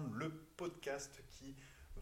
le 0.00 0.30
podcast 0.56 1.22
qui 1.28 1.56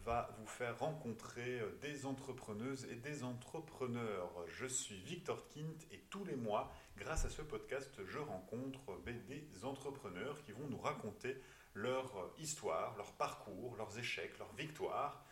va 0.05 0.31
vous 0.39 0.47
faire 0.47 0.79
rencontrer 0.79 1.61
euh, 1.61 1.79
des 1.83 2.07
entrepreneuses 2.07 2.87
et 2.91 2.97
des 2.97 3.23
entrepreneurs. 3.25 4.31
Je 4.49 4.67
suis 4.67 5.01
Victor 5.01 5.49
Kint 5.49 5.87
et 5.91 5.99
tous 6.11 6.25
les 6.25 6.37
mois, 6.37 6.73
grâce 6.97 7.25
à 7.25 7.31
ce 7.31 7.43
podcast, 7.43 7.91
je 8.07 8.19
rencontre 8.19 8.99
ben, 9.05 9.21
des 9.27 9.65
entrepreneurs 9.65 10.43
qui 10.43 10.53
vont 10.53 10.67
nous 10.69 10.81
raconter 10.81 11.37
leur 11.75 12.33
histoire, 12.39 12.97
leur 12.97 13.13
parcours, 13.13 13.77
leurs 13.77 13.99
échecs, 13.99 14.39
leurs 14.39 14.55
victoires 14.55 15.25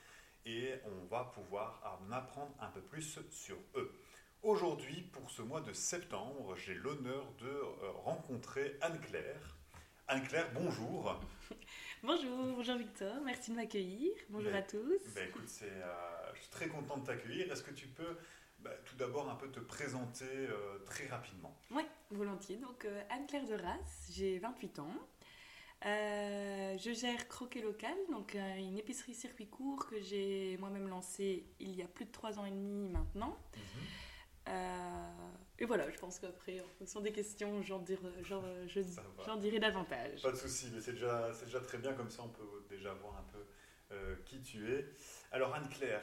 et 0.45 0.75
on 0.85 1.07
va 1.07 1.25
pouvoir 1.25 2.01
en 2.01 2.13
apprendre 2.13 2.55
un 2.61 2.69
peu 2.69 2.81
plus 2.81 3.19
sur 3.31 3.57
eux. 3.75 3.93
Aujourd'hui, 4.43 5.03
pour 5.03 5.31
ce 5.31 5.43
mois 5.43 5.61
de 5.61 5.73
septembre, 5.73 6.55
j'ai 6.57 6.75
l'honneur 6.75 7.33
de 7.41 7.49
euh, 7.49 7.91
rencontrer 8.05 8.77
Anne-Claire. 8.81 9.58
Anne-Claire, 10.09 10.51
bonjour. 10.55 11.21
bonjour, 12.03 12.55
bonjour 12.57 12.77
Victor, 12.77 13.15
merci 13.27 13.51
de 13.51 13.57
m'accueillir. 13.57 14.11
Bonjour 14.31 14.55
à 14.55 14.63
tous. 14.63 14.99
Ben 15.15 15.29
écoute, 15.29 15.51
euh, 15.63 16.31
je 16.35 16.41
suis 16.41 16.51
très 16.51 16.67
content 16.69 16.97
de 16.97 17.05
t'accueillir. 17.05 17.53
Est-ce 17.53 17.63
que 17.63 17.73
tu 17.73 17.89
peux 17.89 18.17
ben, 18.61 18.73
tout 18.87 18.97
d'abord 18.97 19.29
un 19.29 19.35
peu 19.35 19.51
te 19.51 19.61
présenter 19.61 20.25
euh, 20.25 20.79
très 20.87 21.07
rapidement? 21.09 21.55
Oui, 21.71 21.83
volontiers. 22.11 22.57
Donc 22.57 22.87
Anne-Claire 23.11 23.45
de 23.45 23.55
Race, 23.55 24.11
j'ai 24.11 24.39
28 24.39 24.79
ans. 24.79 24.95
je 25.83 26.93
gère 26.99 27.29
Croquet 27.29 27.61
Local, 27.61 27.97
donc 28.11 28.35
une 28.35 28.79
épicerie 28.79 29.15
circuit 29.15 29.49
court 29.49 29.87
que 29.91 30.01
j'ai 30.01 30.57
moi-même 30.59 30.89
lancée 30.89 31.45
il 31.61 31.77
y 31.77 31.83
a 31.83 31.87
plus 31.87 32.07
de 32.07 32.13
3 32.13 32.39
ans 32.39 32.47
et 32.47 32.51
demi 32.51 32.89
maintenant. 32.89 33.37
Mhm. 33.55 33.63
Euh, 34.49 35.11
et 35.59 35.65
voilà, 35.65 35.91
je 35.91 35.99
pense 35.99 36.19
qu'après, 36.19 36.61
en 36.61 36.69
fonction 36.79 37.01
des 37.01 37.13
questions, 37.13 37.63
j'en 37.63 37.81
dirai, 37.81 38.01
dirai 39.41 39.59
davantage. 39.59 40.23
Pas 40.23 40.33
de 40.33 40.37
souci, 40.37 40.71
mais 40.73 40.81
c'est 40.81 40.93
déjà, 40.93 41.31
déjà 41.45 41.61
très 41.61 41.79
bien, 41.79 41.93
comme 41.95 42.11
ça 42.11 42.23
on 42.23 42.29
peut 42.29 42.65
déjà 42.69 42.95
voir 42.95 43.17
un 43.17 43.25
peu 43.33 43.45
euh, 43.93 44.17
qui 44.25 44.41
tu 44.43 44.73
es. 44.73 44.87
Alors 45.33 45.55
Anne-Claire, 45.55 46.03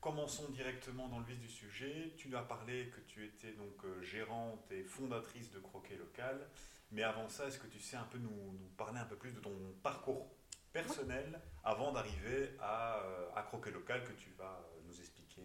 commençons 0.00 0.48
directement 0.50 1.08
dans 1.08 1.18
le 1.18 1.24
vif 1.24 1.38
du 1.38 1.48
sujet. 1.48 2.12
Tu 2.16 2.28
nous 2.28 2.36
as 2.36 2.46
parlé 2.46 2.88
que 2.90 3.00
tu 3.00 3.24
étais 3.24 3.52
donc 3.52 3.84
euh, 3.84 4.02
gérante 4.02 4.70
et 4.70 4.82
fondatrice 4.84 5.50
de 5.50 5.58
Croquet 5.58 5.96
Local, 5.96 6.48
mais 6.90 7.02
avant 7.02 7.28
ça, 7.28 7.46
est-ce 7.46 7.58
que 7.58 7.66
tu 7.66 7.80
sais 7.80 7.96
un 7.96 8.04
peu 8.04 8.18
nous, 8.18 8.30
nous 8.30 8.68
parler 8.76 9.00
un 9.00 9.06
peu 9.06 9.16
plus 9.16 9.32
de 9.32 9.40
ton 9.40 9.56
parcours 9.82 10.30
personnel 10.72 11.40
avant 11.64 11.92
d'arriver 11.92 12.50
à, 12.60 13.02
à 13.34 13.42
Croquet 13.42 13.70
Local 13.70 14.04
que 14.04 14.12
tu 14.12 14.30
vas 14.38 14.64
nous 14.86 14.98
expliquer 14.98 15.42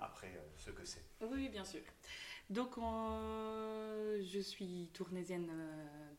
après 0.00 0.28
euh, 0.28 0.40
ce 0.56 0.70
que 0.70 0.84
c'est? 0.84 1.04
Oui, 1.20 1.48
bien 1.48 1.64
sûr. 1.64 1.82
Donc, 2.50 2.76
je 2.76 4.40
suis 4.40 4.90
tournaisienne 4.92 5.50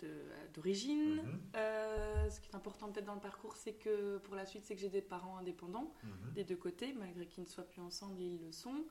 euh, 0.04 0.48
d'origine. 0.54 1.16
Mhm. 1.16 1.40
Euh, 1.56 2.30
ce 2.30 2.40
qui 2.42 2.50
est 2.50 2.56
important 2.56 2.92
peut-être 2.92 3.06
dans 3.06 3.16
le 3.16 3.22
parcours, 3.22 3.56
c'est 3.56 3.74
que 3.74 4.18
pour 4.20 4.36
la 4.36 4.46
suite, 4.46 4.66
c'est 4.66 4.76
que 4.76 4.82
j'ai 4.82 4.90
des 4.90 5.02
parents 5.02 5.38
indépendants 5.38 5.94
mhm. 6.04 6.34
des 6.34 6.44
deux 6.44 6.56
côtés, 6.56 6.94
malgré 6.94 7.26
qu'ils 7.26 7.44
ne 7.44 7.50
soient 7.50 7.68
plus 7.68 7.82
ensemble, 7.82 8.20
ils 8.22 8.40
le 8.42 8.52
sont. 8.52 8.86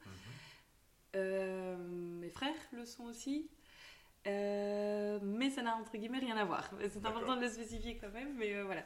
Mhm. 1.14 2.20
mes 2.20 2.30
frères 2.30 2.54
le 2.72 2.84
sont 2.84 3.04
aussi. 3.04 3.48
Mais 4.26 5.50
ça 5.50 5.62
n'a 5.62 5.76
entre 5.76 5.96
guillemets 5.96 6.18
rien 6.18 6.36
à 6.36 6.44
voir. 6.44 6.70
C'est 6.90 7.04
important 7.04 7.36
de 7.36 7.42
le 7.42 7.48
spécifier 7.48 7.96
quand 7.96 8.10
même, 8.10 8.34
mais 8.36 8.62
voilà. 8.62 8.84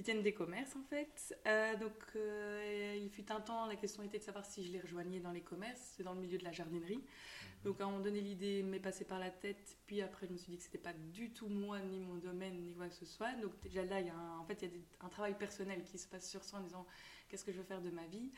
Ils 0.00 0.02
tiennent 0.02 0.22
des 0.22 0.32
commerces 0.32 0.74
en 0.76 0.82
fait. 0.82 1.36
Euh, 1.46 1.76
donc 1.76 1.92
euh, 2.16 2.98
il 2.98 3.10
fut 3.10 3.30
un 3.30 3.40
temps, 3.40 3.66
la 3.66 3.76
question 3.76 4.02
était 4.02 4.18
de 4.18 4.22
savoir 4.22 4.46
si 4.46 4.64
je 4.64 4.72
les 4.72 4.80
rejoignais 4.80 5.20
dans 5.20 5.30
les 5.30 5.42
commerces, 5.42 5.92
c'est 5.94 6.02
dans 6.02 6.14
le 6.14 6.20
milieu 6.20 6.38
de 6.38 6.44
la 6.44 6.52
jardinerie. 6.52 6.96
Mhm. 6.96 7.62
Donc 7.64 7.80
à 7.82 7.84
un 7.84 7.88
moment 7.88 8.02
donné, 8.02 8.22
l'idée 8.22 8.62
m'est 8.62 8.80
passée 8.80 9.04
par 9.04 9.18
la 9.18 9.30
tête, 9.30 9.76
puis 9.86 10.00
après 10.00 10.26
je 10.26 10.32
me 10.32 10.38
suis 10.38 10.52
dit 10.52 10.56
que 10.56 10.62
c'était 10.64 10.78
pas 10.78 10.94
du 10.94 11.34
tout 11.34 11.48
moi, 11.48 11.80
ni 11.80 12.00
mon 12.00 12.14
domaine, 12.14 12.62
ni 12.62 12.74
quoi 12.74 12.88
que 12.88 12.94
ce 12.94 13.04
soit. 13.04 13.32
Donc 13.42 13.60
déjà 13.60 13.84
là, 13.84 14.00
il 14.00 14.06
y 14.06 14.10
a 14.10 14.14
un, 14.14 14.38
en 14.38 14.44
fait, 14.46 14.62
il 14.62 14.68
y 14.68 14.74
a 15.02 15.04
un 15.04 15.10
travail 15.10 15.34
personnel 15.36 15.84
qui 15.84 15.98
se 15.98 16.08
passe 16.08 16.30
sur 16.30 16.44
soi 16.44 16.60
en 16.60 16.62
disant 16.62 16.86
qu'est-ce 17.28 17.44
que 17.44 17.52
je 17.52 17.58
veux 17.58 17.64
faire 17.64 17.82
de 17.82 17.90
ma 17.90 18.06
vie? 18.06 18.32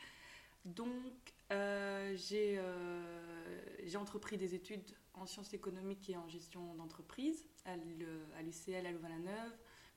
Donc 0.65 1.33
euh, 1.51 2.15
j'ai 2.15 3.97
entrepris 3.97 4.37
des 4.37 4.55
études 4.55 4.95
en 5.13 5.25
sciences 5.25 5.53
économiques 5.53 6.09
et 6.09 6.17
en 6.17 6.27
gestion 6.27 6.73
d'entreprise 6.75 7.45
à 7.65 7.75
l'UCL 8.41 8.85
à 8.85 8.91
Louvain-la-Neuve 8.91 9.53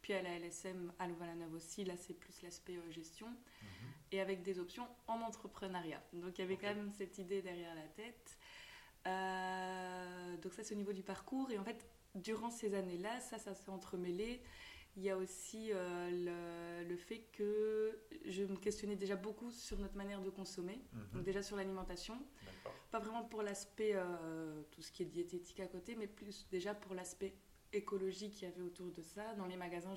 puis 0.06 0.15
à 0.15 0.22
la 0.22 0.38
LSM 0.38 0.93
à 1.00 1.09
Louvain-la-Neuve 1.09 1.53
aussi, 1.54 1.84
là 1.84 1.94
c'est 1.97 2.15
plus 2.15 2.41
l'aspect 2.43 2.77
euh, 2.77 2.91
gestion, 2.93 3.27
mhm. 3.27 3.88
et 4.12 4.21
avec 4.21 4.44
des 4.44 4.60
options 4.60 4.87
en 5.09 5.21
entrepreneuriat. 5.21 6.00
Donc 6.12 6.38
il 6.38 6.43
y 6.43 6.44
avait 6.44 6.56
quand 6.56 6.72
même 6.72 6.93
cette 6.93 7.19
idée 7.19 7.43
derrière 7.43 7.75
la 7.75 7.88
tête. 7.88 8.38
Euh, 9.09 10.37
donc 10.37 10.54
ça 10.54 10.62
c'est 10.62 10.75
au 10.75 10.78
niveau 10.78 10.93
du 10.93 11.03
parcours, 11.03 11.50
et 11.50 11.59
en 11.59 11.65
fait 11.65 11.84
durant 12.15 12.50
ces 12.50 12.75
années-là, 12.75 13.19
ça, 13.19 13.38
ça 13.38 13.53
s'est 13.53 13.69
entremêlé. 13.69 14.41
Il 14.97 15.03
y 15.03 15.11
a 15.11 15.17
aussi 15.17 15.71
euh, 15.73 16.84
le, 16.89 16.97
fait 16.97 17.27
que 17.33 17.99
je 18.25 18.45
me 18.45 18.57
questionnais 18.57 18.97
déjà 18.97 19.15
beaucoup 19.15 19.51
sur 19.51 19.79
notre 19.79 19.97
manière 19.97 20.23
de 20.23 20.31
consommer, 20.31 20.81
mhm. 20.93 21.09
donc 21.12 21.25
déjà 21.25 21.43
sur 21.43 21.57
l'alimentation. 21.57 22.19
Pas 22.91 22.99
vraiment 22.99 23.25
pour 23.25 23.43
l'aspect, 23.43 23.95
tout 24.71 24.81
ce 24.81 24.91
qui 24.91 25.03
est 25.03 25.07
diététique 25.07 25.61
à 25.61 25.67
côté, 25.67 25.97
mais 25.97 26.07
plus 26.07 26.47
déjà 26.51 26.73
pour 26.73 26.95
l'aspect 26.95 27.34
écologie 27.73 28.31
qu'il 28.31 28.49
y 28.49 28.51
avait 28.51 28.62
autour 28.62 28.91
de 28.91 29.03
ça. 29.03 29.34
Dans 29.34 29.47
les 29.47 29.57
magasins, 29.57 29.95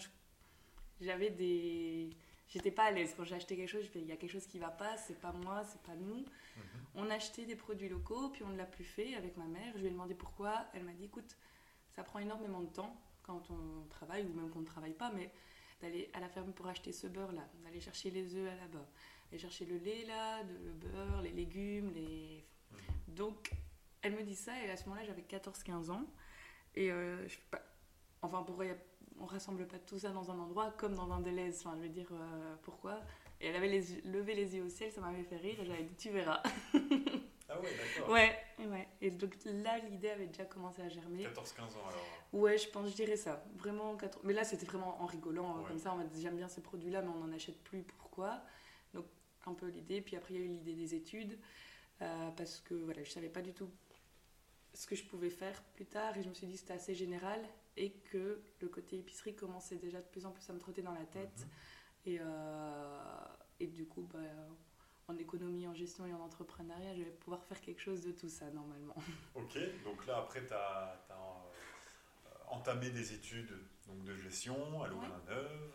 j'avais 1.02 1.30
des. 1.30 2.10
J'étais 2.48 2.72
pas 2.72 2.86
à 2.86 2.92
l'aise 2.92 3.14
quand 3.16 3.24
j'ai 3.24 3.36
acheté 3.36 3.56
quelque 3.56 3.70
chose. 3.70 3.84
Je 3.84 3.90
fais, 3.90 4.02
il 4.02 4.08
y 4.08 4.12
a 4.12 4.18
quelque 4.18 4.32
chose 4.32 4.48
qui 4.48 4.58
va 4.58 4.70
pas, 4.70 4.98
c'est 4.98 5.20
pas 5.20 5.32
moi, 5.32 5.64
c'est 5.64 5.82
pas 5.84 5.96
nous. 5.96 6.18
Mhm. 6.18 6.64
On 6.96 7.10
achetait 7.10 7.46
des 7.46 7.56
produits 7.56 7.90
locaux, 7.90 8.30
puis 8.30 8.44
on 8.44 8.50
ne 8.50 8.58
l'a 8.58 8.66
plus 8.66 8.84
fait 8.84 9.16
avec 9.16 9.38
ma 9.38 9.46
mère. 9.46 9.72
Je 9.76 9.82
lui 9.82 9.88
ai 9.88 9.92
demandé 9.92 10.16
pourquoi. 10.16 10.66
Elle 10.74 10.84
m'a 10.84 10.94
dit, 10.94 11.06
écoute, 11.06 11.38
ça 11.92 12.04
prend 12.04 12.20
énormément 12.20 12.62
de 12.62 12.70
temps 12.70 13.00
quand 13.30 13.52
on 13.52 13.88
travaille 13.90 14.26
ou 14.26 14.34
même 14.34 14.50
qu'on 14.50 14.62
ne 14.62 14.66
travaille 14.66 14.94
pas, 14.94 15.12
mais 15.12 15.32
d'aller 15.82 16.10
à 16.14 16.20
la 16.20 16.28
ferme 16.28 16.52
pour 16.52 16.68
acheter 16.68 16.92
ce 16.92 17.08
beurre 17.08 17.32
là, 17.32 17.48
d'aller 17.64 17.80
chercher 17.80 18.10
les 18.10 18.36
œufs 18.36 18.46
là-bas, 18.60 18.86
aller 19.30 19.40
chercher 19.40 19.66
le 19.66 19.78
lait 19.78 20.04
là, 20.06 20.42
le 20.44 20.74
beurre, 20.74 21.22
les 21.22 21.32
légumes, 21.32 21.92
les. 21.94 22.44
Mhm. 22.72 23.16
Donc, 23.16 23.52
elle 24.02 24.16
me 24.16 24.24
dit 24.24 24.36
ça 24.36 24.60
et 24.64 24.70
à 24.70 24.78
ce 24.78 24.86
moment-là, 24.86 25.06
j'avais 25.06 25.22
14-15 25.22 25.92
ans. 25.92 26.06
Et 26.76 26.92
euh, 26.92 27.28
je 27.28 27.38
pas, 27.52 27.62
enfin, 28.22 28.44
pourquoi 28.44 28.66
on 29.20 29.26
rassemble 29.26 29.68
pas 29.68 29.80
tout 29.80 30.00
ça 30.00 30.10
dans 30.10 30.32
un 30.32 30.40
endroit 30.40 30.72
comme 30.72 30.96
dans 30.96 31.12
un 31.12 31.20
délai 31.20 31.52
Enfin, 31.54 31.76
je 31.78 31.84
veux 31.84 31.90
dire, 31.90 32.08
euh, 32.12 32.56
pourquoi? 32.64 33.02
Et 33.42 33.48
elle 33.48 33.56
avait 33.56 33.70
les, 33.70 34.02
levé 34.02 34.34
les 34.34 34.56
yeux 34.56 34.64
au 34.64 34.70
ciel, 34.70 34.92
ça 34.92 35.02
m'avait 35.02 35.24
fait 35.24 35.38
rire, 35.38 35.60
et 35.62 35.66
j'avais 35.66 35.84
dit, 35.84 35.96
tu 35.96 36.10
verras. 36.10 36.42
ah 37.50 37.60
ouais, 37.60 37.70
d'accord. 37.76 38.14
Ouais, 38.14 38.40
ouais. 38.60 38.88
Et 39.02 39.12
donc 39.12 39.36
là, 39.46 39.80
l'idée 39.80 40.10
avait 40.10 40.28
déjà 40.28 40.46
commencé 40.46 40.82
à 40.82 40.90
germer. 40.90 41.26
14-15 41.26 41.62
ans 41.62 41.88
alors 41.88 42.06
Ouais, 42.32 42.58
je 42.58 42.70
pense, 42.70 42.90
je 42.90 42.96
dirais 42.96 43.18
ça. 43.18 43.44
Vraiment, 43.56 43.96
4... 43.98 44.20
mais 44.24 44.34
là, 44.34 44.44
c'était 44.44 44.66
vraiment 44.66 45.02
en 45.02 45.06
rigolant, 45.06 45.58
hein, 45.58 45.64
comme 45.68 45.80
ça, 45.80 45.94
on 45.94 45.98
m'a 45.98 46.04
dit, 46.04 46.22
j'aime 46.22 46.38
bien 46.38 46.48
ces 46.48 46.62
produits-là, 46.62 47.02
mais 47.02 47.10
on 47.10 47.26
n'en 47.26 47.34
achète 47.34 47.58
plus, 47.64 47.82
pourquoi? 47.82 48.42
Donc, 48.94 49.06
un 49.46 49.54
peu 49.54 49.68
l'idée. 49.68 50.02
Puis 50.02 50.16
après, 50.16 50.36
il 50.36 50.40
y 50.40 50.44
a 50.44 50.46
eu 50.46 50.50
l'idée 50.50 50.74
des 50.74 50.94
études, 50.94 51.40
euh, 52.02 52.30
parce 52.38 52.60
que 52.60 52.76
voilà, 52.76 53.04
je 53.04 53.10
savais 53.10 53.30
pas 53.30 53.42
du 53.42 53.54
tout 53.54 53.70
ce 54.74 54.86
que 54.86 54.96
je 54.96 55.04
pouvais 55.04 55.30
faire 55.30 55.62
plus 55.74 55.86
tard 55.86 56.16
et 56.18 56.24
je 56.24 56.30
me 56.30 56.34
suis 56.34 56.48
dit 56.48 56.54
que 56.54 56.60
c'était 56.60 56.74
assez 56.74 56.94
général 56.94 57.40
et 57.76 57.92
que 58.12 58.42
le 58.62 58.68
côté 58.68 58.98
épicerie 59.00 59.36
commençait 59.36 59.78
déjà 59.78 60.00
de 60.00 60.06
plus 60.06 60.26
en 60.26 60.32
plus 60.32 60.48
à 60.50 60.54
me 60.54 60.60
trotter 60.60 60.82
dans 60.82 60.94
la 60.94 61.06
tête 61.06 61.40
mhm. 62.06 62.14
et, 62.14 62.18
euh, 62.22 63.26
et 63.60 63.68
du 63.68 63.86
coup 63.86 64.08
bah, 64.14 64.20
en 65.10 65.18
économie, 65.18 65.68
en 65.68 65.74
gestion 65.74 66.06
et 66.06 66.14
en 66.14 66.22
entrepreneuriat 66.22 66.96
je 66.96 67.04
vais 67.04 67.10
pouvoir 67.10 67.44
faire 67.44 67.60
quelque 67.62 67.82
chose 67.82 68.02
de 68.02 68.12
tout 68.12 68.30
ça 68.30 68.50
normalement. 68.52 68.96
Ok, 69.36 69.58
donc 69.84 70.06
là 70.06 70.18
après 70.18 70.46
tu 70.46 70.54
as, 70.54 71.00
euh, 71.12 72.30
entamé 72.50 72.90
des 72.90 73.14
études 73.14 73.54
donc, 73.88 74.04
de 74.04 74.16
gestion 74.16 74.84
à 74.84 74.88
Louvain-la-Neuve. 74.88 75.72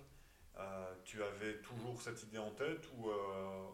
Euh, 0.57 0.95
tu 1.05 1.21
avais 1.21 1.59
toujours 1.63 2.01
cette 2.01 2.23
idée 2.23 2.39
en 2.39 2.53
tête 2.53 2.89
ou, 2.97 3.09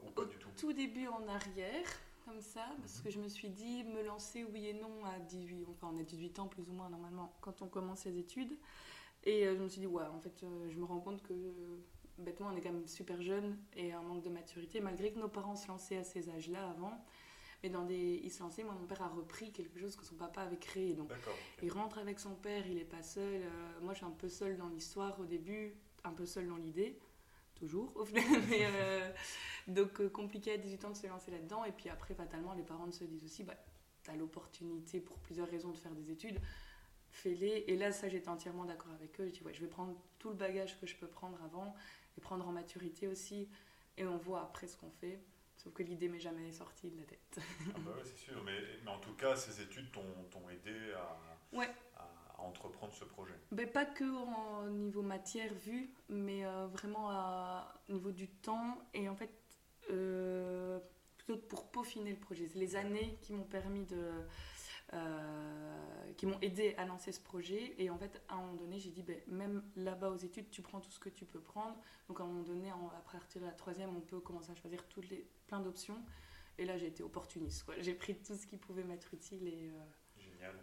ou 0.06 0.11
pas 0.12 0.25
du 0.25 0.37
tout? 0.38 0.49
Tout 0.56 0.73
début 0.73 1.08
en 1.08 1.29
arrière, 1.29 1.87
comme 2.25 2.40
ça, 2.40 2.64
parce 2.81 3.00
que 3.00 3.11
je 3.11 3.19
me 3.19 3.29
suis 3.29 3.50
dit, 3.50 3.85
me 3.85 4.02
lancer 4.02 4.44
oui 4.44 4.69
et 4.69 4.73
non 4.73 5.05
à 5.05 5.19
18, 5.19 5.67
enfin 5.69 5.90
on 5.94 6.00
a 6.00 6.02
18 6.02 6.38
ans 6.38 6.46
plus 6.46 6.69
ou 6.70 6.73
moins 6.73 6.88
normalement 6.88 7.37
quand 7.43 7.61
on 7.61 7.69
commence 7.69 8.00
ses 8.00 8.17
études. 8.17 8.56
Et 9.25 9.46
euh, 9.46 9.56
je 9.56 9.62
me 9.62 9.69
suis 9.69 9.81
dit, 9.81 9.87
ouais, 9.87 10.05
en 10.05 10.19
fait, 10.19 10.43
euh, 10.43 10.70
je 10.70 10.79
me 10.79 10.85
rends 10.85 11.00
compte 11.00 11.23
que 11.23 11.35
bêtement, 12.20 12.49
on 12.52 12.56
est 12.56 12.61
quand 12.61 12.72
même 12.72 12.87
super 12.87 13.20
jeune 13.22 13.58
et 13.76 13.93
un 13.93 14.02
manque 14.02 14.22
de 14.22 14.31
maturité, 14.31 14.81
malgré 14.81 15.12
que 15.12 15.19
nos 15.19 15.28
parents 15.28 15.56
se 15.56 15.69
lançaient 15.69 15.96
à 15.96 16.05
ces 16.05 16.28
âges-là 16.31 16.69
avant. 16.70 17.05
Mais 17.62 17.69
dans 17.69 17.84
des... 17.84 18.20
ils 18.25 18.31
se 18.31 18.43
lançaient, 18.43 18.64
moi 18.64 18.75
mon 18.78 18.87
père 18.87 19.02
a 19.02 19.08
repris 19.08 19.52
quelque 19.52 19.78
chose 19.78 19.94
que 19.96 20.05
son 20.05 20.14
papa 20.14 20.43
avait 20.43 20.58
créé. 20.58 20.94
Donc 20.94 21.12
il 21.62 21.70
rentre 21.70 21.99
avec 21.99 22.19
son 22.19 22.34
père, 22.34 22.67
il 22.67 22.76
n'est 22.76 22.84
pas 22.84 23.02
seul. 23.02 23.43
Euh, 23.43 23.81
moi 23.82 23.93
je 23.93 23.99
suis 23.99 24.06
un 24.06 24.11
peu 24.11 24.28
seule 24.28 24.56
dans 24.56 24.69
l'histoire 24.69 25.20
au 25.20 25.26
début, 25.26 25.75
un 26.05 26.12
peu 26.12 26.25
seule 26.25 26.49
dans 26.49 26.56
l'idée 26.56 26.99
toujours 27.61 27.93
au 27.94 28.05
final. 28.05 28.25
Mais, 28.49 28.62
euh, 28.62 29.12
donc 29.69 30.00
euh, 30.00 30.08
compliqué 30.08 30.52
à 30.52 30.56
18 30.56 30.84
ans 30.87 30.90
de 30.90 30.96
se 30.96 31.06
lancer 31.06 31.31
là-dedans. 31.31 31.64
Et 31.64 31.73
puis 31.73 31.88
après, 31.88 32.14
fatalement, 32.14 32.55
les 32.55 32.62
parents 32.62 32.90
se 32.90 33.05
disent 33.05 33.25
aussi, 33.25 33.44
bah, 33.44 33.55
tu 34.02 34.11
as 34.11 34.16
l'opportunité 34.16 35.00
pour 35.00 35.19
plusieurs 35.19 35.49
raisons 35.49 35.70
de 35.70 35.76
faire 35.76 35.93
des 35.93 36.11
études, 36.11 36.40
fais-les. 37.11 37.64
Et 37.69 37.76
là, 37.76 37.93
ça, 37.93 38.08
j'étais 38.08 38.28
entièrement 38.28 38.64
d'accord 38.64 38.93
avec 38.93 39.20
eux. 39.20 39.26
Je 39.26 39.32
dis, 39.32 39.43
ouais, 39.43 39.55
je 39.55 39.61
vais 39.61 39.69
prendre 39.69 39.94
tout 40.19 40.31
le 40.31 40.37
bagage 40.37 40.81
que 40.81 40.87
je 40.87 40.96
peux 40.96 41.06
prendre 41.06 41.38
avant 41.44 41.75
et 42.20 42.22
prendre 42.22 42.46
en 42.46 42.52
maturité 42.52 43.08
aussi. 43.08 43.49
Et 43.96 44.05
on 44.05 44.17
voit 44.17 44.43
après 44.43 44.67
ce 44.67 44.76
qu'on 44.76 44.90
fait. 44.90 45.20
Sauf 45.56 45.72
que 45.75 45.82
l'idée 45.82 46.08
m'est 46.08 46.20
jamais 46.20 46.52
sortie 46.52 46.90
de 46.90 46.96
la 46.99 47.05
tête. 47.05 47.38
ah 47.38 47.78
bah 47.81 47.90
ouais, 47.96 48.02
c'est 48.05 48.17
sûr. 48.17 48.43
Mais, 48.44 48.58
mais, 48.84 48.90
en 48.90 48.99
tout 48.99 49.12
cas, 49.14 49.37
ces 49.37 49.61
études 49.61 49.90
t'ont 49.93 50.49
aidé 50.49 50.75
à, 50.94 51.56
ouais. 51.56 51.69
à 51.96 52.43
entreprendre 52.43 52.93
ce 52.94 53.05
projet 53.05 53.34
ben, 53.52 53.70
Pas 53.70 53.84
que 53.84 54.05
au 54.05 54.70
niveau 54.70 55.02
matière 55.02 55.52
vue, 55.55 55.93
mais 56.08 56.46
euh, 56.46 56.67
vraiment 56.67 57.11
au 57.88 57.93
niveau 57.93 58.11
du 58.11 58.28
temps 58.28 58.78
et 58.94 59.08
en 59.08 59.14
fait 59.14 59.31
euh, 59.90 60.78
plutôt 61.19 61.37
pour 61.37 61.70
peaufiner 61.70 62.11
le 62.11 62.19
projet. 62.19 62.49
C'est 62.49 62.58
les 62.58 62.76
années 62.76 63.19
qui 63.23 63.32
m'ont 63.32 63.44
permis 63.44 63.84
de. 63.84 64.11
Qui 66.16 66.26
m'ont 66.26 66.38
aidé 66.40 66.75
à 66.76 66.84
lancer 66.84 67.12
ce 67.12 67.20
projet. 67.20 67.75
Et 67.78 67.90
en 67.90 67.98
fait 67.98 68.22
à 68.28 68.34
un 68.34 68.38
moment 68.38 68.54
donné 68.54 68.78
j'ai 68.78 68.90
dit 68.90 69.02
ben, 69.02 69.20
même 69.28 69.62
là-bas 69.76 70.10
aux 70.10 70.16
études 70.16 70.50
tu 70.50 70.62
prends 70.62 70.81
tout 70.81 70.90
ce 70.90 70.98
que 70.98 71.08
tu 71.08 71.25
peux 71.25 71.40
prendre. 71.40 71.76
Donc 72.08 72.20
à 72.20 72.25
un 72.25 72.26
moment 72.26 72.42
donné 72.42 72.70
à 72.70 73.12
partir 73.12 73.40
de 73.40 73.46
la 73.46 73.52
troisième 73.52 73.96
on 73.96 74.00
peut 74.00 74.20
commencer 74.20 74.50
à 74.50 74.54
choisir 74.54 74.87
toutes 74.88 75.08
les 75.10 75.26
plein 75.46 75.60
d'options. 75.60 76.02
Et 76.58 76.64
là 76.64 76.76
j'ai 76.76 76.88
été 76.88 77.02
opportuniste 77.02 77.64
j'ai 77.78 77.94
pris 77.94 78.16
tout 78.16 78.34
ce 78.34 78.46
qui 78.46 78.56
pouvait 78.56 78.84
m'être 78.84 79.14
utile 79.14 79.46
et 79.46 79.72
génial. 80.40 80.56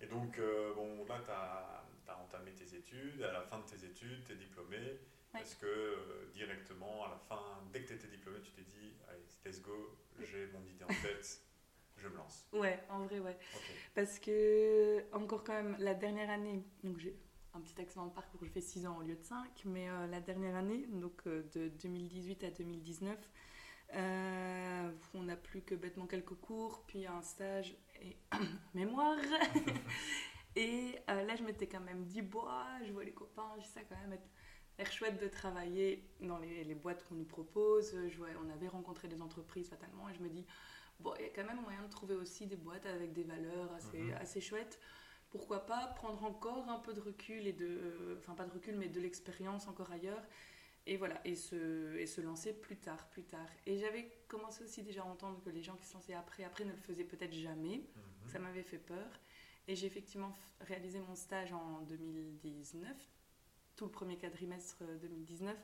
et 0.00 0.06
donc, 0.06 0.38
euh, 0.38 0.74
bon, 0.74 1.04
là, 1.06 1.20
tu 1.24 1.30
as, 1.30 2.18
entamé 2.18 2.52
tes 2.52 2.76
études. 2.76 3.22
À 3.22 3.32
la 3.32 3.42
fin 3.42 3.58
de 3.58 3.64
tes 3.64 3.86
études, 3.86 4.24
tu 4.24 4.32
es 4.32 4.36
diplômé. 4.36 4.98
Est-ce 5.38 5.56
que 5.56 5.66
euh, 5.66 6.30
directement, 6.34 7.06
à 7.06 7.10
la 7.10 7.16
fin, 7.16 7.42
dès 7.72 7.82
que 7.82 7.88
tu 7.88 7.94
étais 7.94 8.08
diplômé, 8.08 8.40
tu 8.42 8.52
t'es 8.52 8.62
dit, 8.62 8.92
allez, 9.08 9.24
let's 9.46 9.62
go, 9.62 9.96
j'ai 10.20 10.46
mon 10.48 10.62
idée 10.66 10.84
en 10.84 10.88
tête, 10.88 11.40
je 12.02 12.08
me 12.08 12.16
lance 12.16 12.46
Ouais, 12.52 12.78
en 12.90 13.04
vrai, 13.04 13.20
ouais. 13.20 13.38
Parce 13.94 14.18
que, 14.18 15.04
encore 15.12 15.44
quand 15.44 15.54
même, 15.54 15.76
la 15.78 15.94
dernière 15.94 16.30
année, 16.30 16.64
donc 16.84 16.98
j'ai 16.98 17.16
un 17.54 17.60
petit 17.60 17.80
accident 17.80 18.06
de 18.06 18.12
parcours, 18.12 18.40
je 18.44 18.50
fais 18.50 18.60
6 18.60 18.86
ans 18.86 18.98
au 18.98 19.02
lieu 19.02 19.14
de 19.14 19.22
5, 19.22 19.62
mais 19.66 19.88
euh, 19.88 20.06
la 20.06 20.20
dernière 20.20 20.56
année, 20.56 20.86
donc 20.90 21.26
de 21.26 21.68
2018 21.68 22.44
à 22.44 22.50
2019, 22.50 23.18
on 25.14 25.22
n'a 25.22 25.36
plus 25.36 25.62
que 25.62 25.74
bêtement 25.74 26.06
quelques 26.06 26.34
cours, 26.34 26.82
puis 26.86 27.06
un 27.06 27.22
stage 27.22 27.76
et 28.00 28.16
mémoire. 28.74 29.18
et 30.56 30.98
euh, 31.10 31.22
là, 31.24 31.36
je 31.36 31.42
m'étais 31.42 31.66
quand 31.66 31.80
même 31.80 32.04
dit, 32.04 32.22
bois, 32.22 32.66
je 32.86 32.92
vois 32.92 33.04
les 33.04 33.12
copains, 33.12 33.50
je 33.60 33.66
ça 33.66 33.80
quand 33.88 33.96
même 33.96 34.12
être 34.14 34.28
l'air 34.78 34.90
chouette 34.90 35.20
de 35.20 35.28
travailler 35.28 36.08
dans 36.20 36.38
les, 36.38 36.64
les 36.64 36.74
boîtes 36.74 37.04
qu'on 37.04 37.14
nous 37.14 37.24
propose. 37.24 37.94
Je 38.08 38.16
vois, 38.16 38.28
on 38.44 38.50
avait 38.50 38.68
rencontré 38.68 39.08
des 39.08 39.20
entreprises 39.20 39.68
fatalement 39.68 40.08
et 40.08 40.14
je 40.14 40.20
me 40.20 40.28
dis, 40.28 40.46
bon, 41.02 41.12
il 41.18 41.22
y 41.22 41.26
a 41.26 41.30
quand 41.30 41.44
même 41.44 41.60
moyen 41.60 41.82
de 41.82 41.90
trouver 41.90 42.14
aussi 42.14 42.46
des 42.46 42.56
boîtes 42.56 42.86
avec 42.86 43.12
des 43.12 43.24
valeurs 43.24 43.72
assez, 43.74 43.98
mhm. 43.98 44.14
assez 44.14 44.40
chouettes. 44.40 44.78
Pourquoi 45.30 45.66
pas 45.66 45.86
prendre 45.96 46.24
encore 46.24 46.68
un 46.68 46.78
peu 46.78 46.92
de 46.92 47.00
recul 47.00 47.46
et 47.46 47.52
de, 47.52 48.18
enfin 48.18 48.34
pas 48.34 48.44
de 48.44 48.52
recul, 48.52 48.76
mais 48.76 48.88
de 48.88 49.00
l'expérience 49.00 49.66
encore 49.66 49.90
ailleurs 49.90 50.22
et 50.86 50.96
voilà, 50.96 51.20
et 51.24 51.36
se, 51.36 51.96
et 51.96 52.06
se 52.06 52.20
lancer 52.20 52.52
plus 52.52 52.76
tard, 52.76 53.08
plus 53.10 53.22
tard. 53.22 53.46
Et 53.66 53.78
j'avais 53.78 54.10
commencé 54.26 54.64
aussi 54.64 54.82
déjà 54.82 55.02
à 55.02 55.04
entendre 55.04 55.40
que 55.40 55.50
les 55.50 55.62
gens 55.62 55.76
qui 55.76 55.86
se 55.86 55.94
lançaient 55.94 56.14
après, 56.14 56.42
après 56.42 56.64
ne 56.64 56.72
le 56.72 56.78
faisaient 56.78 57.04
peut-être 57.04 57.32
jamais. 57.32 57.78
Mhm. 57.78 58.30
Ça 58.30 58.38
m'avait 58.38 58.64
fait 58.64 58.78
peur. 58.78 59.20
Et 59.68 59.76
j'ai 59.76 59.86
effectivement 59.86 60.34
réalisé 60.60 61.00
mon 61.00 61.14
stage 61.14 61.52
en 61.52 61.82
2019, 61.82 62.90
tout 63.76 63.84
le 63.84 63.90
premier 63.92 64.18
quadrimestre 64.18 64.82
2019. 65.00 65.56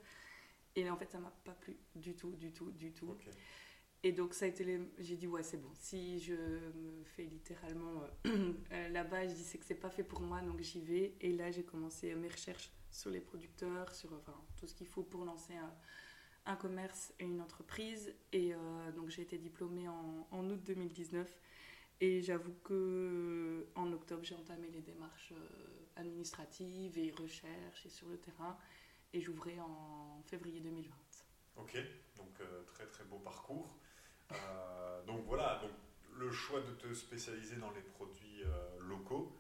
Et 0.77 0.89
en 0.89 0.97
fait, 0.97 1.11
ça 1.11 1.19
m'a 1.19 1.33
pas 1.45 1.55
plu 1.55 1.77
du 1.97 2.15
tout, 2.15 2.31
du 2.37 2.53
tout, 2.53 2.71
du 2.71 2.93
tout. 2.93 3.17
Et 4.05 4.13
donc, 4.13 4.35
ça 4.35 4.45
a 4.45 4.49
été 4.49 4.65
les... 4.65 4.81
j'ai 4.99 5.17
dit, 5.17 5.27
ouais, 5.27 5.43
c'est 5.43 5.57
bon. 5.57 5.71
Si 5.75 6.21
je 6.21 6.35
me 6.35 7.05
fais 7.05 7.25
littéralement 7.25 8.03
euh, 8.27 8.53
euh, 8.73 8.89
là-bas, 8.91 9.27
je 9.27 9.35
dis, 9.35 9.43
c'est 9.43 9.59
que 9.59 9.65
c'est 9.65 9.75
pas 9.75 9.91
fait 9.91 10.05
pour 10.05 10.21
moi, 10.21 10.41
donc 10.41 10.61
j'y 10.61 10.81
vais. 10.81 11.15
Et 11.21 11.33
là, 11.33 11.51
j'ai 11.51 11.65
commencé 11.65 12.15
mes 12.15 12.29
recherches 12.29 12.71
sur 12.91 13.11
les 13.11 13.21
producteurs, 13.21 13.95
sur 13.95 14.13
enfin, 14.13 14.35
tout 14.57 14.67
ce 14.67 14.75
qu'il 14.75 14.87
faut 14.87 15.03
pour 15.03 15.25
lancer 15.25 15.55
un, 16.47 16.57
commerce 16.57 17.13
et 17.19 17.25
une 17.25 17.43
entreprise. 17.43 18.15
Et 18.33 18.55
euh, 18.55 18.93
donc 18.93 19.11
j'ai 19.11 19.21
été 19.21 19.37
diplômée 19.37 19.87
en, 19.89 20.49
août 20.49 20.61
2019. 20.65 21.29
Et 22.01 22.23
j'avoue 22.23 22.55
que 22.65 23.67
en 23.75 23.93
octobre, 23.93 24.25
j'ai 24.25 24.35
entamé 24.35 24.69
les 24.71 24.81
démarches 24.81 25.33
euh, 25.33 26.01
administratives 26.01 26.97
et 26.97 27.11
recherches 27.11 27.85
et 27.85 27.91
sur 27.91 28.09
le 28.09 28.17
terrain. 28.17 28.57
Et 29.13 29.21
j'ouvrais 29.21 29.59
en 29.59 30.23
février 30.25 30.61
2020. 30.61 30.95
Ok, 31.57 31.77
donc 32.17 32.41
euh, 32.41 32.63
très 32.65 32.87
très 32.87 33.05
beau 33.05 33.19
parcours. 33.19 33.77
Donc 35.07 35.25
voilà, 35.27 35.59
donc, 35.63 35.71
le 36.17 36.31
choix 36.33 36.61
de 36.61 36.73
te 36.73 36.93
spécialiser 36.93 37.57
dans 37.57 37.71
les 37.71 37.81
produits 37.81 38.43
locaux 38.81 39.39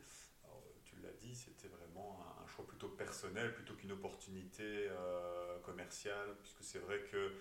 dit, 1.20 1.34
c'était 1.34 1.68
vraiment 1.68 2.24
un, 2.42 2.46
choix 2.46 2.66
plutôt 2.66 2.88
personnel 2.88 3.54
plutôt 3.54 3.74
qu'une 3.74 3.92
opportunité 3.92 4.88
euh, 4.88 5.58
commerciale, 5.60 6.36
puisque 6.42 6.62
c'est 6.62 6.78
vrai 6.78 7.00
que 7.10 7.34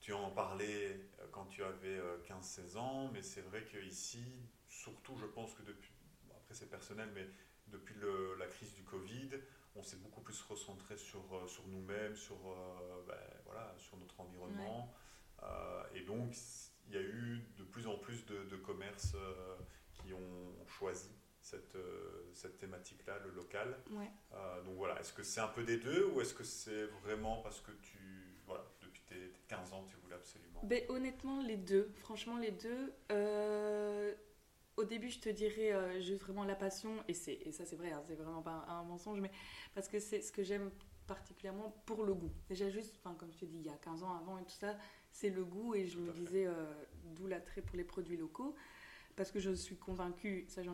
tu 0.00 0.12
en 0.12 0.30
parlais 0.30 1.00
euh, 1.20 1.26
quand 1.32 1.46
tu 1.46 1.62
avais 1.64 1.98
15-16 2.28 2.76
euh, 2.76 2.78
ans, 2.78 3.10
mais 3.12 3.22
c'est 3.22 3.40
vrai 3.40 3.64
qu'ici, 3.64 4.22
surtout, 4.68 5.16
je 5.16 5.26
pense 5.26 5.54
que 5.54 5.62
depuis, 5.62 5.92
après 6.30 6.54
c'est 6.54 6.70
personnel, 6.70 7.10
mais 7.14 7.26
depuis 7.68 7.96
la 8.38 8.46
crise 8.46 8.72
du 8.74 8.82
Covid, 8.82 9.30
on 9.76 9.82
s'est 9.82 9.98
beaucoup 9.98 10.22
plus 10.22 10.40
recentré 10.42 10.96
sur, 10.96 11.22
sur 11.46 11.66
nous-mêmes, 11.68 12.16
sur, 12.16 12.38
ben, 13.06 13.14
voilà, 13.44 13.74
sur 13.76 13.98
notre 13.98 14.18
environnement. 14.20 14.90
Et 15.94 16.02
donc, 16.02 16.34
il 16.86 16.94
y 16.94 16.96
a 16.96 17.02
eu 17.02 17.44
de 17.56 17.64
plus 17.64 17.86
en 17.86 17.96
plus 17.96 18.24
de, 18.26 18.44
de 18.44 18.56
commerces 18.56 19.16
qui 19.92 20.12
ont 20.12 20.66
choisi 20.66 21.10
cette, 21.48 21.76
euh, 21.76 22.30
cette 22.34 22.58
thématique-là, 22.58 23.18
le 23.24 23.30
local. 23.30 23.76
Euh, 24.32 24.62
donc 24.62 24.74
voilà, 24.76 25.00
est-ce 25.00 25.12
que 25.12 25.22
c'est 25.22 25.40
un 25.40 25.48
peu 25.48 25.62
des 25.62 25.78
deux 25.78 26.06
ou 26.06 26.20
est-ce 26.20 26.34
que 26.34 26.44
c'est 26.44 26.84
vraiment 27.02 27.38
parce 27.38 27.60
que 27.60 27.72
tu, 27.82 27.98
voilà, 28.46 28.64
depuis 28.82 29.02
tes, 29.02 29.32
15 29.48 29.72
ans, 29.72 29.84
tu 29.88 29.96
voulais 29.96 30.16
absolument 30.16 30.60
ben, 30.62 30.82
Honnêtement, 30.88 31.42
les 31.42 31.56
deux. 31.56 31.90
Franchement, 31.96 32.36
les 32.36 32.50
deux. 32.50 32.92
Euh, 33.10 34.14
au 34.76 34.84
début, 34.84 35.08
je 35.08 35.18
te 35.18 35.28
dirais 35.28 36.00
juste 36.00 36.22
vraiment 36.22 36.44
la 36.44 36.54
passion, 36.54 37.02
et, 37.08 37.48
et 37.48 37.50
ça 37.50 37.64
c'est 37.64 37.74
vrai, 37.74 37.90
hein, 37.90 38.00
c'est 38.06 38.14
vraiment 38.14 38.42
pas 38.42 38.64
un, 38.68 38.84
mensonge, 38.84 39.20
mais 39.20 39.32
parce 39.74 39.88
que 39.88 39.98
c'est 39.98 40.20
ce 40.20 40.30
que 40.30 40.44
j'aime 40.44 40.70
particulièrement 41.08 41.70
pour 41.84 42.04
le 42.04 42.14
goût. 42.14 42.30
Déjà 42.48 42.70
juste, 42.70 43.00
comme 43.02 43.32
je 43.32 43.38
te 43.38 43.44
dis, 43.44 43.58
il 43.58 43.66
y 43.66 43.70
a 43.70 43.76
15 43.76 44.04
ans 44.04 44.14
avant 44.14 44.38
et 44.38 44.44
tout 44.44 44.50
ça, 44.50 44.76
c'est 45.20 45.30
le 45.30 45.44
goût, 45.44 45.74
et 45.74 45.86
je 45.86 45.98
me 45.98 46.12
disais, 46.12 46.46
d'où 47.14 47.26
l'attrait 47.26 47.62
pour 47.62 47.76
les 47.76 47.84
produits 47.84 48.16
locaux 48.16 48.54
parce 49.18 49.32
que 49.32 49.40
je 49.40 49.50
suis 49.50 49.76
convaincue, 49.76 50.44
ça 50.46 50.62
je 50.62 50.70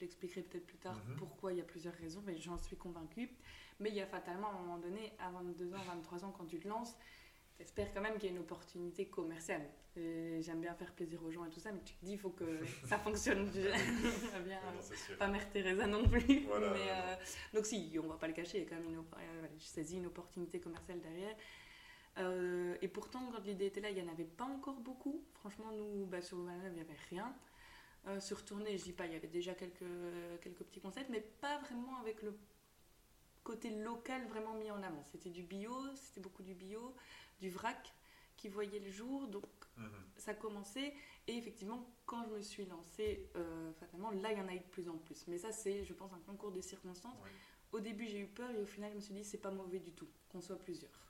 l'expliquerai 0.00 0.42
peut-être 0.42 0.66
plus 0.66 0.78
tard 0.78 1.00
mhm. 1.06 1.16
pourquoi, 1.16 1.52
il 1.52 1.58
y 1.58 1.60
a 1.60 1.64
plusieurs 1.64 1.94
raisons, 1.94 2.22
mais 2.26 2.36
j'en 2.36 2.58
suis 2.58 2.76
convaincue. 2.76 3.30
Mais 3.78 3.88
il 3.90 3.94
y 3.94 4.00
a 4.00 4.06
fatalement, 4.06 4.48
à 4.48 4.50
un 4.50 4.58
moment 4.58 4.78
donné, 4.78 5.12
à 5.20 5.30
22 5.30 5.74
ans, 5.74 5.82
23 5.86 6.24
ans, 6.24 6.34
quand 6.36 6.44
tu 6.44 6.58
te 6.58 6.66
lances, 6.66 6.96
tu 7.56 7.62
espères 7.62 7.94
quand 7.94 8.00
même 8.00 8.14
qu'il 8.14 8.24
y 8.24 8.32
a 8.32 8.34
une 8.34 8.40
opportunité 8.40 9.06
commerciale. 9.06 9.62
J'aime 9.94 10.60
bien 10.60 10.74
faire 10.74 10.92
plaisir 10.92 11.22
aux 11.22 11.30
gens 11.30 11.44
et 11.44 11.50
tout 11.50 11.60
ça, 11.60 11.70
mais 11.70 11.82
tu 11.84 11.94
te 11.94 12.04
dis, 12.04 12.12
il 12.12 12.18
faut 12.18 12.30
que 12.30 12.44
ça 12.84 12.98
fonctionne 12.98 13.48
bien. 13.50 13.70
pas 15.18 15.28
Mère 15.28 15.48
Teresa 15.52 15.86
non 15.86 16.02
plus. 16.08 16.48
Euh, 16.50 17.14
donc 17.54 17.64
si, 17.64 17.96
on 18.02 18.08
va 18.08 18.16
pas 18.16 18.26
le 18.26 18.34
cacher, 18.34 18.58
il 18.58 18.64
y 18.64 18.66
a 18.66 18.70
quand 18.70 18.82
même 18.82 18.88
une, 18.88 18.98
euh, 18.98 19.84
une 19.92 20.06
opportunité 20.06 20.58
commerciale 20.58 21.00
derrière. 21.00 21.36
Euh, 22.18 22.76
et 22.80 22.88
pourtant, 22.88 23.30
quand 23.32 23.44
l'idée 23.44 23.66
était 23.66 23.80
là, 23.80 23.90
il 23.90 23.96
n'y 23.96 24.08
en 24.08 24.12
avait 24.12 24.24
pas 24.24 24.44
encore 24.44 24.80
beaucoup. 24.80 25.24
Franchement, 25.34 25.72
nous, 25.72 26.06
bah, 26.06 26.22
sur 26.22 26.38
le 26.38 26.44
il 26.66 26.72
n'y 26.72 26.80
avait 26.80 26.96
rien. 27.10 27.34
Euh, 28.06 28.20
sur 28.20 28.44
tournée, 28.44 28.76
je 28.76 28.84
dis 28.84 28.92
pas, 28.92 29.06
il 29.06 29.12
y 29.12 29.16
avait 29.16 29.28
déjà 29.28 29.54
quelques, 29.54 29.84
quelques 30.42 30.62
petits 30.64 30.80
concepts, 30.80 31.08
mais 31.10 31.20
pas 31.20 31.58
vraiment 31.58 31.96
avec 32.00 32.22
le 32.22 32.36
côté 33.42 33.70
local 33.70 34.26
vraiment 34.26 34.54
mis 34.54 34.70
en 34.70 34.82
avant. 34.82 35.04
C'était 35.12 35.30
du 35.30 35.42
bio, 35.42 35.72
c'était 35.94 36.20
beaucoup 36.20 36.42
du 36.42 36.54
bio, 36.54 36.94
du 37.40 37.50
vrac 37.50 37.94
qui 38.36 38.48
voyait 38.48 38.80
le 38.80 38.90
jour, 38.90 39.28
donc 39.28 39.44
mhm. 39.76 39.90
ça 40.16 40.34
commençait. 40.34 40.94
Et 41.26 41.36
effectivement, 41.36 41.88
quand 42.06 42.24
je 42.24 42.30
me 42.30 42.42
suis 42.42 42.66
lancée, 42.66 43.30
euh, 43.36 43.72
fatalement, 43.74 44.10
là, 44.10 44.32
il 44.32 44.38
y 44.38 44.40
en 44.40 44.48
a 44.48 44.54
eu 44.54 44.58
de 44.58 44.64
plus 44.64 44.88
en 44.88 44.96
plus. 44.98 45.26
Mais 45.28 45.38
ça, 45.38 45.52
c'est, 45.52 45.84
je 45.84 45.92
pense, 45.92 46.12
un 46.12 46.20
concours 46.26 46.52
de 46.52 46.60
circonstances. 46.60 47.16
Au 47.72 47.80
début, 47.80 48.06
j'ai 48.06 48.20
eu 48.20 48.26
peur 48.26 48.50
et 48.50 48.60
au 48.60 48.66
final, 48.66 48.90
je 48.90 48.96
me 48.96 49.00
suis 49.00 49.14
dit, 49.14 49.24
c'est 49.24 49.38
pas 49.38 49.50
mauvais 49.50 49.78
du 49.78 49.92
tout, 49.92 50.08
qu'on 50.30 50.40
soit 50.40 50.58
plusieurs. 50.58 51.03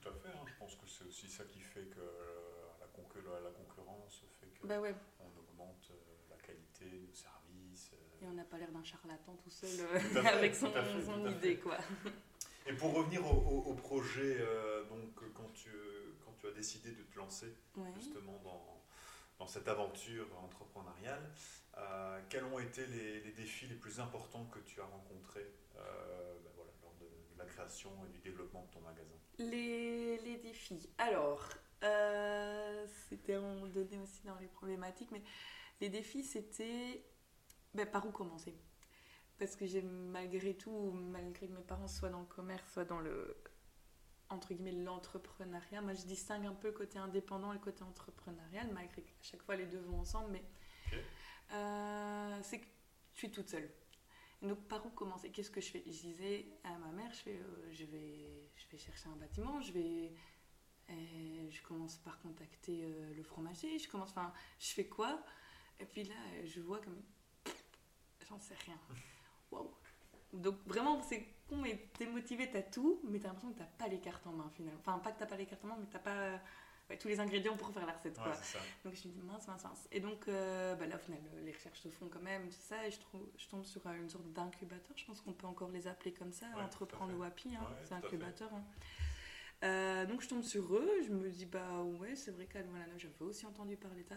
Tout 0.00 0.08
à 0.08 0.12
fait, 0.12 0.28
hein. 0.28 0.44
je 0.46 0.54
pense 0.58 0.74
que 0.76 0.86
c'est 0.86 1.04
aussi 1.04 1.28
ça 1.28 1.44
qui 1.44 1.60
fait 1.60 1.84
que 1.84 2.00
euh, 2.00 3.32
la, 3.32 3.40
la, 3.40 3.50
concurrence 3.50 4.24
fait 4.40 4.46
que 4.46 4.66
bah 4.66 4.80
ouais. 4.80 4.94
on 5.20 5.26
augmente 5.40 5.90
nos 6.86 7.14
services. 7.14 7.90
Euh. 7.92 8.24
Et 8.24 8.26
on 8.26 8.32
n'a 8.32 8.44
pas 8.44 8.58
l'air 8.58 8.70
d'un 8.70 8.82
charlatan 8.84 9.36
tout 9.42 9.50
seul 9.50 9.70
euh, 9.80 10.24
avec 10.24 10.54
son, 10.54 10.68
idée. 11.26 11.58
Quoi. 11.58 11.78
Et 12.66 12.72
pour 12.72 12.94
revenir 12.94 13.24
au, 13.26 13.74
projet, 13.74 14.38
euh, 14.40 14.84
donc, 14.84 15.14
quand, 15.34 15.50
tu, 15.54 15.70
quand 16.24 16.32
tu 16.38 16.46
as 16.46 16.52
décidé 16.52 16.90
de 16.92 17.02
te 17.02 17.18
lancer 17.18 17.54
justement 17.96 18.38
dans, 18.44 18.82
dans, 19.38 19.46
cette 19.46 19.68
aventure 19.68 20.26
entrepreneuriale, 20.42 21.30
quels 22.28 22.44
ont 22.44 22.58
été 22.58 22.86
les, 22.86 23.32
défis 23.32 23.66
les 23.68 23.76
plus 23.76 24.00
importants 24.00 24.44
que 24.46 24.58
tu 24.60 24.80
as 24.80 24.84
rencontrés 24.84 25.50
ben 25.74 26.47
la 27.38 27.46
création 27.46 27.90
et 28.06 28.08
du 28.10 28.18
développement 28.18 28.64
de 28.64 28.70
ton 28.70 28.80
magasin 28.80 29.14
les, 29.38 30.18
les 30.18 30.36
défis. 30.38 30.88
Alors, 30.98 31.48
c'était 33.08 33.34
à 33.34 33.38
un 33.38 33.40
moment 33.40 33.68
donné 33.68 33.98
aussi 33.98 34.22
dans 34.24 34.36
les 34.36 34.48
problématiques, 34.48 35.10
mais 35.10 35.22
les 35.80 35.88
défis, 35.88 36.24
c'était 36.24 37.04
ben, 37.74 37.86
par 37.86 38.06
où 38.06 38.10
commencer? 38.10 38.54
Parce 39.38 39.54
que 39.54 39.66
j'ai 39.66 39.82
malgré 39.82 40.54
tout, 40.54 40.90
malgré 40.90 41.46
que 41.46 41.52
mes 41.52 41.62
parents 41.62 41.86
soient 41.86 42.10
dans 42.10 42.20
le 42.20 42.26
commerce, 42.26 42.72
soit 42.72 42.84
dans 42.84 43.00
le 43.00 43.36
entre 44.30 44.52
guillemets 44.52 44.72
l'entrepreneuriat, 44.72 45.80
moi 45.80 45.94
je 45.94 46.04
distingue 46.04 46.44
un 46.44 46.54
peu 46.54 46.68
le 46.68 46.74
côté 46.74 46.98
indépendant 46.98 47.50
et 47.52 47.54
le 47.54 47.60
côté 47.60 47.82
entrepreneurial, 47.82 48.68
malgré 48.74 49.00
qu'à 49.00 49.10
chaque 49.22 49.42
fois 49.42 49.56
les 49.56 49.64
deux 49.64 49.78
vont 49.78 50.00
ensemble, 50.00 50.32
mais 50.32 50.44
euh, 51.52 52.38
c'est 52.42 52.60
que 52.60 52.66
je 53.14 53.18
suis 53.18 53.30
toute 53.30 53.48
seule. 53.48 53.70
Donc, 54.42 54.58
par 54.68 54.84
où 54.86 54.90
commencer? 54.90 55.30
Qu'est-ce 55.30 55.50
que 55.50 55.60
je 55.60 55.70
fais? 55.70 55.82
Je 55.86 56.00
disais 56.00 56.46
à 56.64 56.76
ma 56.78 56.92
mère, 56.92 57.12
je, 57.12 57.18
fais, 57.18 57.36
euh, 57.36 57.72
je, 57.72 57.84
vais, 57.84 58.50
je 58.54 58.68
vais 58.70 58.78
chercher 58.78 59.08
un 59.08 59.16
bâtiment, 59.16 59.60
je 59.60 59.72
vais... 59.72 60.12
et 60.88 61.50
je 61.50 61.62
commence 61.62 61.96
par 61.96 62.20
contacter 62.20 62.84
euh, 62.84 63.14
le 63.14 63.22
fromager, 63.22 63.78
je 63.78 63.88
commence, 63.88 64.10
enfin, 64.10 64.32
je 64.60 64.68
fais 64.68 64.86
quoi? 64.86 65.24
Et 65.80 65.86
puis 65.86 66.04
là, 66.04 66.14
je 66.44 66.60
vois 66.60 66.80
comme, 66.80 67.02
j'en 68.28 68.38
sais 68.38 68.54
rien. 68.64 68.78
Waouh 69.50 69.70
Donc 70.32 70.56
vraiment, 70.66 71.02
c'est 71.02 71.26
con, 71.48 71.56
mais 71.56 71.88
t'es 71.98 72.06
motivé, 72.06 72.48
t'as 72.50 72.62
tout, 72.62 73.00
mais 73.04 73.18
t'as 73.18 73.28
l'impression 73.28 73.52
que 73.52 73.58
t'as 73.58 73.64
pas 73.64 73.88
les 73.88 74.00
cartes 74.00 74.26
en 74.26 74.32
main 74.32 74.50
finalement. 74.50 74.80
Enfin, 74.80 74.98
pas 75.00 75.12
que 75.12 75.18
t'as 75.18 75.26
pas 75.26 75.36
les 75.36 75.46
cartes 75.46 75.64
en 75.64 75.68
main, 75.68 75.76
mais 75.80 75.86
t'as 75.90 75.98
pas 75.98 76.40
ouais, 76.90 76.96
tous 76.98 77.08
les 77.08 77.20
ingrédients 77.20 77.56
pour 77.56 77.70
faire 77.72 77.86
la 77.86 77.92
recette. 77.92 78.16
Quoi. 78.18 78.28
Ouais. 78.30 78.60
Donc 78.84 78.94
je 78.94 79.08
me 79.08 79.12
dis 79.12 79.22
mince, 79.22 79.46
mince, 79.48 79.64
mince. 79.64 79.88
Et 79.92 80.00
donc 80.00 80.28
euh, 80.28 80.74
bah 80.74 80.86
là, 80.86 80.96
au 80.96 80.98
final, 80.98 81.20
les 81.44 81.52
recherches 81.52 81.80
se 81.80 81.88
font 81.88 82.08
quand 82.08 82.22
même, 82.22 82.48
tout 82.48 82.56
ça, 82.60 82.86
et 82.86 82.90
je, 82.90 82.98
trouve, 83.00 83.26
je 83.36 83.46
tombe 83.48 83.64
sur 83.64 83.86
euh, 83.86 83.94
une 83.96 84.08
sorte 84.08 84.30
d'incubateur, 84.32 84.96
je 84.96 85.04
pense 85.04 85.20
qu'on 85.20 85.32
peut 85.32 85.46
encore 85.46 85.70
les 85.70 85.86
appeler 85.86 86.12
comme 86.12 86.32
ça, 86.32 86.46
Ouais, 86.56 86.62
entreprendre 86.62 87.14
WAPI, 87.18 87.56
hein, 87.56 87.66
c'est 87.84 87.94
incubateur. 87.94 88.52
hein. 88.54 88.64
Euh, 89.64 90.06
donc 90.06 90.20
je 90.22 90.28
tombe 90.28 90.42
sur 90.44 90.72
eux, 90.76 90.88
je 91.04 91.10
me 91.12 91.28
dis 91.30 91.44
bah 91.44 91.82
ouais 91.82 92.14
c'est 92.14 92.30
vrai 92.30 92.46
qu'à 92.46 92.62
voilà, 92.62 92.96
j'avais 92.96 93.22
aussi 93.22 93.44
entendu 93.44 93.76
parler 93.76 94.04
de 94.04 94.08
ça. 94.08 94.14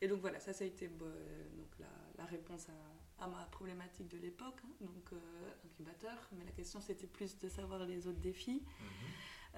Et 0.00 0.08
donc 0.08 0.20
voilà, 0.20 0.40
ça 0.40 0.54
ça 0.54 0.64
a 0.64 0.66
été 0.66 0.88
bah, 0.88 1.04
donc 1.58 1.68
la, 1.78 1.86
la 2.16 2.24
réponse 2.24 2.68
à, 3.18 3.24
à 3.24 3.28
ma 3.28 3.44
problématique 3.50 4.08
de 4.08 4.16
l'époque, 4.16 4.56
hein, 4.64 4.70
donc 4.80 5.12
euh, 5.12 5.16
incubateur. 5.66 6.16
Mais 6.32 6.44
la 6.46 6.52
question 6.52 6.80
c'était 6.80 7.06
plus 7.06 7.38
de 7.38 7.48
savoir 7.50 7.84
les 7.84 8.06
autres 8.06 8.20
défis. 8.20 8.62
Mhm. 8.80 8.86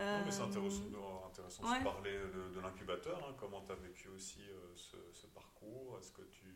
Non, 0.00 0.24
mais 0.24 0.30
c'est 0.30 0.40
Euh, 0.40 0.44
intéressant, 0.46 1.26
intéressant 1.26 1.70
ouais. 1.70 1.78
de 1.78 1.84
parler 1.84 2.12
de, 2.18 2.54
de 2.54 2.60
l'incubateur. 2.60 3.22
hein. 3.28 3.34
Comment 3.38 3.62
tu 3.66 3.72
as 3.72 3.76
vécu 3.76 4.08
aussi 4.08 4.40
euh, 4.48 4.72
ce, 4.74 4.96
ce 5.12 5.26
parcours? 5.26 5.98
Est-ce 5.98 6.12
que 6.12 6.22
tu 6.22 6.46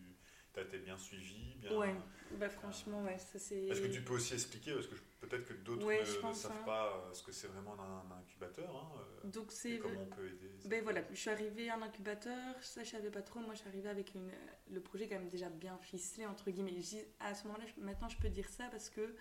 as 0.56 0.62
été 0.62 0.78
bien 0.78 0.96
suivi 0.96 1.54
bien... 1.56 1.76
Ouais, 1.76 1.94
bah 2.38 2.48
franchement 2.48 3.02
ouais, 3.02 3.18
ça 3.18 3.38
c'est. 3.38 3.64
Est-ce 3.66 3.80
que 3.82 3.92
tu 3.92 4.02
peux 4.02 4.14
aussi 4.14 4.34
expliquer 4.34 4.72
Parce 4.72 4.86
que 4.86 4.94
je- 4.96 5.02
peut-être 5.26 5.44
que 5.44 5.52
d'autres 5.52 5.84
Ouais, 5.84 6.00
ne, 6.00 6.32
savent 6.32 6.52
hein. 6.52 6.62
pas 6.64 6.86
euh, 6.96 7.12
ce 7.12 7.22
que 7.22 7.32
c'est 7.32 7.48
vraiment 7.48 7.74
un, 7.78 8.10
un 8.14 8.18
incubateur. 8.20 8.74
hein, 8.74 8.98
euh, 9.24 9.28
Donc 9.30 9.50
c'est. 9.52 9.78
comment 9.78 10.00
on 10.00 10.06
peut 10.14 10.26
aider 10.26 10.50
Ben 10.66 10.82
voilà, 10.82 11.02
je 11.10 11.16
suis 11.16 11.30
arrivée 11.30 11.68
à 11.68 11.74
un 11.76 11.82
incubateur, 11.82 12.54
ça 12.62 12.82
je 12.84 12.90
savais 12.90 13.10
pas 13.10 13.22
trop, 13.22 13.40
moi 13.40 13.52
je 13.54 13.58
suis 13.60 13.68
arrivée 13.68 13.88
avec 13.90 14.14
une, 14.14 14.30
le 14.70 14.80
projet 14.80 15.06
quand 15.08 15.16
même 15.18 15.28
déjà 15.28 15.50
bien 15.50 15.76
ficelé 15.78 16.24
entre 16.24 16.50
guillemets. 16.50 16.72
Je 16.80 16.88
dis- 16.88 17.04
à 17.20 17.34
ce 17.34 17.46
moment-là, 17.48 17.64
je- 17.66 17.82
maintenant 17.82 18.08
je 18.08 18.16
peux 18.18 18.30
dire 18.30 18.48
ça 18.48 18.68
parce 18.70 18.88
que 18.88 19.14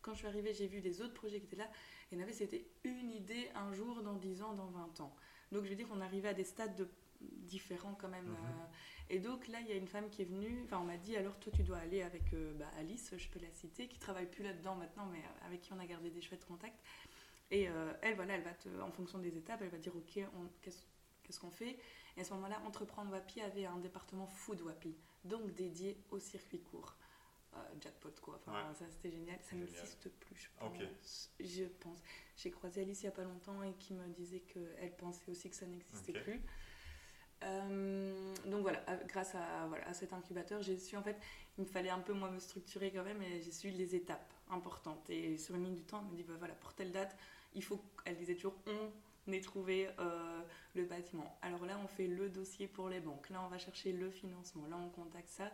quand 0.00 0.12
je 0.14 0.18
suis 0.18 0.26
arrivée, 0.28 0.54
j'ai 0.54 0.68
vu 0.68 0.80
les 0.80 1.02
autres 1.02 1.14
projets 1.14 1.38
qui 1.40 1.46
étaient 1.46 1.56
là, 1.56 1.68
et 2.10 2.14
il 2.14 2.18
y 2.18 2.20
en 2.20 2.24
avait, 2.24 2.32
c'était 2.32 2.66
une 2.84 3.12
idée 3.12 3.50
un 3.54 3.72
jour, 3.72 4.02
dans 4.02 4.14
10 4.14 4.42
ans, 4.42 4.54
dans 4.54 4.66
20 4.66 5.00
ans. 5.00 5.14
Donc 5.52 5.64
je 5.64 5.70
veux 5.70 5.76
dire, 5.76 5.88
on 5.92 6.00
arrivait 6.00 6.28
à 6.28 6.34
des 6.34 6.44
stades 6.44 6.74
de- 6.76 6.88
différents 7.20 7.94
quand 7.94 8.08
même. 8.08 8.26
Mhm. 8.26 8.34
euh, 8.34 8.64
et 9.10 9.18
donc 9.18 9.48
là, 9.48 9.58
il 9.60 9.66
y 9.68 9.72
a 9.72 9.76
une 9.76 9.88
femme 9.88 10.08
qui 10.10 10.22
est 10.22 10.26
venue, 10.26 10.62
enfin 10.64 10.78
on 10.78 10.84
m'a 10.84 10.96
dit, 10.98 11.16
alors 11.16 11.38
toi 11.40 11.50
tu 11.54 11.62
dois 11.62 11.78
aller 11.78 12.02
avec 12.02 12.32
euh, 12.34 12.54
bah, 12.54 12.70
Alice, 12.78 13.12
je 13.16 13.28
peux 13.28 13.40
la 13.40 13.50
citer, 13.50 13.88
qui 13.88 13.98
travaille 13.98 14.26
plus 14.26 14.44
là-dedans 14.44 14.76
maintenant, 14.76 15.06
mais 15.06 15.18
euh, 15.18 15.46
avec 15.46 15.62
qui 15.62 15.72
on 15.72 15.78
a 15.80 15.86
gardé 15.86 16.10
des 16.10 16.20
chouettes 16.20 16.44
contacts. 16.46 16.80
Et 17.50 17.68
euh, 17.68 17.92
elle, 18.02 18.14
voilà, 18.14 18.34
elle 18.34 18.42
va 18.42 18.52
te, 18.52 18.68
en 18.80 18.90
fonction 18.90 19.18
des 19.18 19.36
étapes, 19.36 19.60
elle 19.62 19.70
va 19.70 19.78
dire, 19.78 19.96
ok, 19.96 20.20
qu'est-ce 20.60 21.40
qu'on 21.40 21.50
fait? 21.50 21.78
Et 22.16 22.20
à 22.20 22.24
ce 22.24 22.34
moment-là, 22.34 22.60
Entreprendre 22.66 23.10
Wapi 23.10 23.40
avait 23.40 23.64
un 23.64 23.78
département 23.78 24.26
food 24.26 24.60
Wapi, 24.60 24.94
donc 25.24 25.54
dédié 25.54 25.96
au 26.10 26.18
circuit 26.18 26.60
court. 26.60 26.94
Euh, 27.54 27.58
jackpot 27.80 28.10
quoi, 28.20 28.38
enfin, 28.46 28.52
Ouais. 28.68 28.74
ça 28.78 28.84
c'était 28.90 29.10
génial, 29.10 29.38
ça 29.42 29.56
n'existe 29.56 30.08
plus, 30.20 30.36
je 30.36 30.48
pense. 30.58 31.30
Je 31.40 31.64
pense. 31.64 31.98
J'ai 32.36 32.50
croisé 32.50 32.82
Alice 32.82 33.00
il 33.02 33.06
n'y 33.06 33.08
a 33.08 33.12
pas 33.12 33.24
longtemps 33.24 33.62
et 33.62 33.72
qui 33.74 33.94
me 33.94 34.06
disait 34.08 34.40
qu'elle 34.40 34.94
pensait 34.96 35.30
aussi 35.30 35.48
que 35.48 35.56
ça 35.56 35.66
n'existait 35.66 36.12
plus. 36.12 36.40
Euh, 37.44 38.34
donc 38.46 38.62
voilà, 38.62 38.80
grâce 39.06 39.34
à, 39.34 39.66
voilà, 39.68 39.86
à 39.88 39.94
cet 39.94 40.12
incubateur, 40.12 40.60
j'ai 40.62 40.76
su 40.78 40.96
en 40.96 41.02
fait, 41.02 41.16
il 41.56 41.62
me 41.64 41.66
fallait 41.68 41.88
un 41.90 42.00
peu 42.00 42.12
moi 42.12 42.30
me 42.30 42.40
structurer 42.40 42.90
quand 42.90 43.04
même 43.04 43.22
et 43.22 43.40
j'ai 43.40 43.52
su 43.52 43.70
les 43.70 43.94
étapes 43.94 44.32
importantes. 44.50 45.08
Et 45.08 45.38
sur 45.38 45.54
une 45.54 45.64
ligne 45.64 45.74
du 45.76 45.84
temps, 45.84 46.02
elle 46.04 46.10
me 46.12 46.16
dit 46.16 46.24
bah 46.24 46.34
voilà, 46.38 46.54
pour 46.54 46.74
telle 46.74 46.92
date, 46.92 47.16
il 47.54 47.62
faut, 47.62 47.80
elle 48.04 48.16
disait 48.16 48.34
toujours, 48.34 48.56
on 48.66 49.32
ait 49.32 49.40
trouvé 49.40 49.88
euh, 49.98 50.42
le 50.74 50.84
bâtiment. 50.84 51.38
Alors 51.42 51.64
là, 51.64 51.78
on 51.82 51.86
fait 51.86 52.08
le 52.08 52.28
dossier 52.28 52.66
pour 52.66 52.88
les 52.88 53.00
banques. 53.00 53.30
Là, 53.30 53.40
on 53.44 53.48
va 53.48 53.58
chercher 53.58 53.92
le 53.92 54.10
financement. 54.10 54.66
Là, 54.66 54.76
on 54.76 54.88
contacte 54.90 55.28
ça. 55.30 55.50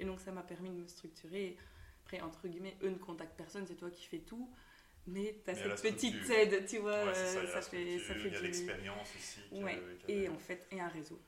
Et 0.00 0.04
donc, 0.04 0.20
ça 0.20 0.32
m'a 0.32 0.42
permis 0.42 0.70
de 0.70 0.74
me 0.76 0.86
structurer. 0.86 1.56
Après, 2.04 2.20
entre 2.20 2.46
guillemets, 2.48 2.76
eux 2.82 2.90
ne 2.90 2.98
contactent 2.98 3.36
personne, 3.36 3.66
c'est 3.66 3.74
toi 3.76 3.90
qui 3.90 4.06
fais 4.06 4.18
tout. 4.20 4.50
Mais 5.08 5.40
tu 5.44 5.50
as 5.50 5.54
cette 5.54 5.82
petite 5.82 6.28
aide, 6.30 6.66
tu 6.66 6.78
vois, 6.78 7.04
Ouais, 7.04 7.14
ça, 7.14 7.30
il 7.30 7.34
y 7.34 7.38
a 7.38 7.42
la 7.42 7.48
ça, 7.48 7.62
fait, 7.62 7.98
ça 8.00 8.14
fait 8.14 8.20
il 8.28 8.32
y 8.32 8.36
a 8.36 8.38
du... 8.40 8.46
l'expérience 8.46 9.08
aussi. 9.16 9.40
Ouais. 9.62 9.80
qui 10.04 10.12
Et 10.12 10.28
en 10.28 10.38
fait, 10.38 10.66
et 10.72 10.80
un 10.80 10.88
réseau. 10.88 11.20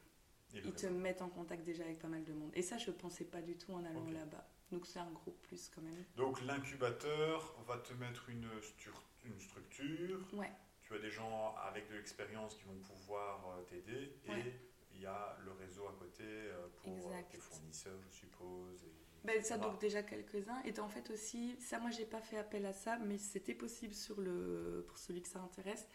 et 0.54 0.58
Ils 0.64 0.72
te 0.72 0.86
réseau. 0.86 0.98
mettent 0.98 1.22
en 1.22 1.28
contact 1.28 1.64
déjà 1.64 1.84
avec 1.84 1.98
pas 2.00 2.08
mal 2.08 2.24
de 2.24 2.32
monde. 2.32 2.50
Et 2.54 2.62
ça, 2.62 2.76
je 2.78 2.90
pensais 2.90 3.24
pas 3.24 3.40
du 3.40 3.56
tout 3.56 3.72
en 3.72 3.84
allant 3.84 4.10
là-bas. 4.10 4.46
Donc, 4.72 4.84
c'est 4.86 4.98
un 4.98 5.10
gros 5.12 5.30
plus 5.30 5.70
quand 5.74 5.80
même. 5.80 6.04
Donc 6.16 6.42
l'incubateur 6.42 7.54
va 7.66 7.78
te 7.78 7.92
mettre 7.94 8.28
une, 8.28 8.46
stru- 8.60 8.90
une 9.24 9.38
structure. 9.38 10.20
Ouais. 10.34 10.50
Tu 10.82 10.94
as 10.94 10.98
des 10.98 11.10
gens 11.10 11.54
avec 11.66 11.88
de 11.88 11.94
l'expérience 11.96 12.54
qui 12.56 12.64
vont 12.64 12.78
pouvoir 12.80 13.46
euh, 13.58 13.62
t'aider. 13.62 14.12
Et 14.26 14.52
il 14.94 15.00
y 15.02 15.06
a 15.06 15.36
le 15.44 15.52
réseau 15.52 15.86
à 15.86 15.92
côté 15.98 16.24
euh, 16.24 16.66
pour 16.82 16.92
euh, 16.92 16.96
Exact. 16.96 17.30
tes 17.30 17.38
fournisseurs, 17.68 18.00
je 18.10 18.16
suppose. 18.16 18.82
et- 18.84 19.26
Ben, 19.26 19.42
ça, 19.42 19.58
donc 19.58 19.78
déjà 19.80 20.02
quelques-uns. 20.02 20.62
Et 20.64 20.78
en 20.80 20.88
fait 20.88 21.10
aussi, 21.10 21.56
ça, 21.60 21.78
moi, 21.78 21.90
j'ai 21.90 22.06
pas 22.06 22.20
fait 22.20 22.38
appel 22.38 22.64
à 22.66 22.72
ça, 22.72 22.98
mais 22.98 23.18
c'était 23.18 23.54
possible 23.54 23.94
sur 23.94 24.20
le, 24.20 24.84
pour 24.88 24.96
celui 24.98 25.20
que 25.22 25.28
ça 25.28 25.40
intéresse. 25.40 25.86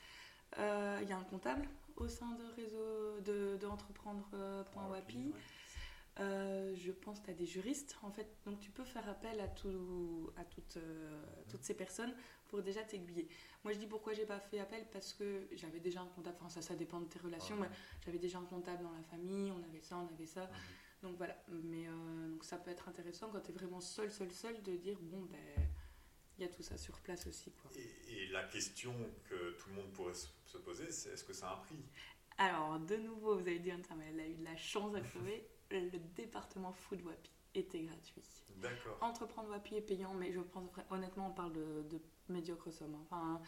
Euh, 0.60 1.00
Il 1.02 1.10
y 1.10 1.14
a 1.14 1.18
un 1.18 1.24
comptable 1.24 1.68
au 1.96 2.08
sein 2.08 2.32
de 2.36 2.44
réseau 2.56 3.20
de, 3.22 3.58
de 3.58 3.66
entreprendre.wapi. 3.68 5.18
Ouais. 5.34 5.40
Euh, 6.20 6.76
je 6.76 6.92
pense 6.92 7.20
que 7.22 7.26
tu 7.26 7.32
as 7.32 7.34
des 7.34 7.48
juristes, 7.48 7.98
en 8.04 8.12
fait. 8.12 8.28
Donc, 8.46 8.60
tu 8.60 8.70
peux 8.70 8.84
faire 8.84 9.08
appel 9.10 9.40
à, 9.40 9.48
tout, 9.48 10.30
à 10.38 10.44
toutes, 10.46 10.78
euh, 10.78 11.24
toutes 11.50 11.64
ces 11.64 11.74
personnes 11.74 12.14
pour 12.50 12.62
déjà 12.62 12.84
t'aiguiller. 12.84 13.28
Moi, 13.64 13.74
je 13.74 13.80
dis 13.80 13.88
pourquoi 13.88 14.14
j'ai 14.14 14.28
pas 14.28 14.40
fait 14.40 14.60
appel 14.60 14.86
parce 14.92 15.12
que 15.14 15.48
j'avais 15.54 15.80
déjà 15.80 16.02
un 16.02 16.08
comptable. 16.08 16.38
Enfin, 16.40 16.50
ça, 16.50 16.62
ça 16.62 16.76
dépend 16.76 17.00
de 17.00 17.06
tes 17.08 17.18
relations. 17.18 17.56
Ouais. 17.58 17.68
mais 17.68 17.76
j'avais 18.06 18.20
déjà 18.20 18.38
un 18.38 18.46
comptable 18.46 18.84
dans 18.84 18.92
la 18.92 19.02
famille, 19.02 19.52
on 19.52 19.64
avait 19.64 19.82
ça, 19.82 19.98
on 19.98 20.14
avait 20.14 20.28
ça. 20.28 20.48
Donc 21.04 21.18
voilà, 21.18 21.36
mais 21.50 21.88
euh, 21.88 22.30
donc 22.32 22.44
ça 22.44 22.58
peut 22.58 22.72
être 22.72 22.88
intéressant 22.90 23.30
quand 23.30 23.42
tu 23.42 23.52
es 23.52 23.54
vraiment 23.54 23.82
seul, 23.82 24.10
seul, 24.12 24.32
seul, 24.32 24.64
de 24.64 24.76
dire 24.78 24.98
bon 25.02 25.22
ben 25.24 25.70
il 26.38 26.42
y 26.42 26.46
a 26.46 26.50
tout 26.50 26.64
ça 26.64 26.78
sur 26.78 27.00
place 27.02 27.28
aussi 27.28 27.52
quoi. 27.52 27.70
Et, 27.76 28.24
et 28.24 28.28
la 28.30 28.44
question 28.46 28.96
que 29.30 29.52
tout 29.60 29.70
le 29.70 29.76
monde 29.76 29.92
pourrait 29.92 30.14
se 30.16 30.28
se 30.46 30.58
poser, 30.58 30.92
c'est 30.92 31.10
est-ce 31.12 31.24
que 31.24 31.34
ça 31.34 31.50
a 31.50 31.54
un 31.56 31.58
prix? 31.58 31.78
Alors 32.38 32.80
de 32.80 32.96
nouveau, 32.96 33.36
vous 33.36 33.42
avez 33.42 33.60
dit 33.60 33.70
Anne, 33.72 33.84
mais 33.98 34.06
elle 34.10 34.20
a 34.20 34.28
eu 34.28 34.36
de 34.36 34.44
la 34.44 34.56
chance 34.56 34.96
à 34.96 35.02
trouver, 35.02 35.48
le 35.72 36.00
département 36.16 36.72
Food 36.74 37.02
Wapi 37.02 37.32
était 37.56 37.82
gratuit. 37.84 38.24
D'accord. 38.58 38.98
Entreprendre 39.02 39.50
Wapi 39.50 39.76
est 39.76 39.82
payant, 39.82 40.14
mais 40.14 40.32
je 40.32 40.40
pense 40.40 40.70
honnêtement 40.90 41.28
on 41.28 41.34
parle 41.34 41.54
de, 41.54 41.84
de 41.90 42.00
médiocre 42.30 42.72
somme. 42.72 42.96
hein. 42.96 43.02
Enfin, 43.10 43.42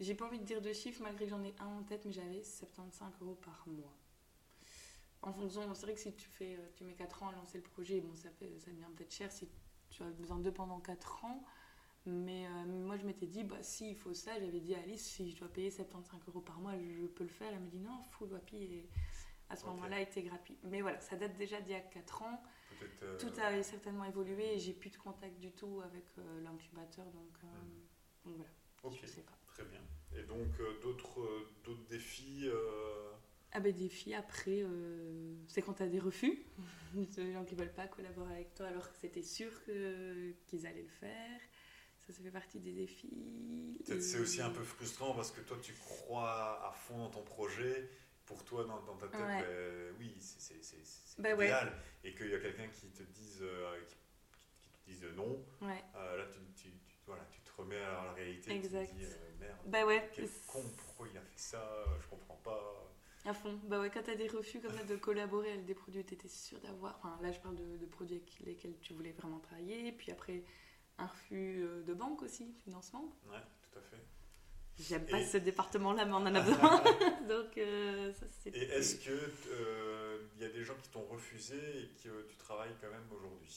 j'ai 0.00 0.14
pas 0.14 0.26
envie 0.26 0.38
de 0.38 0.44
dire 0.44 0.60
de 0.60 0.72
chiffres 0.72 1.02
malgré 1.02 1.24
que 1.24 1.30
j'en 1.30 1.42
ai 1.44 1.54
un 1.60 1.66
en 1.66 1.82
tête, 1.82 2.04
mais 2.04 2.12
j'avais 2.12 2.42
75 2.44 3.12
euros 3.22 3.34
par 3.36 3.64
mois. 3.66 3.96
En 5.22 5.32
fonction, 5.32 5.74
c'est 5.74 5.82
vrai 5.86 5.94
que 5.94 6.00
si 6.00 6.14
tu 6.14 6.28
fais, 6.28 6.56
euh, 6.56 6.68
tu 6.74 6.84
mets 6.84 6.94
4 6.94 7.22
ans 7.22 7.28
à 7.28 7.32
lancer 7.32 7.58
le 7.58 7.64
projet, 7.64 8.00
bon, 8.00 8.14
ça, 8.14 8.30
fait, 8.30 8.58
ça 8.58 8.70
devient 8.70 8.86
peut-être 8.96 9.12
cher 9.12 9.30
si 9.30 9.48
tu 9.90 10.02
as 10.02 10.10
besoin 10.10 10.38
d'eux 10.38 10.52
pendant 10.52 10.80
4 10.80 11.24
ans. 11.24 11.44
Mais 12.06 12.46
euh, 12.46 12.64
moi, 12.66 12.96
je 12.96 13.04
m'étais 13.04 13.26
dit, 13.26 13.44
bah, 13.44 13.62
si 13.62 13.90
il 13.90 13.96
faut 13.96 14.14
ça, 14.14 14.38
j'avais 14.40 14.60
dit 14.60 14.74
à 14.74 14.78
Alice, 14.80 15.04
si 15.04 15.30
je 15.30 15.38
dois 15.38 15.48
payer 15.48 15.70
75 15.70 16.22
euros 16.28 16.40
par 16.40 16.58
mois, 16.58 16.72
je 16.78 17.06
peux 17.06 17.24
le 17.24 17.28
faire. 17.30 17.52
Elle 17.52 17.60
me 17.60 17.68
dit, 17.68 17.78
non, 17.80 18.00
full 18.12 18.32
Wapi, 18.32 18.56
et 18.56 18.88
à 19.50 19.56
ce 19.56 19.66
moment-là, 19.66 20.00
était 20.00 20.22
gratuit. 20.22 20.58
Mais 20.62 20.80
voilà, 20.80 20.98
ça 21.00 21.16
date 21.16 21.36
déjà 21.36 21.60
d'il 21.60 21.72
y 21.72 21.74
a 21.74 21.80
4 21.80 22.22
ans. 22.22 22.42
Euh, 23.02 23.18
Tout 23.18 23.32
a 23.42 23.62
certainement 23.62 24.04
évolué 24.04 24.54
et 24.54 24.58
j'ai 24.58 24.72
plus 24.72 24.88
de 24.88 24.96
contact 24.96 25.38
du 25.38 25.52
tout 25.52 25.82
avec 25.82 26.04
euh, 26.16 26.40
l'incubateur, 26.40 27.04
donc, 27.10 27.38
donc 28.24 28.36
voilà, 28.36 28.50
Ok, 28.84 28.98
je 29.02 29.06
sais 29.06 29.20
pas. 29.20 29.36
très 29.48 29.64
bien. 29.64 29.82
Et 30.16 30.22
donc 30.22 30.48
d'autres 30.80 31.20
défis 31.90 32.48
Ah 33.52 33.58
ben 33.60 33.72
des 33.74 33.88
filles, 33.88 34.14
après, 34.14 34.62
euh, 34.62 35.34
c'est 35.48 35.60
quand 35.62 35.74
tu 35.74 35.82
as 35.82 35.88
des 35.88 35.98
refus, 35.98 36.44
des 36.94 37.32
gens 37.32 37.44
qui 37.44 37.54
veulent 37.56 37.72
pas 37.72 37.88
collaborer 37.88 38.32
avec 38.34 38.54
toi 38.54 38.66
alors 38.66 38.90
que 38.92 38.96
c'était 38.98 39.22
sûr 39.24 39.50
qu'ils 39.64 40.66
allaient 40.66 40.82
le 40.82 40.88
faire. 40.88 41.40
Ça, 42.06 42.12
ça 42.12 42.22
fait 42.22 42.30
partie 42.30 42.60
des 42.60 42.72
défis. 42.72 43.76
Et- 43.88 44.00
c'est 44.00 44.18
aussi 44.20 44.40
un 44.40 44.50
peu 44.50 44.62
frustrant 44.62 45.14
parce 45.14 45.30
que 45.32 45.40
toi 45.40 45.58
tu 45.60 45.72
crois 45.74 46.66
à 46.68 46.72
fond 46.72 46.98
dans 46.98 47.10
ton 47.10 47.22
projet. 47.22 47.88
Pour 48.26 48.44
toi, 48.44 48.62
dans, 48.64 48.80
dans 48.84 48.96
ta 48.96 49.08
tête, 49.08 49.20
Ouais. 49.20 49.42
ben, 49.42 49.94
oui, 49.98 50.14
c'est- 50.20 50.54
Bah 51.18 51.34
ouais. 51.34 51.46
idéal. 51.46 51.72
Et 52.04 52.14
qu'il 52.14 52.30
y 52.30 52.34
a 52.34 52.38
quelqu'un 52.38 52.68
qui 52.68 52.86
te 52.90 53.02
dise, 53.02 53.40
euh, 53.42 53.80
qui, 53.88 53.96
qui 54.70 54.70
te 54.70 54.88
dise 54.88 55.04
non, 55.16 55.44
Ouais, 55.62 55.82
euh, 55.96 56.16
là 56.16 56.26
tu, 56.32 56.38
tu, 56.54 56.70
tu- 56.86 56.96
voilà, 57.06 57.24
tu 57.32 57.40
te 57.40 57.50
remets 57.60 57.80
à 57.80 58.04
la 58.04 58.12
réalité. 58.12 58.52
Exact. 58.52 58.86
Tu 58.86 58.92
te 58.94 58.98
dis, 59.00 59.04
euh, 59.04 59.30
merde, 59.40 59.58
bah 59.66 59.84
ouais, 59.84 60.08
quel 60.14 60.28
con, 60.46 60.62
pourquoi 60.76 61.08
il 61.12 61.18
a 61.18 61.22
fait 61.22 61.38
ça? 61.40 61.84
Je 62.00 62.06
comprends 62.06 62.36
pas. 62.36 62.79
À 63.24 63.34
fond. 63.34 63.58
Bah 63.64 63.80
ouais, 63.80 63.90
quand 63.90 64.02
tu 64.02 64.10
as 64.10 64.16
des 64.16 64.28
refus 64.28 64.60
comme 64.60 64.72
ça 64.76 64.84
de 64.84 64.96
collaborer 64.96 65.52
avec 65.52 65.64
des 65.66 65.74
produits 65.74 66.02
que 66.02 66.08
tu 66.08 66.14
étais 66.14 66.28
sûr 66.28 66.58
d'avoir, 66.60 66.96
enfin 66.98 67.18
là 67.22 67.32
je 67.32 67.38
parle 67.40 67.56
de, 67.56 67.76
de 67.76 67.86
produits 67.86 68.16
avec 68.16 68.40
lesquels 68.46 68.74
tu 68.80 68.94
voulais 68.94 69.12
vraiment 69.12 69.38
travailler, 69.40 69.92
puis 69.92 70.10
après 70.10 70.42
un 70.98 71.06
refus 71.06 71.62
euh, 71.62 71.82
de 71.82 71.94
banque 71.94 72.22
aussi, 72.22 72.52
financement. 72.64 73.12
Ouais, 73.28 73.40
tout 73.62 73.78
à 73.78 73.82
fait. 73.82 74.02
J'aime 74.78 75.06
pas 75.06 75.22
ce 75.22 75.36
département-là, 75.36 76.06
mais 76.06 76.12
on 76.12 76.16
en 76.16 76.34
a 76.34 76.40
besoin. 76.42 76.82
Donc, 77.28 77.58
euh, 77.58 78.12
ça, 78.14 78.26
c'est. 78.30 78.50
Et 78.56 78.62
est-ce 78.62 78.96
que 78.96 79.30
il 80.36 80.42
y 80.42 80.44
a 80.44 80.48
des 80.48 80.64
gens 80.64 80.74
qui 80.82 80.88
t'ont 80.88 81.04
refusé 81.04 81.56
et 81.56 81.90
que 82.02 82.26
tu 82.28 82.36
travailles 82.36 82.74
quand 82.80 82.90
même 82.90 83.06
aujourd'hui? 83.12 83.48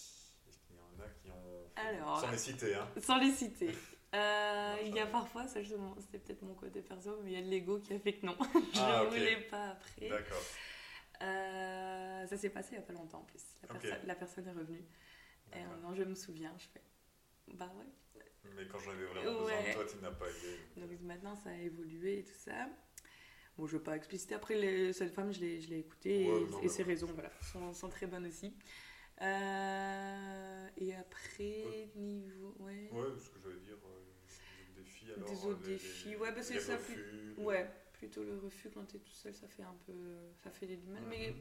Est-ce 0.50 0.58
qu'il 0.58 0.75
Il 0.75 0.77
y 0.77 1.01
en 1.01 1.05
a 1.05 1.10
qui 1.10 1.29
ont. 1.32 1.72
Alors, 1.75 2.20
sans 2.20 2.32
les 2.32 2.38
citer, 2.38 2.75
hein. 2.75 2.89
Sans 3.01 3.17
les 3.20 3.32
citer. 3.32 3.72
Euh, 4.13 4.75
il 4.86 4.93
y 4.96 5.00
a 5.00 5.08
parfois, 5.08 5.48
ça 5.48 5.62
justement, 5.62 5.96
c'était 6.00 6.20
peut-être 6.20 6.43
mon 6.43 6.53
côté 6.53 6.82
perso, 6.82 7.20
mais 7.24 7.32
il 7.32 7.34
y 7.34 7.41
a 7.41 7.41
de 7.41 7.50
l'ego 7.50 7.79
qui 7.79 7.93
a 7.93 8.00
fait 8.00 8.13
que 8.13 8.25
non. 8.25 8.38
je 8.74 8.79
Ah, 8.79 9.01
ne 9.01 9.08
ok. 9.08 9.10
voulais 9.13 9.41
pas 9.50 9.70
après. 9.70 10.10
D'accord. 10.10 10.41
Euh, 11.22 12.27
ça 12.27 12.38
s'est 12.38 12.50
passé 12.50 12.70
il 12.74 12.77
n'y 12.77 12.84
a 12.84 12.88
pas 12.88 12.93
longtemps 12.93 13.20
en 13.20 13.24
plus. 13.24 13.43
La, 13.67 13.75
Ok. 13.75 13.82
perso- 13.82 14.05
la 14.05 14.15
personne 14.15 14.48
est 14.48 14.51
revenue. 14.51 14.84
Et 15.53 15.55
d'accord. 15.60 15.74
euh, 15.74 15.82
non, 15.82 15.93
je 15.96 16.03
me 16.03 16.15
souviens, 16.15 16.53
je 16.58 16.65
fais. 16.67 16.82
Bah 17.55 17.72
ouais. 17.77 18.22
Mais 18.55 18.67
quand 18.67 18.77
j'en 18.79 18.91
avais 18.91 19.05
vraiment 19.05 19.32
besoin 19.39 19.46
Ouais. 19.46 19.70
de 19.70 19.74
toi, 19.74 19.86
tu 19.86 19.98
n'as 19.98 20.12
pas 20.12 20.25
aidé. 20.29 20.58
Donc 20.77 21.01
maintenant, 21.01 21.36
ça 21.36 21.50
a 21.50 21.55
évolué 21.55 22.20
et 22.20 22.24
tout 22.25 22.34
ça. 22.38 22.67
Bon, 23.58 23.65
je 23.67 23.74
ne 23.74 23.77
veux 23.77 23.84
pas 23.84 23.96
expliciter. 23.96 24.36
Après, 24.36 24.55
les, 24.55 24.93
cette 24.93 25.13
femme, 25.13 25.32
je 25.32 25.39
l'ai, 25.39 25.62
je 25.62 25.74
écoutée 25.74 26.29
Ouais, 26.29 26.41
et, 26.41 26.46
non, 26.46 26.62
et 26.62 26.67
ses 26.70 26.84
raisons 26.84 27.10
voilà, 27.13 27.32
sont, 27.41 27.74
sont 27.74 27.89
très 27.89 28.05
bonnes 28.08 28.25
aussi. 28.27 28.53
Euh, 29.22 30.67
et 30.77 30.93
après, 30.96 31.89
niveau. 31.96 32.55
Ouais. 32.60 32.89
Ouais, 32.91 33.05
ce 33.20 33.29
que 33.29 33.39
j'allais 33.43 33.60
dire, 33.62 33.77
défis 35.03 35.13
alors. 35.17 35.29
Des 35.29 35.45
autres 35.45 35.62
les- 35.63 35.67
les- 35.67 35.74
défis, 35.74 36.15
ouais, 36.15 36.31
bah, 36.31 36.41
c'est 36.41 36.53
les 36.55 36.60
ça, 36.60 36.74
refus, 36.77 37.03
les- 37.38 37.43
Ouais, 37.43 37.69
plutôt 37.93 38.24
le 38.24 38.38
refus 38.39 38.69
quand 38.69 38.86
tu 38.86 38.98
es 38.98 39.00
tout 39.00 39.12
seul, 39.13 39.33
ça 39.33 39.48
fait 39.48 39.63
un 39.63 39.75
peu. 39.86 39.93
Ça 40.43 40.51
fait 40.51 40.67
du 40.67 40.77
mal. 40.88 41.03
Mais 41.10 41.36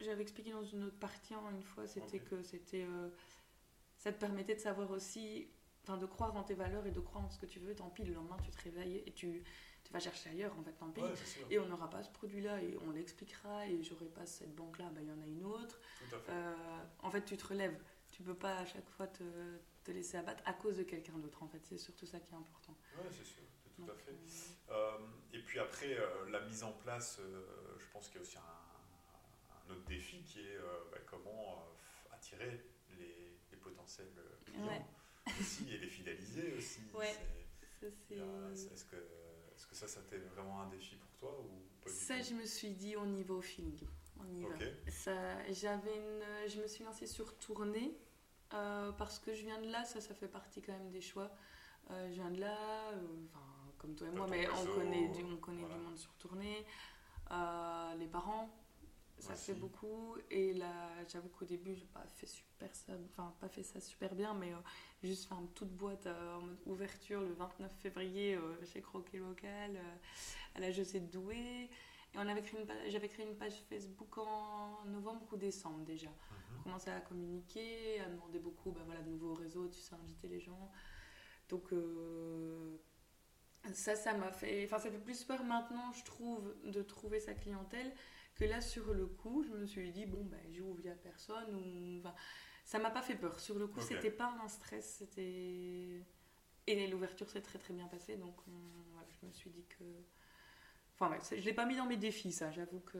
j'avais 0.00 0.22
expliqué 0.22 0.50
dans 0.52 0.64
une 0.64 0.84
autre 0.84 0.98
partie 0.98 1.34
hein, 1.34 1.42
une 1.52 1.62
fois, 1.62 1.86
c'était 1.86 2.18
que 2.20 2.42
c'était. 2.42 2.84
euh, 2.84 3.08
ça 3.96 4.12
te 4.12 4.18
permettait 4.18 4.54
de 4.54 4.60
savoir 4.60 4.90
aussi. 4.90 5.48
Enfin, 5.86 5.98
de 5.98 6.06
croire 6.06 6.34
en 6.34 6.42
tes 6.42 6.54
valeurs 6.54 6.86
et 6.86 6.90
de 6.92 7.00
croire 7.00 7.24
en 7.26 7.28
ce 7.28 7.38
que 7.38 7.44
tu 7.44 7.58
veux. 7.58 7.74
Tant 7.74 7.90
pis, 7.90 8.04
le 8.04 8.14
lendemain, 8.14 8.38
tu 8.42 8.50
te 8.50 8.58
réveilles 8.62 9.02
et 9.04 9.12
tu, 9.12 9.42
tu 9.84 9.92
vas 9.92 10.00
chercher 10.00 10.30
ailleurs, 10.30 10.58
en 10.58 10.62
fait, 10.62 10.72
tant 10.72 10.88
pis. 10.90 11.02
Ouais. 11.02 11.10
Et 11.50 11.58
on 11.58 11.66
n'aura 11.66 11.90
pas 11.90 12.02
ce 12.02 12.10
produit-là 12.10 12.62
et 12.62 12.78
on 12.86 12.90
l'expliquera 12.90 13.66
et 13.68 13.82
j'aurai 13.82 14.06
pas 14.06 14.24
cette 14.24 14.54
banque-là, 14.54 14.90
bah, 14.94 15.02
il 15.02 15.08
y 15.08 15.12
en 15.12 15.20
a 15.20 15.26
une 15.26 15.44
autre. 15.44 15.78
Tout 16.08 16.16
à 16.16 16.18
fait. 16.20 16.32
Euh, 16.32 16.54
en 17.00 17.10
fait, 17.10 17.22
tu 17.26 17.36
te 17.36 17.46
relèves. 17.46 17.78
Tu 18.10 18.22
peux 18.22 18.32
pas 18.34 18.56
à 18.60 18.64
chaque 18.64 18.88
fois 18.88 19.06
te, 19.08 19.22
te 19.84 19.90
laisser 19.92 20.16
abattre 20.16 20.42
à 20.46 20.52
cause 20.54 20.76
de 20.78 20.82
quelqu'un 20.82 21.16
d'autre, 21.18 21.42
en 21.42 21.48
fait. 21.48 21.60
C'est 21.64 21.78
surtout 21.78 22.06
ça 22.06 22.18
qui 22.20 22.32
est 22.32 22.36
important. 22.36 22.76
Ouais, 22.96 23.04
c'est 23.12 23.24
sûr, 23.24 23.42
tout 23.76 23.90
à 23.90 23.94
fait. 23.94 24.10
euh, 24.12 24.72
Euh, 24.74 24.98
et 25.32 25.40
puis 25.40 25.58
après, 25.58 25.96
euh, 25.98 26.30
la 26.30 26.40
mise 26.40 26.62
en 26.64 26.72
place, 26.72 27.20
je 27.78 27.84
pense 27.92 28.06
qu'il 28.08 28.16
y 28.16 28.18
a 28.18 28.22
aussi 28.22 28.38
un, 28.38 28.40
un 28.40 29.72
autre 29.74 29.84
défi 29.84 30.22
qui 30.22 30.40
est 30.40 30.58
bah, 30.90 30.98
comment 31.06 31.64
attirer 32.12 32.64
les, 32.98 33.36
les 33.50 33.56
potentiels 33.58 34.12
clients 34.46 34.66
Ouais. 34.68 34.82
aussi 35.38 35.70
et 35.72 35.78
les 35.78 35.88
fidéliser 35.88 36.54
aussi. 36.56 36.80
Ouais. 36.94 37.12
C'est- 37.80 37.90
Ça, 37.90 37.96
il 38.10 38.18
y 38.18 38.20
a- 38.22 38.54
c'est. 38.54 38.72
Est-ce 38.72 38.84
que, 38.86 38.96
est 38.96 39.66
que 39.66 39.74
ça, 39.74 39.86
ça 39.88 40.00
t'est 40.08 40.16
vraiment 40.18 40.62
un 40.62 40.68
défi 40.70 40.96
pour 40.96 41.10
toi 41.18 41.38
ou 41.40 41.88
Ça, 41.88 42.20
je 42.22 42.32
me 42.34 42.46
suis 42.46 42.70
dit, 42.70 42.96
on 42.96 43.12
y 43.14 43.22
va 43.22 43.34
au 43.34 43.42
feeling. 43.42 43.78
On 44.18 44.32
y 44.32 44.42
va. 44.44 44.54
Ça, 44.90 45.42
une, 45.96 46.48
je 46.48 46.60
me 46.62 46.66
suis 46.66 46.82
lancée 46.84 47.06
sur 47.06 47.36
tournée 47.38 47.94
euh, 48.54 48.92
parce 48.92 49.18
que 49.18 49.34
je 49.34 49.42
viens 49.44 49.60
de 49.60 49.68
là. 49.70 49.84
Ça, 49.84 50.00
ça 50.00 50.14
fait 50.14 50.28
partie 50.28 50.62
quand 50.62 50.72
même 50.72 50.90
des 50.90 51.00
choix. 51.00 51.30
Euh, 51.90 52.08
je 52.08 52.14
viens 52.14 52.30
de 52.30 52.40
là, 52.40 52.56
euh, 52.92 52.96
comme 53.78 53.94
toi 53.94 54.06
et 54.06 54.10
moi, 54.10 54.26
mais 54.30 54.46
on 54.48 54.64
connaît 54.74 55.08
du, 55.08 55.24
on 55.24 55.36
connaît 55.36 55.60
voilà. 55.60 55.74
du 55.74 55.80
monde 55.80 55.98
sur 55.98 56.14
tournée. 56.14 56.64
Les 57.98 58.06
parents, 58.06 58.48
ça 59.18 59.34
fait 59.34 59.54
beaucoup. 59.54 60.16
Et 60.30 60.52
là, 60.54 60.88
j'avoue 61.08 61.28
qu'au 61.28 61.44
début, 61.44 61.74
j'ai 61.74 61.86
pas 61.86 62.04
fait 62.06 62.26
super 62.26 62.74
ça, 62.74 62.92
enfin 63.10 63.34
pas 63.40 63.48
fait 63.48 63.62
ça 63.62 63.80
super 63.80 64.14
bien, 64.14 64.34
mais 64.34 64.52
euh, 64.52 64.56
juste 65.02 65.28
fait 65.28 65.34
une 65.34 65.48
toute 65.52 65.70
boîte 65.70 66.06
euh, 66.06 66.36
en 66.36 66.40
mode 66.42 66.58
ouverture 66.66 67.20
le 67.20 67.32
29 67.34 67.70
février 67.80 68.34
euh, 68.36 68.64
chez 68.64 68.80
Croquet 68.80 69.18
Local 69.18 69.78
à 70.54 70.60
la 70.60 70.70
Josée 70.70 71.00
de 71.00 71.06
Douai. 71.10 71.36
Et 72.14 72.16
on 72.16 72.20
avait 72.28 72.42
créé 72.42 72.60
une 72.60 72.66
page- 72.66 72.90
j'avais 72.90 73.08
créé 73.08 73.26
une 73.26 73.36
page 73.36 73.54
Facebook 73.68 74.16
en 74.18 74.84
novembre 74.86 75.26
ou 75.32 75.36
décembre 75.36 75.84
déjà. 75.84 76.10
On 76.64 76.70
commençait 76.70 76.90
à 76.90 77.00
communiquer, 77.00 78.00
à 78.00 78.08
demander 78.08 78.38
beaucoup 78.38 78.70
bah, 78.70 78.80
voilà, 78.86 79.02
de 79.02 79.10
nouveaux 79.10 79.34
réseaux, 79.34 79.68
tu 79.68 79.78
sais, 79.80 79.94
inviter 79.94 80.28
les 80.28 80.40
gens. 80.40 80.70
Donc 81.50 81.72
euh, 81.74 82.78
ça, 83.74 83.94
ça 83.96 84.14
m'a 84.14 84.32
fait... 84.32 84.64
Enfin, 84.64 84.78
ça 84.78 84.90
fait 84.90 84.98
plus 84.98 85.24
peur 85.24 85.44
maintenant, 85.44 85.92
je 85.92 86.02
trouve, 86.04 86.54
de 86.64 86.82
trouver 86.82 87.20
sa 87.20 87.34
clientèle 87.34 87.92
que 88.34 88.44
là, 88.46 88.62
sur 88.62 88.94
le 88.94 89.06
coup, 89.06 89.42
je 89.42 89.50
me 89.50 89.66
suis 89.66 89.92
dit, 89.92 90.06
bon, 90.06 90.24
bah, 90.24 90.38
j'ouvre 90.50 90.80
via 90.80 90.94
personne. 90.94 91.54
Ou... 91.54 91.98
Enfin, 91.98 92.14
ça 92.64 92.78
m'a 92.78 92.90
pas 92.90 93.02
fait 93.02 93.14
peur. 93.16 93.38
Sur 93.40 93.58
le 93.58 93.66
coup, 93.66 93.80
Ok. 93.80 93.86
c'était 93.86 94.10
pas 94.10 94.34
un 94.42 94.48
stress, 94.48 94.96
c'était... 94.98 96.02
Et 96.66 96.86
l'ouverture 96.88 97.28
s'est 97.28 97.42
très 97.42 97.58
très 97.58 97.74
bien 97.74 97.86
passée, 97.88 98.16
donc 98.16 98.34
on- 98.48 98.92
voilà, 98.92 99.06
je 99.20 99.26
me 99.26 99.32
suis 99.32 99.50
dit 99.50 99.66
que... 99.66 99.84
Enfin, 100.94 101.10
ouais, 101.10 101.18
je 101.38 101.44
l'ai 101.44 101.52
pas 101.52 101.66
mis 101.66 101.76
dans 101.76 101.86
mes 101.86 101.96
défis, 101.96 102.30
ça. 102.32 102.50
J'avoue 102.52 102.80
que 102.80 102.98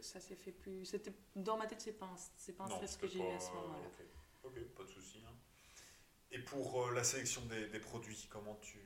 ça 0.00 0.18
s'est 0.20 0.34
fait 0.36 0.52
plus... 0.52 0.84
C'était... 0.86 1.12
Dans 1.36 1.56
ma 1.58 1.66
tête, 1.66 1.80
c'est 1.80 1.92
pas 1.98 2.06
un, 2.06 2.16
c'est 2.36 2.56
pas 2.56 2.64
un 2.64 2.68
Non, 2.68 2.76
stress 2.76 2.96
que 2.96 3.06
j'ai 3.06 3.18
eu 3.18 3.32
à 3.32 3.38
ce 3.38 3.50
moment-là. 3.52 3.78
Ok, 3.86 4.04
Ok, 4.44 4.60
pas 4.76 4.82
de 4.84 4.88
souci. 4.88 5.18
hein. 5.26 5.32
Et 6.30 6.38
pour 6.38 6.86
euh, 6.86 6.94
la 6.94 7.04
sélection 7.04 7.42
des, 7.46 7.66
des 7.68 7.78
produits, 7.78 8.26
comment 8.30 8.56
tu, 8.56 8.78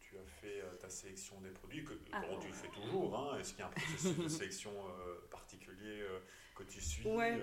tu 0.00 0.16
as 0.18 0.24
fait 0.24 0.60
euh, 0.62 0.74
ta 0.76 0.88
sélection 0.88 1.40
des 1.42 1.50
produits 1.50 1.84
que, 1.84 1.92
Ah. 2.12 2.22
comment 2.22 2.38
tu 2.40 2.48
le 2.48 2.54
fais 2.54 2.68
toujours 2.68 3.16
hein 3.18 3.38
Est-ce 3.38 3.50
qu'il 3.50 3.60
y 3.60 3.62
a 3.62 3.66
un 3.66 3.70
processus 3.70 4.16
de 4.16 4.28
sélection 4.28 4.72
euh, 4.88 5.20
particulier 5.30 6.00
euh, 6.00 6.20
que 6.56 6.62
tu 6.64 6.80
suis 6.80 7.06
Ouais. 7.06 7.38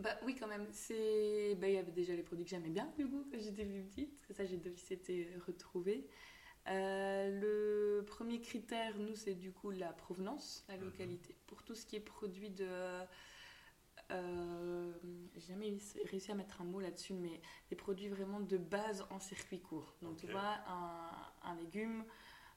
Bah 0.00 0.18
oui, 0.24 0.34
quand 0.38 0.48
même. 0.48 0.66
C'est, 0.72 1.54
bah, 1.54 1.68
il 1.68 1.74
y 1.74 1.78
avait 1.78 1.92
déjà 1.92 2.12
les 2.14 2.24
produits 2.24 2.44
que 2.44 2.50
j'aimais 2.50 2.70
bien, 2.70 2.92
du 2.98 3.06
coup, 3.08 3.24
quand 3.30 3.38
j'étais 3.40 3.64
plus 3.64 3.82
petite. 3.84 4.16
Parce 4.16 4.26
que 4.26 4.34
ça, 4.34 4.44
j'ai 4.44 4.56
depuis 4.56 4.82
c'était 4.84 5.28
retrouvé. 5.46 6.08
Euh, 6.68 7.40
le 7.40 8.04
premier 8.04 8.40
critère, 8.40 8.96
nous, 8.98 9.16
c'est 9.16 9.34
du 9.34 9.52
coup 9.52 9.70
la 9.70 9.92
provenance, 9.92 10.64
la 10.68 10.76
Mhm. 10.76 10.84
localité. 10.84 11.34
Pour 11.46 11.62
tout 11.62 11.74
ce 11.74 11.86
qui 11.86 11.96
est 11.96 12.00
produit 12.00 12.50
de. 12.50 12.68
Euh, 14.12 14.92
j'ai 15.36 15.52
jamais 15.52 15.78
réussi 16.10 16.30
à 16.32 16.34
mettre 16.34 16.60
un 16.60 16.64
mot 16.64 16.80
là-dessus, 16.80 17.14
mais 17.14 17.40
des 17.68 17.76
produits 17.76 18.08
vraiment 18.08 18.40
de 18.40 18.56
base 18.56 19.06
en 19.10 19.20
circuit 19.20 19.60
court. 19.60 19.94
Donc, 20.02 20.16
tu 20.16 20.26
vois, 20.26 20.58
un, 20.66 21.10
un 21.42 21.54
légume, 21.54 22.04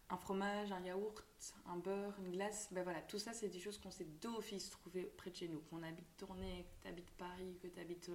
un 0.09 0.17
fromage, 0.17 0.71
un 0.71 0.81
yaourt, 0.81 1.23
un 1.67 1.77
beurre, 1.77 2.15
une 2.19 2.31
glace, 2.31 2.69
ben 2.71 2.83
voilà, 2.83 3.01
tout 3.01 3.19
ça, 3.19 3.33
c'est 3.33 3.49
des 3.49 3.59
choses 3.59 3.77
qu'on 3.77 3.91
sait 3.91 4.07
d'office 4.19 4.69
trouver 4.71 5.03
près 5.03 5.29
de 5.29 5.35
chez 5.35 5.47
nous. 5.47 5.59
Qu'on 5.61 5.83
habite 5.83 6.07
Tournai, 6.17 6.65
que 6.71 6.81
tu 6.81 6.87
habites 6.87 7.11
Paris, 7.11 7.57
que 7.61 7.67
tu 7.67 7.79
habites 7.79 8.09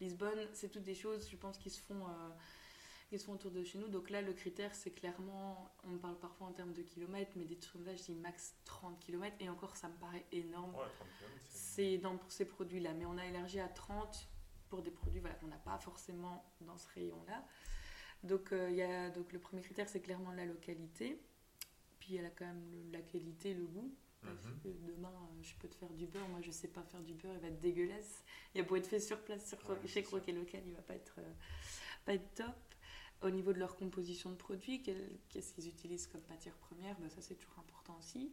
Lisbonne, 0.00 0.46
c'est 0.52 0.68
toutes 0.70 0.84
des 0.84 0.94
choses, 0.94 1.28
je 1.28 1.36
pense, 1.36 1.58
qui 1.58 1.70
se 1.70 1.80
font. 1.82 2.06
euh, 2.06 2.28
qui 3.10 3.18
se 3.18 3.24
font 3.24 3.32
autour 3.32 3.50
de 3.50 3.62
chez 3.64 3.76
nous. 3.78 3.88
Donc 3.88 4.08
là, 4.08 4.22
le 4.22 4.32
critère, 4.32 4.72
c'est 4.74 4.92
clairement, 4.92 5.68
on 5.84 5.98
parle 5.98 6.16
parfois 6.18 6.46
en 6.46 6.52
termes 6.52 6.72
de 6.72 6.82
kilomètres, 6.82 7.32
mais 7.34 7.44
des 7.44 7.56
trucs 7.56 7.72
comme 7.72 7.84
ça, 7.84 7.94
je 7.96 8.02
dis 8.04 8.14
max 8.14 8.54
30 8.64 8.98
kilomètres, 9.00 9.36
et 9.40 9.48
encore, 9.48 9.76
ça 9.76 9.88
me 9.88 9.94
paraît 9.96 10.24
énorme. 10.30 10.70
Ouais, 10.76 10.86
30 10.96 11.08
kilomètres, 11.18 11.44
c'est- 11.48 11.98
dans 11.98 12.16
pour 12.16 12.30
ces 12.30 12.44
produits-là, 12.46 12.94
mais 12.94 13.04
on 13.06 13.18
a 13.18 13.26
élargi 13.26 13.58
à 13.58 13.68
30 13.68 14.28
pour 14.68 14.80
des 14.82 14.92
produits 14.92 15.18
voilà, 15.18 15.34
qu'on 15.36 15.48
n'a 15.48 15.56
pas 15.58 15.76
forcément 15.78 16.44
dans 16.60 16.78
ce 16.78 16.86
rayon-là. 16.94 17.44
Donc, 18.22 18.52
euh, 18.52 18.70
il 18.70 18.76
y 18.76 18.82
a, 18.82 19.10
donc 19.10 19.32
le 19.32 19.40
premier 19.40 19.60
critère, 19.62 19.88
c'est 19.88 20.00
clairement 20.00 20.30
la 20.30 20.44
localité. 20.46 21.20
Puis 21.98 22.14
il 22.14 22.22
y 22.22 22.24
a 22.24 22.30
quand 22.30 22.44
même 22.46 22.64
le- 22.70 22.92
la 22.92 23.00
qualité, 23.02 23.54
le 23.54 23.64
goût. 23.66 23.92
Parce 24.22 24.44
Mhm. 24.44 24.60
que 24.60 24.68
demain, 24.68 25.08
euh, 25.08 25.42
je 25.42 25.54
peux 25.54 25.66
te 25.66 25.74
faire 25.74 25.88
du 25.94 26.06
beurre. 26.06 26.28
Moi, 26.28 26.40
je 26.42 26.50
sais 26.50 26.68
pas 26.68 26.82
faire 26.82 27.00
du 27.02 27.14
beurre, 27.14 27.32
il 27.34 27.40
va 27.40 27.48
être 27.48 27.60
dégueulasse. 27.60 28.22
Il 28.54 28.60
a 28.60 28.64
beau 28.64 28.76
être 28.76 28.86
fait 28.86 29.00
sur 29.00 29.18
place 29.22 29.48
sur, 29.48 29.58
Ouais, 29.70 29.86
chez. 29.88 30.02
Croquet 30.02 30.32
Local, 30.32 30.62
il 30.66 30.74
va 30.74 30.82
pas 30.82 30.94
être, 30.94 31.14
euh, 31.18 31.32
pas 32.04 32.12
être 32.14 32.34
top. 32.34 32.69
Au 33.22 33.30
niveau 33.30 33.52
de 33.52 33.58
leur 33.58 33.76
composition 33.76 34.30
de 34.30 34.36
produits, 34.36 34.82
qu'est-ce 34.82 35.52
qu'ils 35.52 35.68
utilisent 35.68 36.06
comme 36.06 36.22
matière 36.30 36.54
première 36.56 36.98
bah, 37.00 37.08
Ça, 37.10 37.20
c'est 37.20 37.34
toujours 37.34 37.58
important 37.58 37.96
aussi. 37.98 38.32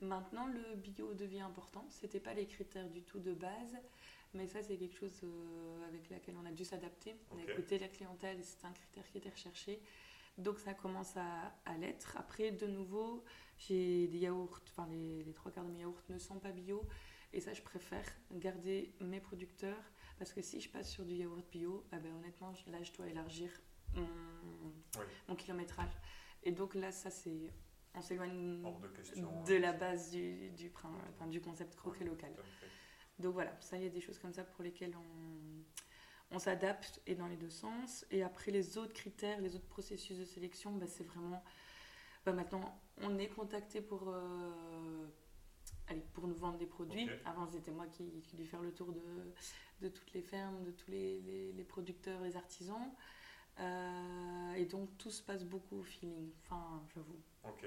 Maintenant, 0.00 0.46
le 0.46 0.74
bio 0.76 1.14
devient 1.14 1.40
important. 1.40 1.86
C'était 1.90 2.20
pas 2.20 2.34
les 2.34 2.46
critères 2.46 2.90
du 2.90 3.02
tout 3.02 3.20
de 3.20 3.32
base, 3.32 3.76
mais 4.34 4.48
ça, 4.48 4.62
c'est 4.62 4.76
quelque 4.76 4.96
chose 4.96 5.20
euh, 5.22 5.88
avec 5.88 6.10
laquelle 6.10 6.34
on 6.42 6.46
a 6.46 6.50
dû 6.50 6.64
s'adapter. 6.64 7.14
On 7.30 7.38
a 7.38 7.42
écouté 7.42 7.78
la 7.78 7.88
clientèle 7.88 8.38
c'est 8.42 8.64
un 8.64 8.72
critère 8.72 9.08
qui 9.10 9.18
était 9.18 9.30
recherché. 9.30 9.80
Donc, 10.36 10.58
ça 10.58 10.74
commence 10.74 11.16
à, 11.16 11.54
à 11.64 11.78
l'être. 11.78 12.16
Après, 12.16 12.50
de 12.50 12.66
nouveau, 12.66 13.24
j'ai 13.56 14.08
des 14.08 14.18
yaourts, 14.18 14.60
enfin, 14.66 14.88
les, 14.90 15.22
les 15.22 15.32
trois 15.32 15.52
quarts 15.52 15.64
de 15.64 15.70
mes 15.70 15.78
yaourts 15.78 16.02
ne 16.08 16.18
sont 16.18 16.40
pas 16.40 16.50
bio. 16.50 16.84
Et 17.32 17.40
ça, 17.40 17.52
je 17.52 17.62
préfère 17.62 18.04
garder 18.32 18.92
mes 19.00 19.20
producteurs 19.20 19.82
parce 20.18 20.32
que 20.32 20.42
si 20.42 20.60
je 20.60 20.68
passe 20.68 20.90
sur 20.90 21.04
du 21.04 21.14
yaourt 21.14 21.44
bio, 21.50 21.84
ah 21.92 21.98
ben, 21.98 22.12
honnêtement, 22.16 22.52
là, 22.68 22.82
je 22.82 22.92
dois 22.92 23.08
élargir 23.08 23.50
mon, 23.96 24.72
Oui. 24.98 25.04
mon 25.28 25.34
kilométrage. 25.34 25.92
Et 26.42 26.52
donc 26.52 26.74
là, 26.74 26.92
ça, 26.92 27.10
c'est. 27.10 27.50
On 27.96 28.02
s'éloigne 28.02 28.60
Hors 28.64 28.80
de 28.80 29.54
hein, 29.54 29.58
la 29.60 29.72
base 29.72 30.10
du, 30.10 30.50
du, 30.50 30.68
prin- 30.68 30.90
enfin, 31.10 31.28
du 31.28 31.40
concept 31.40 31.76
croquet 31.76 32.04
local. 32.04 32.34
Donc 33.20 33.32
voilà, 33.34 33.56
ça, 33.60 33.76
il 33.76 33.84
y 33.84 33.86
a 33.86 33.90
des 33.90 34.00
choses 34.00 34.18
comme 34.18 34.32
ça 34.32 34.42
pour 34.42 34.64
lesquelles 34.64 34.96
on, 34.96 36.34
on 36.34 36.38
s'adapte 36.40 37.00
et 37.06 37.14
dans 37.14 37.28
les 37.28 37.36
deux 37.36 37.50
sens. 37.50 38.04
Et 38.10 38.24
après, 38.24 38.50
les 38.50 38.78
autres 38.78 38.92
critères, 38.94 39.40
les 39.40 39.54
autres 39.54 39.68
processus 39.68 40.18
de 40.18 40.24
sélection, 40.24 40.72
bah, 40.72 40.86
c'est 40.88 41.04
vraiment. 41.04 41.42
bah, 42.26 42.32
maintenant, 42.32 42.80
on 42.98 43.16
est 43.18 43.28
contacté 43.28 43.80
pour, 43.80 44.08
euh, 44.08 45.06
allez, 45.86 46.04
pour 46.14 46.26
nous 46.26 46.34
vendre 46.34 46.58
des 46.58 46.66
produits. 46.66 47.08
Avant, 47.24 47.46
c'était 47.46 47.70
moi 47.70 47.86
qui, 47.86 48.22
qui 48.22 48.34
devais 48.36 48.48
faire 48.48 48.62
le 48.62 48.72
tour 48.72 48.92
de, 48.92 49.00
de 49.82 49.88
toutes 49.88 50.12
les 50.14 50.22
fermes, 50.22 50.64
de 50.64 50.72
tous 50.72 50.90
les, 50.90 51.20
les- 51.20 51.52
les 51.52 51.64
producteurs, 51.64 52.20
les 52.22 52.36
artisans. 52.36 52.92
Euh, 53.60 54.54
et 54.54 54.64
donc, 54.66 54.96
tout 54.98 55.10
se 55.10 55.22
passe 55.22 55.44
beaucoup 55.44 55.78
au 55.80 55.82
feeling. 55.82 56.30
Enfin, 56.42 56.82
j'avoue. 56.94 57.20
Ok. 57.44 57.64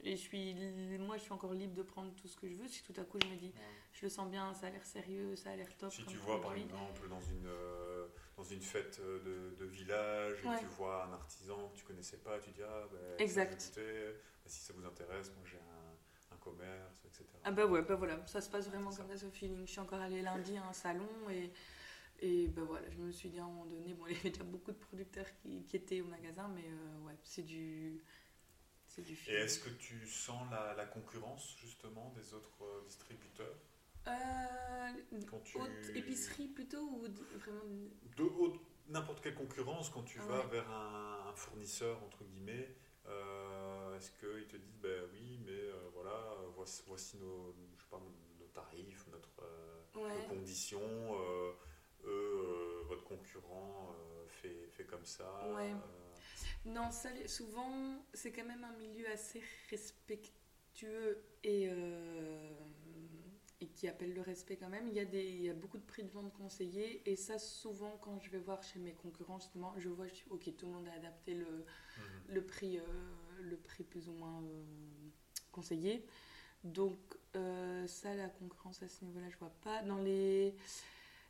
Et 0.00 0.10
je 0.14 0.20
suis, 0.20 0.54
moi, 0.98 1.16
je 1.16 1.22
suis 1.22 1.32
encore 1.32 1.52
libre 1.54 1.74
de 1.74 1.82
prendre 1.82 2.14
tout 2.14 2.28
ce 2.28 2.36
que 2.36 2.48
je 2.48 2.54
veux. 2.54 2.68
Si 2.68 2.82
tout 2.84 2.92
à 3.00 3.04
coup, 3.04 3.18
je 3.22 3.28
me 3.28 3.36
dis, 3.36 3.46
Ouais. 3.48 3.62
je 3.92 4.04
le 4.06 4.10
sens 4.10 4.30
bien, 4.30 4.52
ça 4.54 4.66
a 4.66 4.70
l'air 4.70 4.84
sérieux, 4.84 5.34
ça 5.36 5.50
a 5.50 5.56
l'air 5.56 5.74
top. 5.76 5.90
Si 5.90 6.04
tu 6.04 6.16
vois 6.18 6.40
par 6.40 6.54
exemple 6.54 7.08
dans 7.08 7.20
une, 7.20 7.46
euh, 7.46 8.06
dans 8.36 8.44
une 8.44 8.60
fête 8.60 9.00
de, 9.00 9.56
de 9.58 9.64
village 9.64 10.38
et 10.44 10.58
tu 10.60 10.66
vois 10.76 11.06
un 11.06 11.12
artisan 11.14 11.68
que 11.70 11.76
tu 11.78 11.84
connaissais 11.84 12.18
pas, 12.18 12.38
tu 12.38 12.50
dis 12.50 12.62
ah 12.62 12.86
ben 12.92 12.98
ça, 13.16 13.24
Exact. 13.24 13.72
Ben, 13.74 14.14
si 14.46 14.60
ça 14.60 14.72
vous 14.74 14.84
intéresse, 14.84 15.32
moi 15.34 15.44
j'ai 15.46 15.56
un, 15.58 16.34
un 16.34 16.38
commerce, 16.38 17.04
etc. 17.06 17.24
Ah 17.42 17.50
bah 17.50 17.66
ouais, 17.66 17.82
bah 17.82 17.96
voilà, 17.96 18.24
ça 18.26 18.40
se 18.40 18.50
passe 18.50 18.68
vraiment 18.68 18.90
comme 18.94 19.08
ça, 19.08 19.16
ce 19.16 19.30
feeling. 19.30 19.66
Je 19.66 19.70
suis 19.72 19.80
encore 19.80 20.00
allée 20.00 20.22
lundi 20.22 20.56
à 20.58 20.68
un 20.68 20.72
salon 20.74 21.08
et, 21.30 21.50
et 22.20 22.48
bah 22.48 22.62
voilà, 22.66 22.88
je 22.90 22.98
me 22.98 23.10
suis 23.12 23.28
dit 23.28 23.38
à 23.38 23.44
un 23.44 23.48
moment 23.48 23.66
donné, 23.66 23.94
bon, 23.94 24.06
il 24.08 24.16
y 24.16 24.20
avait 24.20 24.30
déjà 24.30 24.44
beaucoup 24.44 24.72
de 24.72 24.78
producteurs 24.78 25.26
qui, 25.42 25.64
qui 25.64 25.76
étaient 25.76 26.00
au 26.00 26.06
magasin, 26.06 26.48
mais 26.54 26.64
euh, 26.66 27.06
ouais, 27.06 27.18
c'est 27.24 27.42
du, 27.44 28.02
c'est 28.88 29.02
du 29.04 29.16
Et 29.26 29.34
feeling. 29.34 29.34
est-ce 29.34 29.60
que 29.60 29.68
tu 29.68 30.06
sens 30.08 30.50
la, 30.50 30.72
la 30.74 30.86
concurrence 30.86 31.54
justement 31.60 32.10
des 32.16 32.32
autres 32.32 32.64
euh, 32.64 32.82
distributeurs? 32.86 33.54
Euh, 34.08 34.92
quand 35.26 35.40
tu... 35.44 35.58
haute 35.58 35.90
épicerie 35.94 36.48
plutôt 36.48 36.80
ou 36.80 37.06
vraiment 37.38 37.64
de 38.16 38.24
haute- 38.24 38.60
n'importe 38.88 39.20
quelle 39.22 39.34
concurrence 39.34 39.90
quand 39.90 40.02
tu 40.02 40.18
Ah 40.18 40.26
vas 40.28 40.44
ouais. 40.44 40.46
vers 40.46 40.70
un, 40.70 41.26
un 41.28 41.34
fournisseur 41.34 42.02
entre 42.04 42.24
guillemets 42.24 42.76
euh, 43.06 43.96
est-ce 43.96 44.10
qu'ils 44.12 44.46
te 44.48 44.56
disent 44.56 44.78
ben 44.80 45.02
oui 45.12 45.38
mais 45.44 45.52
euh, 45.52 45.88
voilà 45.94 46.34
voici, 46.54 46.82
voici 46.86 47.16
nos, 47.18 47.54
je 47.76 47.82
sais 47.82 47.88
pas, 47.90 48.00
nos 48.40 48.46
tarifs 48.48 49.06
notre 49.10 49.42
euh, 49.42 49.82
Ouais. 49.94 50.12
nos 50.14 50.22
conditions 50.22 50.80
euh, 52.06 52.82
votre 52.88 53.04
concurrent 53.04 53.94
euh, 53.94 54.26
fait, 54.28 54.68
fait 54.72 54.84
comme 54.84 55.04
ça 55.04 55.24
Ouais. 55.54 55.72
euh, 55.72 56.70
Non, 56.70 56.90
ça, 56.90 57.10
souvent, 57.26 58.04
c'est 58.14 58.32
quand 58.32 58.44
même 58.44 58.64
un 58.64 58.76
milieu 58.76 59.08
assez 59.10 59.42
respectueux 59.70 61.22
et, 61.42 61.68
euh, 61.70 62.50
et 63.60 63.68
qui 63.68 63.88
appelle 63.88 64.14
le 64.14 64.20
respect 64.22 64.56
quand 64.56 64.68
même. 64.68 64.88
Il 64.88 64.94
y, 64.94 65.00
a 65.00 65.04
des, 65.04 65.24
il 65.24 65.42
y 65.42 65.50
a 65.50 65.54
beaucoup 65.54 65.78
de 65.78 65.86
prix 65.86 66.04
de 66.04 66.10
vente 66.10 66.32
conseillés 66.34 67.02
et 67.10 67.16
ça, 67.16 67.38
souvent, 67.38 67.96
quand 68.02 68.18
je 68.20 68.30
vais 68.30 68.38
voir 68.38 68.62
chez 68.62 68.78
mes 68.78 68.92
concurrents, 68.92 69.38
justement, 69.38 69.74
je 69.78 69.88
vois, 69.88 70.06
je 70.06 70.14
dis, 70.14 70.24
ok, 70.30 70.54
tout 70.56 70.66
le 70.66 70.72
monde 70.72 70.88
a 70.88 70.92
adapté 70.92 71.34
le, 71.34 71.44
mhm. 71.44 71.64
le, 72.28 72.44
prix, 72.44 72.80
le 73.40 73.56
prix 73.56 73.84
plus 73.84 74.08
ou 74.08 74.12
moins 74.12 74.42
conseillé. 75.52 76.04
Donc, 76.64 76.98
euh, 77.36 77.86
ça, 77.86 78.14
la 78.14 78.28
concurrence 78.28 78.82
à 78.82 78.88
ce 78.88 79.04
niveau-là, 79.04 79.28
je 79.30 79.36
vois 79.38 79.54
pas. 79.62 79.82
Dans 79.82 79.98
les, 79.98 80.54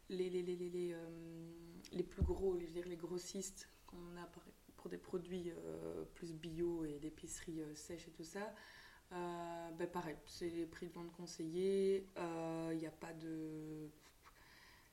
les, 0.09 0.31
les, 0.31 0.43
les, 0.43 0.57
les, 0.57 0.93
euh, 0.93 1.53
les 1.93 2.03
plus 2.03 2.23
gros, 2.23 2.59
je 2.59 2.81
les 2.83 2.97
grossistes 2.97 3.71
qu'on 3.87 4.17
a 4.17 4.27
pour, 4.27 4.91
des 4.91 4.99
produits 4.99 5.51
euh, 5.51 6.05
plus 6.15 6.33
bio 6.33 6.85
et 6.85 6.99
d'épicerie 7.01 7.61
euh, 7.61 7.75
sèche 7.75 8.07
et 8.07 8.13
tout 8.13 8.23
ça, 8.25 8.55
euh, 9.13 9.71
ben 9.73 9.89
pareil, 9.89 10.17
c'est 10.27 10.49
les 10.51 10.67
prix 10.67 10.87
de 10.89 10.93
vente 10.93 11.13
conseillés. 11.13 12.09
Il 12.73 12.79
n'y 12.79 12.87
a 12.87 12.91
pas 12.93 13.13
de. 13.15 13.91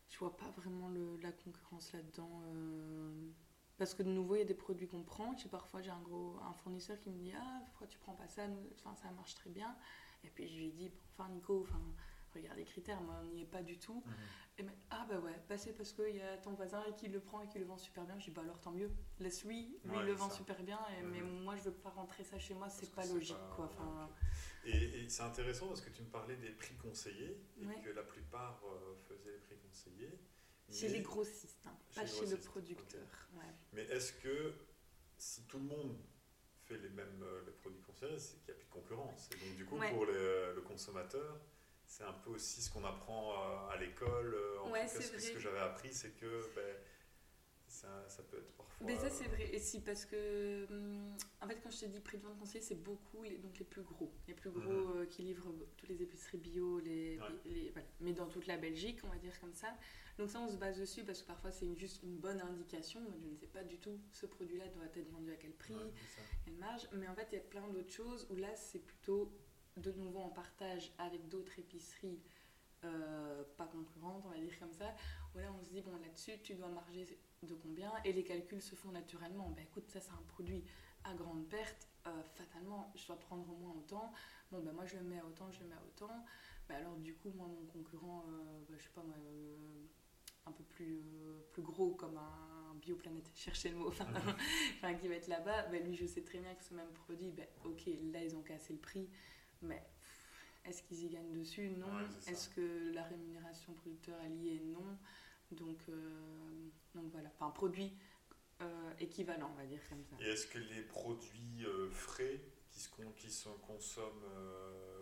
Je 0.10 0.17
vois 0.19 0.36
pas 0.38 0.49
vraiment 0.58 0.89
le- 0.89 1.17
la 1.21 1.32
concurrence 1.32 1.91
là-dedans. 1.93 2.41
euh, 2.54 3.30
parce 3.78 3.93
que 3.95 4.04
de 4.04 4.10
nouveau, 4.10 4.36
il 4.36 4.39
y 4.39 4.41
a 4.41 4.45
des 4.45 4.54
produits 4.54 4.88
qu'on 4.88 5.04
prend. 5.04 5.36
J'ai 5.38 5.49
parfois 5.49 5.82
j'ai 5.82 5.89
un 5.91 6.02
gros 6.02 6.38
un 6.47 6.54
fournisseur 6.54 6.99
qui 6.99 7.10
me 7.10 7.17
dit 7.17 7.34
ah 7.36 7.62
pourquoi 7.65 7.88
tu 7.88 7.97
prends 7.99 8.13
pas 8.13 8.28
ça? 8.28 8.43
Enfin, 8.76 8.95
ça 8.95 9.10
marche 9.12 9.34
très 9.36 9.49
bien. 9.49 9.76
Et 10.23 10.30
puis 10.30 10.47
je 10.47 10.56
lui 10.58 10.71
dis 10.71 10.91
enfin 11.17 11.30
Nico, 11.30 11.62
enfin 11.62 11.82
regarde 12.34 12.58
les 12.58 12.65
critères, 12.65 13.02
moi 13.02 13.15
on 13.22 13.26
n'y 13.34 13.41
est 13.41 13.46
pas 13.46 13.62
du 13.63 13.78
tout. 13.80 14.04
Mhm. 14.06 14.13
Et 14.60 14.63
ben, 14.63 14.74
ah 14.91 15.06
bah 15.10 15.19
ouais, 15.19 15.34
bah 15.50 15.58
c'est 15.58 15.74
parce 15.74 15.93
qu'il 15.93 16.15
y 16.15 16.22
a 16.22 16.38
ton 16.38 16.54
voisin 16.54 16.84
qui 16.98 17.08
le 17.08 17.19
prend 17.19 17.41
et 17.41 17.48
qui 17.48 17.58
le 17.60 17.65
vend 17.65 17.78
super 17.78 18.06
bien. 18.06 18.17
Je 18.19 18.26
dis 18.26 18.32
bah 18.32 18.41
alors 18.43 18.60
tant 18.60 18.72
mieux, 18.72 18.91
laisse 19.19 19.43
lui, 19.46 19.80
lui 19.84 19.91
Ouais, 19.91 19.98
il 20.02 20.06
le 20.06 20.13
vend 20.13 20.30
ça. 20.30 20.36
super 20.36 20.62
bien. 20.63 20.80
Et, 21.00 21.04
Mais 21.04 21.22
moi 21.22 21.56
je 21.56 21.63
veux 21.63 21.74
pas 21.74 21.89
rentrer 21.89 22.24
ça 22.24 22.38
chez 22.38 22.54
moi, 22.54 22.69
c'est 22.69 22.91
pas 22.93 23.06
logique 23.06 23.36
pas- 23.36 23.54
quoi. 23.56 23.65
Enfin, 23.65 24.10
et, 24.65 25.04
et 25.04 25.10
c'est 25.10 25.24
intéressant 25.24 25.67
parce 25.67 25.82
que 25.82 25.89
tu 25.89 26.02
me 26.04 26.10
parlais 26.10 26.36
des 26.38 26.52
prix 26.52 26.76
conseillés 26.76 27.41
et 27.60 27.65
Ouais. 27.65 27.82
que 27.82 27.89
la 27.89 28.04
plupart 28.04 28.62
euh, 28.65 28.96
faisaient 29.08 29.32
les 29.32 29.39
prix 29.39 29.58
conseillés 29.58 30.19
Chez 30.69 30.88
mais- 30.88 30.93
les 30.98 31.02
grossistes, 31.02 31.65
hein, 31.65 31.76
Chez 31.89 31.96
pas 31.96 32.02
les 32.04 32.08
chez 32.08 32.26
le 32.28 32.38
producteur. 32.38 33.28
Ouais. 33.36 33.41
Mais 33.74 33.84
est-ce 33.86 34.13
que 34.13 34.54
si 35.17 35.43
tout 35.48 35.58
le 35.58 35.65
monde 35.65 35.98
fait 36.65 36.78
les 36.78 36.89
mêmes 36.89 37.22
euh, 37.24 37.41
les 37.46 37.52
produits 37.54 37.82
conseillés, 37.82 38.17
c'est 38.19 38.38
qu'il 38.38 38.54
n'y 38.54 38.60
a 38.60 38.63
plus 38.63 38.67
de 38.67 38.72
concurrence 38.72 39.30
Et 39.32 39.46
donc 39.48 39.56
du 39.58 39.65
coup, 39.65 39.78
Ouais. 39.78 39.89
pour 39.91 40.06
le 40.06 40.62
consommateur, 40.67 41.39
c'est 41.93 42.03
un 42.06 42.13
peu 42.13 42.32
aussi 42.32 42.60
ce 42.63 42.71
qu'on 42.71 42.84
apprend 42.86 43.34
euh, 43.34 43.69
à 43.69 43.77
l'école. 43.77 44.34
euh, 44.34 44.60
En 44.62 44.71
Ouais, 44.71 44.88
tout 44.88 44.93
cas, 44.95 45.01
c'est 45.01 45.01
ce, 45.03 45.12
que- 45.12 45.19
ce 45.19 45.32
que 45.34 45.39
j'avais 45.39 45.60
appris, 45.60 45.93
c'est 45.93 46.10
que 46.17 46.41
ben, 46.56 46.75
ça, 47.67 47.88
ça 48.08 48.23
peut 48.23 48.38
être 48.38 48.51
parfois... 48.58 48.73
Mais 48.88 48.95
ça 48.95 49.10
c'est 49.12 49.25
euh, 49.25 49.29
vrai, 49.29 49.49
et 49.53 49.60
si 49.60 49.79
parce 49.79 50.03
que 50.06 50.65
hum, 50.71 51.15
en 51.41 51.47
fait 51.47 51.60
quand 51.62 51.69
je 51.71 51.82
te 51.82 51.86
dis 51.86 51.99
prix 51.99 52.17
de 52.17 52.23
vente 52.23 52.38
conseillé 52.39 52.62
c'est 52.62 52.75
beaucoup 52.84 53.21
les, 53.23 53.38
donc 53.38 53.58
les 53.60 53.65
plus 53.65 53.82
gros, 53.84 54.12
les 54.27 54.34
plus 54.34 54.49
gros 54.51 54.62
Mhm. 54.62 54.97
euh, 55.01 55.06
qui 55.06 55.21
livrent 55.23 55.53
toutes 55.77 55.89
les 55.89 56.01
épiceries 56.01 56.38
bio, 56.38 56.79
les, 56.79 57.19
Ouais. 57.19 57.25
les- 57.45 57.69
voilà. 57.71 57.88
mais 57.99 58.13
dans 58.13 58.27
toute 58.27 58.45
la 58.47 58.58
Belgique 58.58 58.99
on 59.03 59.08
va 59.10 59.15
dire 59.17 59.39
comme 59.39 59.53
ça. 59.53 59.75
Donc 60.17 60.29
ça 60.29 60.39
on 60.39 60.49
se 60.49 60.58
base 60.58 60.79
dessus 60.79 61.03
parce 61.03 61.21
que 61.21 61.27
parfois 61.27 61.51
c'est 61.51 61.65
une- 61.65 61.77
juste 61.77 62.01
une 62.03 62.17
bonne 62.17 62.41
indication, 62.41 63.01
Moi, 63.01 63.13
je 63.21 63.27
ne 63.27 63.36
sais 63.38 63.47
pas 63.47 63.63
du 63.63 63.77
tout 63.79 63.99
ce 64.12 64.25
produit-là 64.27 64.67
doit 64.69 64.86
être 64.95 65.10
vendu 65.10 65.32
à 65.32 65.36
quel 65.36 65.53
prix, 65.53 65.75
ouais, 65.75 65.91
c'est 66.13 66.19
ça. 66.21 66.27
quelle 66.45 66.56
marge, 66.58 66.88
mais 66.93 67.08
en 67.08 67.15
fait 67.15 67.27
il 67.32 67.36
y 67.36 67.41
a 67.41 67.43
plein 67.43 67.67
d'autres 67.69 67.91
choses 67.91 68.27
où 68.29 68.36
là 68.36 68.56
c'est 68.56 68.79
plutôt 68.86 69.32
de 69.77 69.91
nouveau 69.93 70.19
en 70.19 70.29
partage 70.29 70.91
avec 70.97 71.27
d'autres 71.29 71.57
épiceries 71.59 72.19
euh, 72.86 73.43
pas 73.57 73.65
concurrentes 73.65 74.23
on 74.25 74.29
va 74.29 74.38
dire 74.38 74.59
comme 74.59 74.73
ça, 74.73 74.93
où 75.33 75.39
là 75.39 75.45
on 75.57 75.63
se 75.63 75.69
dit 75.69 75.81
bon 75.81 75.95
là-dessus 76.01 76.33
tu 76.43 76.55
dois 76.55 76.67
marger 76.67 77.17
de 77.41 77.53
combien? 77.55 77.91
Et 78.03 78.12
les 78.12 78.23
calculs 78.23 78.62
se 78.62 78.75
font 78.75 78.91
naturellement. 78.91 79.49
Ben 79.55 79.63
écoute 79.63 79.88
ça 79.89 80.01
c'est 80.01 80.12
un 80.12 80.23
produit 80.27 80.63
à 81.05 81.13
grande 81.13 81.47
perte, 81.47 81.88
euh, 82.07 82.23
fatalement 82.36 82.91
je 82.95 83.07
dois 83.07 83.19
prendre 83.19 83.49
au 83.49 83.55
moins 83.55 83.73
autant, 83.77 84.12
bon 84.51 84.59
ben 84.59 84.73
moi 84.73 84.86
je 84.86 84.97
le 84.97 85.03
mets 85.03 85.19
à 85.19 85.25
autant, 85.25 85.49
je 85.51 85.62
le 85.62 85.67
mets 85.67 85.75
à 85.75 85.83
autant, 85.86 86.25
ben 86.67 86.75
alors 86.75 86.95
du 86.97 87.13
coup 87.15 87.31
moi 87.36 87.47
mon 87.47 87.65
concurrent, 87.67 88.25
euh, 88.27 88.63
ben, 88.69 88.77
je 88.77 88.83
sais 88.83 88.93
pas 88.93 89.03
moi, 89.03 89.15
un 90.45 90.51
peu 90.51 90.63
plus, 90.63 91.01
plus 91.53 91.62
gros 91.62 91.91
comme 91.91 92.17
un 92.17 92.75
bioplanète, 92.75 93.29
cherchez 93.36 93.69
le 93.69 93.77
mot, 93.77 93.88
enfin, 93.88 94.07
enfin, 94.77 94.93
qui 94.95 95.07
va 95.07 95.15
être 95.15 95.27
là-bas, 95.27 95.67
ben 95.67 95.86
lui 95.86 95.95
je 95.95 96.05
sais 96.05 96.21
très 96.21 96.39
bien 96.39 96.53
que 96.53 96.63
ce 96.63 96.73
même 96.73 96.91
produit, 97.05 97.31
ben 97.31 97.47
ok 97.63 97.86
là 98.12 98.23
ils 98.23 98.36
ont 98.36 98.41
cassé 98.41 98.73
le 98.73 98.79
prix, 98.79 99.09
mais 99.63 99.84
est-ce 100.65 100.82
qu'ils 100.84 101.04
y 101.06 101.10
gagnent 101.10 101.34
dessus? 101.34 101.69
Non. 101.69 101.88
Ouais, 101.88 102.04
est-ce 102.28 102.49
que 102.49 102.93
la 102.93 103.04
rémunération 103.04 103.73
producteur 103.73 104.19
est 104.21 104.30
liée? 104.30 104.62
Non. 104.65 104.97
Donc, 105.52 105.80
euh, 105.89 106.69
donc 106.95 107.12
voilà, 107.12 107.30
enfin 107.36 107.52
produit 107.52 107.93
euh, 108.62 108.93
équivalent 108.99 109.52
on 109.54 109.58
va 109.58 109.65
dire 109.65 109.82
comme 109.89 110.04
ça. 110.04 110.15
Et 110.19 110.30
est-ce 110.30 110.47
que 110.47 110.58
les 110.58 110.82
produits 110.84 111.63
euh, 111.65 111.89
frais 111.91 112.41
qui 112.71 112.80
se, 112.80 112.89
qui 113.17 113.30
se 113.30 113.49
consomment, 113.49 114.26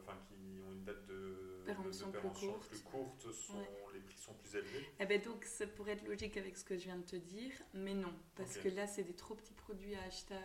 enfin 0.01 0.17
qui 0.27 0.59
ont 0.67 0.73
une 0.73 0.83
date 0.83 1.05
de 1.05 1.61
Péremption 1.65 2.07
de 2.07 2.11
plus 2.11 2.19
péremption 2.21 2.51
courte. 2.51 2.67
plus 2.67 2.79
courte, 2.81 3.31
sont, 3.31 3.57
Ouais. 3.59 3.69
les 3.93 3.99
prix 4.01 4.17
sont 4.17 4.33
plus 4.33 4.55
élevés? 4.55 4.85
Eh 4.99 5.05
ben 5.05 5.21
donc 5.21 5.45
ça 5.45 5.65
pourrait 5.67 5.93
être 5.93 6.05
logique 6.05 6.35
avec 6.35 6.57
ce 6.57 6.65
que 6.65 6.77
je 6.77 6.83
viens 6.85 6.97
de 6.97 7.05
te 7.05 7.15
dire, 7.15 7.53
mais 7.73 7.93
non, 7.93 8.13
parce 8.35 8.57
que 8.57 8.67
là 8.67 8.87
c'est 8.87 9.03
des 9.03 9.15
trop 9.15 9.35
petits 9.35 9.53
produits 9.53 9.95
à 9.95 10.03
acheter 10.03 10.35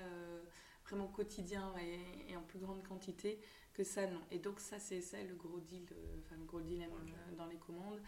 vraiment 0.84 1.08
quotidien 1.08 1.74
et, 1.78 2.30
et 2.30 2.36
en 2.36 2.42
plus 2.42 2.60
grande 2.60 2.86
quantité 2.86 3.40
que 3.76 3.84
ça 3.84 4.06
non. 4.06 4.20
Et 4.30 4.38
donc 4.38 4.58
ça 4.58 4.78
c'est 4.78 5.02
ça 5.02 5.22
le 5.22 5.34
gros 5.34 5.60
deal, 5.60 5.86
enfin 6.20 6.36
le 6.36 6.44
gros 6.44 6.60
dilemme 6.62 6.90
euh, 6.92 7.34
dans 7.36 7.46
les 7.46 7.58
commandes. 7.58 8.00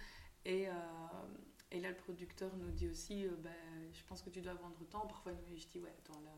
Et, 0.44 0.66
euh, 0.68 0.72
et 1.70 1.80
là 1.80 1.90
le 1.90 1.96
producteur 1.96 2.56
nous 2.56 2.70
dit 2.70 2.88
aussi, 2.88 3.26
euh, 3.26 3.30
bah, 3.38 3.50
je 3.92 4.02
pense 4.04 4.22
que 4.22 4.30
tu 4.30 4.40
dois 4.40 4.54
vendre 4.54 4.82
tant. 4.88 5.06
Parfois 5.06 5.32
je 5.54 5.66
dis 5.66 5.78
ouais 5.78 5.92
attends 5.98 6.20
là 6.22 6.32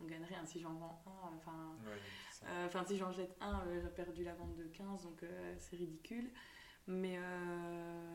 on 0.00 0.04
gagne 0.04 0.24
rien 0.24 0.44
si 0.46 0.60
j'en 0.60 0.74
vends 0.74 1.02
un, 1.06 1.36
enfin. 1.36 1.76
Ouais. 1.84 1.90
Euh, 2.48 2.66
Enfin, 2.66 2.84
si 2.84 2.96
j'en 2.96 3.12
jette 3.12 3.36
un, 3.40 3.62
j'ai 3.72 3.88
perdu 3.88 4.24
la 4.24 4.34
vente 4.34 4.56
de 4.56 4.64
15, 4.64 5.02
donc 5.04 5.24
c'est 5.58 5.76
ridicule. 5.76 6.30
Mais 6.88 7.16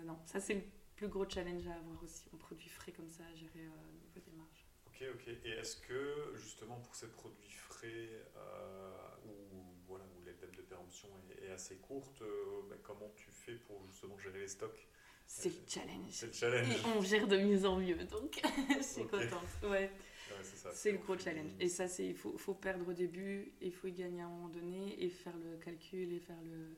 non, 0.03 0.17
ça 0.25 0.39
c'est 0.41 0.55
le 0.55 0.63
plus 0.97 1.07
gros 1.07 1.29
challenge 1.29 1.65
à 1.67 1.75
avoir 1.75 2.03
aussi 2.03 2.25
en 2.33 2.37
produits 2.37 2.69
frais 2.69 2.91
comme 2.91 3.07
ça, 3.09 3.23
à 3.23 3.33
gérer 3.35 3.67
au 3.67 3.91
niveau 3.93 4.19
des 4.19 4.31
marges. 4.33 4.67
Ok, 4.87 5.03
ok. 5.13 5.27
Et 5.45 5.49
est-ce 5.51 5.77
que 5.77 6.33
justement 6.35 6.79
pour 6.79 6.95
ces 6.95 7.07
produits 7.07 7.51
frais 7.51 8.25
euh, 8.35 8.91
où, 9.25 9.63
voilà, 9.87 10.05
où 10.05 10.25
la 10.25 10.33
date 10.33 10.55
de 10.56 10.56
péremption 10.67 11.09
est, 11.31 11.45
est 11.45 11.51
assez 11.51 11.75
courte, 11.77 12.21
euh, 12.21 12.61
bah, 12.69 12.75
comment 12.83 13.11
tu 13.15 13.29
fais 13.31 13.55
pour 13.55 13.83
justement 13.87 14.17
gérer 14.19 14.39
les 14.39 14.47
stocks? 14.47 14.87
C'est 15.25 15.49
le 15.49 15.59
challenge. 15.67 16.09
C'est 16.11 16.27
le 16.27 16.33
challenge. 16.33 16.69
Et 16.69 16.85
on 16.95 17.01
gère 17.01 17.27
de 17.27 17.37
mieux 17.37 17.65
en 17.65 17.77
mieux, 17.77 18.03
donc 18.05 18.41
je 18.77 18.81
suis 18.83 19.03
contente. 19.03 19.43
Ouais, 19.63 19.91
Ouais, 20.29 20.43
c'est 20.73 20.91
le 20.91 20.97
gros 20.99 21.17
challenge. 21.17 21.51
Et 21.59 21.69
ça, 21.69 21.87
c'est 21.87 22.07
il 22.07 22.15
faut, 22.15 22.37
faut 22.37 22.53
perdre 22.53 22.87
au 22.89 22.93
début, 22.93 23.53
il 23.61 23.73
faut 23.73 23.87
y 23.87 23.93
gagner 23.93 24.21
à 24.21 24.25
un 24.25 24.29
moment 24.29 24.49
donné, 24.49 25.01
et 25.01 25.09
faire 25.09 25.35
le 25.37 25.57
calcul, 25.57 26.11
et 26.13 26.19
faire 26.19 26.41
le. 26.43 26.75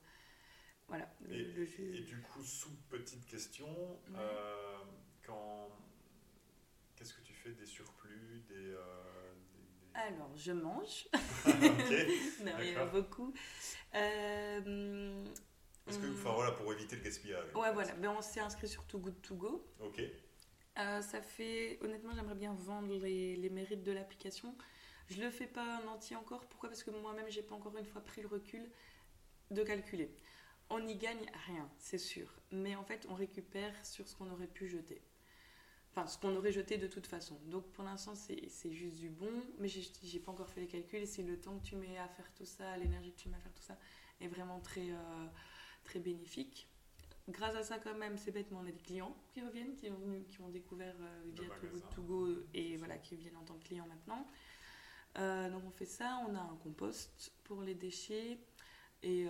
Voilà, 0.88 1.08
Et, 1.30 1.44
le 1.44 1.66
jeu. 1.66 1.94
et 1.96 2.02
du 2.02 2.20
coup, 2.22 2.44
sous 2.44 2.76
petite 2.90 3.26
question, 3.28 3.68
euh, 4.16 4.78
quand 5.26 5.70
qu'est-ce 6.96 7.14
que 7.14 7.22
tu 7.22 7.34
fais 7.34 7.52
des 7.52 7.66
surplus, 7.68 8.44
des, 8.48 8.56
euh, 8.72 8.78
Alors, 10.08 10.32
je 10.36 10.52
mange. 10.52 11.08
Ok. 11.46 12.44
non, 12.46 12.52
il 12.62 12.72
y 12.72 12.78
en 12.78 12.82
a 12.82 12.86
beaucoup. 12.86 13.34
Euh, 13.96 15.26
Est-ce 15.88 16.00
que, 16.00 16.06
hum, 16.06 16.14
enfin 16.14 16.34
voilà, 16.34 16.52
pour 16.52 16.72
éviter 16.74 16.96
le 16.96 17.02
gaspillage. 17.02 17.54
Ouais, 17.56 17.72
voilà. 17.74 17.94
Ben, 17.96 18.10
on 18.18 18.22
s'est 18.22 18.40
inscrit 18.40 18.68
sur 18.68 18.86
Too 18.86 19.00
Good 19.00 19.22
To 19.22 19.36
Go. 19.36 19.68
Ok. 19.80 20.02
Euh, 20.78 21.02
ça 21.02 21.22
fait, 21.22 21.80
honnêtement, 21.82 22.14
j'aimerais 22.16 22.36
bien 22.36 22.54
vendre 22.54 22.96
les, 22.98 23.36
les 23.36 23.50
mérites 23.50 23.84
de 23.84 23.92
l'application. 23.92 24.56
Je 25.10 25.22
le 25.22 25.30
fais 25.32 25.48
pas 25.48 25.82
en 25.84 25.88
entier 25.88 26.16
encore. 26.16 26.46
Pourquoi? 26.48 26.70
Parce 26.70 26.84
que 26.84 26.92
moi-même, 26.92 27.30
j'ai 27.30 27.42
pas 27.42 27.56
encore 27.56 27.76
une 27.78 27.86
fois 27.86 28.02
pris 28.02 28.22
le 28.22 28.28
recul 28.28 28.70
de 29.52 29.64
calculer. 29.64 30.14
On 30.70 30.80
n'y 30.80 30.96
gagne 30.96 31.26
rien, 31.48 31.68
c'est 31.80 31.98
sûr. 31.98 32.30
Mais 32.52 32.76
en 32.76 32.84
fait, 32.84 33.06
on 33.10 33.16
récupère 33.16 33.74
sur 33.86 34.08
ce 34.08 34.16
qu'on 34.16 34.30
aurait 34.30 34.48
pu 34.48 34.68
jeter. 34.68 35.02
Enfin 36.00 36.08
ce 36.08 36.18
qu'on 36.18 36.36
aurait 36.36 36.52
jeté 36.52 36.78
de 36.78 36.88
toute 36.88 37.08
façon. 37.08 37.38
Donc 37.48 37.66
pour 37.72 37.84
l'instant 37.84 38.14
c'est 38.16 38.72
juste 38.72 38.98
du 38.98 39.10
bon, 39.10 39.32
mais 39.60 39.68
j'ai 39.68 40.20
pas 40.20 40.32
encore 40.32 40.50
fait 40.50 40.62
les 40.62 40.68
calculs 40.68 41.02
et 41.02 41.06
c'est 41.06 41.24
le 41.24 41.40
temps 41.40 41.58
que 41.58 41.64
tu 41.64 41.76
mets 41.76 41.98
à 41.98 42.08
faire 42.08 42.32
tout 42.34 42.46
ça, 42.46 42.78
l'énergie 42.78 43.12
que 43.12 43.20
tu 43.20 43.30
mets 43.30 43.38
à 43.38 43.40
faire 43.40 43.54
tout 43.54 43.64
ça 43.64 43.78
est 44.22 44.28
vraiment 44.28 44.60
très, 44.60 44.90
euh, 44.90 45.28
très 45.84 46.00
bénéfique. 46.00 46.68
Grâce 47.30 47.56
à 47.56 47.64
ça 47.64 47.78
quand 47.78 47.94
même, 47.94 48.18
c'est 48.18 48.32
bêtement, 48.32 48.60
on 48.64 48.68
a 48.68 48.72
des 48.72 48.82
clients 48.82 49.16
qui 49.28 49.42
reviennent, 49.42 49.76
qui, 49.76 49.90
ont, 49.90 50.24
qui 50.28 50.42
ont 50.42 50.50
découvert 50.50 50.96
euh, 51.00 51.24
via 51.32 51.48
Too 51.94 52.02
Go 52.02 52.28
et 52.54 52.76
voilà, 52.78 52.98
qui 52.98 53.16
viennent 53.16 53.38
en 53.38 53.44
tant 53.44 53.54
que 53.56 53.66
clients 53.66 53.88
maintenant. 53.88 54.26
Euh, 55.18 55.50
donc 55.50 55.64
on 55.66 55.72
fait 55.72 55.86
ça, 55.86 56.24
on 56.28 56.36
a 56.36 56.40
un 56.40 56.58
compost 56.64 57.34
pour 57.44 57.62
les 57.62 57.76
déchets. 57.76 58.40
Et 59.02 59.28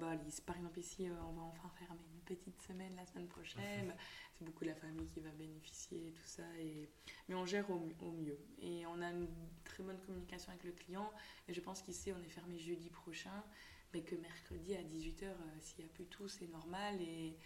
bah, 0.00 0.16
par 0.46 0.56
exemple 0.56 0.78
ici, 0.78 1.06
on 1.28 1.32
va 1.32 1.42
enfin 1.42 1.68
faire 1.78 1.90
une 1.90 2.20
petite 2.24 2.58
semaine 2.62 2.96
la 2.96 3.04
semaine 3.04 3.28
prochaine. 3.28 3.94
c'est 4.40 4.46
beaucoup 4.46 4.64
la 4.64 4.74
famille 4.74 5.06
qui 5.06 5.20
va 5.20 5.30
bénéficier 5.30 6.08
et 6.08 6.12
tout 6.12 6.26
ça. 6.26 6.42
Et... 6.58 6.88
Mais 7.28 7.34
on 7.34 7.44
gère 7.44 7.68
au, 7.70 8.10
mieux. 8.12 8.38
Et 8.62 8.86
on 8.86 9.00
a 9.02 9.10
une 9.10 9.28
très 9.64 9.82
bonne 9.82 9.98
communication 10.06 10.50
avec 10.50 10.64
le 10.64 10.72
client. 10.72 11.12
Et 11.46 11.52
je 11.52 11.60
pense 11.60 11.82
qu'ici, 11.82 12.10
on 12.12 12.22
est 12.22 12.28
fermé 12.28 12.58
jeudi 12.58 12.88
prochain. 12.88 13.44
Mais 13.92 14.02
que 14.02 14.14
mercredi 14.14 14.74
à 14.74 14.82
18h, 14.82 15.24
euh, 15.24 15.34
s'il 15.60 15.84
n'y 15.84 15.90
a 15.90 15.92
plus 15.92 16.06
tout, 16.06 16.28
c'est 16.28 16.46
normal. 16.46 17.00
Et, 17.02 17.36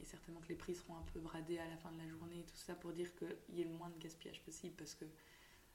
et, 0.00 0.04
certainement 0.04 0.40
que 0.40 0.48
les 0.48 0.54
prix 0.54 0.74
seront 0.74 0.96
un 0.96 1.04
peu 1.12 1.18
bradés 1.18 1.58
à 1.58 1.68
la 1.68 1.76
fin 1.76 1.90
de 1.90 1.98
la 1.98 2.08
journée 2.08 2.40
et 2.40 2.44
tout 2.44 2.56
ça 2.56 2.74
pour 2.74 2.92
dire 2.92 3.14
qu'il 3.16 3.56
y 3.56 3.62
ait 3.62 3.64
le 3.64 3.72
moins 3.72 3.90
de 3.90 3.98
gaspillage 3.98 4.40
possible. 4.42 4.74
Parce 4.76 4.94
que 4.94 5.06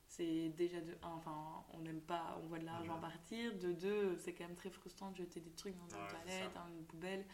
c'est 0.08 0.50
déjà 0.50 0.80
de 0.80 0.94
un, 1.04 1.10
enfin, 1.10 1.66
on 1.74 1.80
n'aime 1.80 2.02
pas, 2.02 2.40
on 2.42 2.48
voit 2.48 2.60
de 2.60 2.66
l'argent 2.66 3.00
partir. 3.00 3.54
De 3.58 3.74
deux, 3.74 4.16
c'est 4.18 4.34
quand 4.34 4.46
même 4.46 4.56
très 4.56 4.70
frustrant 4.70 5.12
de 5.12 5.18
jeter 5.18 5.42
des 5.42 5.52
trucs 5.52 5.76
dans 5.76 5.88
une 5.88 6.08
toilette, 6.08 6.54
dans 6.54 6.68
une 6.68 6.86
poubelle 6.86 7.26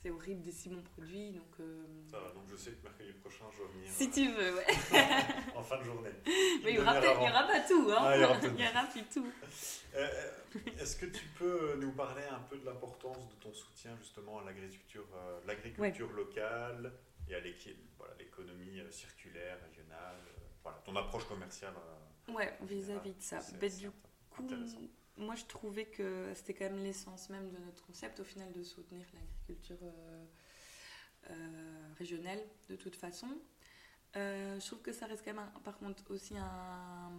c'est 0.00 0.10
horrible 0.10 0.42
des 0.42 0.52
si 0.52 0.68
bons 0.68 0.82
produits. 0.82 1.32
Donc, 1.32 1.60
euh, 1.60 1.84
Ça 2.10 2.20
va, 2.20 2.30
donc 2.30 2.44
je 2.48 2.56
sais 2.56 2.70
que 2.72 2.82
mercredi 2.84 3.12
prochain, 3.14 3.44
je 3.52 3.62
vais 3.62 3.68
venir. 3.72 3.90
Si 3.90 4.10
tu 4.10 4.30
veux, 4.30 4.54
ouais. 4.56 4.66
en 5.56 5.62
fin 5.62 5.78
de 5.78 5.84
journée. 5.84 6.10
Mais 6.64 6.70
il 6.70 6.74
n'y 6.74 6.78
aura, 6.78 6.98
aura, 6.98 7.46
pas 7.46 7.60
tout. 7.60 7.88
Hein. 7.90 7.98
Ah, 8.00 8.14
il 8.14 8.18
n'y 8.18 8.24
aura, 8.68 8.84
plus 8.86 9.02
tout. 9.04 9.26
Euh, 9.94 10.08
euh, 10.54 10.58
est-ce 10.78 10.96
que 10.96 11.06
tu 11.06 11.24
peux 11.38 11.76
nous 11.80 11.92
parler 11.92 12.24
un 12.30 12.40
peu 12.40 12.56
de 12.58 12.64
l'importance 12.64 13.28
de 13.28 13.34
ton 13.40 13.52
soutien 13.52 13.96
justement 14.00 14.38
à 14.38 14.44
l'agriculture 14.44 15.06
l'agriculture 15.46 16.12
locale 16.12 16.92
et 17.28 17.34
à 17.34 17.40
l'économie 17.40 18.80
circulaire, 18.90 19.58
régionale 19.68 20.16
voilà, 20.62 20.78
Ton 20.84 20.96
approche 20.96 21.24
commerciale 21.26 21.74
Ouais, 22.28 22.56
vis-à-vis 22.62 23.14
de 23.14 23.22
ça. 23.22 23.38
Ben, 23.60 23.70
du 23.70 23.90
coup, 23.90 24.46
moi, 25.18 25.34
je 25.34 25.44
trouvais 25.44 25.84
que 25.84 26.32
c'était 26.34 26.54
quand 26.54 26.64
même 26.66 26.82
l'essence 26.82 27.28
même 27.28 27.50
de 27.50 27.58
notre 27.58 27.84
concept, 27.84 28.20
au 28.20 28.24
final, 28.24 28.50
de 28.52 28.62
soutenir 28.62 29.04
l'agriculture 29.14 29.78
euh, 29.82 30.24
euh, 31.30 31.88
régionale 31.98 32.40
de 32.68 32.76
toute 32.76 32.96
façon. 32.96 33.28
Euh, 34.16 34.58
je 34.58 34.66
trouve 34.66 34.80
que 34.80 34.92
ça 34.92 35.06
reste 35.06 35.24
quand 35.24 35.34
même, 35.34 35.50
par 35.64 35.76
contre, 35.78 36.10
aussi 36.10 36.36
un, 36.38 37.12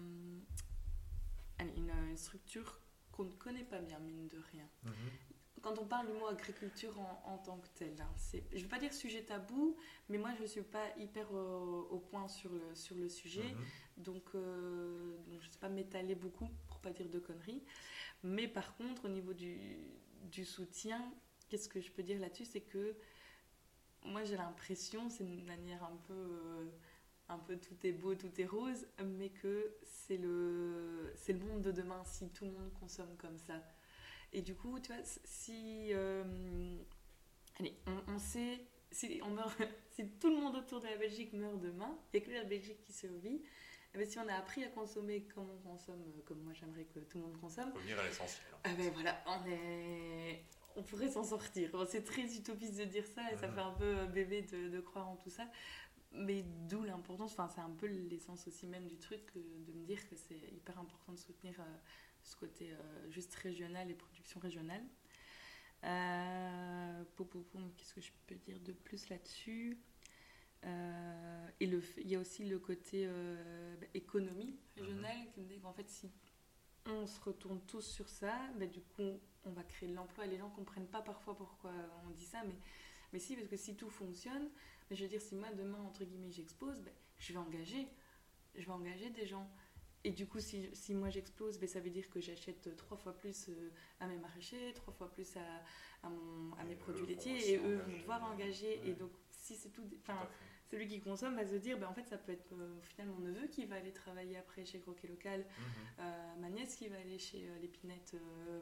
une, 1.59 2.17
structure 2.17 2.79
qu'on 3.12 3.25
ne 3.25 3.33
connaît 3.33 3.63
pas 3.63 3.79
bien, 3.79 3.99
mine 3.99 4.27
de 4.27 4.38
rien. 4.51 4.67
Mhm. 4.83 4.93
Quand 5.62 5.77
on 5.77 5.85
parle 5.85 6.07
du 6.07 6.13
mot 6.13 6.27
agriculture 6.27 6.97
en, 7.25 7.38
tant 7.38 7.57
que 7.57 7.67
tel, 7.75 7.93
hein, 7.99 8.09
je 8.33 8.55
ne 8.55 8.62
veux 8.62 8.69
pas 8.69 8.79
dire 8.79 8.93
sujet 8.93 9.23
tabou, 9.23 9.75
mais 10.07 10.17
moi 10.17 10.31
je 10.38 10.43
ne 10.43 10.47
suis 10.47 10.62
pas 10.62 10.85
hyper 10.97 11.29
au, 11.33 12.01
point 12.09 12.29
sur 12.29 12.49
le, 12.49 12.75
sur 12.75 12.95
le 12.95 13.09
sujet, 13.09 13.43
mhm. 13.43 14.03
donc, 14.03 14.23
donc, 14.33 15.41
je 15.41 15.47
ne 15.47 15.51
sais 15.51 15.59
pas 15.59 15.67
m'étaler 15.67 16.15
beaucoup 16.15 16.49
pas 16.80 16.92
dire 16.92 17.10
de 17.10 17.20
conneries. 17.20 17.63
Mais 18.24 18.48
par 18.48 18.76
contre, 18.76 19.06
au 19.06 19.10
niveau 19.10 19.34
du, 19.34 19.58
du 20.32 20.46
soutien, 20.46 21.13
qu'est-ce 21.50 21.70
que 21.70 21.82
je 21.82 21.92
peux 21.92 22.04
dire 22.04 22.20
là-dessus 22.20 22.46
C'est 22.46 22.62
que 22.62 22.96
moi, 24.06 24.24
j'ai 24.24 24.38
l'impression, 24.38 25.10
c'est 25.10 25.24
une 25.24 25.46
manière 25.46 25.84
un 25.84 25.98
peu, 26.08 26.13
euh, 26.13 26.65
un 27.28 27.38
peu 27.38 27.58
tout 27.58 27.76
est 27.84 27.92
beau, 27.92 28.15
tout 28.15 28.32
est 28.39 28.46
rose, 28.46 28.88
mais 29.04 29.30
que 29.30 29.76
c'est 29.84 30.18
le, 30.18 31.12
c'est 31.15 31.34
le 31.34 31.39
monde 31.39 31.62
de 31.62 31.72
demain 31.72 32.02
si 32.06 32.30
tout 32.30 32.46
le 32.46 32.52
monde 32.52 32.72
consomme 32.80 33.15
comme 33.18 33.38
ça. 33.38 33.62
Et 34.32 34.42
du 34.42 34.56
coup, 34.56 34.80
tu 34.80 34.94
vois, 34.94 35.02
si. 35.04 35.89
Euh, 35.92 36.78
allez, 37.60 37.76
on, 38.08 38.20
sait. 38.20 38.65
Si, 38.92 39.20
on 39.24 39.32
meurt, 39.32 39.56
si 39.92 40.08
tout 40.20 40.30
le 40.30 40.36
monde 40.36 40.56
autour 40.56 40.80
de 40.80 40.86
la 40.86 40.98
Belgique 40.98 41.34
meurt 41.34 41.60
demain, 41.60 41.98
il 42.13 42.20
n'y 42.20 42.26
a 42.26 42.28
que 42.28 42.34
la 42.34 42.44
Belgique 42.44 42.82
qui 42.82 42.94
survit. 42.94 43.42
Eh 43.93 43.97
ben, 43.97 44.08
si 44.08 44.19
on 44.19 44.28
a 44.28 44.36
appris 44.36 44.63
à 44.63 44.67
consommer 44.67 45.23
comme 45.23 45.49
on 45.49 45.58
consomme, 45.69 46.02
euh, 46.02 46.21
comme 46.25 46.41
moi 46.41 46.54
j'aimerais 46.54 46.86
que 46.86 46.99
tout 46.99 47.17
le 47.17 47.25
monde 47.25 47.39
consomme. 47.39 47.71
Revenir 47.73 47.99
à 47.99 48.04
l'essentiel. 48.06 48.45
Ah 48.63 48.69
ben 48.78 48.91
voilà, 48.93 49.23
on 49.25 49.49
est, 49.49 50.43
on 50.75 50.84
pourrait 50.84 51.10
s'en 51.10 51.23
sortir. 51.23 51.71
c'est 51.89 52.04
très 52.04 52.36
utopiste 52.36 52.78
de 52.78 52.86
dire 52.86 53.06
ça 53.06 53.32
et 53.32 53.38
ça 53.38 53.47
mhm. 53.47 53.56
fait 53.56 53.62
un 53.62 53.73
peu 53.73 53.97
euh, 53.97 54.06
bébé 54.06 54.43
de, 54.43 54.69
de 54.69 54.80
croire 54.80 55.10
en 55.10 55.15
tout 55.15 55.32
ça. 55.32 55.49
Mais 56.12 56.43
d'où 56.67 56.84
l'importance, 56.84 57.34
enfin 57.34 57.49
c'est 57.54 57.62
un 57.62 57.69
peu 57.69 57.86
l'essence 57.86 58.47
aussi 58.47 58.65
même 58.65 58.88
du 58.88 58.97
truc 58.97 59.21
de 59.36 59.73
me 59.73 59.86
dire 59.86 60.08
que 60.10 60.15
c'est 60.15 60.39
hyper 60.52 60.80
important 60.80 61.13
de 61.13 61.19
soutenir 61.19 61.54
euh, 61.60 61.63
ce 62.23 62.36
côté 62.36 62.73
juste 63.10 63.34
régional 63.36 63.89
et 63.91 63.93
production 63.93 64.39
régionale. 64.39 64.84
Euh, 65.84 67.04
Qu'est-ce 67.78 67.93
que 67.93 68.02
je 68.02 68.12
peux 68.28 68.36
dire 68.36 68.60
de 68.62 68.73
plus 68.73 69.10
là-dessus? 69.10 69.78
Euh, 70.65 71.48
et 71.60 71.65
le, 71.65 71.82
il 71.98 72.10
y 72.10 72.15
a 72.15 72.19
aussi 72.19 72.45
le 72.45 72.60
côté 72.60 73.06
euh, 73.08 73.76
bah, 73.80 73.88
économie 73.93 74.56
régionale 74.76 75.17
mhm. 75.17 75.28
qui 75.34 75.41
me 75.41 75.48
dit 75.48 75.60
qu'en 75.60 75.74
fait, 75.74 75.88
si 75.89 76.10
on 76.86 77.06
se 77.08 77.19
retourne 77.22 77.62
tous 77.62 77.82
sur 77.82 78.10
ça, 78.10 78.36
bah, 78.58 78.65
du 78.65 78.82
coup, 78.82 79.19
on 79.45 79.52
va 79.52 79.63
créer 79.63 79.89
de 79.89 79.95
l'emploi. 79.95 80.26
Et 80.26 80.30
les 80.30 80.38
gens 80.38 80.50
ne 80.50 80.56
comprennent 80.56 80.88
pas 80.88 81.02
parfois 81.02 81.36
pourquoi 81.36 81.72
on 82.06 82.10
dit 82.12 82.26
ça, 82.26 82.43
mais, 82.45 82.56
mais 83.13 83.19
si, 83.19 83.36
parce 83.36 83.48
que 83.48 83.58
si 83.58 83.76
tout 83.76 83.89
fonctionne, 83.89 84.50
mais 84.89 84.95
je 84.95 85.04
veux 85.04 85.10
dire, 85.10 85.22
si 85.22 85.36
moi 85.36 85.52
demain, 85.54 85.80
entre 85.80 86.04
guillemets, 86.04 86.32
j'expose, 86.32 86.82
bah, 86.82 86.91
je 87.17 87.34
vais 87.34 87.39
engager. 87.39 87.88
Je 88.56 88.65
vais 88.65 88.72
engager 88.72 89.10
des 89.12 89.26
gens. 89.26 89.50
Et 90.06 90.12
du 90.12 90.26
coup, 90.26 90.39
si, 90.39 90.69
si 90.74 90.93
moi 90.93 91.10
j'explose, 91.10 91.60
ça 91.65 91.80
veut 91.82 91.89
dire 91.89 92.10
que 92.10 92.22
j'achète 92.22 92.76
trois 92.78 92.95
fois 92.95 93.17
plus 93.17 93.50
euh, 93.50 93.69
à 94.00 94.08
mes 94.08 94.17
maraîchers, 94.17 94.74
trois 94.74 94.93
fois 94.93 95.12
plus 95.12 95.36
à, 95.36 95.41
à, 96.04 96.10
mon, 96.10 96.54
à 96.54 96.63
mes 96.63 96.76
produits 96.76 97.06
laitiers, 97.06 97.52
et 97.52 97.58
eux 97.58 97.80
vont 97.80 97.98
devoir 97.98 98.24
engager. 98.24 98.80
Et 98.88 98.93
donc, 98.93 99.12
si 99.30 99.56
c'est 99.56 99.69
tout. 99.69 99.84
Enfin, 100.02 100.28
celui 100.69 100.88
qui 100.88 101.01
consomme 101.01 101.36
va 101.36 101.45
se 101.45 101.55
dire 101.55 101.77
ben, 101.79 101.88
en 101.88 101.93
fait 101.93 102.08
ça 102.08 102.17
peut 102.17 102.32
être 102.32 102.53
euh, 102.53 102.77
au 102.77 102.82
final 102.82 103.08
mon 103.08 103.19
neveu 103.19 103.47
qui 103.47 103.65
va 103.65 103.75
aller 103.75 103.91
travailler 103.91 104.38
après 104.38 104.65
chez 104.65 104.79
Croquet 104.79 105.08
Local 105.08 105.39
mhm. 105.39 105.65
euh, 105.99 106.36
ma 106.39 106.49
nièce 106.49 106.75
qui 106.75 106.88
va 106.88 106.97
aller 106.97 107.17
chez 107.17 107.47
euh, 107.47 107.60
l'épinette 107.60 108.15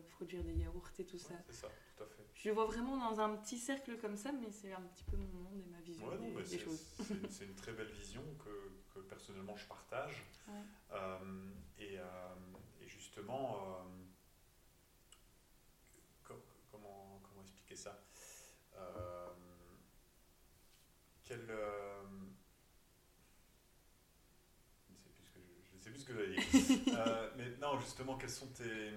produire 0.09 0.43
des 0.43 0.53
yaourts 0.53 0.89
et 0.99 1.05
tout 1.05 1.17
ça. 1.17 1.35
c'est 1.47 1.53
ça 1.53 1.67
tout 1.97 2.03
à 2.03 2.07
fait. 2.07 2.23
Je 2.33 2.49
le 2.49 2.55
vois 2.55 2.65
vraiment 2.65 2.97
dans 2.97 3.19
un 3.19 3.35
petit 3.35 3.57
cercle 3.57 3.97
comme 3.97 4.15
ça 4.15 4.31
mais 4.31 4.51
c'est 4.51 4.71
un 4.71 4.81
petit 4.81 5.03
peu 5.03 5.17
mon 5.17 5.27
monde 5.27 5.59
et 5.59 5.69
ma 5.69 5.79
vision 5.81 6.07
des, 6.09 6.59
choses. 6.59 6.85
c'est 7.29 7.45
une 7.45 7.55
très 7.55 7.73
belle 7.73 7.91
vision 7.91 8.23
que, 8.43 8.71
que 8.93 8.99
personnellement 9.05 9.55
je 9.55 9.65
partage. 9.65 10.23
Et, 11.79 11.95
et, 11.95 12.87
justement 12.87 13.85
comment, 16.23 17.19
comment 17.23 17.41
expliquer 17.41 17.75
ça? 17.75 17.99
Quel 21.27 21.45
que 26.07 26.13
euh, 26.95 27.29
mais 27.37 27.49
non, 27.61 27.79
justement, 27.79 28.17
quelles 28.17 28.29
sont 28.29 28.47
tes, 28.47 28.91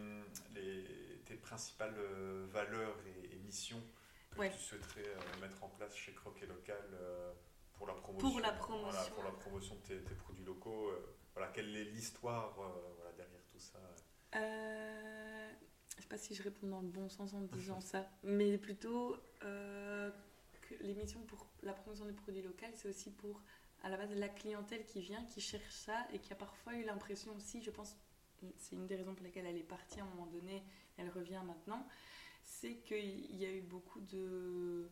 tes 1.24 1.34
principales 1.34 1.94
euh, 1.98 2.46
valeurs 2.50 2.96
et, 3.06 3.36
missions 3.44 3.82
que 4.30 4.46
tu 4.46 4.58
souhaiterais 4.58 5.08
euh, 5.08 5.40
mettre 5.40 5.64
en 5.64 5.68
place 5.70 5.96
chez 5.96 6.12
Croquet 6.14 6.46
Local 6.46 6.76
pour 7.72 7.88
la 7.88 7.94
promotion, 7.94 8.30
pour 8.30 8.40
la 8.40 8.52
promotion, 8.52 9.12
pour 9.12 9.24
la 9.24 9.32
promotion 9.32 9.74
de 9.74 9.98
tes, 9.98 10.14
produits 10.14 10.44
locaux 10.44 10.92
voilà, 11.34 11.50
Quelle 11.52 11.74
est 11.74 11.84
l'histoire 11.86 12.52
voilà, 12.54 13.10
derrière 13.16 13.42
tout 13.50 13.58
ça? 13.58 13.80
Je 14.32 15.96
ne 15.96 16.02
sais 16.02 16.08
pas 16.08 16.16
si 16.16 16.36
je 16.36 16.44
réponds 16.44 16.68
dans 16.68 16.80
le 16.80 16.88
bon 16.88 17.08
sens 17.08 17.34
en 17.34 17.40
disant 17.40 17.80
ça, 17.80 18.08
mais 18.22 18.56
plutôt 18.56 19.16
que 19.40 20.74
les 20.80 20.94
missions 20.94 21.22
pour 21.22 21.48
la 21.64 21.72
promotion 21.72 22.04
des 22.04 22.12
produits 22.12 22.42
locaux, 22.42 22.66
c'est 22.72 22.88
aussi 22.88 23.10
pour 23.10 23.42
à 23.82 23.88
la 23.88 23.96
base 23.96 24.12
la 24.14 24.28
clientèle 24.28 24.84
qui 24.84 25.00
vient, 25.00 25.24
qui 25.24 25.40
cherche 25.40 25.72
ça 25.72 26.06
et 26.12 26.18
qui 26.18 26.32
a 26.32 26.36
parfois 26.36 26.74
eu 26.74 26.84
l'impression 26.84 27.34
aussi, 27.36 27.62
je 27.62 27.70
pense, 27.70 27.96
c'est 28.58 28.76
une 28.76 28.86
des 28.86 28.96
raisons 28.96 29.14
pour 29.14 29.24
lesquelles 29.24 29.46
elle 29.46 29.56
est 29.56 29.62
partie 29.62 30.00
à 30.00 30.04
un 30.04 30.06
moment 30.08 30.26
donné, 30.26 30.62
elle 30.96 31.10
revient 31.10 31.40
maintenant, 31.46 31.86
c'est 32.44 32.76
qu'il 32.78 33.36
y 33.36 33.44
a 33.44 33.52
eu 33.52 33.62
beaucoup 33.62 34.00
de... 34.00 34.90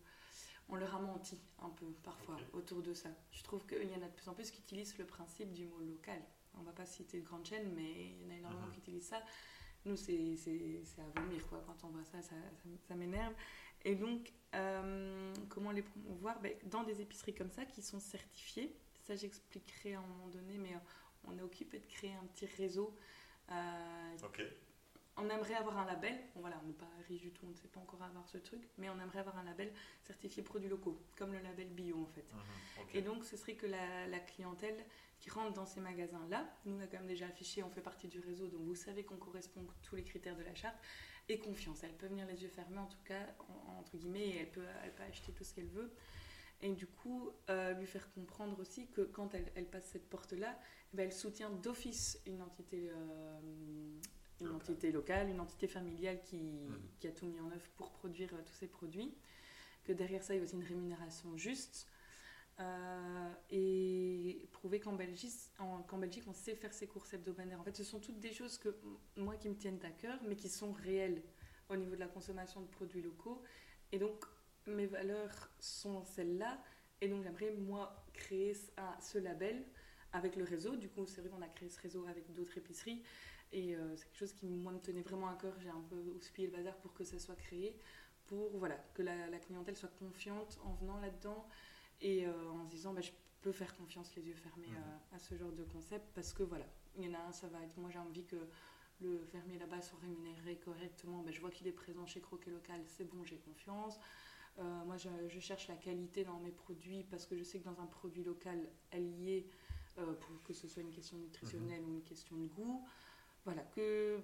On 0.70 0.76
leur 0.76 0.94
a 0.94 1.00
menti 1.00 1.38
un 1.60 1.70
peu 1.70 1.86
parfois 2.02 2.36
autour 2.52 2.82
de 2.82 2.92
ça. 2.92 3.08
Je 3.30 3.42
trouve 3.42 3.66
qu'il 3.66 3.88
y 3.88 3.94
en 3.94 4.02
a 4.02 4.08
de 4.08 4.12
plus 4.12 4.28
en 4.28 4.34
plus 4.34 4.50
qui 4.50 4.60
utilisent 4.60 4.98
le 4.98 5.06
principe 5.06 5.52
du 5.54 5.64
mot 5.64 5.80
local. 5.80 6.20
On 6.58 6.62
va 6.62 6.72
pas 6.72 6.84
citer 6.84 7.20
de 7.20 7.24
grandes 7.24 7.46
chaînes, 7.46 7.72
mais 7.74 8.10
il 8.10 8.22
y 8.22 8.26
en 8.26 8.30
a 8.30 8.34
énormément 8.34 8.66
mhm. 8.66 8.72
qui 8.72 8.78
utilisent 8.80 9.08
ça. 9.08 9.22
Nous, 9.86 9.96
c'est 9.96 10.36
à 10.98 11.20
vomir 11.20 11.46
quoi. 11.46 11.62
quand 11.66 11.84
on 11.84 11.88
voit 11.88 12.04
ça, 12.04 12.20
ça, 12.20 12.34
ça, 12.86 12.94
m'énerve. 12.96 13.32
Et 13.84 13.94
donc, 13.94 14.30
euh, 14.54 15.32
comment 15.48 15.70
les 15.70 15.82
promouvoir? 15.82 16.40
Ben, 16.40 16.54
Dans 16.64 16.82
des 16.82 17.00
épiceries 17.00 17.34
comme 17.34 17.50
ça 17.50 17.64
qui 17.64 17.82
sont 17.82 18.00
certifiées. 18.00 18.74
Ça, 19.02 19.14
j'expliquerai 19.16 19.94
à 19.94 19.98
un 19.98 20.06
moment 20.06 20.28
donné, 20.28 20.58
mais 20.58 20.74
on 21.24 21.36
est 21.38 21.42
occupé 21.42 21.78
de 21.78 21.86
créer 21.86 22.12
un 22.14 22.26
petit 22.26 22.46
réseau. 22.46 22.94
Euh, 23.50 24.16
on 25.16 25.28
aimerait 25.28 25.54
avoir 25.54 25.78
un 25.78 25.86
label. 25.86 26.14
Bon, 26.34 26.40
voilà, 26.40 26.60
on 26.62 26.66
n'est 26.66 26.74
pas 26.74 26.88
riche 27.08 27.22
du 27.22 27.30
tout, 27.30 27.46
on 27.46 27.50
ne 27.50 27.54
sait 27.54 27.68
pas 27.68 27.80
encore 27.80 28.02
avoir 28.02 28.28
ce 28.28 28.38
truc, 28.38 28.68
mais 28.78 28.88
on 28.88 29.00
aimerait 29.00 29.18
avoir 29.18 29.36
un 29.38 29.44
label 29.44 29.72
certifié 30.02 30.42
produits 30.42 30.68
locaux, 30.68 31.00
comme 31.16 31.32
le 31.32 31.40
label 31.40 31.68
bio 31.68 32.02
en 32.02 32.06
fait. 32.06 32.32
Mhm. 32.32 32.84
Et 32.94 33.02
donc, 33.02 33.24
ce 33.24 33.36
serait 33.36 33.54
que 33.54 33.66
la, 33.66 34.06
la 34.06 34.20
clientèle 34.20 34.76
qui 35.18 35.30
rentre 35.30 35.54
dans 35.54 35.66
ces 35.66 35.80
magasins-là, 35.80 36.46
nous 36.64 36.76
on 36.76 36.80
a 36.80 36.86
quand 36.86 36.98
même 36.98 37.08
déjà 37.08 37.26
affiché, 37.26 37.62
on 37.64 37.70
fait 37.70 37.80
partie 37.80 38.06
du 38.06 38.20
réseau, 38.20 38.46
donc 38.46 38.60
vous 38.62 38.76
savez 38.76 39.02
qu'on 39.02 39.16
correspond 39.16 39.62
à 39.62 39.74
tous 39.82 39.96
les 39.96 40.04
critères 40.04 40.36
de 40.36 40.44
la 40.44 40.54
charte, 40.54 40.76
et 41.28 41.38
confiance. 41.38 41.82
Elle 41.84 41.92
peut 41.96 42.06
venir 42.06 42.26
les 42.26 42.42
yeux 42.42 42.48
fermés, 42.48 42.78
en 42.78 42.86
tout 42.86 43.02
cas, 43.04 43.26
en- 43.38 43.78
entre 43.80 43.96
guillemets, 43.96 44.28
et 44.28 44.36
elle 44.40 44.50
peut, 44.50 44.64
elle 44.84 44.92
peut 44.94 45.02
acheter 45.02 45.32
tout 45.32 45.44
ce 45.44 45.54
qu'elle 45.54 45.68
veut. 45.68 45.92
Et 46.60 46.72
du 46.72 46.86
coup, 46.86 47.30
euh, 47.50 47.72
lui 47.74 47.86
faire 47.86 48.10
comprendre 48.14 48.58
aussi 48.60 48.88
que 48.88 49.02
quand 49.02 49.32
elle, 49.34 49.50
elle 49.54 49.66
passe 49.66 49.86
cette 49.92 50.08
porte-là, 50.08 50.58
eh 50.92 50.96
ben, 50.96 51.04
elle 51.04 51.12
soutient 51.12 51.50
d'office 51.50 52.20
une 52.26 52.42
entité, 52.42 52.90
euh, 52.90 53.38
une 54.40 54.46
Locale. 54.46 54.56
entité 54.56 54.92
locale, 54.92 55.28
une 55.30 55.40
entité 55.40 55.68
familiale 55.68 56.20
qui, 56.22 56.36
Mhm. 56.36 56.80
qui 56.98 57.06
a 57.08 57.12
tout 57.12 57.26
mis 57.26 57.38
en 57.40 57.50
œuvre 57.50 57.68
pour 57.76 57.90
produire 57.92 58.32
euh, 58.34 58.42
tous 58.44 58.54
ces 58.54 58.66
produits. 58.66 59.14
Que 59.84 59.92
derrière 59.92 60.22
ça, 60.22 60.34
il 60.34 60.38
y 60.38 60.40
a 60.40 60.44
aussi 60.44 60.54
une 60.54 60.64
rémunération 60.64 61.36
juste. 61.36 61.86
Euh, 62.60 63.32
et 63.50 64.48
prouver 64.52 64.80
qu'en 64.80 64.92
Belgique, 64.94 65.32
qu'en 65.86 65.98
Belgique, 65.98 66.24
on 66.26 66.32
sait 66.32 66.56
faire 66.56 66.72
ses 66.74 66.88
courses 66.88 67.12
hebdomadaires. 67.14 67.60
En 67.60 67.64
fait, 67.64 67.76
ce 67.76 67.84
sont 67.84 68.00
toutes 68.00 68.18
des 68.18 68.32
choses 68.32 68.58
que 68.58 68.76
moi 69.16 69.36
qui 69.36 69.48
me 69.48 69.54
tiennent 69.56 69.78
à 69.84 69.90
cœur, 69.90 70.18
mais 70.26 70.34
qui 70.34 70.48
sont 70.48 70.72
réelles 70.72 71.22
au 71.68 71.76
niveau 71.76 71.94
de 71.94 72.00
la 72.00 72.08
consommation 72.08 72.60
de 72.60 72.66
produits 72.66 73.02
locaux. 73.02 73.42
Et 73.92 73.98
donc, 73.98 74.24
mes 74.66 74.86
valeurs 74.86 75.50
sont 75.60 76.02
celles-là. 76.04 76.58
Et 77.00 77.08
donc, 77.08 77.22
j'aimerais, 77.22 77.52
moi, 77.52 78.04
créer 78.12 78.54
ce- 78.54 78.70
ce 79.00 79.18
label 79.18 79.64
avec 80.12 80.34
le 80.34 80.42
réseau. 80.44 80.74
Du 80.74 80.88
coup, 80.88 81.06
c'est 81.06 81.20
vrai 81.20 81.30
qu'on 81.30 81.42
a 81.42 81.48
créé 81.48 81.68
ce 81.68 81.80
réseau 81.80 82.06
avec 82.08 82.32
d'autres 82.32 82.58
épiceries. 82.58 83.02
Et 83.52 83.76
euh, 83.76 83.96
c'est 83.96 84.06
quelque 84.06 84.18
chose 84.18 84.32
qui, 84.32 84.46
moi, 84.46 84.72
me 84.72 84.80
tenait 84.80 85.02
vraiment 85.02 85.28
à 85.28 85.34
cœur. 85.36 85.54
J'ai 85.60 85.70
un 85.70 85.80
peu 85.88 85.96
houspillé 86.16 86.48
le 86.48 86.56
bazar 86.56 86.74
pour 86.78 86.92
que 86.92 87.04
ça 87.04 87.18
soit 87.20 87.36
créé. 87.36 87.78
Pour 88.26 88.50
voilà, 88.58 88.76
que 88.94 89.02
la 89.02 89.38
clientèle 89.38 89.76
soit 89.76 89.88
confiante 89.98 90.58
en 90.64 90.74
venant 90.74 90.98
là-dedans 91.00 91.48
et 92.00 92.26
euh, 92.26 92.50
en 92.50 92.64
se 92.64 92.70
disant 92.70 92.92
bah, 92.94 93.00
je 93.00 93.10
peux 93.42 93.52
faire 93.52 93.76
confiance 93.76 94.14
les 94.16 94.22
yeux 94.26 94.34
fermés 94.34 94.68
Mhm. 94.68 94.98
à, 95.12 95.16
à 95.16 95.18
ce 95.18 95.36
genre 95.36 95.52
de 95.52 95.64
concept 95.64 96.06
parce 96.14 96.32
que 96.32 96.42
voilà, 96.42 96.66
il 96.96 97.04
y 97.04 97.08
en 97.08 97.14
a 97.14 97.22
un, 97.28 97.32
ça 97.32 97.48
va 97.48 97.62
être 97.62 97.76
moi 97.76 97.90
j'ai 97.90 97.98
envie 97.98 98.24
que 98.24 98.36
le 99.00 99.24
fermier 99.24 99.58
là-bas 99.58 99.80
soit 99.80 99.98
rémunéré 100.00 100.56
correctement, 100.58 101.22
bah, 101.22 101.30
je 101.32 101.40
vois 101.40 101.50
qu'il 101.50 101.66
est 101.68 101.72
présent 101.72 102.06
chez 102.06 102.20
Croquet 102.20 102.50
Local, 102.50 102.80
c'est 102.86 103.04
bon, 103.04 103.24
j'ai 103.24 103.38
confiance. 103.38 103.98
Euh, 104.58 104.84
moi 104.84 104.96
je, 104.96 105.08
je 105.28 105.40
cherche 105.40 105.68
la 105.68 105.76
qualité 105.76 106.24
dans 106.24 106.40
mes 106.40 106.50
produits 106.50 107.04
parce 107.04 107.26
que 107.26 107.36
je 107.36 107.44
sais 107.44 107.60
que 107.60 107.64
dans 107.64 107.80
un 107.80 107.86
produit 107.86 108.24
local, 108.24 108.68
elle 108.90 109.08
y 109.20 109.32
est, 109.32 109.46
euh, 109.98 110.14
pour 110.14 110.42
que 110.42 110.52
ce 110.52 110.66
soit 110.68 110.82
une 110.82 110.90
question 110.90 111.16
nutritionnelle 111.18 111.82
ou 111.84 111.90
une 111.92 112.02
question 112.02 112.36
de 112.36 112.46
goût. 112.46 112.86
Voilà, 113.44 113.62
que, 113.64 114.20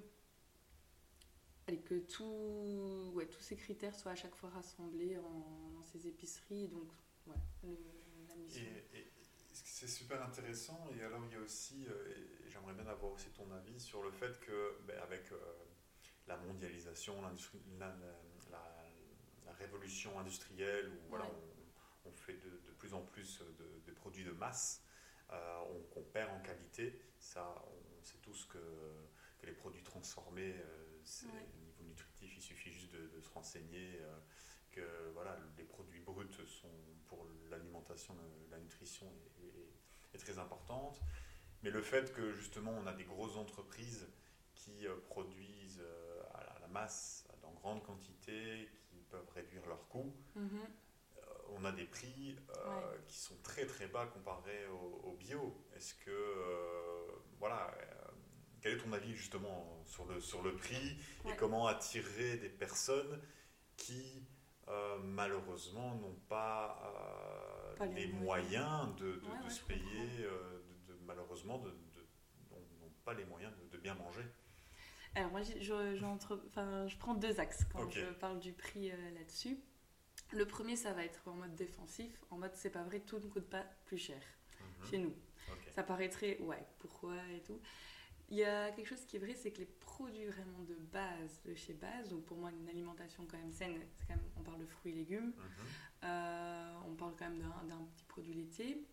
allez, 1.66 1.80
que 1.80 1.98
tout, 2.00 3.12
ouais, 3.14 3.26
tous 3.26 3.40
ces 3.42 3.56
critères 3.56 3.94
soient 3.94 4.12
à 4.12 4.14
chaque 4.14 4.34
fois 4.34 4.50
rassemblés 4.50 5.16
en- 5.18 5.70
dans 5.74 5.82
ces 5.82 6.06
épiceries. 6.06 6.68
Donc, 6.68 6.88
ouais, 7.26 7.36
le- 7.62 7.78
la 8.28 8.34
mission. 8.36 8.62
Et, 8.92 8.98
et 8.98 9.12
c'est 9.52 9.88
super 9.88 10.22
intéressant. 10.22 10.88
Et 10.98 11.02
alors, 11.02 11.22
il 11.26 11.32
y 11.32 11.36
a 11.36 11.40
aussi, 11.40 11.86
euh, 11.88 12.12
et 12.44 12.48
j'aimerais 12.50 12.74
bien 12.74 12.86
avoir 12.86 13.12
aussi 13.12 13.30
ton 13.30 13.50
avis 13.52 13.78
sur 13.80 14.02
le 14.02 14.10
fait 14.10 14.38
que, 14.40 14.78
ben, 14.86 14.98
avec 15.02 15.30
euh, 15.32 15.36
la 16.26 16.36
mondialisation, 16.36 17.20
l'industrie- 17.22 17.60
la, 17.78 17.88
la- 17.88 18.22
la- 18.50 18.84
la 19.46 19.52
révolution 19.52 20.18
industrielle, 20.18 20.88
où 20.88 21.08
voilà, 21.08 21.24
Ouais. 21.26 21.30
on, 22.06 22.10
on 22.10 22.12
fait 22.12 22.34
de, 22.34 22.50
de 22.50 22.70
plus 22.78 22.94
en 22.94 23.02
plus 23.02 23.40
de, 23.58 23.80
de 23.86 23.92
produits 23.92 24.24
de 24.24 24.32
masse, 24.32 24.82
euh, 25.30 25.58
on, 25.96 26.02
perd 26.02 26.30
en 26.30 26.40
qualité. 26.40 27.00
Ça, 27.18 27.54
on 27.66 28.02
sait 28.04 28.18
tous 28.22 28.44
que, 28.46 28.58
que 29.38 29.46
les 29.46 29.52
produits 29.52 29.82
transformés, 29.82 30.54
euh, 30.58 30.98
c'est 31.04 31.26
Ouais. 31.26 31.46
au 31.54 31.64
niveau 31.64 31.82
nutritif, 31.82 32.36
il 32.36 32.42
suffit 32.42 32.70
juste 32.70 32.92
de, 32.92 33.08
de 33.08 33.20
se 33.20 33.30
renseigner. 33.30 33.98
Que 34.74 35.10
voilà, 35.12 35.36
les 35.58 35.64
produits 35.64 36.00
bruts 36.00 36.26
sont 36.46 36.70
pour 37.06 37.26
l'alimentation, 37.50 38.14
la 38.50 38.58
nutrition 38.58 39.06
est, 39.06 39.44
est- 39.46 40.14
est 40.14 40.18
très 40.18 40.38
importante. 40.38 41.00
Mais 41.62 41.70
le 41.70 41.82
fait 41.82 42.12
que 42.12 42.32
justement 42.32 42.72
on 42.72 42.86
a 42.86 42.92
des 42.92 43.04
grosses 43.04 43.36
entreprises 43.36 44.06
qui 44.54 44.86
euh, 44.86 44.96
produisent 45.08 45.80
euh, 45.82 46.22
à 46.34 46.58
la 46.60 46.68
masse, 46.68 47.26
dans 47.42 47.52
grande 47.52 47.82
quantité, 47.82 48.68
qui 48.88 48.96
peuvent 49.10 49.30
réduire 49.34 49.66
leurs 49.66 49.88
coûts, 49.88 50.14
Mhm. 50.36 50.60
euh, 51.18 51.20
on 51.56 51.64
a 51.64 51.72
des 51.72 51.84
prix 51.84 52.36
euh, 52.50 52.98
qui 53.06 53.18
sont 53.18 53.36
très 53.42 53.66
très 53.66 53.86
bas 53.86 54.06
comparés 54.06 54.66
au, 54.68 55.00
au 55.04 55.12
bio. 55.16 55.54
Est-ce 55.74 55.94
que, 55.94 56.10
euh, 56.10 57.06
voilà, 57.38 57.74
quel 58.60 58.74
est 58.74 58.82
ton 58.82 58.92
avis 58.92 59.14
justement 59.14 59.82
sur 59.86 60.04
le, 60.06 60.20
sur 60.20 60.42
le 60.42 60.54
prix 60.56 60.96
et 61.26 61.36
comment 61.36 61.66
attirer 61.66 62.36
des 62.38 62.48
personnes 62.48 63.20
qui 63.76 64.26
euh, 64.68 64.98
malheureusement 65.02 65.94
n'ont 65.96 66.18
pas, 66.28 66.80
euh, 66.84 67.76
Pas 67.76 67.86
les 67.86 68.06
les 68.06 68.12
moyens. 68.12 68.50
moyens 68.50 68.96
de, 68.96 69.04
de- 69.16 69.20
Ouais, 69.26 69.38
de 69.38 69.44
ouais, 69.44 69.50
se 69.50 69.62
payer, 69.64 70.24
euh, 70.24 70.62
de, 70.88 70.94
malheureusement, 71.06 71.58
n'ont 71.58 72.90
pas 73.04 73.14
les 73.14 73.24
moyens 73.24 73.52
de, 73.72 73.78
bien 73.78 73.94
manger. 73.94 74.24
Alors 75.14 75.30
moi, 75.30 75.42
je, 75.42 76.96
prends 76.98 77.14
deux 77.14 77.38
axes 77.40 77.64
quand 77.72 77.88
je 77.90 78.06
parle 78.14 78.40
du 78.40 78.52
prix 78.52 78.90
euh, 78.90 79.10
là-dessus. 79.18 79.58
Le 80.32 80.46
premier, 80.46 80.74
ça 80.76 80.92
va 80.92 81.04
être 81.04 81.28
en 81.28 81.34
mode 81.34 81.54
défensif, 81.54 82.10
en 82.30 82.38
mode 82.38 82.52
c'est 82.54 82.70
pas 82.70 82.82
vrai, 82.82 83.00
tout 83.00 83.18
ne 83.18 83.26
coûte 83.28 83.48
pas 83.48 83.64
plus 83.84 83.98
cher 83.98 84.20
Mhm. 84.60 84.90
chez 84.90 84.98
nous. 84.98 85.14
Ça 85.74 85.82
paraîtrait, 85.82 86.38
ouais, 86.40 86.64
pourquoi 86.78 87.16
et 87.36 87.42
tout. 87.42 87.60
Il 88.30 88.38
y 88.38 88.44
a 88.44 88.70
quelque 88.72 88.86
chose 88.88 89.04
qui 89.06 89.16
est 89.16 89.18
vrai, 89.18 89.34
c'est 89.34 89.50
que 89.52 89.58
les 89.58 89.66
produits 89.66 90.24
vraiment 90.26 90.62
de 90.66 90.74
base, 90.74 91.40
de 91.44 91.54
chez 91.54 91.74
base, 91.74 92.08
donc 92.08 92.24
pour 92.24 92.36
moi 92.38 92.50
une 92.50 92.68
alimentation 92.68 93.26
quand 93.30 93.36
même 93.36 93.52
saine, 93.52 93.78
c'est 93.98 94.06
quand 94.06 94.14
même, 94.16 94.24
on 94.36 94.42
parle 94.42 94.58
de 94.58 94.66
fruits 94.66 94.92
et 94.92 94.96
légumes, 94.96 95.32
Mhm. 95.36 95.44
euh, 96.04 96.74
on 96.88 96.94
parle 96.94 97.14
quand 97.18 97.28
même 97.28 97.38
d'un, 97.68 97.84
petit 97.94 98.04
produit 98.04 98.32
laitier. 98.34 98.86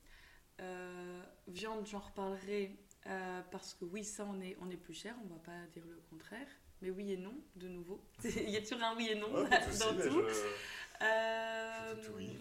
Euh, 0.60 1.24
viande, 1.48 1.88
j'en 1.88 2.00
reparlerai 2.00 2.78
euh, 3.08 3.42
parce 3.52 3.74
que 3.74 3.86
oui, 3.86 4.04
ça 4.04 4.26
on 4.30 4.40
est, 4.42 4.56
on 4.62 4.70
est 4.70 4.78
plus 4.78 4.94
cher, 4.94 5.16
on 5.24 5.28
va 5.34 5.40
pas 5.40 5.66
dire 5.74 5.86
le 5.88 6.00
contraire. 6.10 6.48
Mais 6.82 6.90
oui 6.92 7.12
et 7.12 7.18
non, 7.18 7.34
de 7.56 7.68
nouveau. 7.68 8.04
Il 8.24 8.50
y 8.50 8.58
a 8.58 8.62
toujours 8.62 8.84
un 8.84 8.96
oui 8.96 9.08
et 9.10 9.16
non 9.16 9.32
Ouais, 9.34 9.50
dans 9.80 9.94
tout. 9.96 10.22
je- 10.28 11.04
Euh, 11.04 11.96
tout 12.06 12.12
oui. 12.16 12.38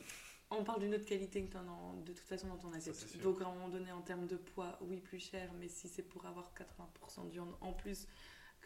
On 0.53 0.65
parle 0.65 0.81
d'une 0.81 0.95
autre 0.95 1.05
qualité 1.05 1.45
que 1.45 1.53
t'en 1.53 1.61
as 1.61 2.03
de 2.05 2.13
toute 2.13 2.27
façon 2.27 2.49
dans 2.49 2.57
ton 2.59 2.73
assiette. 2.73 3.21
Donc 3.23 3.41
à 3.41 3.47
un 3.47 3.53
moment 3.55 3.69
donné, 3.69 3.93
en 3.93 4.03
termes 4.03 4.27
de 4.27 4.37
poids, 4.37 4.79
oui, 4.83 5.01
plus 5.01 5.21
cher, 5.21 5.51
mais 5.59 5.69
si 5.69 5.89
c'est 5.89 6.03
pour 6.03 6.27
avoir 6.27 6.53
80% 6.55 7.27
de 7.27 7.31
viande 7.31 7.55
en 7.61 7.73
plus 7.73 8.07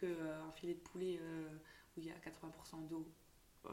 qu'un 0.01 0.51
filet 0.53 0.75
de 0.75 0.81
poulet 0.81 1.19
euh, 1.21 1.49
où 1.97 2.01
il 2.01 2.07
y 2.07 2.11
a 2.11 2.15
80% 2.15 2.89
d'eau, 2.89 3.07
euh, 3.67 3.71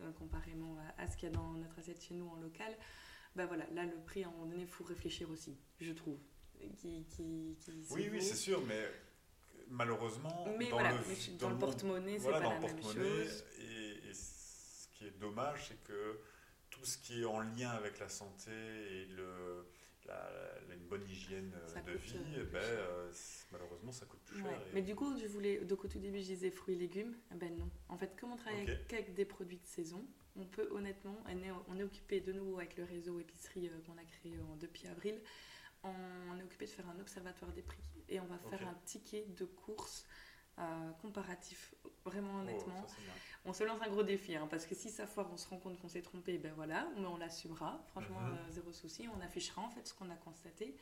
euh, 0.00 0.12
comparément 0.12 0.76
à, 0.98 1.02
à 1.02 1.08
ce 1.08 1.16
qu'il 1.16 1.28
y 1.28 1.32
a 1.32 1.34
dans 1.34 1.52
notre 1.54 1.78
assiette 1.78 2.00
chez 2.00 2.14
nous 2.14 2.28
en 2.28 2.36
local, 2.36 2.76
bah 3.34 3.46
voilà, 3.46 3.66
là 3.70 3.84
le 3.84 4.00
prix 4.04 4.22
à 4.24 4.28
un 4.28 4.30
moment 4.30 4.46
donné, 4.46 4.62
il 4.62 4.68
faut 4.68 4.84
réfléchir 4.84 5.28
aussi, 5.30 5.56
je 5.80 5.92
trouve. 5.92 6.18
Qui, 6.78 7.04
qui, 7.04 7.56
qui 7.60 7.84
Oui, 7.90 8.08
oui, 8.10 8.22
c'est 8.22 8.34
sûr, 8.36 8.62
mais 8.66 8.82
malheureusement, 9.68 10.46
Mais 10.58 10.70
dans 10.70 10.76
voilà, 10.76 10.92
le, 10.92 10.98
mais 11.06 11.36
dans 11.38 11.48
le 11.48 11.54
monde- 11.54 11.60
porte-monnaie, 11.60 12.18
c'est 12.18 12.22
voilà, 12.30 12.38
pas 12.38 12.44
dans 12.54 12.60
la 12.66 12.72
même 12.72 12.82
chose. 12.82 13.44
Et, 13.58 14.08
et 14.08 14.14
ce 14.14 14.88
qui 14.92 15.04
est 15.06 15.18
dommage, 15.18 15.66
c'est 15.68 15.82
que 15.84 16.18
tout 16.78 16.84
ce 16.84 16.98
qui 16.98 17.22
est 17.22 17.24
en 17.24 17.40
lien 17.40 17.70
avec 17.70 17.98
la 17.98 18.08
santé 18.08 18.50
et 18.52 19.06
le, 19.06 19.66
la, 20.06 20.14
la- 20.68 20.74
une 20.74 20.86
bonne 20.88 21.08
hygiène 21.08 21.52
euh, 21.54 21.66
Ça 21.68 21.80
de 21.80 21.92
vie, 21.92 22.14
euh, 22.36 22.44
ben, 22.52 22.58
euh, 22.62 23.12
malheureusement, 23.52 23.92
ça 23.92 24.06
coûte 24.06 24.20
plus 24.24 24.42
Ouais. 24.42 24.50
cher. 24.50 24.60
et- 24.68 24.74
Mais 24.74 24.82
du 24.82 24.94
coup, 24.94 25.16
je 25.18 25.26
voulais, 25.26 25.58
donc 25.64 25.84
au 25.84 25.88
tout 25.88 25.98
début, 25.98 26.18
je 26.20 26.24
disais 26.26 26.50
fruits 26.50 26.74
et 26.74 26.78
légumes. 26.78 27.16
Eh 27.32 27.36
Ben 27.36 27.56
non. 27.56 27.70
En 27.88 27.96
fait, 27.98 28.14
comme 28.18 28.32
on 28.32 28.36
travaille 28.36 28.62
Ok. 28.62 28.68
avec- 28.68 28.88
qu'avec 28.88 29.14
des 29.14 29.24
produits 29.24 29.58
de 29.58 29.66
saison, 29.66 30.06
on 30.36 30.44
peut 30.46 30.68
honnêtement, 30.70 31.16
on 31.26 31.42
est, 31.42 31.50
on 31.68 31.78
est 31.78 31.82
occupé 31.84 32.20
de 32.20 32.32
nouveau 32.32 32.58
avec 32.58 32.76
le 32.76 32.84
réseau 32.84 33.18
épicerie 33.20 33.70
qu'on 33.86 33.96
a 33.96 34.04
créé 34.04 34.38
en, 34.40 34.56
depuis 34.56 34.86
avril, 34.86 35.20
on 35.82 36.36
est 36.38 36.42
occupé 36.42 36.66
de 36.66 36.70
faire 36.70 36.88
un 36.88 36.98
observatoire 37.00 37.52
des 37.52 37.62
prix 37.62 37.82
et 38.08 38.18
on 38.20 38.26
va 38.26 38.38
faire 38.50 38.66
un 38.66 38.74
ticket 38.84 39.24
de 39.36 39.44
course 39.44 40.04
euh, 40.58 40.90
comparatif. 41.02 41.74
Vraiment 42.04 42.36
Oh, 42.36 42.40
honnêtement, 42.40 42.86
ça. 42.86 42.96
On 43.46 43.52
se 43.52 43.64
lance 43.64 43.80
un 43.82 43.88
gros 43.88 44.02
défi 44.02 44.34
hein, 44.36 44.46
parce 44.50 44.66
que 44.66 44.74
si 44.74 44.90
ça 44.90 45.06
foire, 45.06 45.28
on 45.32 45.36
se 45.36 45.48
rend 45.48 45.58
compte 45.58 45.78
qu'on 45.80 45.88
s'est 45.88 46.02
trompé, 46.02 46.36
ben 46.38 46.52
voilà, 46.54 46.88
mais 46.96 47.06
on 47.06 47.16
l'assumera. 47.16 47.82
Franchement, 47.88 48.20
Mhm. 48.20 48.32
euh, 48.34 48.50
zéro 48.50 48.72
souci, 48.72 49.08
on 49.08 49.20
affichera 49.20 49.62
en 49.62 49.70
fait 49.70 49.86
ce 49.86 49.94
qu'on 49.94 50.10
a 50.10 50.16
constaté. 50.16 50.76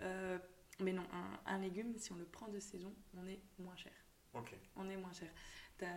Euh, 0.00 0.38
mais 0.80 0.92
non, 0.92 1.04
un, 1.12 1.40
un 1.54 1.58
légume, 1.58 1.96
si 1.98 2.12
on 2.12 2.16
le 2.16 2.24
prend 2.26 2.48
de 2.48 2.60
saison, 2.60 2.94
on 3.16 3.26
est 3.26 3.40
moins 3.58 3.76
cher. 3.76 3.92
Ok. 4.34 4.54
On 4.76 4.88
est 4.90 4.96
moins 4.96 5.12
cher. 5.12 5.30
T'as 5.78 5.88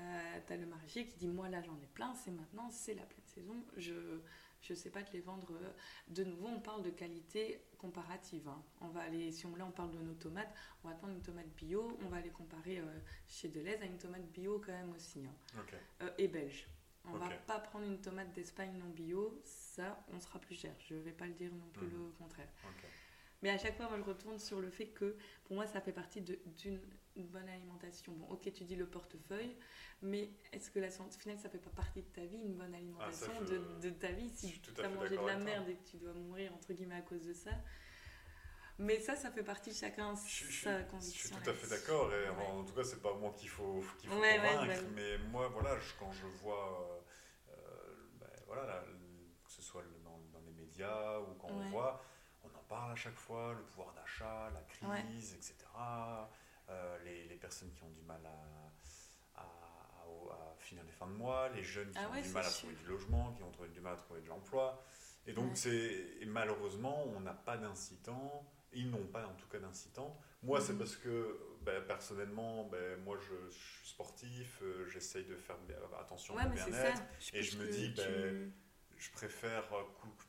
as 0.49 0.57
le 0.57 0.65
maraîcher 0.65 1.05
qui 1.05 1.17
dit 1.17 1.27
Moi 1.27 1.47
là 1.49 1.61
j'en 1.61 1.77
ai 1.81 1.87
plein, 1.93 2.13
c'est 2.15 2.31
maintenant, 2.31 2.69
c'est 2.69 2.93
la 2.95 3.03
pleine 3.03 3.25
saison, 3.25 3.65
je 3.77 3.93
je 4.61 4.73
sais 4.73 4.89
pas 4.89 5.03
te 5.03 5.11
les 5.13 5.21
vendre. 5.21 5.47
euh, 5.53 5.71
De 6.07 6.23
nouveau, 6.23 6.47
on 6.47 6.59
parle 6.59 6.83
de 6.83 6.89
qualité 6.89 7.61
comparative. 7.77 8.47
hein. 8.47 8.63
On 8.81 8.89
va 8.89 9.01
aller, 9.01 9.31
si 9.31 9.45
on, 9.45 9.55
là 9.55 9.65
on 9.65 9.71
parle 9.71 9.91
de 9.91 9.99
nos 9.99 10.13
tomates, 10.15 10.53
on 10.83 10.89
va 10.89 10.95
prendre 10.95 11.13
une 11.13 11.21
tomate 11.21 11.49
bio, 11.55 11.97
on 12.03 12.09
va 12.09 12.19
les 12.21 12.29
comparer 12.29 12.79
euh, 12.79 12.99
chez 13.27 13.47
Deleuze 13.49 13.81
à 13.81 13.85
une 13.85 13.97
tomate 13.97 14.27
bio 14.31 14.59
quand 14.65 14.71
même 14.73 14.91
aussi. 14.93 15.25
hein. 15.25 15.59
Ok. 15.59 15.73
Euh, 16.01 16.09
et 16.17 16.27
belge. 16.27 16.67
On 17.05 17.13
va 17.13 17.27
Ok. 17.27 17.39
pas 17.47 17.59
prendre 17.59 17.85
une 17.85 18.01
tomate 18.01 18.31
d'Espagne 18.33 18.77
non 18.77 18.89
bio, 18.89 19.41
ça 19.45 20.03
on 20.11 20.19
sera 20.19 20.37
plus 20.39 20.55
cher. 20.55 20.75
Je 20.79 20.95
vais 20.95 21.13
pas 21.13 21.25
le 21.27 21.33
dire 21.33 21.51
non 21.53 21.69
plus 21.71 21.87
Mhm. 21.87 21.93
le 21.93 22.11
contraire. 22.17 22.49
Mais 23.41 23.49
à 23.51 23.57
chaque 23.57 23.77
fois, 23.77 23.87
moi, 23.87 23.97
je 23.97 24.03
retourne 24.03 24.37
sur 24.37 24.59
le 24.59 24.69
fait 24.69 24.87
que 24.87 25.15
pour 25.45 25.55
moi, 25.55 25.65
ça 25.65 25.79
fait 25.79 25.93
partie 25.93 26.21
d'une 26.21 26.79
bonne 27.27 27.47
alimentation. 27.47 28.11
Bon, 28.13 28.27
ok, 28.33 28.51
tu 28.51 28.63
dis 28.65 28.75
le 28.75 28.85
portefeuille, 28.85 29.55
mais 30.01 30.29
est-ce 30.51 30.69
que 30.69 30.79
la 30.79 30.91
santé 30.91 31.17
finale, 31.17 31.39
ça 31.39 31.49
fait 31.49 31.57
pas 31.57 31.69
partie 31.69 32.01
de 32.01 32.07
ta 32.09 32.25
vie, 32.25 32.37
une 32.41 32.55
bonne 32.55 32.73
alimentation 32.75 33.31
Ah, 33.31 33.39
ça, 33.39 33.45
je- 33.45 33.53
de, 33.53 33.89
de 33.89 33.89
ta 33.91 34.11
vie 34.11 34.29
Si 34.29 34.59
tu 34.59 34.81
as 34.81 34.89
mangé 34.89 35.11
de 35.11 35.15
la 35.25 35.35
toi. 35.35 35.37
merde 35.37 35.69
et 35.69 35.75
que 35.75 35.89
tu 35.89 35.97
dois 35.97 36.13
mourir, 36.13 36.53
entre 36.53 36.73
guillemets, 36.73 36.95
à 36.97 37.01
cause 37.01 37.25
de 37.25 37.33
ça. 37.33 37.51
Mais 38.77 38.99
ça, 39.01 39.15
ça 39.15 39.29
fait 39.31 39.43
partie 39.43 39.71
de 39.71 39.75
chacun 39.75 40.15
Je, 40.15 40.45
je 40.45 40.63
sa 40.63 40.79
je 40.81 40.85
conviction. 40.87 41.35
suis 41.35 41.43
tout 41.43 41.49
à 41.49 41.53
fait 41.53 41.67
d'accord, 41.67 42.13
et 42.13 42.29
Ouais. 42.29 42.45
en 42.45 42.63
tout 42.63 42.73
cas, 42.73 42.83
c'est 42.83 43.01
pas 43.01 43.13
moi 43.13 43.33
qu'il 43.37 43.49
faut, 43.49 43.83
qu'il 43.99 44.09
faut 44.09 44.15
Ouais, 44.19 44.39
ouais, 44.39 44.55
convaincre, 44.55 44.83
oui. 44.85 44.91
mais 44.95 45.17
moi, 45.17 45.49
voilà, 45.49 45.77
je- 45.79 45.93
quand 45.99 46.11
je 46.13 46.25
vois, 46.41 47.03
euh, 47.49 47.51
euh, 47.51 47.95
ben, 48.19 48.29
voilà, 48.47 48.83
que 49.45 49.51
ce 49.51 49.61
soit 49.61 49.83
dans, 50.03 50.19
dans 50.31 50.39
les 50.45 50.51
médias 50.53 51.19
ou 51.19 51.33
quand 51.35 51.49
on 51.49 51.59
Ouais. 51.59 51.69
voit, 51.71 52.01
parle 52.69 52.91
à 52.91 52.95
chaque 52.95 53.15
fois, 53.17 53.53
le 53.53 53.63
pouvoir 53.63 53.93
d'achat, 53.93 54.49
la 54.53 54.61
crise, 54.61 55.33
etc. 55.33 55.55
euh, 56.69 56.97
les, 57.03 57.25
les 57.25 57.35
personnes 57.35 57.73
qui 57.73 57.83
ont 57.83 57.89
du 57.89 58.01
mal 58.03 58.21
à, 58.25 59.41
à, 59.41 59.43
à- 59.43 60.33
à 60.33 60.55
finir 60.59 60.83
les 60.83 60.91
fins 60.91 61.07
de 61.07 61.13
mois, 61.13 61.49
les 61.49 61.63
jeunes 61.63 61.91
qui 61.91 61.97
Ah 61.99 62.09
ont 62.09 62.13
ouais, 62.13 62.21
du 62.21 62.29
mal 62.29 62.45
à 62.45 62.49
sûr. 62.49 62.59
trouver 62.69 62.75
du 62.75 62.85
logement, 62.87 63.33
qui 63.33 63.43
ont 63.43 63.51
du 63.73 63.81
mal 63.81 63.93
à 63.93 63.97
trouver 63.97 64.21
de 64.21 64.27
l'emploi. 64.29 64.83
Et 65.25 65.33
donc, 65.33 65.49
Ouais. 65.49 65.55
c'est 65.55 66.17
et 66.21 66.25
malheureusement, 66.25 67.03
on 67.07 67.19
n'a 67.21 67.33
pas 67.33 67.57
d'incitant. 67.57 68.45
Ils 68.71 68.89
n'ont 68.91 69.07
pas 69.07 69.25
en 69.25 69.33
tout 69.33 69.47
cas 69.47 69.57
d'incitant. 69.59 70.15
Moi, 70.43 70.61
c'est 70.61 70.73
Mhm. 70.73 70.79
parce 70.79 70.95
que 70.95 71.39
ben, 71.61 71.83
personnellement, 71.85 72.65
ben, 72.65 72.99
moi 73.01 73.17
je, 73.17 73.49
je 73.51 73.57
suis 73.79 73.89
sportif, 73.89 74.59
euh, 74.61 74.85
j'essaye 74.87 75.25
de 75.25 75.35
faire 75.35 75.57
attention 75.99 76.35
mais 76.35 76.55
c'est 76.55 76.69
bien-être. 76.69 77.01
et 77.33 77.41
je 77.43 77.57
me 77.57 77.67
dis, 77.67 77.93
tu- 77.93 78.01
ben, 78.01 78.53
Je 78.95 79.09
préfère 79.11 79.73
euh, 79.73 79.83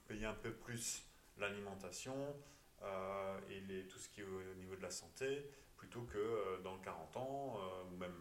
payer 0.08 0.24
un 0.26 0.34
peu 0.34 0.52
plus 0.52 1.02
l'alimentation 1.40 2.36
euh, 2.82 3.38
et 3.50 3.60
les, 3.60 3.86
tout 3.86 3.98
ce 3.98 4.08
qui 4.08 4.20
est 4.20 4.24
au 4.24 4.54
niveau 4.54 4.76
de 4.76 4.82
la 4.82 4.90
santé 4.90 5.50
plutôt 5.76 6.02
que 6.02 6.18
euh, 6.18 6.58
dans 6.62 6.78
40 6.78 7.16
ans, 7.16 7.56
euh, 7.58 7.84
ou 7.90 7.96
même 7.96 8.14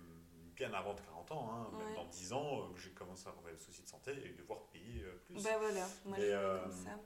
bien 0.56 0.74
avant 0.74 0.94
de 0.94 1.02
40 1.02 1.32
ans, 1.32 1.52
hein, 1.52 1.78
même 1.78 1.94
dans 1.94 2.06
10 2.06 2.34
ans, 2.34 2.62
euh, 2.62 2.74
que 2.74 2.80
j'ai 2.80 2.92
commencé 2.92 3.28
à 3.28 3.32
avoir 3.32 3.52
des 3.54 3.60
soucis 3.60 3.84
de 3.84 3.88
santé 3.90 4.12
et 4.26 4.30
devoir 4.30 4.64
payer 4.72 5.04
plus. 5.26 5.44
Bah 5.44 5.58
voilà, 5.60 5.88
moi 6.06 6.18
Mais, 6.18 6.28
je 6.28 6.32
le 6.32 6.40
vois 6.40 6.60
comme 6.60 6.72
ça. 6.72 7.00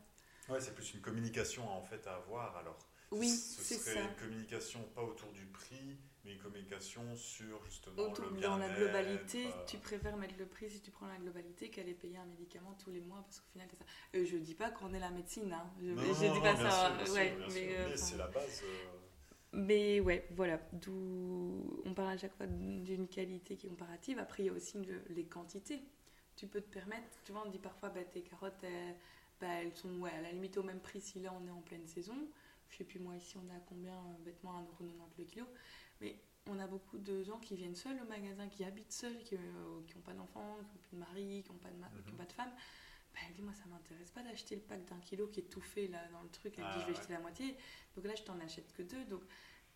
Ouais, 0.54 0.62
c'est 0.62 0.76
plus 0.76 0.94
une 0.94 1.02
communication 1.02 1.68
en 1.70 1.82
fait 1.82 2.06
à 2.08 2.16
avoir 2.16 2.56
alors. 2.58 2.78
Oui, 3.12 3.30
ce 3.30 3.62
c'est 3.62 3.76
serait 3.76 3.94
ça. 3.96 4.02
une 4.02 4.16
communication 4.16 4.82
pas 4.96 5.02
autour 5.04 5.32
du 5.32 5.46
prix, 5.48 5.98
mais 6.24 6.34
une 6.34 6.40
communication 6.40 7.16
sur 7.16 7.64
justement 7.66 8.02
Autour, 8.04 8.26
le 8.32 8.40
dans 8.42 8.58
la 8.58 8.70
globalité, 8.70 9.48
euh, 9.48 9.66
tu 9.68 9.78
préfères 9.78 10.16
mettre 10.18 10.36
le 10.40 10.46
prix 10.46 10.70
si 10.70 10.80
tu 10.82 10.90
prends 10.92 11.08
la 11.08 11.18
globalité 11.18 11.70
qu'aller 11.70 11.94
payer 11.94 12.18
un 12.18 12.26
médicament 12.26 12.78
tous 12.82 12.92
les 12.92 13.02
mois 13.02 13.22
parce 13.24 13.40
qu'au 13.42 13.52
final, 13.52 13.68
c'est 13.70 13.78
ça. 13.78 13.86
Euh, 14.16 14.26
je 14.26 14.38
dis 14.38 14.56
pas 14.56 14.72
qu'on 14.72 14.94
est 14.94 15.00
la 15.00 15.10
médecine, 15.10 15.52
hein. 15.52 15.70
je, 15.82 15.88
Non, 15.92 16.02
je 16.02 16.26
non, 16.28 16.34
dis 16.34 16.40
pas 16.40 16.56
ça. 16.56 16.96
sûr, 16.98 17.08
sûr, 17.08 17.16
mais, 17.54 17.68
euh, 17.76 17.90
Mais 17.90 17.98
c'est 17.98 18.18
la 18.18 18.28
base. 18.28 18.64
mais 19.52 20.00
ouais, 20.00 20.26
voilà. 20.32 20.60
D'où 20.72 21.82
on 21.86 21.94
parle 21.94 22.10
à 22.14 22.18
chaque 22.18 22.36
fois 22.36 22.48
d'une 22.48 23.08
qualité 23.08 23.56
qui 23.58 23.68
est 23.68 23.70
comparative. 23.70 24.18
Après, 24.20 24.44
il 24.44 24.46
y 24.48 24.50
a 24.50 24.54
aussi 24.54 24.78
une- 24.78 25.02
les 25.10 25.26
quantités. 25.26 25.82
Tu 26.36 26.48
peux 26.48 26.62
te 26.62 26.70
permettre, 26.70 27.08
tu 27.26 27.32
vois, 27.32 27.44
on 27.46 27.50
dit 27.50 27.60
parfois, 27.60 27.90
bah, 27.90 28.04
tes 28.04 28.22
carottes, 28.22 28.64
elles, 28.64 28.96
bah, 29.40 29.48
elles 29.62 29.76
sont 29.76 30.00
ouais, 30.00 30.12
à 30.12 30.22
la 30.22 30.32
limite 30.32 30.58
au 30.58 30.64
même 30.64 30.80
prix 30.80 31.02
si 31.02 31.20
là 31.20 31.34
on 31.40 31.46
est 31.46 31.52
en 31.52 31.62
pleine 31.62 31.86
saison. 31.86 32.16
Je 32.70 32.78
sais 32.78 32.84
plus, 32.86 32.98
moi 33.00 33.16
ici 33.16 33.36
on 33.38 33.48
à 33.54 33.60
combien 33.68 33.94
Bêtement 34.26 34.58
1,90€ 34.58 35.18
le 35.20 35.24
kilo. 35.26 35.46
Mais 36.04 36.16
on 36.48 36.60
a 36.60 36.68
beaucoup 36.68 36.98
de 36.98 37.24
gens 37.24 37.40
qui 37.40 37.56
viennent 37.56 37.76
seuls 37.76 38.00
au 38.02 38.06
magasin, 38.06 38.48
qui 38.50 38.64
habitent 38.64 38.92
seuls, 38.92 39.18
qui 39.24 39.36
n'ont 39.36 40.02
pas 40.04 40.14
d'enfants, 40.14 40.58
qui 40.58 40.76
n'ont 40.76 40.82
plus 40.82 40.96
de 40.96 41.00
mari, 41.00 41.44
qui 41.44 41.52
n'ont 41.52 41.58
pas, 41.58 41.70
de 41.70 41.78
ma- 41.78 41.88
qui 41.88 42.10
ont 42.10 42.12
Mhm. 42.12 42.18
pas 42.18 42.26
de 42.26 42.34
femme. 42.34 42.52
Bah, 43.14 43.20
elle 43.28 43.34
dit, 43.36 43.42
moi 43.42 43.54
ça 43.54 43.66
m'intéresse 43.70 44.12
pas 44.12 44.22
d'acheter 44.24 44.56
le 44.56 44.62
pack 44.62 44.86
d'un 44.86 45.00
kilo 45.00 45.28
qui 45.28 45.40
est 45.40 45.44
tout 45.50 45.62
fait 45.62 45.88
là 45.88 46.00
dans 46.12 46.22
le 46.22 46.30
truc. 46.30 46.56
Elle 46.58 46.66
Ah, 46.68 46.74
dit, 46.74 46.82
je 46.82 46.86
vais 46.88 46.92
ouais. 46.94 47.00
acheter 47.00 47.14
la 47.14 47.20
moitié. 47.20 47.56
Donc 47.96 48.06
là, 48.06 48.16
je 48.16 48.24
t'en 48.24 48.40
achète 48.40 48.74
que 48.74 48.82
deux. 48.84 49.06
Donc, 49.06 49.22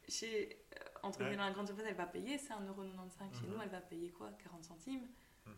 chez, 0.09 0.49
euh, 0.73 0.83
entre 1.03 1.19
Ouais. 1.19 1.25
guillemets, 1.25 1.37
dans 1.37 1.45
la 1.45 1.51
grande 1.53 1.67
surface, 1.67 1.85
elle 1.87 1.95
va 1.95 2.07
payer, 2.07 2.37
c'est 2.37 2.53
1,95€. 2.53 3.31
Chez 3.33 3.45
Mhm. 3.47 3.53
nous, 3.53 3.61
elle 3.61 3.69
va 3.69 3.81
payer 3.81 4.09
quoi? 4.11 4.31
40 4.43 4.63
centimes. 4.63 5.07
mhm. 5.45 5.53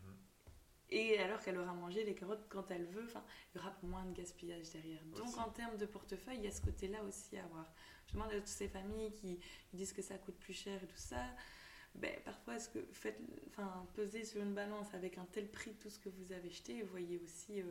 Et 0.91 1.19
alors 1.19 1.39
qu'elle 1.41 1.57
aura 1.57 1.73
mangé 1.73 2.03
les 2.03 2.15
carottes 2.15 2.47
quand 2.49 2.69
elle 2.71 2.85
veut, 2.85 3.07
il 3.53 3.57
y 3.57 3.59
aura 3.59 3.75
moins 3.83 4.03
de 4.05 4.11
gaspillage 4.11 4.69
derrière. 4.71 5.03
Donc 5.05 5.27
Aussi. 5.27 5.39
en 5.39 5.49
termes 5.49 5.77
de 5.77 5.85
portefeuille, 5.85 6.37
il 6.39 6.43
y 6.45 6.47
a 6.47 6.51
ce 6.51 6.61
côté-là 6.61 7.03
aussi 7.03 7.37
à 7.37 7.43
avoir. 7.45 7.71
Je 8.09 8.13
demande 8.13 8.31
à 8.31 8.35
toutes 8.37 8.47
ces 8.47 8.67
familles 8.67 9.11
qui 9.13 9.37
qui 9.69 9.77
disent 9.77 9.93
que 9.93 10.01
ça 10.01 10.17
coûte 10.17 10.35
plus 10.35 10.53
cher 10.53 10.81
et 10.83 10.87
tout 10.87 10.97
ça. 10.97 11.23
Ben, 11.95 12.11
parfois, 12.23 12.55
est-ce 12.55 12.69
que 12.69 12.79
faites, 12.91 13.19
enfin, 13.47 13.85
peser 13.95 14.23
sur 14.23 14.41
une 14.41 14.53
balance 14.53 14.93
avec 14.93 15.17
un 15.17 15.25
tel 15.25 15.49
prix 15.49 15.73
tout 15.75 15.89
ce 15.89 15.99
que 15.99 16.09
vous 16.09 16.31
avez 16.31 16.49
acheté, 16.49 16.81
vous 16.81 16.89
voyez 16.89 17.19
aussi. 17.19 17.61
euh, 17.61 17.65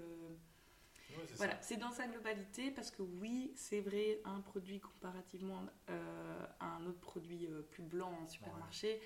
voilà, 1.36 1.60
c'est 1.62 1.76
dans 1.76 1.90
sa 1.90 2.06
globalité 2.06 2.70
parce 2.70 2.90
que 2.90 3.02
oui, 3.02 3.52
c'est 3.56 3.80
vrai, 3.80 4.20
un 4.24 4.40
produit 4.40 4.80
comparativement 4.80 5.62
euh, 5.88 6.46
à 6.60 6.76
un 6.76 6.86
autre 6.86 7.00
produit 7.00 7.46
euh, 7.46 7.62
plus 7.62 7.82
blanc 7.82 8.12
en 8.22 8.26
supermarché, 8.26 9.00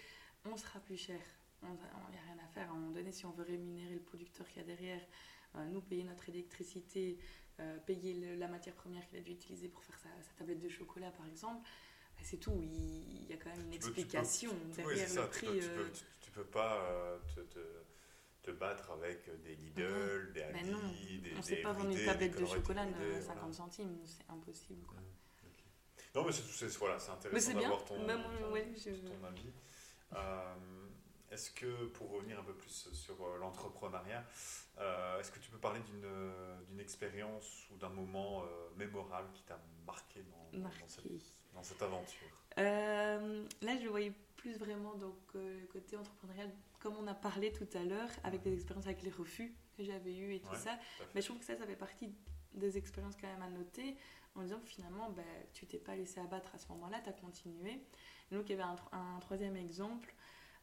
on 0.44 0.56
sera 0.56 0.80
plus 0.80 0.96
cher. 0.96 1.20
Il 1.62 1.68
n'y 1.68 2.18
a 2.18 2.22
rien 2.34 2.42
à 2.44 2.48
faire. 2.48 2.68
À 2.68 2.72
un 2.72 2.74
moment 2.76 2.90
donné, 2.90 3.12
si 3.12 3.24
on 3.24 3.30
veut 3.30 3.44
rémunérer 3.44 3.94
le 3.94 4.00
producteur 4.00 4.48
qu'il 4.48 4.62
y 4.62 4.64
a 4.64 4.66
derrière, 4.66 5.00
nous 5.70 5.80
payer 5.80 6.02
notre 6.02 6.28
électricité, 6.28 7.18
euh, 7.62 7.78
payer 7.86 8.14
le- 8.14 8.34
la 8.36 8.48
matière 8.48 8.74
première 8.74 9.06
qu'il 9.08 9.18
a 9.18 9.22
dû 9.22 9.32
utiliser 9.32 9.68
pour 9.68 9.82
faire 9.84 9.98
sa, 9.98 10.08
sa 10.22 10.32
tablette 10.38 10.60
de 10.60 10.68
chocolat, 10.68 11.10
par 11.12 11.26
exemple, 11.26 11.62
ben, 12.16 12.24
c'est 12.24 12.38
tout. 12.38 12.52
Il, 12.62 13.22
il 13.22 13.30
y 13.30 13.32
a 13.32 13.36
quand 13.36 13.50
même 13.50 13.60
une 13.66 13.70
Tu 13.72 13.78
peux- 13.78 13.86
tu 13.86 13.92
peux- 13.94 14.00
explication 14.00 14.50
Oui, 14.50 14.74
derrière 14.76 15.08
ça. 15.08 15.22
le 15.22 15.30
Tu 15.30 15.38
prix. 15.38 15.58
tu, 15.60 15.64
euh, 15.64 15.76
peux, 15.84 15.90
tu, 15.92 16.04
tu 16.20 16.30
peux 16.32 16.44
pas 16.44 16.84
euh, 16.90 17.18
te, 17.34 17.40
te, 17.40 17.60
te 18.42 18.50
battre 18.50 18.90
avec 18.90 19.24
des 19.42 19.54
Lidl, 19.54 20.32
des 20.32 20.40
Ben 20.40 20.56
Aldi, 20.56 20.70
non, 20.70 20.78
des 20.78 21.32
on 21.34 21.38
ne 21.38 21.42
des 21.46 21.56
pas 21.62 21.70
Everyday, 21.70 22.00
une 22.00 22.06
tablette 22.06 22.40
de 22.40 22.46
chocolat 22.46 22.82
à 22.82 22.86
voilà. 22.86 23.20
50 23.22 23.54
centimes, 23.54 23.98
c'est 24.04 24.28
impossible. 24.28 24.84
Quoi. 24.86 24.98
Non, 26.14 26.24
mais 26.26 26.32
c'est 26.32 26.66
voilà, 26.76 26.96
intéressant 26.96 27.54
d'avoir 27.54 27.84
ton, 27.86 28.04
Bah, 28.06 28.16
ton- 28.18 28.52
ouais, 28.52 28.66
je- 28.76 28.90
ton 28.90 29.24
avis. 29.24 29.50
Euh, 30.14 30.54
est-ce 31.32 31.50
que, 31.50 31.86
pour 31.86 32.10
revenir 32.10 32.38
un 32.38 32.44
peu 32.44 32.54
plus 32.54 32.88
sur 32.92 33.14
euh, 33.24 33.38
l'entrepreneuriat, 33.38 34.24
euh, 34.78 35.18
est-ce 35.18 35.30
que 35.32 35.38
tu 35.38 35.50
peux 35.50 35.58
parler 35.58 35.80
d'une 35.80 36.04
euh, 36.04 36.78
expérience 36.78 37.66
ou 37.70 37.76
d'un 37.78 37.88
moment 37.88 38.44
mémorable 38.76 39.28
qui 39.34 39.42
t'a 39.42 39.58
marqué 39.86 40.22
dans, 40.22 40.58
dans 40.58 40.70
cette, 40.70 41.04
Marqué. 41.04 41.18
dans 41.54 41.62
cette 41.62 41.82
aventure? 41.82 42.28
Euh, 42.58 43.44
là, 43.62 43.76
je 43.78 43.84
le 43.84 43.90
voyais 43.90 44.12
plus 44.36 44.58
vraiment 44.58 44.94
donc 44.94 45.16
euh, 45.34 45.60
le 45.60 45.66
côté 45.66 45.96
entrepreneurial, 45.96 46.50
comme 46.80 46.96
on 46.96 47.06
a 47.06 47.14
parlé 47.14 47.52
tout 47.52 47.68
à 47.74 47.82
l'heure, 47.84 48.10
avec 48.24 48.42
des 48.42 48.52
expériences 48.52 48.86
avec 48.86 49.02
les 49.02 49.10
refus 49.10 49.54
que 49.76 49.84
j'avais 49.84 50.14
eu 50.14 50.34
et 50.34 50.40
tout 50.40 50.50
Ouais, 50.50 50.58
ça. 50.58 50.78
Mais 51.14 51.22
je 51.22 51.26
trouve 51.26 51.38
que 51.38 51.44
ça, 51.46 51.56
ça 51.56 51.66
fait 51.66 51.76
partie 51.76 52.12
des 52.52 52.76
expériences 52.76 53.16
quand 53.16 53.28
même 53.28 53.42
à 53.42 53.48
noter, 53.48 53.96
en 54.34 54.42
disant 54.42 54.60
que 54.60 54.68
finalement, 54.68 55.10
bah, 55.10 55.22
tu 55.54 55.66
t'es 55.66 55.78
pas 55.78 55.96
laissé 55.96 56.20
abattre 56.20 56.54
à 56.54 56.58
ce 56.58 56.68
moment-là, 56.68 57.00
tu 57.02 57.08
as 57.08 57.12
continué. 57.14 57.80
Et 58.30 58.34
donc, 58.34 58.48
il 58.48 58.56
y 58.56 58.60
avait 58.60 58.68
un 58.92 59.18
troisième 59.20 59.56
exemple, 59.56 60.14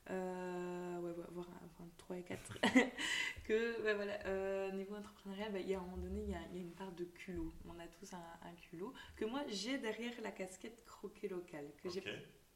euh, 0.09 0.99
ouais, 0.99 1.11
voire 1.31 1.47
un- 1.49 1.65
enfin, 1.65 1.89
trois 1.97 2.17
et 2.17 2.23
quatre, 2.23 2.57
que 3.43 3.81
bah, 3.83 3.93
voilà, 3.95 4.13
euh, 4.25 4.71
niveau 4.71 4.95
entrepreneurial, 4.95 5.51
bah, 5.51 5.59
il 5.59 5.67
y 5.69 5.73
a 5.73 5.79
un 5.79 5.81
moment 5.81 5.97
donné, 5.97 6.21
il 6.23 6.29
y 6.29 6.35
a, 6.35 6.39
il 6.51 6.55
y 6.57 6.59
a 6.59 6.61
une 6.61 6.71
part 6.73 6.91
de 6.93 7.03
culot. 7.05 7.53
On 7.67 7.79
a 7.79 7.87
tous 7.87 8.13
un, 8.13 8.17
un 8.43 8.53
culot, 8.55 8.93
que 9.15 9.25
moi, 9.25 9.43
j'ai 9.47 9.77
derrière 9.77 10.13
la 10.21 10.31
casquette 10.31 10.83
croquet 10.85 11.27
local, 11.27 11.65
que 11.81 11.89
j'ai 11.89 12.01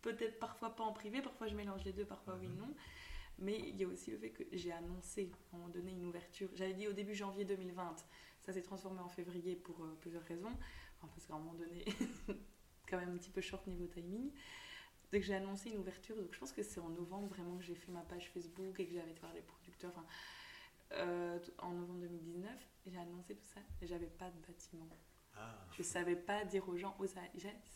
peut-être 0.02 0.40
parfois 0.40 0.76
pas 0.76 0.84
en 0.84 0.94
privé, 0.94 1.22
parfois 1.22 1.48
je 1.48 1.56
mélange 1.56 1.84
les 1.86 1.94
deux, 1.94 2.06
parfois 2.06 2.36
oui, 2.40 2.48
Mhm. 2.48 2.58
non. 2.58 2.74
Mais 3.40 3.58
il 3.58 3.76
y 3.78 3.84
a 3.84 3.88
aussi 3.88 4.12
le 4.12 4.18
fait 4.18 4.30
que 4.30 4.44
j'ai 4.52 4.72
annoncé 4.72 5.32
à 5.52 5.56
un 5.56 5.60
moment 5.60 5.70
donné 5.74 5.92
une 5.92 6.06
ouverture. 6.06 6.50
J'avais 6.54 6.74
dit 6.74 6.88
au 6.88 6.94
début 6.94 7.16
janvier 7.16 7.46
2020, 7.46 7.96
ça 8.42 8.54
s'est 8.54 8.62
transformé 8.62 9.00
en 9.00 9.10
février 9.10 9.56
pour 9.56 9.84
euh, 9.84 9.98
plusieurs 10.02 10.22
raisons. 10.24 10.52
Enfin, 10.98 11.08
parce 11.14 11.26
qu'à 11.26 11.34
un 11.34 11.40
moment 11.40 11.56
donné, 11.56 11.84
quand 12.88 12.98
même 12.98 13.10
un 13.10 13.18
petit 13.18 13.32
peu 13.32 13.42
short 13.42 13.66
niveau 13.66 13.88
timing. 13.88 14.32
Donc 15.14 15.22
j'ai 15.22 15.36
annoncé 15.36 15.70
une 15.70 15.78
ouverture, 15.78 16.16
donc 16.18 16.34
je 16.34 16.40
pense 16.40 16.52
que 16.52 16.64
c'est 16.64 16.80
en 16.80 16.90
novembre 16.90 17.28
vraiment 17.28 17.56
que 17.58 17.64
j'ai 17.64 17.76
fait 17.76 17.92
ma 17.92 18.02
page 18.02 18.30
Facebook 18.32 18.80
et 18.80 18.88
que 18.88 18.94
j'avais 18.96 19.12
été 19.12 19.20
voir 19.20 19.34
les 19.34 19.42
producteurs. 19.44 19.92
Enfin, 19.92 20.06
euh, 20.94 21.40
en 21.60 21.72
novembre 21.72 22.00
2019, 22.00 22.52
j'ai 22.88 22.98
annoncé 22.98 23.36
tout 23.36 23.46
ça 23.46 23.62
et 23.82 23.88
j'avais 23.88 24.08
pas 24.08 24.32
de 24.32 24.40
bâtiment. 24.48 24.88
Ah, 25.36 25.56
Je 25.78 25.84
savais 25.84 26.16
pas 26.16 26.44
dire 26.46 26.68
aux 26.68 26.78
gens, 26.78 26.96
oh, 27.00 27.06
ça, 27.06 27.22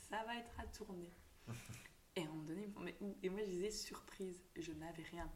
ça 0.10 0.24
va 0.24 0.36
être 0.36 0.60
à 0.60 0.66
tourner. 0.68 1.14
et 2.16 2.22
à 2.22 2.24
un 2.24 2.28
moment 2.28 2.44
donné, 2.44 2.64
ils 2.64 2.68
me 2.70 2.74
font, 2.74 2.80
mais 2.82 2.98
où? 3.02 3.16
Et 3.22 3.30
moi, 3.30 3.42
je 3.46 3.50
disais, 3.52 3.70
surprise, 3.72 4.44
je 4.56 4.72
n'avais 4.72 5.04
rien. 5.04 5.32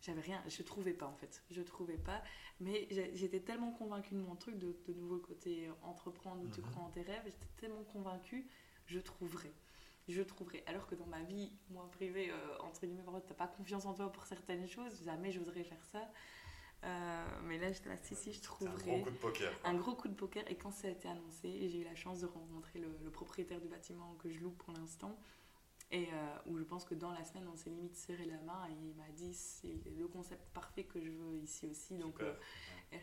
J'avais 0.00 0.20
rien, 0.20 0.42
je 0.48 0.62
trouvais 0.62 0.94
pas 0.94 1.06
en 1.06 1.14
fait. 1.16 1.42
Je 1.50 1.62
trouvais 1.62 1.98
pas. 1.98 2.22
Mais 2.60 2.88
j'étais 3.14 3.40
tellement 3.40 3.72
convaincue 3.72 4.14
de 4.14 4.20
mon 4.20 4.34
truc, 4.36 4.58
de, 4.58 4.76
de 4.86 4.92
nouveau 4.94 5.18
côté 5.18 5.70
entreprendre 5.82 6.42
où 6.42 6.48
tu 6.48 6.60
Mhm. 6.60 6.66
crois 6.70 6.82
en 6.84 6.90
tes 6.90 7.02
rêves, 7.02 7.22
j'étais 7.24 7.46
tellement 7.56 7.84
convaincue, 7.84 8.48
je 8.86 8.98
trouverai. 9.00 9.52
Je 10.08 10.22
trouverai. 10.22 10.64
Alors 10.66 10.86
que 10.86 10.94
dans 10.94 11.06
ma 11.06 11.22
vie, 11.22 11.52
moi 11.70 11.88
privée, 11.92 12.30
euh, 12.30 12.58
entre 12.60 12.86
guillemets, 12.86 13.02
t'as 13.26 13.34
pas 13.34 13.46
confiance 13.46 13.86
en 13.86 13.94
toi 13.94 14.10
pour 14.10 14.24
certaines 14.26 14.66
choses, 14.68 15.02
jamais 15.04 15.30
j'oserais 15.30 15.64
faire 15.64 15.84
ça. 15.92 16.10
Euh, 16.84 17.24
mais 17.44 17.58
là, 17.58 17.70
j'étais 17.70 17.88
là, 17.88 17.96
si, 18.02 18.16
si, 18.16 18.32
je 18.32 18.38
c'est 18.40 18.66
un 18.66 18.72
trouverai 18.72 18.90
gros 18.90 19.04
coup 19.04 19.10
de 19.10 19.16
poker. 19.16 19.60
quoi. 19.60 19.70
un 19.70 19.74
gros 19.74 19.94
coup 19.94 20.08
de 20.08 20.14
poker 20.14 20.50
et 20.50 20.56
quand 20.56 20.72
ça 20.72 20.88
a 20.88 20.90
été 20.90 21.08
annoncé, 21.08 21.68
j'ai 21.68 21.80
eu 21.82 21.84
la 21.84 21.94
chance 21.94 22.20
de 22.20 22.26
rencontrer 22.26 22.80
le, 22.80 22.98
le 23.04 23.10
propriétaire 23.10 23.60
du 23.60 23.68
bâtiment 23.68 24.14
que 24.16 24.28
je 24.30 24.40
loue 24.40 24.50
pour 24.50 24.72
l'instant 24.72 25.16
et 25.92 26.08
euh, 26.12 26.36
où 26.46 26.58
je 26.58 26.64
pense 26.64 26.84
que 26.84 26.94
dans 26.94 27.12
la 27.12 27.22
semaine 27.22 27.46
on 27.52 27.54
s'est 27.56 27.70
limite 27.70 27.94
serré 27.94 28.24
la 28.24 28.40
main 28.40 28.66
et 28.70 28.72
il 28.72 28.94
m'a 28.94 29.08
dit 29.10 29.34
c'est 29.34 29.82
le 29.96 30.08
concept 30.08 30.42
parfait 30.54 30.84
que 30.84 31.00
je 31.00 31.10
veux 31.10 31.36
ici 31.36 31.66
aussi 31.66 31.98
donc 31.98 32.20
euh, 32.20 32.34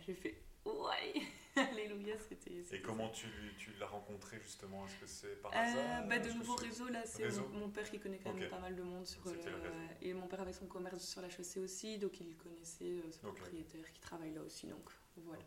j'ai 0.06 0.16
fait 0.16 0.42
Ouais, 0.66 1.14
alléluia, 1.56 2.16
c'était. 2.20 2.64
Et 2.76 2.82
comment 2.82 3.10
tu, 3.10 3.28
tu 3.58 3.72
l'as 3.80 3.88
rencontré 3.88 4.40
justement? 4.40 4.86
Est-ce 4.86 4.96
que 5.00 5.08
c'est 5.08 5.42
par 5.42 5.52
euh, 5.52 5.56
hasard? 5.56 6.08
bah, 6.08 6.20
De 6.20 6.32
nouveaux 6.32 6.56
réseaux, 6.56 6.88
là, 6.90 7.02
c'est 7.06 7.30
mon, 7.40 7.48
mon 7.60 7.70
père 7.70 7.90
qui 7.90 8.00
connaît 8.00 8.20
quand 8.20 8.34
même 8.34 8.50
pas 8.50 8.60
mal 8.60 8.76
de 8.76 8.84
monde. 8.84 9.06
Sur, 9.06 9.24
le 9.26 9.32
euh, 9.32 9.88
et 10.02 10.14
mon 10.14 10.28
père 10.28 10.42
avait 10.42 10.54
son 10.54 10.68
commerce 10.68 11.04
sur 11.06 11.22
la 11.22 11.30
chaussée 11.30 11.60
aussi, 11.60 11.98
donc 11.98 12.20
il 12.20 12.36
connaissait 12.38 12.86
euh, 13.00 13.12
ses 13.12 13.26
Ok. 13.26 13.36
propriétaires 13.36 13.92
qui 13.94 14.00
travaillent 14.02 14.34
là 14.34 14.42
aussi. 14.42 14.68
Donc 14.68 14.90
voilà. 15.18 15.42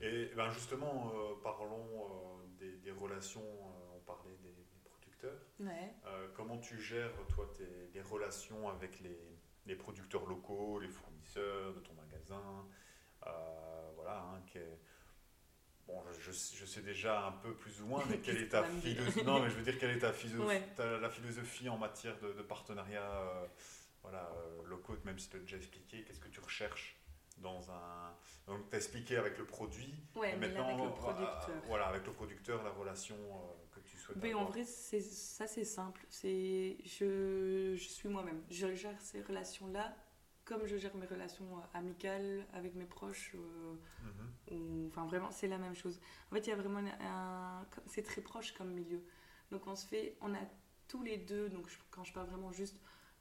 Et 0.00 0.30
ben 0.36 0.48
justement, 0.50 1.12
euh, 1.14 1.34
parlons 1.42 2.04
euh, 2.04 2.46
des, 2.58 2.76
des 2.76 2.92
relations, 2.92 3.42
euh, 3.42 3.96
on 3.96 4.00
parlait 4.00 4.36
des, 4.36 4.52
des 4.52 4.78
producteurs. 4.84 5.40
Ouais. 5.58 5.92
Euh, 6.06 6.28
comment 6.34 6.58
tu 6.58 6.78
gères, 6.80 7.10
toi, 7.34 7.50
tes, 7.56 7.66
les 7.92 8.02
relations 8.02 8.68
avec 8.68 9.00
les, 9.00 9.18
les 9.66 9.74
producteurs 9.74 10.24
locaux, 10.26 10.78
les 10.78 10.88
fournisseurs 10.88 11.74
de 11.74 11.80
ton 11.80 11.94
magasin 11.94 12.36
Euh, 12.40 12.62
Voilà, 13.22 14.18
hein, 14.20 14.40
Bon, 15.86 16.02
je, 16.20 16.32
je- 16.32 16.66
sais 16.66 16.82
déjà 16.82 17.24
un 17.26 17.32
peu 17.32 17.54
plus 17.54 17.80
ou 17.80 17.86
moins, 17.86 18.04
mais 18.10 18.18
quelle 18.22 18.36
est 18.42 18.48
ta 18.50 18.62
philosophie 18.64 19.24
Non, 19.24 19.40
mais 19.40 19.48
je 19.48 19.54
veux 19.56 19.62
dire, 19.62 19.78
quelle 19.78 19.92
est 19.96 20.00
ta 20.00 20.12
philosophie, 20.12 20.46
Ouais. 20.46 20.62
ta- 20.76 20.98
la 20.98 21.08
philosophie 21.08 21.68
en 21.70 21.78
matière 21.78 22.18
de, 22.20 22.32
de 22.32 22.42
partenariat 22.42 23.10
euh, 23.10 23.46
voilà, 24.02 24.30
euh, 24.36 24.62
locaux, 24.66 24.96
même 25.04 25.18
si 25.18 25.30
tu 25.30 25.36
as 25.36 25.40
déjà 25.40 25.56
expliqué, 25.56 26.04
qu'est-ce 26.04 26.20
que 26.20 26.28
tu 26.28 26.40
recherches 26.40 26.94
dans 27.38 27.70
un... 27.70 28.14
Donc, 28.46 28.68
tu 28.68 28.74
as 28.74 28.78
expliqué 28.78 29.16
avec 29.16 29.38
le 29.38 29.46
produit, 29.46 29.94
Ouais, 30.14 30.34
et 30.34 30.36
mais 30.36 30.48
là, 30.48 30.62
avec 30.66 30.76
le 30.76 30.82
euh, 30.88 30.90
producteur. 30.90 31.48
euh, 31.48 31.60
voilà, 31.66 31.86
avec 31.86 32.04
le 32.06 32.12
producteur, 32.12 32.62
la 32.62 32.70
relation 32.70 33.16
euh, 33.16 33.74
que 33.74 33.80
tu 33.80 33.96
souhaites 33.96 34.18
Mais 34.18 34.34
en 34.34 34.40
avoir. 34.40 34.50
vrai, 34.52 34.64
c'est 34.64 35.00
ça 35.00 35.46
c'est 35.46 35.64
simple. 35.64 36.04
C'est 36.10 36.76
je, 36.84 37.74
je 37.76 37.88
suis 37.88 38.08
moi-même. 38.10 38.42
Je 38.50 38.74
gère 38.74 39.00
ces 39.00 39.22
relations-là 39.22 39.96
comme 40.48 40.66
je 40.66 40.76
gère 40.78 40.94
mes 40.96 41.06
relations 41.06 41.44
euh, 41.58 41.60
amicales 41.78 42.46
avec 42.54 42.74
mes 42.74 42.86
proches. 42.86 43.32
euh, 43.34 43.74
Mhm. 44.50 44.86
enfin 44.88 45.04
vraiment, 45.06 45.30
c'est 45.30 45.46
la 45.48 45.58
même 45.58 45.74
chose. 45.74 46.00
En 46.30 46.34
fait, 46.34 46.46
il 46.46 46.48
y 46.48 46.52
a 46.52 46.56
vraiment 46.56 46.80
un, 47.00 47.66
c'est 47.86 48.02
très 48.02 48.22
proche 48.22 48.52
comme 48.52 48.70
milieu. 48.72 49.02
Donc 49.50 49.66
on 49.66 49.76
se 49.76 49.86
fait, 49.86 50.16
on 50.22 50.34
a 50.34 50.38
tous 50.88 51.02
les 51.02 51.18
deux. 51.18 51.48
Donc 51.50 51.68
je- 51.68 51.78
quand 51.90 52.04
je 52.04 52.12
parle 52.14 52.28
vraiment 52.28 52.50
juste 52.52 52.76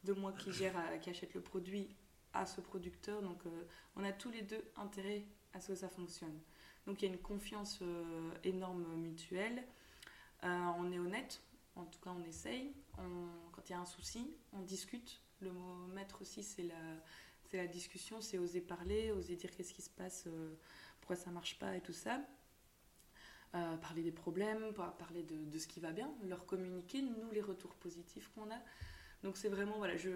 de 0.06 0.14
moi 0.14 0.32
qui 0.32 0.52
gère, 0.54 0.78
à- 0.78 0.98
qui 1.00 1.10
achète 1.10 1.34
le 1.34 1.42
produit 1.42 1.90
à 2.34 2.46
ce 2.46 2.62
producteur, 2.62 3.22
donc 3.22 3.46
euh, 3.46 3.64
on 3.98 4.04
a 4.06 4.14
tous 4.14 4.32
les 4.32 4.42
deux 4.44 4.64
intérêt 4.78 5.26
à 5.54 5.60
ce 5.60 5.70
que 5.70 5.76
ça 5.76 5.90
fonctionne. 5.90 6.40
Donc 6.86 7.02
il 7.02 7.06
y 7.06 7.12
a 7.12 7.14
une 7.14 7.22
confiance 7.22 7.80
euh, 7.82 8.32
énorme 8.46 8.86
mutuelle. 8.96 9.64
Euh, 10.44 10.48
on 10.78 10.92
est 10.94 11.00
honnête, 11.00 11.42
en 11.76 11.84
tout 11.86 12.00
cas 12.00 12.12
on 12.12 12.24
essaye. 12.24 12.74
On- 13.00 13.52
quand 13.52 13.64
il 13.70 13.72
y 13.74 13.76
a 13.76 13.80
un 13.80 13.86
souci, 13.86 14.34
on 14.54 14.62
discute. 14.62 15.20
Le 15.42 15.52
mot 15.52 15.88
maître 15.88 16.22
aussi, 16.22 16.44
c'est 16.44 16.64
la, 16.64 16.76
c'est 17.46 17.58
la 17.58 17.68
discussion, 17.68 18.22
c'est 18.22 18.38
oser 18.40 18.62
parler, 18.62 19.12
oser 19.12 19.36
dire 19.36 19.52
qu'est-ce 19.56 19.74
qui 19.74 19.82
se 19.82 19.90
passe, 19.90 20.26
euh, 20.28 20.56
pourquoi 21.00 21.16
ça 21.16 21.30
marche 21.32 21.60
pas 21.60 21.76
et 21.76 21.82
tout 21.82 21.94
ça. 21.94 22.22
Euh, 23.56 23.78
parler 23.78 24.04
des 24.04 24.12
problèmes, 24.12 24.74
par- 24.74 24.98
parler 24.98 25.24
de, 25.24 25.46
de 25.46 25.58
ce 25.60 25.68
qui 25.68 25.80
va 25.80 25.92
bien, 25.92 26.14
leur 26.24 26.46
communiquer, 26.46 27.02
nous, 27.02 27.32
les 27.32 27.42
retours 27.42 27.76
positifs 27.76 28.30
qu'on 28.36 28.50
a. 28.52 28.60
Donc 29.24 29.38
c'est 29.38 29.48
vraiment, 29.50 29.78
voilà, 29.78 29.96
je, 29.96 30.10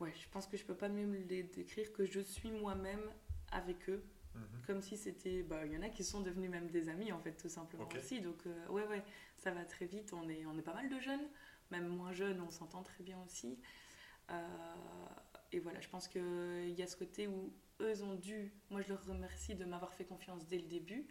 ouais, 0.00 0.12
je 0.14 0.28
pense 0.30 0.46
que 0.46 0.56
je 0.56 0.64
peux 0.64 0.74
pas 0.76 0.88
mieux 0.88 1.06
me 1.06 1.18
les 1.18 1.42
décrire 1.42 1.92
que 1.92 2.04
je 2.06 2.20
suis 2.20 2.50
moi-même 2.50 3.02
avec 3.50 3.88
eux, 3.90 4.02
Mhm. 4.34 4.62
comme 4.66 4.80
si 4.80 4.96
c'était. 4.96 5.42
Bah, 5.42 5.66
il 5.66 5.72
y 5.72 5.76
en 5.76 5.82
a 5.82 5.90
qui 5.90 6.02
sont 6.04 6.22
devenus 6.22 6.48
même 6.50 6.70
des 6.70 6.88
amis, 6.88 7.12
en 7.12 7.20
fait, 7.20 7.32
tout 7.34 7.50
simplement 7.50 7.84
Ok. 7.84 7.96
aussi. 7.96 8.22
Donc, 8.22 8.46
euh, 8.46 8.66
ouais, 8.68 8.86
ouais, 8.86 9.04
ça 9.36 9.50
va 9.50 9.64
très 9.66 9.84
vite. 9.84 10.14
On 10.14 10.26
est, 10.30 10.46
on 10.46 10.56
est 10.56 10.62
pas 10.62 10.72
mal 10.72 10.88
de 10.88 10.98
jeunes, 11.00 11.28
même 11.70 11.86
moins 11.88 12.12
jeunes, 12.14 12.40
on 12.40 12.50
s'entend 12.50 12.82
très 12.82 13.04
bien 13.04 13.20
aussi. 13.26 13.58
Euh, 14.30 15.06
et 15.52 15.58
voilà, 15.58 15.80
je 15.80 15.88
pense 15.88 16.08
qu'il 16.08 16.74
y 16.76 16.82
a 16.82 16.86
ce 16.86 16.96
côté 16.96 17.26
où 17.26 17.52
eux 17.80 18.02
ont 18.02 18.14
dû. 18.14 18.52
Moi, 18.70 18.80
je 18.80 18.88
leur 18.88 19.04
remercie 19.04 19.54
de 19.54 19.64
m'avoir 19.64 19.92
fait 19.94 20.04
confiance 20.04 20.46
dès 20.46 20.58
le 20.58 20.66
début. 20.68 21.06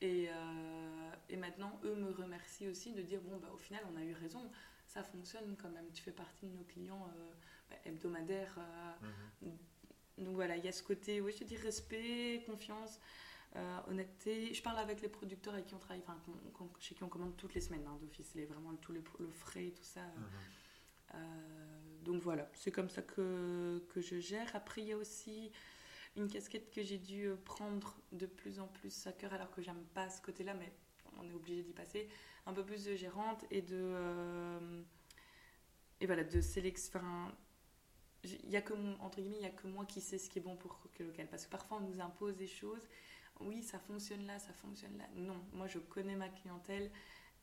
Et, 0.00 0.28
euh, 0.30 1.10
et 1.28 1.36
maintenant, 1.36 1.78
eux 1.84 1.94
me 1.94 2.10
remercient 2.10 2.68
aussi 2.68 2.92
de 2.92 3.02
dire 3.02 3.20
bon, 3.20 3.36
bah, 3.38 3.50
au 3.52 3.58
final, 3.58 3.82
on 3.92 3.96
a 3.96 4.02
eu 4.02 4.14
raison, 4.14 4.50
ça 4.86 5.02
fonctionne 5.02 5.56
quand 5.60 5.68
même. 5.70 5.90
Tu 5.92 6.02
fais 6.02 6.10
partie 6.12 6.46
de 6.46 6.56
nos 6.56 6.64
clients 6.64 7.06
euh, 7.16 7.32
bah, 7.68 7.76
hebdomadaires. 7.84 8.56
euh, 8.58 9.06
Mhm. 9.46 9.56
donc 10.24 10.34
voilà, 10.34 10.56
il 10.56 10.64
y 10.64 10.68
a 10.68 10.72
ce 10.72 10.82
côté, 10.82 11.20
oui, 11.20 11.32
je 11.32 11.38
te 11.38 11.44
dis 11.44 11.56
respect, 11.56 12.42
confiance, 12.46 12.98
honnêteté. 13.88 14.52
Je 14.54 14.62
parle 14.62 14.78
avec 14.78 15.00
les 15.02 15.08
producteurs 15.08 15.54
avec 15.54 15.66
qui 15.66 15.74
on 15.74 15.78
travaille, 15.78 16.02
enfin, 16.06 16.18
chez 16.78 16.94
qui 16.94 17.02
on 17.04 17.08
commande 17.08 17.36
toutes 17.36 17.54
les 17.54 17.60
semaines 17.60 17.86
hein, 17.86 17.98
d'office, 18.00 18.36
vraiment 18.36 18.74
tout 18.76 18.92
le, 18.92 19.02
le 19.18 19.30
frais, 19.30 19.72
tout 19.76 19.82
ça. 19.84 20.00
Mhm. 20.02 21.20
Donc 22.04 22.22
voilà, 22.22 22.48
c'est 22.54 22.70
comme 22.72 22.88
ça 22.88 23.02
que, 23.02 23.82
que 23.90 24.00
je 24.00 24.18
gère. 24.18 24.54
Après, 24.54 24.80
il 24.82 24.88
y 24.88 24.92
a 24.92 24.96
aussi 24.96 25.50
une 26.16 26.28
casquette 26.28 26.70
que 26.70 26.82
j'ai 26.82 26.98
dû 26.98 27.26
euh, 27.26 27.36
prendre 27.36 27.96
de 28.12 28.26
plus 28.26 28.58
en 28.60 28.66
plus 28.66 29.06
à 29.06 29.12
cœur, 29.12 29.32
alors 29.32 29.50
que 29.50 29.62
j'aime 29.62 29.84
pas 29.94 30.08
ce 30.10 30.20
côté-là, 30.22 30.54
mais 30.54 30.72
on 31.18 31.28
est 31.28 31.34
obligé 31.34 31.62
d'y 31.62 31.72
passer. 31.72 32.08
Un 32.46 32.52
peu 32.54 32.64
plus 32.64 32.84
de 32.84 32.94
gérante 32.96 33.44
et 33.50 33.62
de. 33.62 33.76
euh, 33.76 34.82
et 36.00 36.06
voilà, 36.06 36.24
de 36.24 36.40
sélection. 36.40 36.98
Enfin, 36.98 37.32
il 38.24 38.50
y 38.50 38.56
a 38.56 38.62
que 38.62 38.74
entre 39.00 39.20
guillemets, 39.20 39.38
il 39.40 39.44
a 39.46 39.50
que 39.50 39.66
moi 39.66 39.84
qui 39.86 40.00
sais 40.00 40.18
ce 40.18 40.28
qui 40.30 40.38
est 40.38 40.42
bon 40.42 40.56
pour 40.56 40.80
quel 40.94 41.06
local. 41.06 41.28
Parce 41.30 41.44
que 41.46 41.50
parfois, 41.50 41.78
on 41.78 41.88
nous 41.88 42.00
impose 42.00 42.36
des 42.36 42.46
choses. 42.46 42.88
Oui, 43.40 43.62
ça 43.62 43.78
fonctionne 43.78 44.26
là, 44.26 44.38
ça 44.38 44.52
fonctionne 44.52 44.96
là. 44.98 45.04
Non, 45.14 45.42
moi, 45.52 45.66
je 45.66 45.78
connais 45.78 46.16
ma 46.16 46.28
clientèle. 46.28 46.90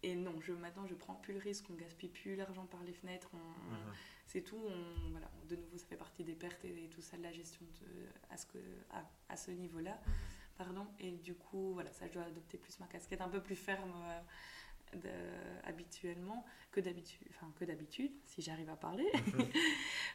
Et 0.03 0.15
non, 0.15 0.39
je, 0.41 0.53
maintenant, 0.53 0.85
je 0.85 0.93
prends 0.93 1.15
plus 1.15 1.33
le 1.33 1.39
risque, 1.39 1.65
on 1.71 1.73
gaspille 1.73 2.09
plus 2.09 2.35
l'argent 2.35 2.65
par 2.67 2.83
les 2.83 2.93
fenêtres, 2.93 3.31
Mhm. 3.33 3.93
C'est 4.27 4.41
tout. 4.41 4.59
On, 4.63 5.09
voilà, 5.11 5.29
de 5.49 5.55
nouveau, 5.55 5.77
ça 5.77 5.85
fait 5.87 5.95
partie 5.97 6.23
des 6.23 6.35
pertes 6.35 6.63
et, 6.65 6.85
et 6.85 6.89
tout 6.89 7.01
ça 7.01 7.17
de 7.17 7.23
la 7.23 7.31
gestion 7.31 7.65
de, 7.81 7.87
à 8.29 8.37
ce, 8.37 8.45
que, 8.45 8.59
à, 8.91 9.03
à 9.29 9.35
ce 9.37 9.49
niveau-là. 9.51 9.99
Mhm. 10.05 10.13
Pardon. 10.57 10.87
Et 10.99 11.11
du 11.11 11.33
coup, 11.35 11.73
voilà, 11.73 11.91
ça, 11.91 12.07
je 12.07 12.13
dois 12.13 12.23
adopter 12.23 12.57
plus 12.57 12.79
ma 12.79 12.87
casquette 12.87 13.21
un 13.21 13.29
peu 13.29 13.41
plus 13.41 13.55
ferme 13.55 13.93
euh, 13.95 14.97
de- 14.97 15.67
habituellement 15.67 16.45
que 16.71 16.79
d'habitude, 16.79 17.27
enfin 17.29 17.51
que 17.59 17.65
d'habitude, 17.65 18.11
si 18.25 18.41
j'arrive 18.41 18.69
à 18.69 18.75
parler. 18.75 19.05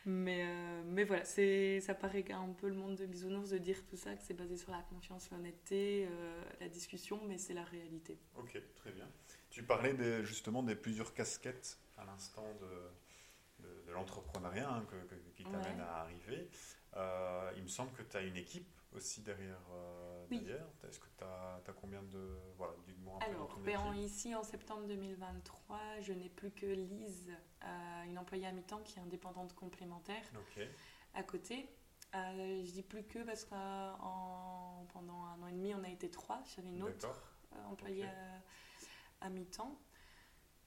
mais, 0.06 0.44
euh, 0.46 0.82
mais 0.84 1.04
voilà, 1.04 1.24
c'est, 1.24 1.80
ça 1.80 1.94
paraît 1.94 2.24
un 2.32 2.48
peu 2.52 2.68
le 2.68 2.74
monde 2.74 2.96
de 2.96 3.06
bisounours 3.06 3.50
de 3.50 3.58
dire 3.58 3.84
tout 3.86 3.96
ça, 3.96 4.14
que 4.14 4.22
c'est 4.22 4.34
basé 4.34 4.56
sur 4.56 4.72
la 4.72 4.82
confiance, 4.82 5.30
l'honnêteté, 5.30 6.08
euh, 6.10 6.42
la 6.60 6.68
discussion, 6.68 7.20
mais 7.26 7.38
c'est 7.38 7.54
la 7.54 7.64
réalité. 7.64 8.18
Ok, 8.36 8.60
très 8.76 8.92
bien. 8.92 9.08
Tu 9.50 9.62
parlais 9.62 9.94
des- 9.94 10.24
justement 10.24 10.62
des 10.62 10.74
plusieurs 10.74 11.14
casquettes 11.14 11.78
à 11.98 12.04
l'instant 12.04 12.46
de, 12.60 12.66
de, 13.62 13.82
de 13.86 13.92
l'entrepreneuriat 13.92 14.68
hein, 14.70 14.86
qui 15.34 15.44
t'amène 15.44 15.78
Ouais. 15.78 15.82
à 15.82 16.00
arriver. 16.00 16.50
Euh, 16.96 17.52
il 17.56 17.62
me 17.62 17.68
semble 17.68 17.92
que 17.92 18.02
tu 18.02 18.16
as 18.16 18.20
une 18.22 18.36
équipe 18.36 18.68
aussi 18.92 19.22
derrière. 19.22 19.60
euh, 19.72 20.26
Oui. 20.30 20.40
derrière. 20.40 20.66
Est-ce 20.86 20.98
que 20.98 21.06
tu 21.16 21.24
as, 21.24 21.60
combien 21.80 22.02
de. 22.02 22.36
Voilà, 22.56 22.74
dis-moi 22.86 23.16
un 23.16 23.18
peu 23.20 23.32
dans 23.32 23.36
Alors, 23.38 23.54
ton 23.54 23.60
ben, 23.60 23.94
ici 23.94 24.34
en 24.34 24.42
septembre 24.42 24.86
2023, 24.86 25.78
je 26.00 26.12
n'ai 26.12 26.28
plus 26.28 26.50
que 26.50 26.66
Lise, 26.66 27.30
euh, 27.64 28.02
une 28.04 28.18
employée 28.18 28.46
à 28.46 28.52
mi-temps 28.52 28.82
qui 28.82 28.98
est 28.98 29.02
indépendante 29.02 29.54
complémentaire 29.54 30.22
Ok, 30.36 30.62
à 31.14 31.22
côté. 31.22 31.68
Je 32.14 32.70
dis 32.72 32.82
plus 32.82 33.04
que 33.04 33.20
parce 33.20 33.44
que 33.46 33.54
en- 33.54 34.84
pendant 34.92 35.24
un 35.24 35.40
an 35.42 35.46
et 35.46 35.52
demi, 35.52 35.74
on 35.74 35.82
a 35.82 35.88
été 35.88 36.10
trois. 36.10 36.42
J'avais 36.54 36.68
une 36.68 36.82
autre 36.82 37.08
employée 37.68 38.04
Ok. 38.04 38.10
à, 39.22 39.26
à 39.26 39.30
mi-temps. 39.30 39.78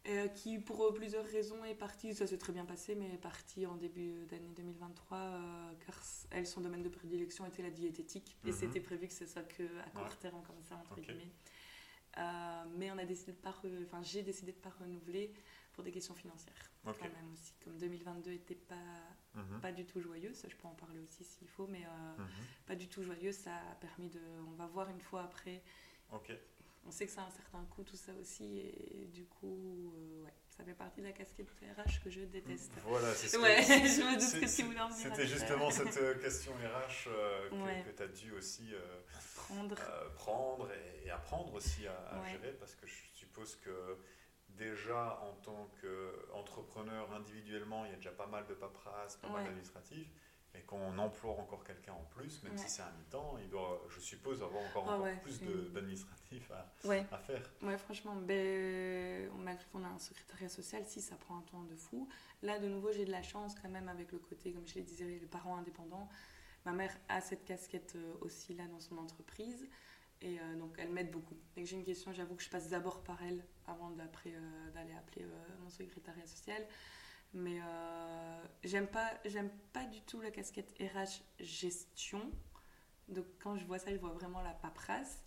Euh, 0.07 0.27
qui 0.27 0.59
pour 0.59 0.83
euh, 0.83 0.93
plusieurs 0.93 1.25
raisons 1.25 1.63
est 1.65 1.75
partie, 1.75 2.13
ça 2.13 2.27
s'est 2.27 2.37
très 2.37 2.53
bien 2.53 2.65
passé, 2.65 2.95
mais 2.95 3.13
est 3.13 3.17
partie 3.17 3.65
en 3.65 3.75
début 3.75 4.25
d'année 4.25 4.51
2023 4.55 5.17
euh, 5.17 5.73
car 5.85 5.99
elle, 6.31 6.45
son 6.47 6.61
domaine 6.61 6.83
de 6.83 6.89
prédilection 6.89 7.45
était 7.45 7.63
la 7.63 7.71
diététique 7.71 8.37
et 8.43 8.47
Mhm. 8.47 8.53
c'était 8.53 8.79
prévu 8.81 9.07
que 9.07 9.13
ce 9.13 9.25
soit 9.25 9.43
que 9.43 9.63
à 9.79 9.89
court 9.91 10.03
Ouais. 10.03 10.15
terme 10.21 10.41
comme 10.43 10.61
ça 10.63 10.75
entre 10.77 10.99
guillemets. 11.01 11.31
Euh, 12.17 12.63
mais 12.77 12.91
on 12.91 12.97
a 12.97 13.03
décidé 13.05 13.33
de 13.33 13.37
pas, 13.37 13.53
enfin 13.83 14.01
j'ai 14.01 14.21
décidé 14.21 14.53
de 14.53 14.57
pas 14.57 14.69
renouveler 14.69 15.33
pour 15.73 15.83
des 15.83 15.91
questions 15.91 16.13
financières 16.15 16.71
quand 16.83 16.93
même 17.01 17.31
aussi. 17.33 17.53
Comme 17.63 17.77
2022 17.77 18.31
était 18.31 18.55
pas 18.55 18.75
Mhm. 19.33 19.59
pas 19.59 19.71
du 19.73 19.85
tout 19.85 19.99
joyeux, 19.99 20.33
ça 20.33 20.47
je 20.47 20.55
peux 20.55 20.67
en 20.67 20.75
parler 20.75 20.99
aussi 21.01 21.25
s'il 21.25 21.47
faut, 21.49 21.67
mais 21.67 21.83
Mhm. 22.17 22.27
pas 22.67 22.75
du 22.75 22.87
tout 22.87 23.01
joyeux, 23.03 23.33
ça 23.33 23.53
a 23.71 23.75
permis 23.75 24.07
de, 24.09 24.21
on 24.47 24.51
va 24.51 24.65
voir 24.67 24.87
une 24.89 25.01
fois 25.01 25.23
après 25.23 25.61
Ok, 26.13 26.31
on 26.85 26.91
sait 26.91 27.05
que 27.05 27.11
ça 27.11 27.23
a 27.23 27.25
un 27.25 27.31
certain 27.31 27.63
coût 27.65 27.83
tout 27.83 27.95
ça 27.95 28.11
aussi 28.19 28.59
et 28.59 29.09
du 29.13 29.25
coup 29.25 29.91
euh, 29.95 30.23
ouais 30.23 30.33
ça 30.57 30.63
fait 30.63 30.73
partie 30.73 31.01
de 31.01 31.07
la 31.07 31.11
casquette 31.11 31.49
RH 31.61 32.01
que 32.01 32.09
je 32.09 32.21
déteste. 32.21 32.71
Voilà, 32.85 33.13
c'est 33.13 33.27
ce 33.27 33.35
que- 33.37 33.41
je 33.43 34.01
me 34.01 34.13
doute 34.13 34.39
que 34.39 34.47
en 34.79 34.89
venir 34.89 35.11
à 35.11 35.15
C'était 35.15 35.27
justement 35.27 35.69
cette 35.69 35.97
euh, 35.97 36.15
question 36.15 36.53
RH 36.53 37.07
euh, 37.07 37.49
que, 37.49 37.55
Ouais. 37.55 37.85
tu 37.95 38.03
as 38.03 38.07
dû 38.07 38.31
aussi 38.31 38.73
euh, 38.73 39.01
prendre 39.35 39.75
prendre 40.15 40.71
et, 40.71 41.07
et 41.07 41.11
apprendre 41.11 41.53
aussi 41.55 41.87
à, 41.87 42.23
gérer 42.31 42.53
parce 42.53 42.73
que 42.75 42.87
je 42.87 42.95
suppose 43.13 43.57
que 43.57 43.97
déjà 44.47 45.19
en 45.23 45.33
tant 45.41 45.69
qu'entrepreneur 45.81 47.11
individuellement, 47.11 47.83
il 47.85 47.91
y 47.91 47.93
a 47.93 47.97
déjà 47.97 48.11
pas 48.11 48.27
mal 48.27 48.45
de 48.47 48.53
paperasse, 48.53 49.17
pas 49.17 49.27
mal 49.27 49.43
Ouais. 49.43 49.49
Et 50.57 50.63
quand 50.65 50.77
on 50.77 50.97
emploie 50.97 51.31
encore 51.33 51.63
quelqu'un 51.63 51.93
en 51.93 52.03
plus, 52.11 52.41
même 52.43 52.53
Ouais. 52.53 52.57
si 52.57 52.69
c'est 52.69 52.81
un 52.81 52.91
mi-temps, 52.97 53.37
il 53.41 53.49
doit, 53.49 53.83
je 53.89 53.99
suppose, 53.99 54.41
avoir 54.41 54.63
encore, 54.63 54.85
Ah 54.87 54.93
encore 54.93 55.03
ouais, 55.05 55.19
plus 55.21 55.33
c'est- 55.39 55.45
de- 55.45 55.69
d'administratif 55.73 56.49
à, 56.51 56.71
ouais 56.87 57.05
à 57.11 57.17
faire. 57.17 57.49
ouais 57.61 57.77
franchement 57.77 58.15
ben, 58.15 59.29
malgré 59.43 59.65
qu'on 59.71 59.83
a 59.83 59.87
un 59.87 59.99
secrétariat 59.99 60.49
social 60.49 60.83
si 60.85 61.01
ça 61.01 61.15
prend 61.15 61.37
un 61.37 61.41
temps 61.41 61.63
de 61.63 61.75
fou 61.75 62.07
là 62.41 62.59
de 62.59 62.67
nouveau 62.67 62.91
j'ai 62.91 63.05
de 63.05 63.11
la 63.11 63.21
chance 63.23 63.55
quand 63.61 63.69
même 63.69 63.87
avec 63.89 64.11
le 64.11 64.17
côté 64.19 64.51
comme 64.51 64.67
je 64.67 64.75
l'ai 64.75 64.81
disais 64.81 65.05
les 65.05 65.27
parents 65.27 65.57
indépendants 65.57 66.09
ma 66.65 66.71
mère 66.71 66.91
a 67.09 67.21
cette 67.21 67.45
casquette 67.45 67.95
aussi 68.21 68.53
là 68.55 68.65
dans 68.67 68.79
son 68.79 68.97
entreprise. 68.97 69.67
Et 70.21 70.39
donc, 70.57 70.73
elle 70.79 70.89
m'aide 70.89 71.11
beaucoup. 71.11 71.35
Dès 71.53 71.61
que 71.61 71.67
j'ai 71.69 71.75
une 71.75 71.83
question, 71.83 72.11
j'avoue 72.13 72.35
que 72.35 72.41
je 72.41 72.49
passe 72.49 72.69
d'abord 72.69 73.03
par 73.03 73.21
elle 73.21 73.45
avant 73.67 73.91
d'aller 73.91 74.93
appeler 74.97 75.25
mon 75.61 75.69
secrétariat 75.69 76.25
social. 76.25 76.65
Mais 77.35 77.59
j'aime 78.63 78.87
pas, 78.87 79.11
j'aime 79.25 79.51
pas 79.73 79.85
du 79.85 80.01
tout 80.01 80.21
la 80.21 80.31
casquette 80.31 80.73
RH 80.79 81.21
gestion. 81.39 82.31
Donc, 83.09 83.25
quand 83.39 83.57
je 83.57 83.65
vois 83.65 83.77
ça, 83.77 83.91
je 83.91 83.97
vois 83.97 84.11
vraiment 84.11 84.41
la 84.41 84.53
paperasse. 84.53 85.25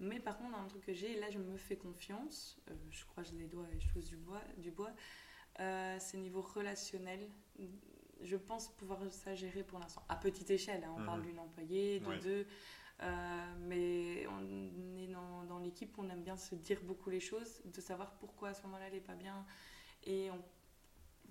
Mais 0.00 0.18
par 0.18 0.38
contre, 0.38 0.56
un 0.56 0.66
truc 0.66 0.82
que 0.82 0.94
j'ai, 0.94 1.20
là 1.20 1.30
je 1.30 1.38
me 1.38 1.56
fais 1.58 1.76
confiance, 1.76 2.58
euh, 2.70 2.74
je 2.90 3.04
croise 3.04 3.32
les 3.34 3.46
doigts 3.46 3.66
et 3.74 3.78
je 3.78 3.88
pose 3.92 4.06
du 4.06 4.16
bois, 4.16 4.40
du 4.56 4.70
bois 4.70 4.92
euh, 5.60 5.96
c'est 6.00 6.16
niveau 6.16 6.40
relationnel. 6.40 7.28
Je 8.22 8.36
pense 8.36 8.68
pouvoir 8.76 8.98
ça 9.10 9.34
gérer 9.34 9.62
pour 9.62 9.78
l'instant. 9.78 10.02
À 10.08 10.16
petite 10.16 10.50
échelle, 10.50 10.84
hein, 10.84 10.94
on 10.98 11.04
parle 11.04 11.20
mhm. 11.20 11.26
d'une 11.26 11.38
employée, 11.38 12.00
de 12.00 12.14
deux. 12.22 12.46
Euh, 13.02 13.54
mais 13.60 14.26
on 14.26 14.96
est 14.96 15.06
dans, 15.06 15.44
dans 15.44 15.58
l'équipe, 15.58 15.94
on 15.98 16.08
aime 16.08 16.22
bien 16.22 16.36
se 16.36 16.54
dire 16.54 16.80
beaucoup 16.82 17.10
les 17.10 17.20
choses, 17.20 17.62
de 17.64 17.80
savoir 17.80 18.14
pourquoi 18.18 18.50
à 18.50 18.54
ce 18.54 18.62
moment-là 18.62 18.86
elle 18.86 18.94
n'est 18.94 19.00
pas 19.00 19.14
bien. 19.14 19.44
Et 20.04 20.30
on 20.30 20.42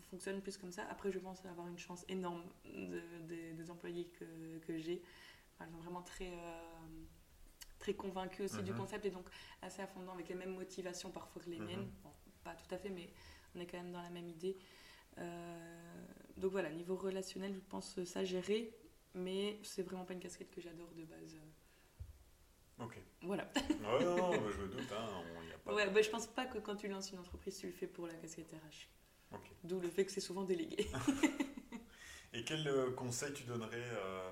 fonctionne 0.10 0.42
plus 0.42 0.58
comme 0.58 0.72
ça. 0.72 0.86
Après, 0.90 1.12
je 1.12 1.20
pense 1.20 1.46
avoir 1.46 1.68
une 1.68 1.78
chance 1.78 2.06
énorme 2.10 2.44
des 2.66 3.72
employés 3.72 4.06
que, 4.20 4.60
que 4.60 4.78
j'ai. 4.78 5.02
Elles 5.60 5.70
sont 5.70 5.78
vraiment 5.78 6.02
très 6.02 6.32
très 7.80 7.94
convaincu 7.94 8.44
aussi 8.44 8.62
du 8.62 8.72
mhm. 8.72 8.78
concept 8.78 9.06
et 9.06 9.10
donc 9.10 9.28
assez 9.62 9.82
affondant 9.82 10.14
avec 10.14 10.30
les 10.30 10.36
mêmes 10.36 10.54
motivations 10.54 11.10
parfois 11.10 11.42
que 11.42 11.50
les 11.50 11.60
mhm. 11.60 11.66
miennes. 11.66 11.92
pas 12.44 12.54
tout 12.54 12.76
à 12.76 12.78
fait, 12.78 12.90
mais 12.90 13.10
on 13.56 13.60
est 13.60 13.66
quand 13.66 13.78
même 13.78 13.92
dans 13.92 14.02
la 14.02 14.10
même 14.10 14.28
idée. 14.28 14.58
Euh, 15.18 16.06
donc 16.38 16.52
voilà, 16.52 16.70
niveau 16.70 16.96
relationnel, 16.96 17.54
je 17.54 17.60
pense 17.60 18.04
ça 18.04 18.24
gérer, 18.24 18.74
mais 19.14 19.60
c'est 19.64 19.82
vraiment 19.82 20.06
pas 20.06 20.14
une 20.14 20.20
casquette 20.20 20.52
que 20.52 20.62
j'adore 20.62 20.92
de 20.94 21.04
base. 21.04 21.40
Ok. 22.80 22.98
Voilà. 23.24 23.50
ouais, 23.56 24.06
non, 24.06 24.32
je 24.32 24.62
me 24.62 24.68
doute. 24.68 24.92
Hein, 24.92 25.24
y 25.50 25.54
a 25.54 25.58
pas 25.58 25.74
ouais, 25.74 25.90
bah, 25.90 26.02
je 26.02 26.10
pense 26.10 26.28
pas 26.28 26.46
que 26.46 26.60
quand 26.60 26.76
tu 26.76 26.88
lances 26.88 27.12
une 27.12 27.20
entreprise, 27.20 27.58
tu 27.58 27.68
le 27.68 27.74
fais 27.74 27.88
pour 27.88 28.08
la 28.08 28.14
casquette 28.14 28.52
RH. 28.52 28.88
D'où 29.64 29.80
le 29.80 29.90
fait 29.90 30.06
que 30.06 30.12
c'est 30.12 30.22
souvent 30.22 30.44
délégué. 30.44 30.88
Et 32.34 32.44
quel 32.44 32.68
euh, 32.68 32.92
conseil 32.92 33.34
tu 33.34 33.44
donnerais 33.44 33.90
euh, 33.92 34.32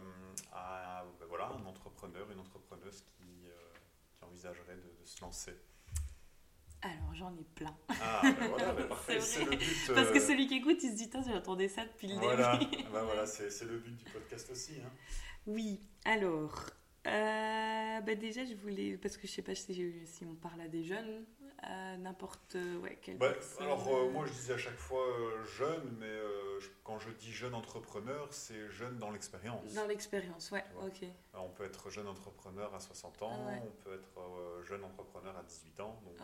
à 0.53 1.03
ben 1.19 1.25
voilà, 1.27 1.49
un 1.49 1.65
entrepreneur, 1.65 2.29
une 2.31 2.39
entrepreneuse 2.39 3.01
qui 3.01 3.47
envisagerait 4.21 4.75
de, 4.75 5.05
se 5.05 5.21
lancer? 5.21 5.53
Alors 6.81 7.13
j'en 7.15 7.35
ai 7.35 7.43
plein. 7.55 7.75
Ah 7.89 8.21
ben 8.23 8.47
voilà, 8.49 8.73
ben 8.73 8.83
parfait, 8.89 9.19
c'est 9.19 9.43
le 9.43 9.51
but. 9.51 9.91
Parce 9.95 10.11
que 10.11 10.17
euh, 10.17 10.27
celui 10.27 10.47
qui 10.47 10.55
écoute, 10.55 10.77
il 10.83 10.91
se 10.91 10.95
dit, 10.95 11.09
j'attendais 11.25 11.67
ça 11.67 11.85
depuis 11.85 12.07
le 12.07 12.15
voilà. 12.15 12.57
début. 12.57 12.83
ben 12.93 13.03
voilà, 13.03 13.25
c'est 13.25 13.65
le 13.65 13.79
but 13.79 13.95
du 13.95 14.05
podcast 14.05 14.49
aussi. 14.51 14.73
Hein. 14.79 14.91
Oui, 15.47 15.81
alors, 16.05 16.69
euh, 17.07 18.01
ben 18.01 18.19
déjà 18.19 18.45
je 18.45 18.53
voulais, 18.53 18.97
parce 18.97 19.17
que 19.17 19.27
je 19.27 19.31
sais 19.31 19.41
pas 19.41 19.55
si, 19.55 20.05
si 20.05 20.25
on 20.25 20.35
parle 20.35 20.61
à 20.61 20.67
des 20.67 20.83
jeunes, 20.83 21.25
n'importe 21.97 22.57
ouais, 22.81 22.97
quelle 23.01 23.17
bah, 23.17 23.33
Alors 23.59 23.87
euh, 23.87 24.09
moi 24.09 24.25
je 24.25 24.31
disais 24.31 24.53
à 24.53 24.57
chaque 24.57 24.77
fois 24.77 25.05
euh, 25.05 25.43
jeune, 25.45 25.97
mais 25.99 26.05
euh, 26.05 26.59
quand 26.83 26.99
je 26.99 27.09
dis 27.11 27.31
jeune 27.31 27.53
entrepreneur, 27.53 28.27
c'est 28.31 28.69
jeune 28.69 28.97
dans 28.97 29.11
l'expérience. 29.11 29.73
Dans 29.73 29.87
l'expérience, 29.87 30.51
ouais, 30.51 30.63
ok. 30.81 31.05
on 31.33 31.49
peut 31.49 31.65
être 31.65 31.89
jeune 31.89 32.07
entrepreneur 32.07 32.73
à 32.73 32.79
60 32.79 33.21
ans, 33.23 33.47
on 33.63 33.83
peut 33.83 33.93
être 33.93 34.63
jeune 34.63 34.83
entrepreneur 34.83 35.35
à 35.37 35.43
18 35.43 35.79
ans. 35.81 36.01
Donc 36.05 36.17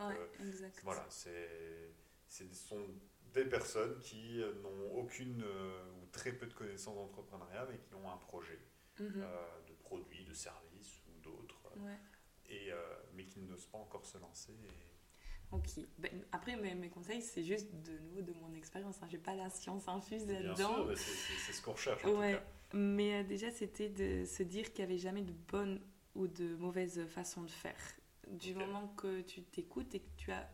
voilà, 0.83 1.05
c'est, 1.09 1.93
ce 2.27 2.45
sont 2.53 2.85
des 3.33 3.45
personnes 3.45 3.97
qui 3.99 4.41
n'ont 4.61 4.99
aucune 4.99 5.43
ou 5.43 6.05
très 6.11 6.31
peu 6.31 6.45
de 6.45 6.53
connaissances 6.53 6.95
d'entrepreneuriat, 6.95 7.67
mais 7.69 7.79
qui 7.79 7.95
ont 7.95 8.11
un 8.11 8.17
projet 8.17 8.59
mhm. 8.99 9.25
de 9.67 9.73
produit, 9.73 10.23
de 10.23 10.33
service 10.33 11.01
ou 11.07 11.19
d'autres. 11.21 11.59
Et, 12.47 12.71
mais 13.15 13.25
qui 13.25 13.41
n'osent 13.41 13.65
pas 13.65 13.79
encore 13.79 14.05
se 14.05 14.17
lancer. 14.19 14.51
Et, 14.51 14.92
Ok. 15.53 15.85
Ben, 15.99 16.11
après, 16.31 16.55
mes, 16.55 16.73
mes 16.73 16.89
conseils, 16.89 17.21
c'est 17.21 17.43
juste 17.43 17.69
de 17.83 17.97
nouveau 17.99 18.21
de 18.21 18.33
mon 18.41 18.53
expérience. 18.55 18.97
Hein. 19.01 19.07
J'ai 19.09 19.19
pas 19.19 19.35
la 19.35 19.49
science 19.49 19.87
infuse 19.87 20.27
là-dedans. 20.27 20.87
c'est 20.95 21.53
ce 21.53 21.61
qu'on 21.61 21.73
recherche. 21.73 22.03
ouais. 22.03 22.41
Mais 22.73 23.21
euh, 23.21 23.23
déjà, 23.23 23.51
c'était 23.51 23.89
de 23.89 24.25
se 24.25 24.41
dire 24.41 24.73
qu'il 24.73 24.83
n'y 24.83 24.91
avait 24.91 24.99
jamais 24.99 25.21
de 25.21 25.31
bonne 25.31 25.79
ou 26.15 26.27
de 26.27 26.55
mauvaise 26.55 27.05
façon 27.07 27.43
de 27.43 27.51
faire. 27.51 27.77
Du 28.27 28.55
moment 28.55 28.87
que 28.97 29.21
tu 29.21 29.43
t'écoutes 29.43 29.93
et 29.93 29.99
que 29.99 30.09
tu 30.17 30.31
as. 30.31 30.49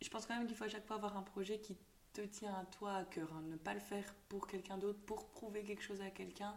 Je 0.00 0.08
pense 0.08 0.24
quand 0.24 0.34
même 0.38 0.46
qu'il 0.46 0.56
faut 0.56 0.64
à 0.64 0.68
chaque 0.68 0.86
fois 0.86 0.96
avoir 0.96 1.18
un 1.18 1.22
projet 1.22 1.60
qui 1.60 1.76
te 2.14 2.22
tient 2.22 2.54
à 2.54 2.64
toi 2.64 2.94
à 2.94 3.04
cœur. 3.04 3.30
Hein. 3.34 3.42
Ne 3.42 3.56
pas 3.56 3.74
le 3.74 3.80
faire 3.80 4.14
pour 4.30 4.46
quelqu'un 4.46 4.78
d'autre, 4.78 5.00
pour 5.04 5.28
prouver 5.28 5.62
quelque 5.64 5.82
chose 5.82 6.00
à 6.00 6.08
quelqu'un. 6.10 6.56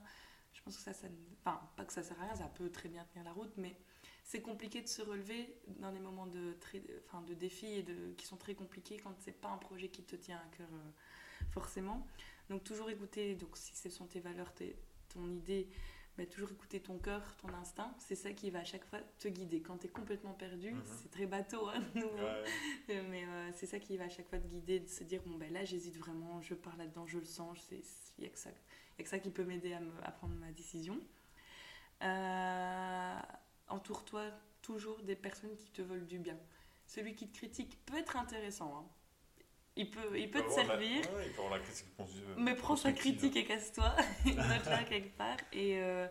Je 0.54 0.62
pense 0.62 0.78
que 0.78 0.84
ça, 0.84 0.94
ça. 0.94 1.08
Enfin, 1.40 1.60
pas 1.76 1.84
que 1.84 1.92
ça 1.92 2.02
sert 2.04 2.20
à 2.22 2.26
rien, 2.26 2.36
ça 2.36 2.48
peut 2.48 2.70
très 2.70 2.88
bien 2.88 3.04
tenir 3.12 3.26
la 3.26 3.34
route, 3.34 3.52
mais 3.58 3.76
c'est 4.24 4.42
compliqué 4.42 4.82
de 4.82 4.88
se 4.88 5.02
relever 5.02 5.54
dans 5.80 5.92
des 5.92 6.00
moments 6.00 6.28
de, 6.28 6.54
très, 6.60 6.82
enfin, 7.06 7.22
de 7.22 7.34
défis 7.34 7.74
et 7.74 7.84
de, 7.84 8.14
qui 8.18 8.26
sont 8.26 8.38
très 8.38 8.56
compliqués 8.56 8.98
quand 8.98 9.14
c'est 9.20 9.40
pas 9.40 9.50
un 9.50 9.58
projet 9.58 9.90
qui 9.90 10.04
te 10.04 10.16
tient 10.16 10.38
à 10.38 10.58
cœur 10.58 10.70
euh, 10.74 11.46
forcément. 11.52 12.08
Donc 12.50 12.64
toujours 12.64 12.90
écouter, 12.90 13.36
donc 13.36 13.58
si 13.58 13.76
ce 13.76 13.90
sont 13.90 14.06
tes 14.06 14.20
valeurs, 14.20 14.54
ton 15.10 15.30
idée, 15.30 15.68
bah, 16.18 16.26
toujours 16.26 16.52
écouter 16.52 16.80
ton 16.80 17.00
cœur, 17.00 17.36
ton 17.38 17.50
instinct, 17.50 17.94
c'est 17.98 18.16
ça 18.16 18.32
qui 18.34 18.52
va 18.52 18.60
à 18.60 18.64
chaque 18.64 18.86
fois 18.86 19.00
te 19.20 19.28
guider. 19.28 19.62
Quand 19.62 19.78
tu 19.80 19.88
es 19.88 19.90
complètement 19.90 20.34
perdu, 20.34 20.72
mhm. 20.72 20.84
c'est 21.02 21.10
très 21.10 21.26
bateau, 21.26 21.68
hein, 21.68 21.82
euh, 21.96 22.44
mais 23.10 23.26
euh, 23.26 23.50
c'est 23.54 23.66
ça 23.66 23.80
qui 23.80 23.98
va 23.98 24.06
à 24.06 24.10
chaque 24.10 24.30
fois 24.30 24.40
te 24.40 24.48
guider, 24.48 24.80
de 24.80 24.88
se 24.88 25.04
dire, 25.04 25.22
bon 25.26 25.38
ben 25.38 25.52
là 25.52 25.66
j'hésite 25.66 25.98
vraiment, 25.98 26.40
je 26.42 26.54
pars 26.54 26.78
là-dedans, 26.78 27.08
je 27.08 27.18
le 27.18 27.26
sens, 27.26 27.58
il 27.72 27.82
n'y 28.20 28.28
a, 28.28 28.30
que 28.30 28.38
ça, 28.38 28.52
a 29.00 29.04
que 29.04 29.10
ça 29.10 29.20
qui 29.20 29.32
peut 29.32 29.44
m'aider 29.44 29.74
à, 29.74 29.82
à, 30.04 30.12
prendre 30.12 30.36
ma 30.36 30.52
décision. 30.52 31.00
Euh, 32.04 33.20
entoure-toi 33.70 34.24
toujours 34.62 35.02
des 35.04 35.16
personnes 35.16 35.56
qui 35.58 35.70
te 35.72 35.82
veulent 35.82 36.08
du 36.08 36.20
bien. 36.20 36.38
Celui 36.86 37.16
qui 37.16 37.28
te 37.28 37.38
critique 37.38 37.78
peut 37.86 37.98
être 37.98 38.18
intéressant. 38.18 38.78
Hein. 38.78 38.86
Il 39.76 39.90
peut, 39.90 40.18
il 40.18 40.30
peut 40.30 40.44
te 40.44 40.52
servir. 40.52 41.02
mais 42.38 42.56
prends 42.56 42.76
sa 42.76 42.92
critique 42.92 43.36
et 43.36 43.46
casse-toi. 43.46 43.96
Note-la 44.26 44.84
quelque 44.84 45.18
part. 45.18 45.38
Et 45.52 45.80
euh, 45.80 46.08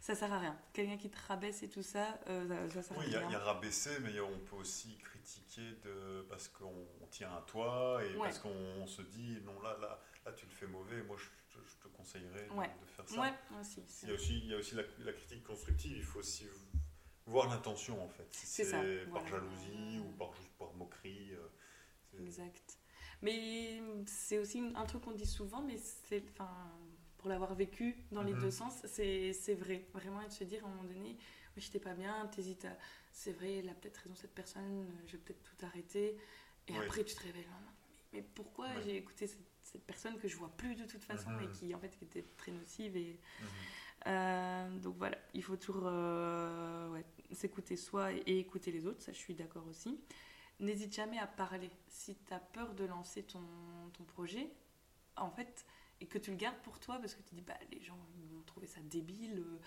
ça 0.00 0.14
sert 0.14 0.32
à 0.32 0.38
rien. 0.38 0.58
Quelqu'un 0.72 0.96
qui 0.96 1.10
te 1.10 1.18
rabaisse 1.28 1.62
et 1.62 1.68
tout 1.68 1.82
ça, 1.82 2.18
euh, 2.28 2.68
ça, 2.70 2.82
sert 2.82 2.98
oui, 2.98 3.04
à 3.04 3.08
rien. 3.08 3.18
Oui, 3.20 3.24
il 3.28 3.32
y, 3.32 3.36
a 3.36 3.38
rabaisser, 3.38 4.00
mais 4.00 4.18
on 4.20 4.38
peut 4.40 4.56
aussi 4.56 4.98
critiquer 4.98 5.76
de, 5.84 6.26
parce 6.28 6.48
qu'on 6.48 6.86
tient 7.10 7.30
à 7.30 7.42
toi 7.42 8.00
et 8.04 8.16
parce 8.16 8.40
qu'on 8.40 8.86
se 8.86 9.02
dit 9.02 9.38
non, 9.44 9.60
là, 9.62 9.76
là, 9.80 10.00
là, 10.24 10.32
tu 10.32 10.46
le 10.46 10.52
fais 10.52 10.66
mauvais. 10.66 11.02
Moi, 11.02 11.16
je, 11.16 11.26
te 11.82 11.88
conseillerais 11.88 12.44
de, 12.44 12.86
faire 12.86 13.08
ça. 13.08 13.34
Aussi, 13.60 13.82
il 14.02 14.08
y 14.08 14.12
a 14.12 14.14
aussi, 14.14 14.38
il 14.38 14.50
y 14.50 14.54
a 14.54 14.58
aussi 14.58 14.74
la, 14.74 14.82
la, 14.98 15.12
critique 15.12 15.42
constructive. 15.42 15.96
Il 15.96 16.02
faut 16.02 16.18
aussi 16.18 16.46
voir 17.26 17.48
l'intention 17.48 18.02
en 18.02 18.08
fait. 18.08 18.26
Si 18.30 18.46
c'est 18.46 18.70
par 19.10 19.26
jalousie 19.26 20.00
ou 20.00 20.10
par, 20.16 20.34
juste 20.34 20.52
par 20.58 20.72
moquerie. 20.74 21.32
Euh, 21.32 22.24
exact. 22.24 22.78
Mais 23.22 23.80
c'est 24.06 24.38
aussi 24.38 24.62
un 24.74 24.84
truc 24.84 25.02
qu'on 25.02 25.12
dit 25.12 25.26
souvent, 25.26 25.62
mais 25.62 25.76
c'est, 25.78 26.22
enfin, 26.30 26.50
pour 27.18 27.28
l'avoir 27.28 27.54
vécu 27.54 27.96
dans 28.12 28.22
les 28.22 28.34
mhm. 28.34 28.42
deux 28.42 28.50
sens, 28.50 28.74
c'est, 28.84 29.54
vrai. 29.54 29.86
Vraiment, 29.92 30.20
et 30.20 30.28
de 30.28 30.32
se 30.32 30.44
dire 30.44 30.64
à 30.64 30.68
un 30.68 30.70
moment 30.70 30.84
donné, 30.84 31.16
oui, 31.56 31.62
j'étais 31.62 31.80
pas 31.80 31.94
bien, 31.94 32.26
t'hésites 32.26 32.64
à. 32.64 32.76
C'est 33.12 33.32
vrai, 33.32 33.56
elle 33.56 33.68
a 33.70 33.74
peut-être 33.74 33.96
raison 33.96 34.14
cette 34.14 34.34
personne, 34.34 34.86
je 35.06 35.12
vais 35.12 35.18
peut-être 35.18 35.42
tout 35.42 35.64
arrêter. 35.64 36.18
Et 36.68 36.76
après, 36.76 37.02
tu 37.04 37.14
te 37.14 37.22
réveilles 37.22 37.46
mais, 38.12 38.22
pourquoi 38.22 38.68
j'ai 38.82 38.96
écouté 38.96 39.26
cette, 39.26 39.84
personne 39.86 40.16
que 40.18 40.26
je 40.26 40.36
vois 40.36 40.50
plus 40.56 40.74
de 40.74 40.84
toute 40.84 41.04
façon 41.04 41.28
et 41.38 41.46
mhm. 41.46 41.52
qui 41.52 41.74
en 41.74 41.78
fait 41.78 41.98
était 42.02 42.24
très 42.36 42.52
nocive 42.52 42.96
et. 42.96 43.18
Mhm. 43.40 43.48
Euh, 44.06 44.78
donc 44.78 44.96
voilà, 44.98 45.18
il 45.34 45.42
faut 45.42 45.56
toujours 45.56 45.84
euh, 45.86 46.88
ouais, 46.90 47.04
s'écouter 47.32 47.76
soi 47.76 48.12
et, 48.12 48.38
écouter 48.38 48.70
les 48.70 48.86
autres, 48.86 49.02
ça 49.02 49.12
je 49.12 49.18
suis 49.18 49.34
d'accord 49.34 49.66
aussi. 49.66 49.98
N'hésite 50.58 50.94
jamais 50.94 51.18
à 51.18 51.26
parler. 51.26 51.70
Si 51.88 52.16
tu 52.16 52.32
as 52.32 52.38
peur 52.38 52.74
de 52.74 52.84
lancer 52.84 53.22
ton, 53.22 53.42
ton, 53.92 54.04
projet, 54.04 54.50
en 55.16 55.30
fait, 55.30 55.66
et 56.00 56.06
que 56.06 56.18
tu 56.18 56.30
le 56.30 56.36
gardes 56.36 56.58
pour 56.62 56.78
toi 56.80 56.98
parce 56.98 57.14
que 57.14 57.22
tu 57.22 57.34
dis, 57.34 57.42
bah, 57.42 57.58
les 57.70 57.82
gens 57.82 57.98
vont 58.32 58.42
trouver 58.42 58.66
ça 58.66 58.80
débile, 58.82 59.38
euh, 59.38 59.58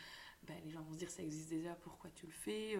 bah, 0.47 0.55
les 0.63 0.71
gens 0.71 0.81
vont 0.81 0.93
se 0.93 0.97
dire, 0.97 1.09
ça 1.09 1.21
existe 1.21 1.49
déjà, 1.49 1.75
pourquoi 1.75 2.09
tu 2.11 2.25
le 2.25 2.31
fais, 2.31 2.75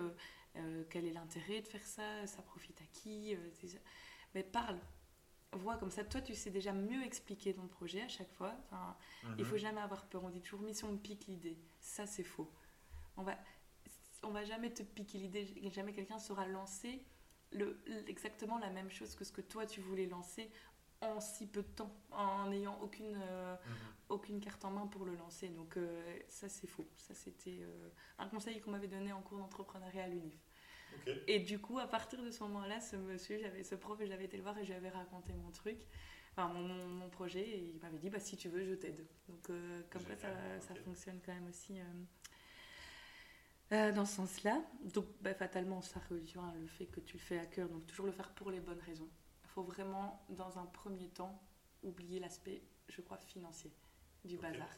quel 0.89 1.05
est 1.05 1.13
l'intérêt 1.13 1.61
de 1.61 1.67
faire 1.67 1.86
ça, 1.86 2.25
ça 2.25 2.41
profite 2.41 2.82
à 2.82 2.86
qui, 2.91 3.36
mais 4.34 4.43
parle, 4.43 4.80
vois 5.57 5.77
comme 5.77 5.91
ça, 5.91 6.03
toi 6.03 6.21
tu 6.21 6.36
sais 6.36 6.51
déjà 6.51 6.73
mieux 6.73 7.03
expliquer 7.03 7.53
ton 7.53 7.67
projet 7.67 8.01
à 8.01 8.07
chaque 8.07 8.32
fois. 8.34 8.53
Enfin, 8.65 8.95
Il 9.38 9.45
faut 9.45 9.55
mhm. 9.55 9.61
jamais 9.61 9.82
avoir 9.82 10.05
peur. 10.05 10.23
On 10.23 10.30
dit 10.30 10.41
toujours 10.41 10.61
mission 10.61 10.91
me 10.91 10.97
pique 10.97 11.27
l'idée. 11.27 11.57
Ça 11.80 12.05
c'est 12.05 12.23
faux. 12.23 12.51
On 13.17 13.23
va, 13.23 13.38
on 14.24 14.32
va 14.32 14.43
jamais 14.43 14.72
te 14.72 14.84
piquer 14.84 15.17
l'idée. 15.17 15.47
Jamais 15.72 15.93
quelqu'un 15.93 16.20
saura 16.20 16.47
lancer 16.47 17.03
le, 17.51 17.82
exactement 18.07 18.57
la 18.59 18.70
même 18.70 18.89
chose 18.89 19.15
que 19.15 19.24
ce 19.24 19.32
que 19.32 19.41
toi 19.41 19.65
tu 19.65 19.82
voulais 19.82 20.05
lancer 20.05 20.51
en 21.01 21.20
si 21.22 21.47
peu 21.47 21.61
de 21.61 21.67
temps, 21.67 21.95
en 22.11 22.49
n'ayant 22.49 22.78
aucune, 22.82 23.17
euh, 23.22 23.55
mhm. 23.55 23.76
aucune 24.09 24.39
carte 24.41 24.65
en 24.65 24.72
main 24.72 24.88
pour 24.88 25.05
le 25.05 25.15
lancer. 25.15 25.49
Donc 25.49 25.78
euh, 25.78 26.20
ça 26.28 26.49
c'est 26.49 26.67
faux. 26.67 26.88
Ça 26.95 27.13
c'était 27.13 27.59
euh, 27.61 27.89
un 28.17 28.28
conseil 28.28 28.59
qu'on 28.59 28.72
m'avait 28.72 28.88
donné 28.88 29.13
en 29.13 29.22
cours 29.22 29.38
d'entrepreneuriat 29.38 30.03
à 30.03 30.07
l'UNIF. 30.07 30.39
Et 31.28 31.39
du 31.39 31.59
coup, 31.59 31.78
à 31.78 31.88
partir 31.88 32.22
de 32.22 32.32
ce 32.32 32.43
moment-là, 32.43 32.82
ce 32.82 32.95
monsieur, 32.95 33.39
j'avais 33.39 33.63
ce 33.63 33.76
prof, 33.76 33.99
j'avais 34.03 34.26
été 34.26 34.38
le 34.38 34.43
voir 34.43 34.57
et 34.57 34.65
j'avais 34.65 34.89
raconté 34.89 35.34
mon 35.34 35.51
truc. 35.51 35.78
enfin 36.32 36.51
mon, 36.51 36.67
mon, 36.67 37.09
projet, 37.09 37.47
et 37.47 37.70
il 37.76 37.80
m'avait 37.80 37.99
dit 37.99 38.09
bah, 38.09 38.20
si 38.20 38.36
tu 38.36 38.49
veux, 38.49 38.65
je 38.65 38.74
t'aide. 38.74 39.05
Donc, 39.28 39.51
comme 39.91 40.01
ça, 40.01 40.59
ça 40.59 40.76
fonctionne 40.76 41.22
quand 41.24 41.34
même 41.34 41.47
aussi. 41.47 41.80
Dans 43.72 44.05
ce 44.05 44.15
sens-là. 44.15 44.61
Donc, 44.93 45.05
bah, 45.22 45.34
fatalement, 45.34 45.82
ça 45.82 45.99
rejoint 46.09 46.53
le 46.59 46.67
fait 46.67 46.86
que 46.88 46.99
tu 46.99 47.17
le 47.17 47.22
fais 47.22 47.39
à 47.39 47.45
cœur, 47.45 47.70
donc 47.70 47.86
toujours 47.86 48.05
le 48.05 48.11
faire 48.11 48.30
pour 48.32 48.51
les 48.51 48.59
bonnes 48.59 48.82
raisons. 48.82 49.09
Il 49.43 49.49
faut 49.49 49.63
vraiment, 49.63 50.26
dans 50.30 50.57
un 50.57 50.65
premier 50.65 51.09
temps, 51.09 51.39
oublier 51.84 52.20
l'aspect, 52.20 52.61
je 52.88 53.01
crois, 53.01 53.17
financier 53.17 53.72
du 54.26 54.38
bazar. 54.38 54.70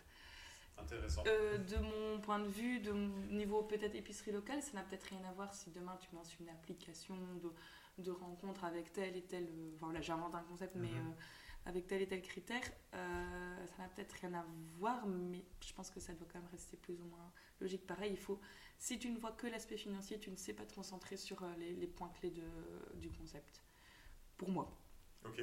Intéressant. 0.78 1.24
Euh, 1.28 1.58
de 1.58 1.78
mon 1.78 2.20
point 2.22 2.40
de 2.40 2.48
vue, 2.48 2.80
de 2.80 2.92
mon 2.92 3.26
niveau 3.28 3.64
peut-être 3.64 3.96
épicerie 3.96 4.32
locale, 4.32 4.62
ça 4.62 4.74
n'a 4.74 4.84
peut-être 4.84 5.04
rien 5.04 5.24
à 5.30 5.34
voir 5.34 5.54
si 5.54 5.70
demain 5.72 5.98
tu 6.00 6.14
lances 6.16 6.38
une 6.40 6.50
application 6.50 7.16
de, 7.44 8.04
de 8.04 8.12
rencontre 8.12 8.64
avec 8.64 8.92
tel 8.94 9.16
et 9.16 9.24
tel. 9.24 9.44
Euh, 9.44 9.72
voilà, 9.80 10.02
j'invente 10.02 10.34
un 10.34 10.44
concept, 10.44 10.76
mais 10.76 10.88
mhm. 10.88 10.98
euh, 10.98 11.66
avec 11.66 11.88
tel 11.88 12.02
et 12.02 12.08
tel 12.08 12.22
critère, 12.22 12.64
ça 12.92 13.84
n'a 13.84 13.88
peut-être 13.90 14.14
rien 14.14 14.34
à 14.34 14.44
voir, 14.80 15.06
mais 15.06 15.44
je 15.64 15.72
pense 15.74 15.92
que 15.92 16.00
ça 16.00 16.12
doit 16.14 16.28
quand 16.32 16.40
même 16.40 16.50
rester 16.50 16.76
plus 16.76 17.00
ou 17.00 17.06
moins 17.06 17.32
logique. 17.60 17.86
Pareil, 17.86 18.12
il 18.14 18.18
faut, 18.18 18.40
si 18.82 18.98
tu 18.98 19.12
ne 19.12 19.20
vois 19.20 19.32
que 19.32 19.46
l'aspect 19.46 19.78
financier, 19.78 20.20
tu 20.20 20.32
ne 20.32 20.36
sais 20.36 20.54
pas 20.54 20.66
te 20.66 20.74
concentrer 20.74 21.16
sur 21.16 21.46
les, 21.60 21.74
les 21.74 21.86
points 21.86 22.12
clés 22.20 22.32
de, 22.32 22.44
du 22.96 23.12
concept. 23.12 23.62
Pour 24.38 24.50
moi. 24.50 24.76
Ok. 25.24 25.40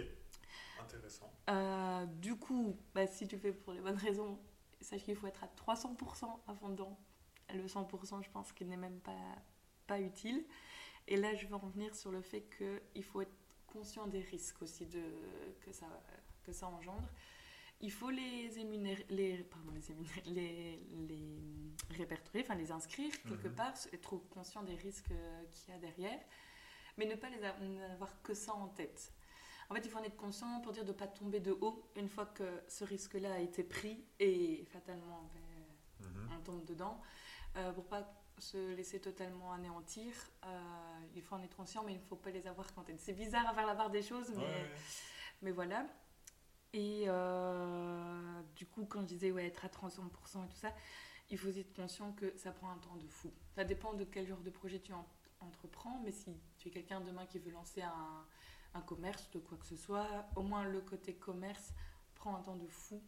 Intéressant. 0.80 1.32
Euh, 1.48 2.04
du 2.06 2.34
coup, 2.34 2.76
bah, 2.96 3.06
si 3.06 3.28
tu 3.28 3.38
fais 3.38 3.52
pour 3.52 3.72
les 3.72 3.80
bonnes 3.80 3.96
raisons, 3.96 4.40
sache 4.80 5.04
qu'il 5.04 5.14
faut 5.14 5.28
être 5.28 5.44
à 5.44 5.46
300% 5.46 6.40
avant 6.48 6.68
dedans. 6.68 6.98
Le 7.54 7.64
100%, 7.64 8.24
je 8.24 8.30
pense 8.30 8.50
qu'il 8.50 8.68
n'est 8.68 8.76
même 8.76 8.98
pas, 9.00 9.36
pas 9.86 10.00
utile. 10.00 10.44
Et 11.06 11.16
là, 11.16 11.32
je 11.36 11.46
veux 11.46 11.54
en 11.54 11.68
venir 11.68 11.94
sur 11.94 12.10
le 12.10 12.20
fait 12.20 12.42
qu'il 12.56 13.04
faut 13.04 13.20
être 13.20 13.36
conscient 13.68 14.08
des 14.08 14.20
risques 14.20 14.60
aussi 14.62 14.84
de, 14.84 15.02
que, 15.60 15.70
ça, 15.70 15.86
que 16.42 16.50
ça 16.50 16.66
engendre. 16.66 17.08
Il 17.80 17.92
faut 17.92 18.10
les 18.10 18.58
émunérer, 18.58 19.06
les, 19.08 19.44
pardon, 19.44 19.72
les, 19.72 20.32
les, 20.32 20.86
les, 21.06 21.96
répertorier, 21.96 22.44
enfin 22.44 22.56
les 22.56 22.72
inscrire 22.72 23.10
quelque 23.22 23.48
mhm. 23.48 23.54
part, 23.54 23.74
être 23.92 24.16
conscient 24.30 24.62
des 24.64 24.74
risques 24.74 25.12
qu'il 25.50 25.72
y 25.72 25.76
a 25.76 25.78
derrière, 25.78 26.18
mais 26.96 27.06
ne 27.06 27.14
pas 27.14 27.30
les 27.30 27.42
avoir 27.44 28.20
que 28.22 28.34
ça 28.34 28.52
en 28.52 28.68
tête. 28.68 29.12
En 29.70 29.74
fait, 29.74 29.82
il 29.84 29.90
faut 29.90 29.98
en 29.98 30.02
être 30.02 30.16
conscient 30.16 30.60
pour 30.60 30.72
dire 30.72 30.84
de 30.84 30.92
ne 30.92 30.96
pas 30.96 31.06
tomber 31.06 31.40
de 31.40 31.52
haut 31.52 31.88
une 31.94 32.08
fois 32.08 32.26
que 32.26 32.62
ce 32.68 32.84
risque-là 32.84 33.34
a 33.34 33.38
été 33.38 33.62
pris 33.62 34.04
et 34.18 34.64
fatalement 34.72 35.30
ben, 36.00 36.08
mhm. 36.08 36.28
on 36.36 36.40
tombe 36.42 36.64
dedans. 36.64 37.00
Euh, 37.56 37.72
pour 37.72 37.86
pas 37.86 38.06
se 38.38 38.74
laisser 38.74 39.00
totalement 39.00 39.52
anéantir, 39.52 40.12
euh, 40.44 40.60
il 41.14 41.22
faut 41.22 41.34
en 41.34 41.42
être 41.42 41.56
conscient, 41.56 41.82
mais 41.84 41.92
il 41.92 41.98
ne 41.98 42.04
faut 42.06 42.16
pas 42.16 42.30
les 42.30 42.46
avoir 42.46 42.72
quand 42.74 42.84
C'est 42.98 43.12
bizarre 43.12 43.48
à 43.48 43.54
faire 43.54 43.66
la 43.66 43.74
part 43.74 43.90
des 43.90 44.02
choses, 44.02 44.32
mais, 44.36 44.70
mais 45.42 45.50
voilà. 45.50 45.86
Et 46.72 47.04
euh, 47.06 48.42
du 48.56 48.66
coup, 48.66 48.84
quand 48.84 49.00
je 49.02 49.06
disais 49.06 49.30
ouais, 49.30 49.46
être 49.46 49.64
à 49.64 49.68
300% 49.68 50.44
et 50.44 50.48
tout 50.48 50.56
ça, 50.56 50.74
il 51.30 51.38
faut 51.38 51.48
être 51.48 51.72
conscient 51.74 52.12
que 52.12 52.36
ça 52.36 52.52
prend 52.52 52.70
un 52.70 52.78
temps 52.78 52.96
de 52.96 53.06
fou. 53.08 53.32
Ça 53.54 53.64
dépend 53.64 53.94
de 53.94 54.04
quel 54.04 54.26
genre 54.26 54.40
de 54.40 54.50
projet 54.50 54.80
tu 54.80 54.92
entreprends, 55.40 56.00
mais 56.04 56.12
si 56.12 56.30
tu 56.58 56.68
es 56.68 56.70
quelqu'un 56.70 57.00
demain 57.00 57.26
qui 57.26 57.38
veut 57.38 57.50
lancer 57.50 57.82
un, 57.82 58.26
un 58.74 58.80
commerce, 58.80 59.30
de 59.30 59.38
quoi 59.38 59.58
que 59.58 59.66
ce 59.66 59.76
soit, 59.76 60.26
au 60.36 60.42
moins 60.42 60.64
le 60.64 60.80
côté 60.80 61.14
commerce 61.14 61.72
prend 62.14 62.36
un 62.36 62.42
temps 62.42 62.56
de 62.56 62.66
fou. 62.68 63.02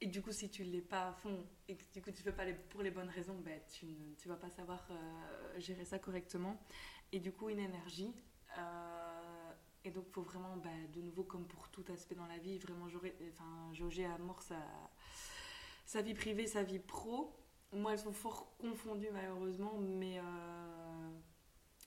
Et 0.00 0.06
du 0.06 0.20
coup, 0.20 0.32
si 0.32 0.50
tu 0.50 0.64
ne 0.64 0.70
l'es 0.70 0.80
pas 0.82 1.08
à 1.08 1.12
fond 1.12 1.46
et 1.68 1.76
que 1.76 1.84
du 1.92 2.02
coup 2.02 2.10
tu 2.10 2.18
ne 2.18 2.24
fais 2.24 2.32
pas 2.32 2.44
les, 2.44 2.54
pour 2.54 2.82
les 2.82 2.90
bonnes 2.90 3.08
raisons, 3.08 3.38
ben, 3.38 3.60
tu 3.70 3.86
ne 3.86 4.14
tu 4.16 4.28
vas 4.28 4.36
pas 4.36 4.50
savoir 4.50 4.86
euh, 4.90 5.60
gérer 5.60 5.84
ça 5.84 5.98
correctement. 5.98 6.60
Et 7.12 7.20
du 7.20 7.32
coup, 7.32 7.48
une 7.48 7.60
énergie. 7.60 8.12
Euh, 8.58 9.03
et 9.84 9.90
donc, 9.90 10.04
il 10.08 10.12
faut 10.12 10.22
vraiment, 10.22 10.56
ben, 10.56 10.90
de 10.92 11.00
nouveau, 11.02 11.24
comme 11.24 11.46
pour 11.46 11.68
tout 11.68 11.84
aspect 11.92 12.14
dans 12.14 12.26
la 12.26 12.38
vie, 12.38 12.58
vraiment 12.58 12.88
jauger, 12.88 13.14
enfin, 13.32 13.72
jauger 13.74 14.06
à 14.06 14.16
mort 14.18 14.42
sa, 14.42 14.56
sa 15.84 16.00
vie 16.00 16.14
privée, 16.14 16.46
sa 16.46 16.62
vie 16.62 16.78
pro. 16.78 17.36
Moi, 17.72 17.92
elles 17.92 17.98
sont 17.98 18.12
fort 18.12 18.56
confondues 18.58 19.10
malheureusement, 19.12 19.78
mais, 19.78 20.18
euh, 20.18 20.22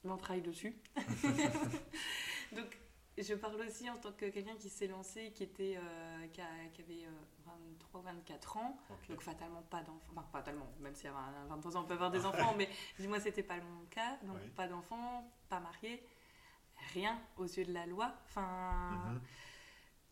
mais 0.04 0.12
on 0.12 0.18
travaille 0.18 0.44
dessus. 0.44 0.76
Donc, 2.52 2.78
je 3.18 3.34
parle 3.34 3.60
aussi 3.62 3.90
en 3.90 3.98
tant 3.98 4.12
que 4.12 4.26
quelqu'un 4.26 4.56
qui 4.58 4.70
s'est 4.70 4.88
lancé, 4.88 5.32
qui, 5.32 5.44
était, 5.44 5.78
euh, 5.78 6.28
qui, 6.28 6.42
avait 6.42 7.08
23 7.46 8.02
euh, 8.02 8.04
24 8.04 8.58
ans, 8.58 8.78
donc 9.10 9.22
fatalement 9.22 9.64
pas 9.64 9.82
d'enfants, 9.82 10.12
enfin 10.12 10.28
fatalement, 10.32 10.68
même 10.80 10.94
si 10.94 11.08
à 11.08 11.14
23 11.50 11.78
ans 11.78 11.82
on 11.82 11.88
peut 11.88 11.96
avoir 11.96 12.12
des 12.12 12.26
enfants, 12.26 12.54
mais 12.56 12.70
dis-moi 13.00 13.20
c'était 13.20 13.42
pas 13.42 13.56
mon 13.56 13.86
cas, 13.90 14.18
donc 14.24 14.38
pas 14.56 14.68
d'enfants, 14.68 15.28
pas 15.50 15.60
marié, 15.60 16.06
rien 16.94 17.20
aux 17.38 17.46
yeux 17.46 17.66
de 17.66 17.74
la 17.74 17.86
loi. 17.86 18.14
Enfin, 18.26 18.92
mhm. 19.12 19.22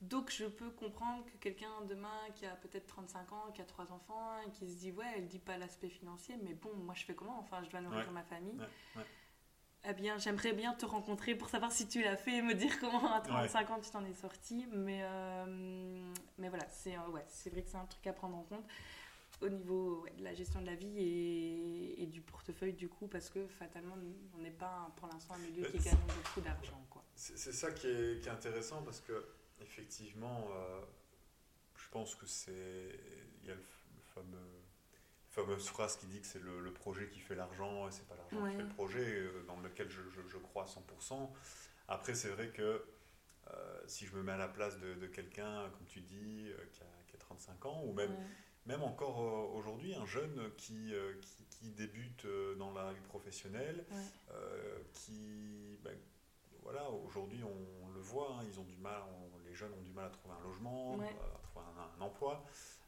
Donc 0.02 0.30
je 0.30 0.46
peux 0.46 0.70
comprendre 0.70 1.26
que 1.26 1.38
quelqu'un 1.38 1.82
demain 1.90 2.20
qui 2.36 2.46
a 2.46 2.56
peut-être 2.56 2.86
35 2.88 3.32
ans, 3.32 3.52
qui 3.54 3.62
a 3.62 3.66
trois 3.66 3.92
enfants, 3.92 4.38
et 4.46 4.52
qui 4.52 4.70
se 4.70 4.78
dit 4.78 4.92
ouais, 4.92 5.06
elle 5.16 5.28
dit 5.28 5.40
pas 5.40 5.58
l'aspect 5.58 5.90
financier, 5.90 6.38
mais 6.44 6.54
bon, 6.54 6.74
moi 6.76 6.94
je 6.94 7.06
fais 7.06 7.16
comment? 7.16 7.40
Enfin, 7.40 7.64
je 7.64 7.70
dois 7.70 7.82
nourrir 7.82 8.12
ma 8.12 8.24
famille 8.24 8.60
eh 9.88 9.94
bien, 9.94 10.18
j'aimerais 10.18 10.54
bien 10.54 10.74
te 10.74 10.86
rencontrer 10.86 11.36
pour 11.36 11.50
savoir 11.50 11.72
si 11.72 11.88
tu 11.88 12.02
l'as 12.02 12.18
fait 12.18 12.38
et 12.38 12.42
me 12.42 12.54
dire 12.54 12.80
comment 12.80 13.14
à 13.14 13.22
35 13.22 13.70
ans 13.70 13.80
tu 13.82 13.92
t'en 13.92 14.04
es 14.06 14.14
sorti. 14.14 14.66
Mais, 14.72 15.02
euh, 15.04 16.14
mais 16.38 16.50
voilà, 16.50 16.66
c'est 16.70 16.96
euh, 16.96 17.08
ouais, 17.10 17.26
vrai 17.52 17.62
que 17.62 17.70
c'est 17.70 17.78
un 17.78 17.86
truc 17.86 18.06
à 18.08 18.14
prendre 18.14 18.36
en 18.36 18.44
compte 18.44 18.66
au 19.42 19.50
niveau 19.50 20.06
de 20.18 20.24
la 20.24 20.34
gestion 20.34 20.62
de 20.62 20.66
la 20.66 20.76
vie 20.76 20.98
et, 20.98 22.04
et, 22.04 22.06
du 22.06 22.22
portefeuille 22.22 22.74
du 22.74 22.88
coup 22.88 23.08
parce 23.08 23.30
que 23.30 23.48
fatalement 23.48 23.98
on 24.34 24.42
n'est 24.42 24.52
pas 24.52 24.92
pour 24.96 25.08
l'instant 25.08 25.36
un 25.36 25.40
milieu 25.40 25.68
qui 25.68 25.78
gagne 25.80 25.98
beaucoup 26.08 26.42
d'argent. 26.42 26.82
C'est 27.16 27.54
ça 27.54 27.72
qui 27.72 27.88
est, 27.88 28.22
qui 28.22 28.28
est, 28.28 28.32
intéressant 28.32 28.82
parce 28.84 29.02
que 29.02 29.26
effectivement 29.62 30.48
euh, 30.52 30.82
je 31.78 31.90
pense 31.90 32.16
que 32.16 32.26
c'est 32.26 33.00
il 33.42 33.48
y 33.48 33.52
a 33.52 33.56
le 33.56 33.64
fameux 34.14 34.56
fameuse 35.36 35.68
phrase 35.68 35.98
qui 35.98 36.08
dit 36.08 36.22
que 36.22 36.28
c'est 36.28 36.42
le, 36.42 36.72
projet 36.72 37.10
qui 37.10 37.20
fait 37.20 37.36
l'argent 37.36 37.88
et 37.88 37.92
c'est 37.92 38.08
pas 38.08 38.16
l'argent 38.16 38.48
qui 38.48 38.56
fait 38.56 38.64
le 38.64 38.70
projet, 38.70 39.06
euh, 39.06 39.44
dans 39.48 39.60
lequel 39.60 39.90
je, 39.90 40.02
je, 40.30 40.38
crois 40.38 40.64
à 40.64 40.66
100%. 40.66 41.30
Après, 41.90 42.16
c'est 42.16 42.30
vrai 42.30 42.50
que 42.50 42.86
euh, 43.52 43.82
si 43.86 44.06
je 44.06 44.16
me 44.16 44.24
mets 44.24 44.32
à 44.32 44.38
la 44.38 44.48
place 44.48 44.80
de, 44.80 45.08
quelqu'un, 45.08 45.70
comme 45.70 45.86
tu 45.88 46.00
dis, 46.02 46.48
euh, 46.48 46.66
qui, 46.72 46.82
a, 46.82 46.86
qui, 47.08 47.16
a, 47.16 47.20
35 47.20 47.66
ans, 47.66 47.84
ou 47.86 47.94
même, 47.94 48.16
même 48.66 48.84
encore 48.84 49.20
aujourd'hui, 49.54 49.94
un 49.96 50.06
jeune 50.06 50.52
qui, 50.58 50.94
qui, 51.50 51.72
débute 51.72 52.26
dans 52.58 52.72
la 52.74 52.94
vie 52.94 53.02
professionnelle, 53.02 53.86
qui, 54.94 55.78
ben, 55.84 55.96
voilà, 56.64 56.90
aujourd'hui 56.90 57.44
on, 57.44 57.90
le 57.90 58.00
voit, 58.02 58.38
hein, 58.38 58.46
ils 58.50 58.60
ont 58.60 58.64
du 58.64 58.78
mal, 58.78 59.02
les 59.46 59.54
jeunes 59.54 59.72
ont 59.74 59.84
du 59.84 59.92
mal 59.92 60.06
à 60.06 60.10
trouver 60.10 60.34
un 60.40 60.44
logement, 60.44 60.94
à 60.94 61.40
trouver 61.44 61.66
un 61.98 62.02
emploi. 62.02 62.44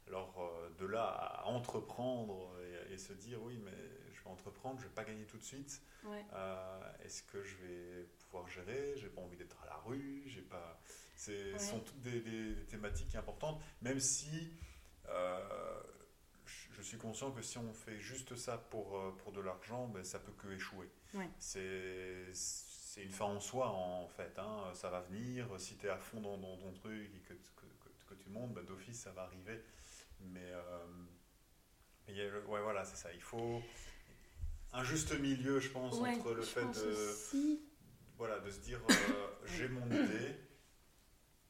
Alors 0.08 0.34
euh, 0.38 0.70
de 0.78 0.86
là 0.86 1.04
à 1.04 1.46
entreprendre 1.46 2.50
et, 2.90 2.96
se 2.96 3.12
dire 3.12 3.42
oui 3.42 3.60
mais 3.62 3.76
je 4.12 4.22
vais 4.22 4.30
entreprendre, 4.30 4.80
je 4.80 4.84
vais 4.84 4.94
pas 4.94 5.04
gagner 5.04 5.24
tout 5.24 5.36
de 5.36 5.42
suite. 5.42 5.82
Euh, 6.06 6.92
est-ce 7.04 7.22
que 7.22 7.42
je 7.42 7.56
vais 7.56 8.08
pouvoir 8.24 8.48
gérer? 8.48 8.94
J'ai 8.96 9.08
pas 9.08 9.20
envie 9.20 9.36
d'être 9.36 9.62
à 9.62 9.66
la 9.66 9.76
rue. 9.76 10.22
J'ai 10.26 10.40
pas. 10.40 10.80
Ce 11.14 11.56
sont 11.58 11.80
toutes 11.80 12.00
des, 12.00 12.54
thématiques 12.68 13.14
importantes, 13.16 13.60
même 13.82 14.00
si 14.00 14.26
euh, 14.28 14.46
je 16.72 16.82
suis 16.82 16.98
conscient 16.98 17.30
que 17.32 17.42
si 17.42 17.58
on 17.58 17.72
fait 17.72 17.98
juste 17.98 18.36
ça 18.36 18.58
pour, 18.58 19.14
pour 19.16 19.32
de 19.32 19.40
l'argent, 19.40 19.88
ben, 19.88 20.04
ça 20.04 20.18
peut 20.18 20.32
que 20.32 20.48
échouer. 20.48 20.90
C'est 21.40 23.04
une 23.04 23.12
fin 23.12 23.26
en 23.26 23.40
soi 23.40 23.68
en 23.68 24.08
fait. 24.08 24.38
Hein. 24.38 24.70
Ça 24.74 24.90
va 24.90 25.00
venir. 25.02 25.48
Si 25.58 25.76
tu 25.76 25.86
es 25.86 25.90
à 25.90 25.98
fond 25.98 26.20
dans, 26.20 26.38
ton 26.38 26.72
truc 26.72 27.10
et 27.14 27.20
que, 27.20 27.34
que, 28.06 28.14
tu 28.14 28.30
montes, 28.30 28.54
ben, 28.54 28.64
d'office 28.64 29.00
ça 29.00 29.12
va 29.12 29.22
arriver. 29.22 29.62
Mais, 30.20 30.50
euh, 30.52 32.42
ouais, 32.46 32.60
voilà, 32.60 32.84
c'est 32.84 32.96
ça. 32.96 33.12
Il 33.12 33.20
faut 33.20 33.62
un 34.72 34.84
juste 34.84 35.18
milieu, 35.18 35.60
je 35.60 35.70
pense, 35.70 35.94
entre 35.94 36.34
le 36.34 36.42
fait 36.42 36.64
de, 36.64 37.58
voilà, 38.16 38.38
de 38.40 38.50
se 38.50 38.60
dire 38.60 38.80
euh, 38.90 39.28
j'ai 39.46 39.68
mon 39.68 39.86
idée, 39.86 40.36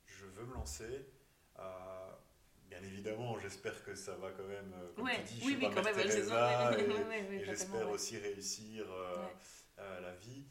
je 0.07 0.27
veux 0.27 0.45
me 0.45 0.55
lancer. 0.55 1.07
Euh, 1.59 1.88
évidemment, 2.89 3.39
j'espère 3.39 3.83
que 3.85 3.95
ça 3.95 4.15
va 4.17 4.31
quand 4.31 4.47
même, 4.47 4.73
comme 4.97 5.09
tu 5.09 5.35
dis, 5.35 5.41
je 5.41 5.45
suis 5.45 5.57
pas 5.57 5.71
quand 5.71 5.85
même, 5.85 7.33
et, 7.33 7.45
j'espère 7.45 7.89
aussi 7.91 8.19
réussir 8.19 8.87
la 9.77 10.15
vie 10.17 10.45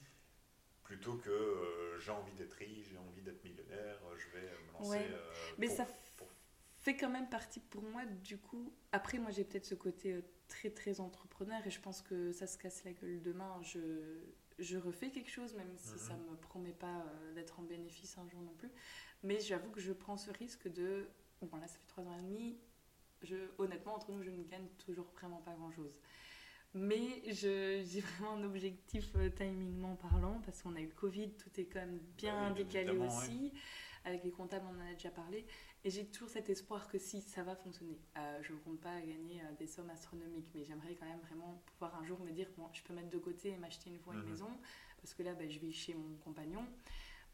plutôt 0.83 1.15
que 1.15 1.97
j'ai 1.99 2.11
envie 2.11 2.33
d'être 2.33 2.53
riche, 2.53 2.87
j'ai 2.91 2.97
envie 2.97 3.21
d'être 3.21 3.43
millionnaire, 3.43 3.99
je 4.17 4.37
vais 4.37 4.47
me 4.67 4.73
lancer. 4.73 5.05
Mais 5.57 5.67
ça 5.67 5.85
fait 6.87 6.95
quand 6.95 7.09
même 7.09 7.27
partie 7.27 7.59
pour 7.59 7.83
moi 7.83 8.05
du 8.05 8.37
coup. 8.37 8.73
Après, 8.93 9.17
moi 9.17 9.31
j'ai 9.31 9.43
peut-être 9.43 9.65
ce 9.65 9.75
côté 9.75 10.13
euh, 10.13 10.21
très 10.47 10.69
très 10.69 11.01
entrepreneur 11.01 11.59
et 11.65 11.69
je 11.69 11.81
pense 11.81 12.01
que 12.01 12.31
ça 12.31 12.47
se 12.47 12.57
casse 12.57 12.85
la 12.85 12.93
gueule 12.93 13.21
demain. 13.21 13.59
Je, 13.61 14.21
je 14.57 14.77
refais 14.77 15.09
quelque 15.09 15.29
chose, 15.29 15.53
même 15.55 15.75
si 15.75 15.99
ça 15.99 16.13
mhm. 16.13 16.31
me 16.31 16.35
promet 16.37 16.71
pas 16.71 17.01
euh, 17.01 17.33
d'être 17.33 17.59
en 17.59 17.63
bénéfice 17.63 18.17
un 18.17 18.27
jour 18.29 18.41
non 18.41 18.53
plus. 18.53 18.71
Mais 19.21 19.39
j'avoue 19.41 19.69
que 19.69 19.81
je 19.81 19.91
prends 19.91 20.15
ce 20.15 20.31
risque 20.31 20.71
de. 20.71 21.09
Bon, 21.41 21.57
là 21.57 21.67
ça 21.67 21.77
fait 21.77 21.87
trois 21.87 22.03
ans 22.03 22.17
et 22.17 22.21
demi. 22.23 22.57
Je, 23.23 23.35
honnêtement, 23.57 23.95
entre 23.95 24.11
nous, 24.11 24.21
je 24.23 24.29
ne 24.29 24.43
gagne 24.43 24.67
toujours 24.85 25.07
vraiment 25.15 25.41
pas 25.41 25.53
grand 25.53 25.71
chose. 25.71 25.95
Mais 26.73 27.23
j'ai 27.33 28.01
vraiment 28.01 28.33
un 28.33 28.43
objectif 28.43 29.09
euh, 29.15 29.29
timingment 29.29 29.95
parlant 29.95 30.41
parce 30.45 30.61
qu'on 30.61 30.75
a 30.75 30.81
eu 30.81 30.85
le 30.87 30.93
Covid, 30.93 31.31
tout 31.31 31.49
est 31.59 31.65
quand 31.65 31.79
même 31.79 31.99
bien 32.17 32.51
décalé 32.51 32.97
aussi. 32.97 33.51
Avec 33.51 33.61
avec 34.05 34.23
les 34.23 34.31
comptables, 34.31 34.65
on 34.71 34.77
en 34.81 34.89
a 34.89 34.93
déjà 34.93 35.09
parlé. 35.09 35.45
Et 35.83 35.89
j'ai 35.89 36.05
toujours 36.05 36.29
cet 36.29 36.49
espoir 36.49 36.87
que 36.87 36.97
si 36.97 37.21
ça 37.21 37.43
va 37.43 37.57
fonctionner, 37.57 37.99
euh, 38.17 38.39
je 38.41 38.53
ne 38.53 38.57
compte 38.59 38.79
pas 38.79 39.01
gagner 39.01 39.41
euh, 39.41 39.53
des 39.59 39.67
sommes 39.67 39.89
astronomiques, 39.89 40.47
mais 40.55 40.63
j'aimerais 40.63 40.95
quand 40.95 41.05
même 41.05 41.19
vraiment 41.19 41.61
pouvoir 41.65 41.95
un 41.95 42.05
jour 42.05 42.17
me 42.21 42.31
dire 42.31 42.47
bon, 42.57 42.69
je 42.71 42.81
peux 42.83 42.93
mettre 42.93 43.09
de 43.09 43.17
côté 43.17 43.49
et 43.49 43.57
m'acheter 43.57 43.89
une 43.89 43.99
fois 43.99 44.13
une 44.13 44.21
Mhm. 44.21 44.29
maison, 44.29 44.49
parce 45.01 45.13
que 45.13 45.23
là, 45.23 45.33
ben, 45.33 45.49
je 45.49 45.59
vis 45.59 45.73
chez 45.73 45.93
mon 45.93 46.15
compagnon. 46.23 46.65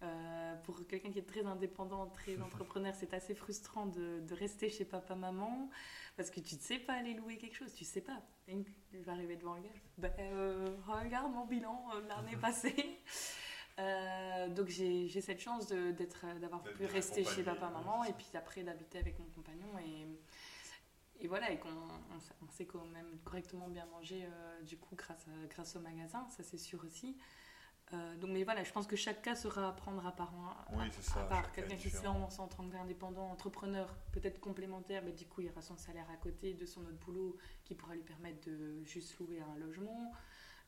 Euh, 0.02 0.56
pour 0.64 0.86
quelqu'un 0.88 1.12
qui 1.12 1.20
est 1.20 1.28
très 1.28 1.46
indépendant, 1.46 2.08
très 2.08 2.42
entrepreneur, 2.42 2.94
c'est 2.94 3.14
assez 3.14 3.34
frustrant 3.36 3.86
de, 3.86 4.20
de 4.20 4.34
rester 4.34 4.70
chez 4.70 4.84
papa-maman 4.84 5.70
parce 6.18 6.30
que 6.30 6.42
tu 6.42 6.56
ne 6.56 6.60
sais 6.60 6.78
pas 6.80 6.94
aller 6.94 7.14
louer 7.14 7.38
quelque 7.38 7.56
chose, 7.56 7.74
tu 7.74 7.86
sais 7.86 8.02
pas. 8.02 8.22
Et 8.50 8.58
il 8.94 9.02
va 9.04 9.14
arriver 9.14 9.38
devant 9.38 9.56
le 9.56 9.62
gars, 9.62 9.70
ben, 9.98 10.12
euh, 10.20 10.76
regarde 10.88 11.32
mon 11.32 11.46
bilan 11.46 11.86
euh, 11.96 12.02
l'année 12.08 12.36
passée. 12.42 13.00
Euh, 13.80 14.50
donc 14.50 14.68
j'ai 14.68 15.08
j'ai 15.08 15.22
cette 15.22 15.40
chance 15.40 15.68
de- 15.68 15.92
d'être, 15.92 16.26
d'avoir 16.40 16.62
D'être 16.62 16.78
pu 16.78 16.86
rester 16.86 17.24
chez 17.24 17.42
papa-maman 17.44 18.04
et 18.04 18.14
puis 18.14 18.30
après 18.36 18.62
d'habiter 18.64 19.00
avec 19.00 19.18
mon 19.18 19.26
compagnon 19.28 19.80
et, 19.80 20.06
et 21.24 21.28
voilà, 21.28 21.50
et 21.52 21.58
qu'on 21.58 21.70
on, 21.70 22.20
sait- 22.20 22.34
on 22.46 22.52
sait 22.52 22.66
quand 22.66 22.86
même 22.88 23.18
correctement 23.24 23.68
bien 23.70 23.86
manger 23.88 24.26
euh, 24.26 24.62
du 24.64 24.78
coup 24.78 24.96
grâce, 24.96 25.26
à- 25.28 25.48
grâce 25.48 25.76
au 25.76 25.80
magasin, 25.80 26.28
ça 26.30 26.44
c'est 26.44 26.58
sûr 26.60 26.84
aussi. 26.86 27.18
Euh, 27.94 28.16
donc 28.18 28.32
mais 28.32 28.44
voilà, 28.44 28.64
je 28.64 28.72
pense 28.72 28.88
que 28.88 28.96
chaque 28.96 29.22
cas 29.22 29.36
sera 29.36 29.70
à 29.70 29.72
prendre 29.72 30.06
à 30.06 30.12
part. 30.12 30.34
Oui, 30.74 30.86
à- 30.86 30.92
c'est 30.92 31.02
ça, 31.04 31.22
À 31.22 31.24
part 31.26 31.52
quelqu'un 31.52 31.76
qui 31.76 31.90
se 31.90 32.04
lance 32.04 32.40
en 32.40 32.48
tant 32.48 32.68
qu'indépendant, 32.70 33.30
entrepreneur, 33.30 33.96
peut-être 34.12 34.40
complémentaire, 34.40 35.04
mais 35.06 35.12
du 35.12 35.26
coup 35.28 35.42
il 35.42 35.48
y 35.48 35.50
aura 35.50 35.62
son 35.62 35.78
salaire 35.78 36.10
à 36.12 36.16
côté 36.18 36.54
de 36.56 36.66
son 36.66 36.82
autre 36.82 36.98
boulot 37.06 37.38
qui 37.64 37.76
pourra 37.76 37.94
lui 37.96 38.02
permettre 38.04 38.50
de 38.50 38.84
juste 38.84 39.18
louer 39.20 39.42
un 39.42 39.56
logement, 39.60 40.12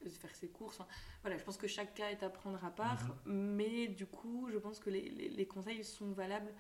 de 0.04 0.10
faire 0.10 0.36
ses 0.36 0.50
courses. 0.50 0.80
Enfin, 0.80 0.88
voilà, 1.22 1.38
je 1.38 1.44
pense 1.44 1.58
que 1.58 1.68
chaque 1.68 1.96
cas 1.96 2.10
est 2.12 2.22
à 2.22 2.30
prendre 2.30 2.64
à 2.64 2.70
part, 2.70 3.04
Mhm. 3.26 3.56
mais 3.56 3.88
du 3.88 4.06
coup 4.06 4.48
je 4.52 4.58
pense 4.60 4.80
que 4.80 4.90
les, 4.92 5.10
les- 5.10 5.30
les 5.30 5.48
conseils 5.48 5.84
sont 5.84 6.12
valables 6.12 6.54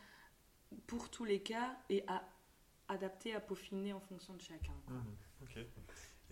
pour 0.88 1.11
tous 1.11 1.26
les 1.26 1.41
cas 1.43 1.78
et 1.89 2.03
à 2.07 2.24
adapter, 2.88 3.36
à 3.36 3.39
peaufiner 3.39 3.93
en 3.93 3.99
fonction 3.99 4.34
de 4.34 4.41
chacun. 4.41 4.74
Mhm, 4.89 5.16
Ok. 5.43 5.59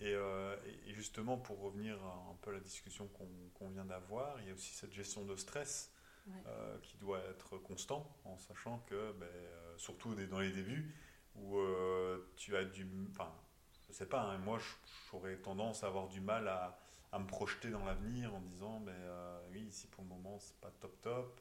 Et, 0.00 0.12
euh, 0.14 0.56
et- 0.86 0.92
justement, 0.94 1.36
pour 1.38 1.60
revenir 1.60 1.96
un 2.04 2.36
peu 2.42 2.50
à 2.50 2.54
la 2.54 2.60
discussion 2.60 3.08
qu'on 3.54 3.68
vient 3.70 3.84
d'avoir, 3.84 4.40
il 4.40 4.48
y 4.48 4.50
a 4.50 4.54
aussi 4.54 4.72
cette 4.74 4.92
gestion 4.92 5.24
de 5.24 5.36
stress 5.36 5.92
Ouais. 6.26 6.42
euh, 6.46 6.78
qui 6.82 6.96
doit 6.96 7.20
être 7.30 7.58
constant, 7.58 8.16
en 8.24 8.38
sachant 8.38 8.78
que, 8.88 9.12
ben, 9.12 9.26
euh, 9.26 9.76
surtout 9.78 10.14
dans 10.14 10.40
les 10.40 10.52
débuts, 10.52 10.94
où 11.36 11.58
euh, 11.58 12.32
tu 12.36 12.56
as 12.56 12.64
du... 12.64 12.86
Enfin, 13.10 13.30
je 13.88 13.92
sais 13.92 14.06
pas, 14.08 14.22
hein, 14.22 14.38
moi 14.38 14.58
j'aurais 15.10 15.36
tendance 15.36 15.84
à 15.84 15.88
avoir 15.88 16.08
du 16.08 16.20
mal 16.20 16.48
à, 16.48 16.78
à 17.12 17.18
me 17.18 17.26
projeter 17.26 17.70
dans 17.70 17.84
l'avenir 17.84 18.34
en 18.34 18.40
disant, 18.40 18.80
ben, 18.80 18.92
euh, 18.92 19.40
oui, 19.52 19.60
ici 19.62 19.86
pour 19.88 20.02
le 20.04 20.08
moment 20.08 20.38
c'est 20.38 20.56
pas 20.60 20.70
top 20.80 21.00
top, 21.02 21.40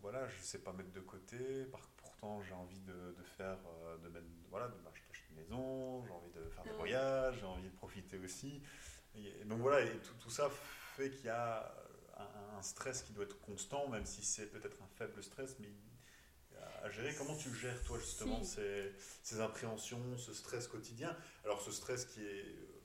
voilà, 0.00 0.28
je 0.28 0.40
sais 0.40 0.58
pas 0.62 0.72
mettre 0.72 0.92
de 0.92 1.00
côté, 1.00 1.64
par, 1.66 1.80
pourtant 1.96 2.40
j'ai 2.42 2.54
envie 2.54 2.78
de, 2.80 3.14
de 3.18 3.22
faire, 3.24 3.58
de 4.02 4.08
mettre, 4.08 4.26
voilà, 4.50 4.68
de 4.68 4.76
m'acheter 4.82 5.12
maison, 5.36 6.04
j'ai 6.04 6.12
envie 6.12 6.30
de 6.30 6.48
faire 6.50 6.64
des 6.64 6.70
Ouais. 6.70 6.76
voyages, 6.76 7.36
j'ai 7.40 7.46
envie 7.46 7.68
de 7.68 7.76
profiter 7.76 8.18
aussi. 8.18 8.62
Et 9.14 9.44
donc 9.44 9.60
voilà, 9.60 9.80
et 9.84 9.98
tout, 9.98 10.14
tout 10.20 10.30
ça 10.30 10.50
fait 10.96 11.10
qu'il 11.10 11.26
y 11.26 11.30
a 11.30 11.74
un, 12.18 12.56
un 12.58 12.62
stress 12.62 13.02
qui 13.02 13.12
doit 13.12 13.24
être 13.24 13.40
constant, 13.40 13.88
même 13.88 14.04
si 14.06 14.22
c'est 14.24 14.46
peut-être 14.46 14.80
un 14.82 14.88
faible 14.98 15.22
stress, 15.22 15.56
mais 15.60 15.68
à 16.82 16.88
gérer. 16.90 17.14
Comment 17.14 17.36
tu 17.36 17.54
gères, 17.54 17.82
toi, 17.84 17.98
justement, 17.98 18.42
Si. 18.42 18.54
ces, 18.54 18.92
ces 19.22 19.40
appréhensions, 19.40 20.16
ce 20.18 20.32
stress 20.32 20.66
quotidien? 20.68 21.14
Alors, 21.44 21.60
ce 21.60 21.70
stress 21.70 22.06
qui, 22.06 22.22
est, 22.24 22.44
euh, 22.46 22.80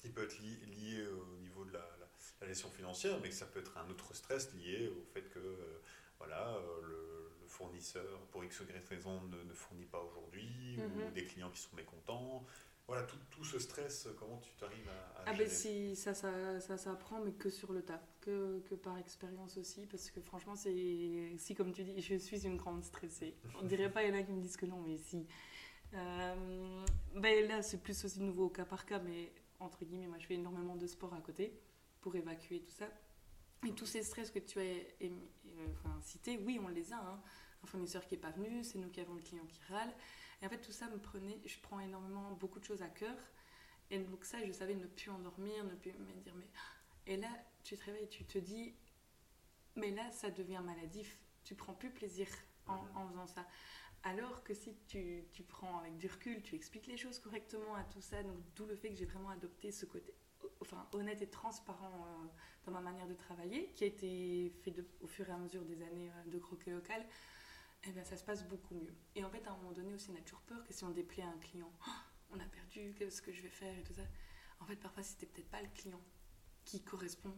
qui 0.00 0.08
peut 0.10 0.24
être 0.24 0.38
lié, 0.38 0.56
lié 0.66 1.06
au 1.08 1.36
niveau 1.36 1.64
de 1.64 1.72
la, 1.72 1.80
la- 1.80 2.06
la 2.40 2.46
gestion 2.46 2.70
financière, 2.70 3.18
mais 3.22 3.28
que 3.30 3.34
ça 3.34 3.46
peut 3.46 3.60
être 3.60 3.76
un 3.78 3.88
autre 3.90 4.14
stress 4.14 4.52
lié 4.54 4.88
au 4.88 5.02
fait 5.12 5.22
que 5.30 5.38
euh, 5.38 5.80
voilà, 6.18 6.48
euh, 6.54 6.80
le 6.82 7.15
fournisseur, 7.56 8.20
pour 8.30 8.44
X 8.44 8.60
ou 8.60 8.64
Y 8.64 8.86
raison, 8.88 9.20
ne, 9.22 9.42
ne 9.42 9.52
fournit 9.54 9.86
pas 9.86 10.02
aujourd'hui, 10.02 10.78
ou 10.78 10.82
Mhm. 10.82 11.12
des 11.12 11.24
clients 11.24 11.50
qui 11.50 11.60
sont 11.60 11.74
mécontents. 11.76 12.44
Voilà, 12.88 13.02
tout, 13.02 13.16
tout 13.30 13.44
ce 13.44 13.58
stress, 13.58 14.08
comment 14.18 14.38
tu 14.38 14.52
t'arrives 14.60 14.88
à, 14.88 14.92
à 14.92 15.24
Ah 15.26 15.32
gérer 15.32 15.44
ben 15.44 15.48
si 15.50 15.96
ça, 15.96 16.14
ça, 16.14 16.60
ça 16.60 16.76
s'apprend, 16.76 17.18
mais 17.24 17.32
que 17.32 17.50
sur 17.50 17.72
le 17.72 17.82
tas, 17.82 18.00
que, 18.20 18.60
que 18.68 18.76
par 18.76 18.96
expérience 18.98 19.56
aussi, 19.56 19.86
parce 19.86 20.08
que 20.12 20.20
franchement, 20.20 20.54
c'est 20.54 21.32
si 21.38 21.54
comme 21.56 21.72
tu 21.72 21.82
dis, 21.82 22.00
je 22.00 22.14
suis 22.16 22.46
une 22.46 22.56
grande 22.56 22.84
stressée. 22.84 23.34
On 23.60 23.64
dirait 23.64 23.90
pas, 23.90 24.04
il 24.04 24.10
y 24.10 24.12
en 24.16 24.18
a 24.20 24.22
qui 24.22 24.32
me 24.32 24.40
disent 24.40 24.56
que 24.56 24.66
non, 24.66 24.80
mais 24.86 24.98
si. 24.98 25.26
Euh, 25.94 26.84
ben 27.14 27.48
là, 27.48 27.62
c'est 27.62 27.82
plus 27.82 28.04
aussi 28.04 28.18
de 28.20 28.24
nouveau 28.24 28.44
au 28.46 28.50
cas 28.50 28.64
par 28.64 28.86
cas, 28.86 28.98
mais 29.00 29.32
entre 29.60 29.84
guillemets, 29.84 30.06
moi 30.08 30.18
je 30.18 30.26
fais 30.26 30.34
énormément 30.34 30.76
de 30.76 30.86
sport 30.86 31.14
à 31.14 31.20
côté 31.20 31.58
pour 32.02 32.14
évacuer 32.14 32.60
tout 32.60 32.72
ça. 32.72 32.88
Et 33.66 33.72
tous 33.72 33.86
ces 33.86 34.02
stress 34.04 34.30
que 34.30 34.38
tu 34.38 34.60
as 34.60 34.62
euh, 34.62 35.08
enfin, 35.72 35.98
cités, 36.02 36.38
oui, 36.38 36.60
on 36.62 36.68
les 36.68 36.92
a. 36.92 36.98
hein. 36.98 37.20
Un 37.66 37.68
fournisseur 37.68 38.06
qui 38.06 38.14
n'est 38.14 38.20
pas 38.20 38.30
venu, 38.30 38.62
c'est 38.62 38.78
nous 38.78 38.90
qui 38.90 39.00
avons 39.00 39.14
le 39.14 39.22
client 39.22 39.44
qui 39.46 39.60
râle. 39.68 39.92
Et 40.40 40.46
en 40.46 40.48
fait, 40.48 40.60
tout 40.60 40.70
ça 40.70 40.88
me 40.88 40.98
prenait, 40.98 41.40
je 41.44 41.58
prends 41.58 41.80
énormément, 41.80 42.30
beaucoup 42.34 42.60
de 42.60 42.64
choses 42.64 42.80
à 42.80 42.88
cœur. 42.88 43.16
Et 43.90 43.98
donc 43.98 44.24
ça, 44.24 44.38
je 44.46 44.52
savais 44.52 44.76
ne 44.76 44.86
plus 44.86 45.10
endormir, 45.10 45.64
ne 45.64 45.74
plus 45.74 45.92
me 45.92 46.20
dire, 46.20 46.32
mais... 46.36 46.46
Et 47.08 47.16
là, 47.16 47.28
tu 47.64 47.76
te 47.76 47.84
réveilles, 47.84 48.08
tu 48.08 48.24
te 48.24 48.38
dis, 48.38 48.72
mais 49.74 49.90
là, 49.90 50.08
ça 50.12 50.30
devient 50.30 50.60
maladif. 50.64 51.18
Tu 51.42 51.56
prends 51.56 51.74
plus 51.74 51.90
plaisir 51.90 52.28
en, 52.68 52.86
en 52.94 53.08
faisant 53.08 53.26
ça. 53.26 53.44
Alors 54.04 54.44
que 54.44 54.54
si 54.54 54.76
tu, 54.86 55.24
tu 55.32 55.42
prends 55.42 55.80
avec 55.80 55.96
du 55.96 56.06
recul, 56.06 56.42
tu 56.44 56.54
expliques 56.54 56.86
les 56.86 56.96
choses 56.96 57.18
correctement 57.18 57.74
à 57.74 57.82
tout 57.82 58.00
ça, 58.00 58.22
donc 58.22 58.36
d'où 58.54 58.66
le 58.66 58.76
fait 58.76 58.90
que 58.90 58.94
j'ai 58.96 59.06
vraiment 59.06 59.30
adopté 59.30 59.72
ce 59.72 59.86
côté 59.86 60.14
enfin, 60.60 60.88
honnête 60.92 61.20
et 61.22 61.28
transparent 61.28 62.06
euh, 62.06 62.26
dans 62.64 62.72
ma 62.72 62.80
manière 62.80 63.06
de 63.08 63.14
travailler, 63.14 63.72
qui 63.74 63.84
a 63.84 63.86
été 63.88 64.52
fait 64.62 64.70
de- 64.70 64.86
au 65.00 65.06
fur 65.06 65.28
et 65.28 65.32
à 65.32 65.36
mesure 65.36 65.64
des 65.64 65.82
années 65.82 66.10
euh, 66.10 66.30
de 66.30 66.38
croquet 66.38 66.70
local, 66.70 67.04
et 67.88 67.92
ben 67.92 68.04
ça 68.04 68.16
se 68.16 68.24
passe 68.24 68.44
beaucoup 68.46 68.74
mieux. 68.74 68.94
Et 69.14 69.24
en 69.24 69.30
fait, 69.30 69.46
à 69.46 69.52
un 69.52 69.56
moment 69.56 69.72
donné 69.72 69.92
aussi, 69.94 70.10
on 70.10 70.16
a 70.16 70.20
toujours 70.20 70.42
peur 70.42 70.64
que 70.64 70.72
si 70.72 70.84
on 70.84 70.90
déplaît 70.90 71.22
à 71.22 71.28
un 71.28 71.38
client, 71.38 71.70
Oh, 71.86 71.90
on 72.32 72.40
a 72.40 72.44
perdu, 72.44 72.94
qu'est-ce 72.98 73.22
que 73.22 73.32
je 73.32 73.42
vais 73.42 73.48
faire? 73.50 73.76
et 73.78 73.82
tout 73.82 73.94
ça. 73.94 74.02
En 74.60 74.66
fait, 74.66 74.76
parfois, 74.76 75.02
c'était 75.02 75.26
peut-être 75.26 75.50
pas 75.50 75.62
le 75.62 75.68
client 75.68 76.00
qui 76.64 76.82
correspond 76.82 77.34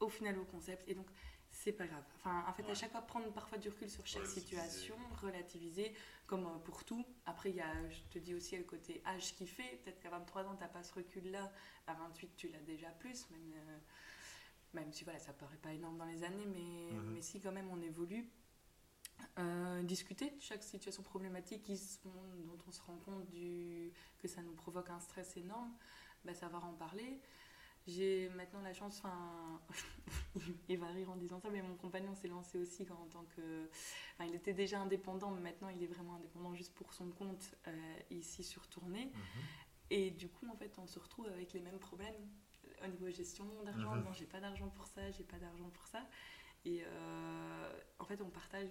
au 0.00 0.08
final 0.08 0.38
au 0.38 0.44
concept. 0.44 0.84
Et 0.88 0.94
donc, 0.94 1.06
c'est 1.50 1.72
pas 1.72 1.86
grave. 1.86 2.04
Enfin, 2.16 2.44
en 2.46 2.52
fait, 2.52 2.62
Ouais. 2.64 2.70
à 2.70 2.74
chaque 2.74 2.92
fois, 2.92 3.00
prendre 3.02 3.32
parfois 3.32 3.58
du 3.58 3.68
recul 3.70 3.88
sur 3.90 4.06
chaque 4.06 4.26
situation, 4.26 4.94
relativiser, 5.22 5.94
comme 6.26 6.46
euh, 6.46 6.58
pour 6.58 6.84
tout. 6.84 7.04
Après, 7.26 7.50
il 7.50 7.56
y 7.56 7.60
a, 7.60 7.88
je 7.90 8.00
te 8.10 8.18
dis 8.18 8.34
aussi, 8.34 8.56
le 8.56 8.64
côté 8.64 9.02
âge 9.06 9.34
qui 9.34 9.46
fait. 9.46 9.80
Peut-être 9.82 9.98
qu'à 10.00 10.10
23 10.10 10.44
ans, 10.44 10.54
tu 10.54 10.60
n'as 10.60 10.68
pas 10.68 10.82
ce 10.82 10.92
recul-là. 10.94 11.50
À 11.86 11.94
28, 11.94 12.36
tu 12.36 12.48
l'as 12.48 12.60
déjà 12.60 12.90
plus, 12.90 13.28
même, 13.30 13.52
euh, 13.56 13.78
même 14.74 14.92
si 14.92 15.02
voilà, 15.04 15.18
ça 15.18 15.32
paraît 15.32 15.56
pas 15.56 15.72
énorme 15.72 15.96
dans 15.96 16.04
les 16.04 16.22
années, 16.22 16.46
mais, 16.46 16.92
Mhm. 16.92 17.12
mais 17.14 17.22
si 17.22 17.40
quand 17.40 17.50
même 17.52 17.70
on 17.70 17.80
évolue. 17.80 18.28
Euh, 19.38 19.82
discuter 19.82 20.30
de 20.30 20.40
chaque 20.40 20.62
situation 20.62 21.02
problématique 21.02 21.62
qui 21.62 21.76
sont- 21.76 22.08
dont 22.46 22.58
on 22.66 22.70
se 22.72 22.80
rend 22.82 22.96
compte 22.98 23.28
du, 23.30 23.92
que 24.18 24.28
ça 24.28 24.42
nous 24.42 24.52
provoque 24.52 24.90
un 24.90 25.00
stress 25.00 25.36
énorme, 25.36 25.72
bah, 26.24 26.34
savoir 26.34 26.64
en 26.64 26.72
parler. 26.72 27.20
J'ai 27.86 28.28
maintenant 28.30 28.60
la 28.60 28.74
chance, 28.74 28.98
enfin, 28.98 29.60
il 30.68 30.76
va 30.78 30.88
rire 30.88 31.10
en 31.10 31.16
disant 31.16 31.40
ça, 31.40 31.48
mais 31.50 31.62
mon 31.62 31.74
compagnon 31.76 32.14
s'est 32.14 32.28
lancé 32.28 32.58
aussi 32.58 32.84
quand, 32.84 32.96
en 33.00 33.06
tant 33.06 33.24
que. 33.36 33.68
Enfin, 34.14 34.28
il 34.28 34.34
était 34.34 34.52
déjà 34.52 34.80
indépendant, 34.80 35.30
mais 35.30 35.40
maintenant 35.40 35.68
il 35.68 35.82
est 35.82 35.86
vraiment 35.86 36.16
indépendant 36.16 36.54
juste 36.54 36.74
pour 36.74 36.92
son 36.92 37.08
compte 37.10 37.54
euh, 37.66 37.98
ici 38.10 38.44
sur 38.44 38.66
tournée. 38.68 39.06
Mhm. 39.06 39.42
Et 39.90 40.10
du 40.10 40.28
coup, 40.28 40.46
en 40.48 40.56
fait, 40.56 40.78
on 40.78 40.86
se 40.86 40.98
retrouve 40.98 41.26
avec 41.28 41.52
les 41.54 41.60
mêmes 41.60 41.78
problèmes 41.78 42.28
au 42.84 42.88
niveau 42.88 43.08
gestion 43.10 43.46
d'argent. 43.64 43.94
Mhm. 43.94 44.04
Non, 44.04 44.12
j'ai 44.12 44.26
pas 44.26 44.40
d'argent 44.40 44.68
pour 44.68 44.86
ça, 44.86 45.10
j'ai 45.12 45.24
pas 45.24 45.38
d'argent 45.38 45.70
pour 45.70 45.86
ça. 45.86 46.06
Et 46.64 46.82
euh, 46.84 47.80
en 47.98 48.04
fait, 48.04 48.20
on 48.20 48.28
partage. 48.30 48.68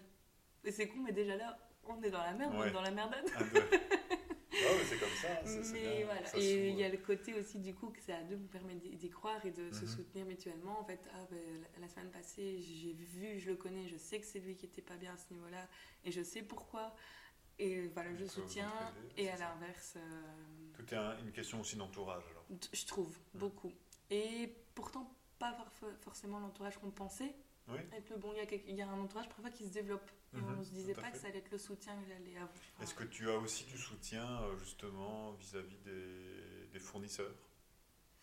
Et 0.68 0.72
c'est 0.72 0.88
con, 0.90 1.00
mais 1.00 1.14
déjà 1.14 1.38
là, 1.38 1.58
on 1.86 2.02
est 2.04 2.10
dans 2.12 2.22
la 2.22 2.34
merde, 2.34 2.52
on 2.54 2.60
Ouais. 2.60 2.68
est 2.68 2.72
dans 2.72 2.82
la 2.82 2.92
merdade. 2.92 3.26
Un, 3.38 3.46
deux. 3.46 3.64
Ah 4.60 4.74
ouais, 4.74 4.84
c'est 4.90 4.98
comme 4.98 5.10
ça. 5.22 5.28
c'est- 5.46 5.64
c'est 5.64 5.74
Mais 5.74 5.98
bien, 5.98 6.06
voilà. 6.08 6.26
ça 6.26 6.38
Et 6.40 6.70
il 6.70 6.76
y 6.80 6.84
a 6.84 6.90
le 6.90 6.98
côté 6.98 7.36
aussi, 7.36 7.60
du 7.60 7.76
coup, 7.76 7.90
que 7.92 8.00
c'est 8.02 8.12
à 8.12 8.24
deux 8.24 8.36
nous 8.38 8.48
permet 8.48 8.74
d'y 8.74 9.10
croire 9.10 9.46
et 9.46 9.52
de 9.52 9.72
se 9.72 9.82
Mhm. 9.84 9.88
soutenir 9.88 10.26
mutuellement. 10.26 10.80
En 10.80 10.84
fait, 10.84 11.00
ah, 11.14 11.26
ben, 11.30 11.38
la- 11.80 11.88
semaine 11.88 12.10
passée, 12.10 12.60
j'ai 12.60 12.94
vu, 12.94 13.40
je 13.40 13.50
le 13.52 13.56
connais, 13.56 13.88
je 13.88 13.98
sais 13.98 14.20
que 14.20 14.26
c'est 14.26 14.40
lui 14.40 14.56
qui 14.56 14.66
était 14.66 14.82
pas 14.82 14.96
bien 14.96 15.14
à 15.14 15.18
ce 15.18 15.32
niveau-là 15.32 15.68
et 16.04 16.12
je 16.12 16.22
sais 16.24 16.42
pourquoi. 16.42 16.96
Et 17.60 17.88
voilà, 17.90 18.14
je 18.16 18.26
soutiens. 18.26 18.72
Et 19.16 19.30
à 19.30 19.38
l'inverse. 19.38 19.94
euh, 19.96 20.22
Tout 20.74 20.92
est 20.94 20.98
un- 20.98 21.18
une 21.20 21.32
question 21.32 21.62
aussi 21.62 21.76
d'entourage, 21.78 22.24
alors. 22.32 22.46
je 22.74 22.86
trouve, 22.88 23.16
Mm. 23.36 23.38
beaucoup. 23.40 23.72
Et 24.10 24.54
pourtant, 24.74 25.16
pas 25.40 25.54
for- 25.80 25.92
forcément 26.02 26.40
l'entourage 26.40 26.78
qu'on 26.80 26.90
pensait 26.92 27.36
Oui. 27.68 27.80
être 27.94 28.10
le 28.10 28.18
bon. 28.18 28.32
Il 28.34 28.38
y 28.40 28.42
a, 28.42 28.46
quelque- 28.48 28.68
il 28.68 28.76
y 28.76 28.82
a 28.82 28.88
un 28.88 29.00
entourage 29.00 29.30
parfois 29.30 29.52
qui 29.52 29.66
se 29.68 29.72
développe. 29.74 30.10
Et 30.38 30.40
Mhm, 30.42 30.58
on 30.60 30.64
se 30.64 30.70
disait 30.72 30.94
pas 30.94 31.10
que 31.12 31.18
ça 31.18 31.28
allait 31.28 31.40
être 31.40 31.52
le 31.52 31.58
soutien 31.58 31.96
que 32.02 32.08
j'allais 32.08 32.36
avoir. 32.36 32.50
Est-ce 32.82 32.94
que 32.94 33.04
tu 33.04 33.30
as 33.30 33.38
aussi 33.38 33.66
du 33.66 33.78
soutien, 33.78 34.42
euh, 34.44 34.58
justement, 34.58 35.32
vis-à-vis 35.34 35.78
des, 35.80 36.68
des 36.72 36.80
fournisseurs, 36.80 37.34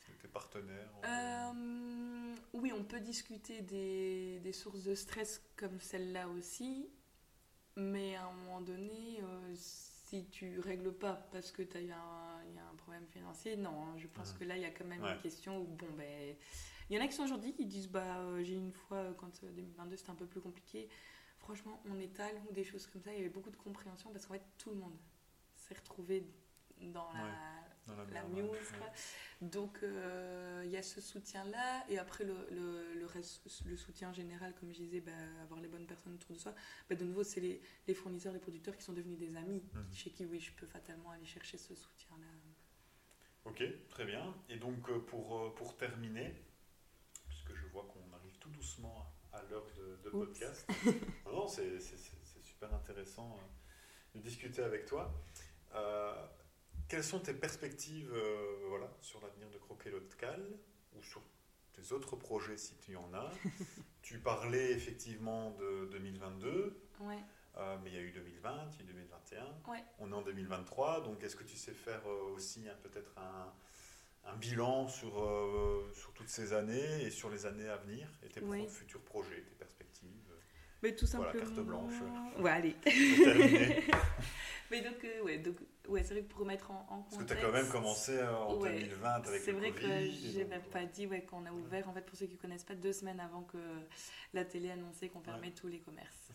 de 0.09 0.15
tes 0.23 0.29
partenaires 0.29 0.91
Euh, 1.05 2.35
oui, 2.53 2.73
on 2.73 2.85
peut 2.85 3.01
discuter 3.01 3.63
des, 3.63 4.39
des 4.41 4.53
sources 4.53 4.85
de 4.85 4.95
stress 4.95 5.43
comme 5.57 5.81
celle-là 5.81 6.29
aussi, 6.29 6.89
mais 7.77 8.15
à 8.17 8.27
un 8.27 8.33
moment 8.33 8.61
donné, 8.61 9.21
euh, 9.23 9.53
si 9.57 10.27
tu 10.31 10.61
règles 10.61 10.93
pas 10.93 11.15
parce 11.33 11.51
que 11.51 11.63
tu 11.63 11.77
as 11.77 11.81
eu 11.81 11.91
un, 11.91 12.45
y 12.55 12.59
a 12.59 12.67
un 12.71 12.77
problème 12.77 13.07
financier, 13.09 13.57
non, 13.57 13.83
hein, 13.83 13.95
je 13.99 14.07
pense 14.07 14.33
Mhm. 14.33 14.39
que 14.39 14.45
là, 14.45 14.57
il 14.57 14.63
y 14.63 14.67
a 14.67 14.71
quand 14.71 14.85
même 14.85 15.03
Ouais. 15.03 15.15
une 15.15 15.21
question 15.21 15.61
où, 15.61 15.65
bon, 15.65 15.89
ben, 15.97 16.37
il 16.91 16.97
y 16.97 17.01
en 17.01 17.03
a 17.03 17.09
qui 17.09 17.15
sont 17.15 17.25
aujourd'hui 17.25 17.53
qui 17.53 17.67
disent, 17.67 17.89
bah, 17.89 18.19
euh, 18.21 18.45
j'ai 18.45 18.55
une 18.55 18.73
fois, 18.73 18.99
euh, 18.99 19.15
quand 19.15 19.43
euh, 19.43 19.51
2022 19.53 19.97
c'était 19.97 20.11
un 20.11 20.15
peu 20.15 20.27
plus 20.27 20.41
compliqué, 20.41 20.89
franchement, 21.45 21.81
on 21.87 21.99
étale 22.01 22.35
ou 22.49 22.53
des 22.53 22.65
choses 22.65 22.87
comme 22.87 23.03
ça. 23.03 23.13
Il 23.13 23.19
y 23.19 23.21
avait 23.21 23.29
beaucoup 23.29 23.51
de 23.51 23.57
compréhension 23.57 24.11
parce 24.13 24.27
qu'en 24.27 24.35
fait, 24.35 24.45
tout 24.59 24.71
le 24.71 24.77
monde 24.77 24.97
s'est 25.57 25.75
retrouvé 25.75 26.27
dans 26.81 27.13
la, 27.13 27.21
Dans 27.87 27.97
la 27.97 28.05
la 28.05 28.23
merde, 28.25 28.33
news. 28.33 28.51
ouais. 28.51 28.79
quoi. 28.79 28.91
Donc, 29.41 29.79
euh, 29.83 30.63
il 30.65 30.71
y 30.71 30.77
a 30.77 30.83
ce 30.83 31.01
soutien-là. 31.01 31.85
Et 31.89 31.99
après, 31.99 32.25
le, 32.25 32.35
le, 32.51 32.95
le, 32.95 33.07
reste- 33.07 33.65
le 33.67 33.77
soutien 33.77 34.13
général, 34.13 34.55
comme 34.55 34.73
je 34.73 34.79
disais, 34.79 35.01
bah, 35.01 35.13
avoir 35.43 35.61
les 35.61 35.69
bonnes 35.69 35.87
personnes 35.87 36.15
autour 36.15 36.33
de 36.35 36.41
soi. 36.41 36.55
Bah, 36.89 36.97
de 36.97 37.05
nouveau, 37.05 37.23
c'est 37.25 37.41
les, 37.41 37.61
les 37.87 37.95
fournisseurs, 37.95 38.33
les 38.33 38.41
producteurs 38.41 38.77
qui 38.77 38.83
sont 38.83 38.93
devenus 38.95 39.19
des 39.19 39.37
amis, 39.37 39.63
Mhm. 39.75 39.93
chez 39.93 40.11
qui, 40.11 40.25
oui, 40.27 40.41
je 40.41 40.53
peux 40.53 40.67
fatalement 40.67 41.11
aller 41.11 41.27
chercher 41.27 41.59
ce 41.59 41.75
soutien-là. 41.75 42.27
Ok, 43.45 43.63
très 43.91 44.05
bien. 44.07 44.35
Et 44.49 44.57
donc 44.57 44.89
euh, 44.89 44.99
pour, 45.01 45.39
euh, 45.39 45.55
pour 45.55 45.77
terminer, 45.77 46.35
puisque 47.29 47.55
je 47.55 47.67
vois 47.67 47.85
qu'on 47.93 48.11
arrive 48.15 48.39
tout 48.39 48.49
doucement 48.51 48.97
à 49.03 49.14
l'heure 49.51 49.67
de, 50.05 50.11
podcast, 50.11 50.69
non, 51.27 51.33
non, 51.33 51.49
c'est 51.49 51.81
super 52.41 52.73
intéressant 52.75 53.37
euh, 53.37 54.19
de 54.19 54.21
discuter 54.21 54.63
avec 54.63 54.87
toi. 54.87 55.13
Euh, 55.75 56.27
quelles 56.89 57.05
sont 57.05 57.19
tes 57.19 57.35
perspectives 57.35 58.13
euh, 58.13 58.67
voilà, 58.69 58.89
sur 59.01 59.21
l'avenir 59.21 59.51
de 59.51 59.59
Croquet 59.59 59.91
Local 59.91 60.43
ou 60.97 61.03
sur 61.03 61.23
tes 61.73 61.93
autres 61.93 62.17
projets 62.17 62.57
si 62.57 62.77
tu 62.77 62.97
en 62.97 63.13
as? 63.15 63.31
Tu 64.03 64.19
parlais 64.19 64.73
effectivement 64.73 65.53
de 65.53 65.87
2022. 65.93 66.79
Ouais. 67.01 67.17
Euh, 67.57 67.79
mais 67.83 67.91
il 67.91 67.95
y 67.95 67.99
a 67.99 68.03
eu 68.03 68.11
2020, 68.11 68.69
il 68.73 68.77
y 68.77 68.81
a 68.81 68.85
eu 68.85 68.93
2021. 68.93 69.73
Ouais. 69.73 69.83
On 69.99 70.13
est 70.13 70.15
en 70.15 70.21
2023, 70.21 71.01
donc 71.03 71.23
est-ce 71.23 71.37
que 71.37 71.45
tu 71.45 71.57
sais 71.57 71.73
faire 71.73 72.07
aussi 72.35 72.69
hein, 72.69 72.77
peut-être 72.83 73.11
un, 73.17 73.51
un 74.27 74.37
bilan 74.37 74.89
sur, 74.89 75.23
euh, 75.23 75.91
sur 75.95 76.13
toutes 76.13 76.29
ces 76.29 76.53
années 76.53 77.03
et 77.03 77.11
sur 77.11 77.31
les 77.31 77.47
années 77.47 77.69
à 77.69 77.77
venir 77.77 78.09
et 78.25 78.29
tes 78.29 78.41
Oui. 78.41 78.67
futurs 78.69 79.03
projets, 79.03 79.43
tes 79.43 79.55
perspectives 79.55 80.11
Mais 80.83 80.95
tout 80.95 81.07
Voilà, 81.15 81.33
simplement. 81.33 81.55
carte 81.55 81.67
blanche. 81.67 81.95
Ouais, 82.39 82.51
allez. 82.51 82.77
Mais 84.71 84.81
donc, 84.81 85.05
euh, 85.05 85.23
ouais, 85.23 85.39
donc, 85.39 85.57
ouais, 85.89 86.03
c'est 86.03 86.15
vrai 86.15 86.23
que 86.23 86.29
pour 86.31 86.41
remettre 86.41 86.71
en, 86.71 86.87
en 86.91 87.03
Parce 87.03 87.17
contexte. 87.17 87.29
que 87.29 87.35
tu 87.35 87.39
as 87.39 87.43
quand 87.51 87.53
même 87.53 87.69
commencé 87.69 88.13
euh, 88.13 88.35
en 88.35 88.57
Ouais. 88.57 88.73
2020 88.81 89.09
avec 89.29 89.43
C'est 89.43 89.53
vrai 89.53 89.71
Covid. 89.73 89.83
que 89.83 90.31
j'ai 90.33 90.45
même 90.45 90.63
euh, 90.67 90.71
pas 90.73 90.85
dit 90.87 91.07
ouais, 91.07 91.23
qu'on 91.23 91.45
a 91.45 91.53
ouvert, 91.53 91.89
en 91.89 91.93
fait, 91.93 92.01
pour 92.01 92.17
ceux 92.17 92.27
qui 92.27 92.37
ne 92.37 92.41
connaissent 92.41 92.65
pas, 92.65 92.75
deux 92.75 92.93
semaines 92.93 93.21
avant 93.21 93.43
que 93.43 93.59
la 94.33 94.45
télé 94.45 94.71
annonçait 94.71 95.11
qu'on 95.11 95.21
fermait 95.21 95.53
tous 95.53 95.69
les 95.69 95.81
commerces. 95.81 96.31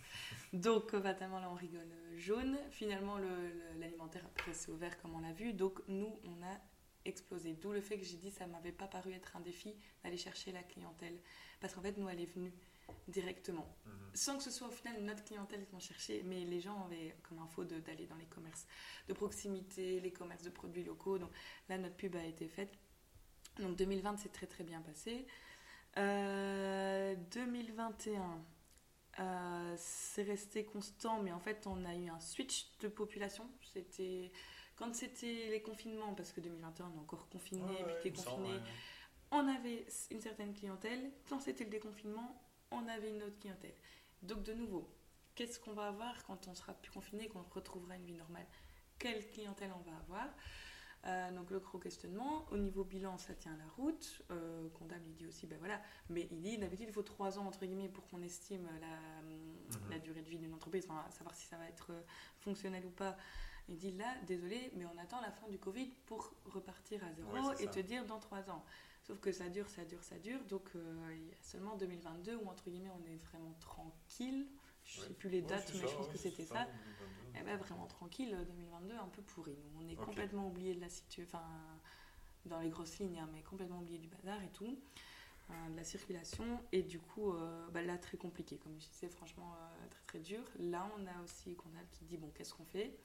Donc, 0.53 0.93
euh, 0.93 1.01
fatalement, 1.01 1.39
là, 1.39 1.49
on 1.51 1.55
rigole 1.55 1.81
euh, 1.91 2.17
jaune. 2.17 2.57
Finalement, 2.69 3.17
le- 3.17 3.25
le- 3.25 3.79
l'alimentaire, 3.79 4.23
après, 4.25 4.53
c'est 4.53 4.71
ouvert 4.71 5.01
comme 5.01 5.15
on 5.15 5.21
l'a 5.21 5.33
vu. 5.33 5.53
Donc, 5.53 5.79
nous, 5.87 6.19
on 6.23 6.43
a 6.45 6.57
explosé. 7.05 7.53
D'où 7.53 7.71
le 7.71 7.81
fait 7.81 7.97
que 7.97 8.05
j'ai 8.05 8.17
dit 8.17 8.31
ça 8.31 8.47
m'avait 8.47 8.71
pas 8.71 8.87
paru 8.87 9.13
être 9.13 9.35
un 9.35 9.41
défi 9.41 9.75
d'aller 10.03 10.17
chercher 10.17 10.51
la 10.51 10.63
clientèle. 10.63 11.19
Parce 11.59 11.73
qu'en 11.73 11.81
fait, 11.81 11.97
nous, 11.97 12.09
elle 12.09 12.21
est 12.21 12.33
venue 12.33 12.53
directement 13.07 13.67
mhm. 13.85 13.91
sans 14.13 14.37
que 14.37 14.43
ce 14.43 14.51
soit 14.51 14.67
au 14.67 14.71
final 14.71 15.01
notre 15.03 15.23
clientèle 15.23 15.65
qu'on 15.67 15.79
cherchait, 15.79 16.23
mais 16.25 16.45
les 16.45 16.59
gens 16.59 16.85
avaient 16.85 17.15
comme 17.23 17.39
info 17.39 17.63
d'aller 17.63 18.07
dans 18.07 18.15
les 18.15 18.25
commerces 18.25 18.65
de 19.07 19.13
proximité, 19.13 19.99
les 19.99 20.11
commerces 20.11 20.43
de 20.43 20.49
produits 20.49 20.83
locaux. 20.83 21.17
Donc 21.17 21.31
là, 21.67 21.77
notre 21.77 21.95
pub 21.95 22.15
a 22.15 22.23
été 22.23 22.47
faite. 22.47 22.73
Donc 23.59 23.75
2020, 23.75 24.17
c'est 24.17 24.31
très 24.31 24.47
très 24.47 24.63
bien 24.63 24.81
passé. 24.81 25.25
Euh, 25.97 27.15
2021, 27.31 28.43
euh, 29.19 29.75
c'est 29.77 30.23
resté 30.23 30.63
constant, 30.65 31.21
mais 31.21 31.31
en 31.31 31.39
fait, 31.39 31.65
on 31.67 31.83
a 31.85 31.95
eu 31.95 32.09
un 32.09 32.19
switch 32.19 32.71
de 32.79 32.87
population. 32.87 33.49
C'était 33.73 34.31
quand 34.79 34.95
c'était 34.95 35.49
les 35.49 35.61
confinements, 35.61 36.13
parce 36.15 36.31
que 36.31 36.39
2021, 36.41 36.87
on 36.93 36.97
est 36.97 37.01
encore 37.01 37.27
confiné, 37.29 37.61
Ouais, 37.61 37.99
puis 38.01 38.11
ouais. 38.11 38.59
on 39.31 39.47
avait 39.47 39.85
une 40.09 40.21
certaine 40.21 40.53
clientèle. 40.53 41.11
Quand 41.27 41.39
c'était 41.39 41.65
le 41.65 41.69
déconfinement, 41.69 42.41
on 42.71 42.87
avait 42.87 43.09
une 43.09 43.21
autre 43.23 43.37
clientèle. 43.39 43.75
Donc 44.23 44.43
de 44.43 44.53
nouveau, 44.53 44.89
qu'est-ce 45.35 45.59
qu'on 45.59 45.73
va 45.73 45.87
avoir 45.89 46.23
quand 46.23 46.47
on 46.47 46.55
sera 46.55 46.73
plus 46.73 46.91
confiné 46.91 47.27
qu'on 47.27 47.43
retrouvera 47.43 47.95
une 47.97 48.05
vie 48.05 48.13
normale? 48.13 48.47
Quelle 48.97 49.27
clientèle 49.27 49.71
on 49.77 49.89
va 49.89 49.97
avoir? 49.97 50.27
Euh, 51.05 51.31
donc 51.31 51.49
le 51.51 51.59
gros 51.59 51.77
questionnement. 51.79 52.45
Au 52.51 52.57
niveau 52.57 52.83
bilan, 52.83 53.17
ça 53.17 53.33
tient 53.33 53.55
la 53.55 53.67
route. 53.77 54.21
Euh, 54.31 54.67
comptable, 54.71 55.03
il 55.07 55.15
dit 55.15 55.25
aussi, 55.27 55.47
ben 55.47 55.57
voilà. 55.57 55.81
Mais 56.09 56.27
il 56.31 56.41
dit, 56.41 56.57
d'habitude, 56.57 56.87
il 56.89 56.93
faut 56.93 57.03
trois 57.03 57.39
ans, 57.39 57.45
entre 57.47 57.65
guillemets, 57.65 57.87
pour 57.87 58.05
qu'on 58.07 58.21
estime 58.21 58.67
la, 58.81 59.21
Mhm. 59.21 59.89
la 59.91 59.99
durée 59.99 60.21
de 60.21 60.29
vie 60.29 60.37
d'une 60.39 60.53
entreprise, 60.53 60.85
enfin, 60.89 61.09
savoir 61.11 61.33
si 61.35 61.45
ça 61.47 61.57
va 61.57 61.67
être 61.69 61.91
euh, 61.91 62.01
fonctionnel 62.39 62.85
ou 62.85 62.89
pas. 62.91 63.15
Il 63.69 63.77
dit 63.77 63.91
là, 63.91 64.15
désolé, 64.25 64.71
mais 64.75 64.85
on 64.85 64.97
attend 64.97 65.21
la 65.21 65.31
fin 65.31 65.47
du 65.47 65.59
Covid 65.59 65.85
pour 66.07 66.33
repartir 66.45 67.03
à 67.03 67.13
zéro 67.13 67.31
Ouais, 67.31 67.53
et 67.59 67.65
ça. 67.65 67.71
te 67.71 67.79
dire 67.79 68.03
dans 68.05 68.19
trois 68.19 68.49
ans. 68.49 68.65
Sauf 69.03 69.19
que 69.19 69.31
ça 69.31 69.47
dure, 69.49 69.69
ça 69.69 69.85
dure, 69.85 70.03
ça 70.03 70.17
dure. 70.17 70.43
Donc 70.45 70.69
euh, 70.75 71.13
il 71.15 71.27
y 71.27 71.31
a 71.31 71.41
seulement 71.41 71.75
2022 71.77 72.35
où, 72.37 72.47
entre 72.49 72.69
guillemets, 72.69 72.91
on 72.99 73.05
est 73.05 73.17
vraiment 73.31 73.53
tranquille. 73.59 74.47
Je 74.85 74.97
ne 74.97 75.03
sais 75.03 75.09
Ouais. 75.09 75.15
plus 75.15 75.29
les 75.29 75.41
dates, 75.43 75.71
mais 75.75 75.81
ça, 75.81 75.87
je 75.87 75.95
pense 75.95 76.07
que 76.07 76.17
c'était 76.17 76.45
ça. 76.45 76.65
2022. 76.65 77.39
Eh 77.39 77.43
ben, 77.43 77.57
vraiment 77.57 77.85
tranquille, 77.85 78.33
euh, 78.33 78.43
2022, 78.43 78.95
un 78.95 79.07
peu 79.07 79.21
pourri. 79.21 79.55
On 79.79 79.87
est 79.87 79.95
complètement 79.95 80.47
oublié 80.47 80.73
de 80.73 80.81
la 80.81 80.89
situation, 80.89 81.23
enfin, 81.39 81.45
dans 82.45 82.59
les 82.59 82.69
grosses 82.69 82.97
lignes, 82.97 83.19
hein, 83.19 83.29
mais 83.31 83.43
complètement 83.43 83.79
oublié 83.81 83.99
du 83.99 84.07
bazar 84.07 84.41
et 84.41 84.49
tout, 84.49 84.79
euh, 85.51 85.69
de 85.69 85.75
la 85.75 85.83
circulation. 85.83 86.63
Et 86.71 86.81
du 86.81 86.99
coup, 86.99 87.33
euh, 87.33 87.67
bah, 87.69 87.83
là, 87.83 87.99
très 87.99 88.17
compliqué. 88.17 88.57
Comme 88.57 88.79
je 88.79 88.87
disais, 88.87 89.09
franchement, 89.09 89.53
euh, 89.55 89.87
très 89.91 90.03
très 90.07 90.19
dur. 90.19 90.43
Là, 90.57 90.89
on 90.97 91.05
a 91.05 91.21
aussi 91.23 91.55
comptable 91.55 91.87
qui 91.91 92.05
dit, 92.05 92.17
bon, 92.17 92.31
qu'est-ce 92.31 92.53
qu'on 92.55 92.65
fait? 92.65 92.97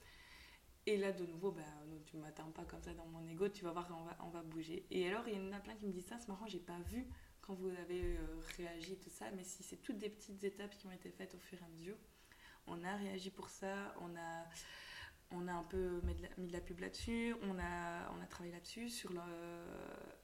Et 0.87 0.97
là, 0.99 1.13
de 1.13 1.25
nouveau, 1.27 1.51
bah, 1.51 1.63
tu 2.07 2.17
ne 2.17 2.23
m'atteins 2.23 2.45
pas 2.51 2.65
comme 2.65 2.83
ça 2.83 2.93
dans 2.93 3.07
mon 3.07 3.27
ego, 3.27 3.49
tu 3.49 3.65
vas 3.65 3.73
voir, 3.73 3.89
on 4.21 4.29
va, 4.29 4.43
bouger. 4.43 4.87
Et 4.91 5.09
alors, 5.09 5.27
il 5.27 5.35
y 5.35 5.41
en 5.41 5.53
a 5.53 5.61
plein 5.61 5.75
qui 5.75 5.87
me 5.87 5.93
disent 5.93 6.07
ça, 6.07 6.19
c'est 6.19 6.29
marrant, 6.29 6.47
j'ai 6.47 6.59
pas 6.59 6.79
vu 6.87 7.07
quand 7.41 7.55
vous 7.55 7.69
avez 7.69 8.03
euh, 8.03 8.41
réagi, 8.57 8.97
tout 8.97 9.11
ça, 9.11 9.31
mais 9.37 9.45
si 9.45 9.63
c'est 9.63 9.77
toutes 9.77 9.99
des 9.99 10.09
petites 10.09 10.43
étapes 10.45 10.77
qui 10.77 10.87
ont 10.87 10.93
été 10.93 11.11
faites 11.11 11.35
au 11.35 11.39
fur 11.39 11.59
et 11.61 11.65
à 11.65 11.69
mesure, 11.69 11.97
on 12.67 12.83
a 12.85 12.97
réagi 12.97 13.31
pour 13.31 13.49
ça, 13.49 13.95
on 14.01 14.17
a, 14.17 14.45
on 15.31 15.49
a 15.49 15.53
un 15.53 15.63
peu 15.63 16.01
mis 16.05 16.15
de 16.47 16.53
la, 16.53 16.61
pub 16.61 16.81
là-dessus, 16.81 17.35
on 17.43 17.59
a, 17.59 18.11
on 18.17 18.23
a 18.23 18.27
travaillé 18.27 18.53
là-dessus, 18.53 18.89
sur 18.89 19.13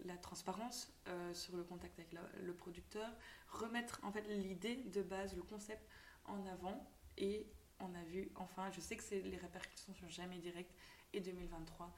la 0.04 0.16
transparence, 0.18 0.92
euh, 1.08 1.34
sur 1.34 1.56
le 1.56 1.64
contact 1.64 1.98
avec 1.98 2.14
le 2.42 2.54
producteur, 2.54 3.10
remettre 3.48 4.00
en 4.02 4.12
fait 4.12 4.26
l'idée 4.28 4.76
de 4.76 5.02
base, 5.02 5.36
le 5.36 5.42
concept 5.42 5.86
en 6.26 6.44
avant 6.46 6.86
et 7.18 7.46
on 7.80 7.94
a 7.94 8.02
vu, 8.04 8.30
enfin, 8.36 8.70
je 8.72 8.80
sais 8.80 8.96
que 8.96 9.02
c'est 9.02 9.20
les 9.20 9.36
répercussions 9.36 9.94
sont 9.94 10.08
jamais 10.08 10.38
directes 10.38 10.74
et 11.12 11.20
2023, 11.20 11.92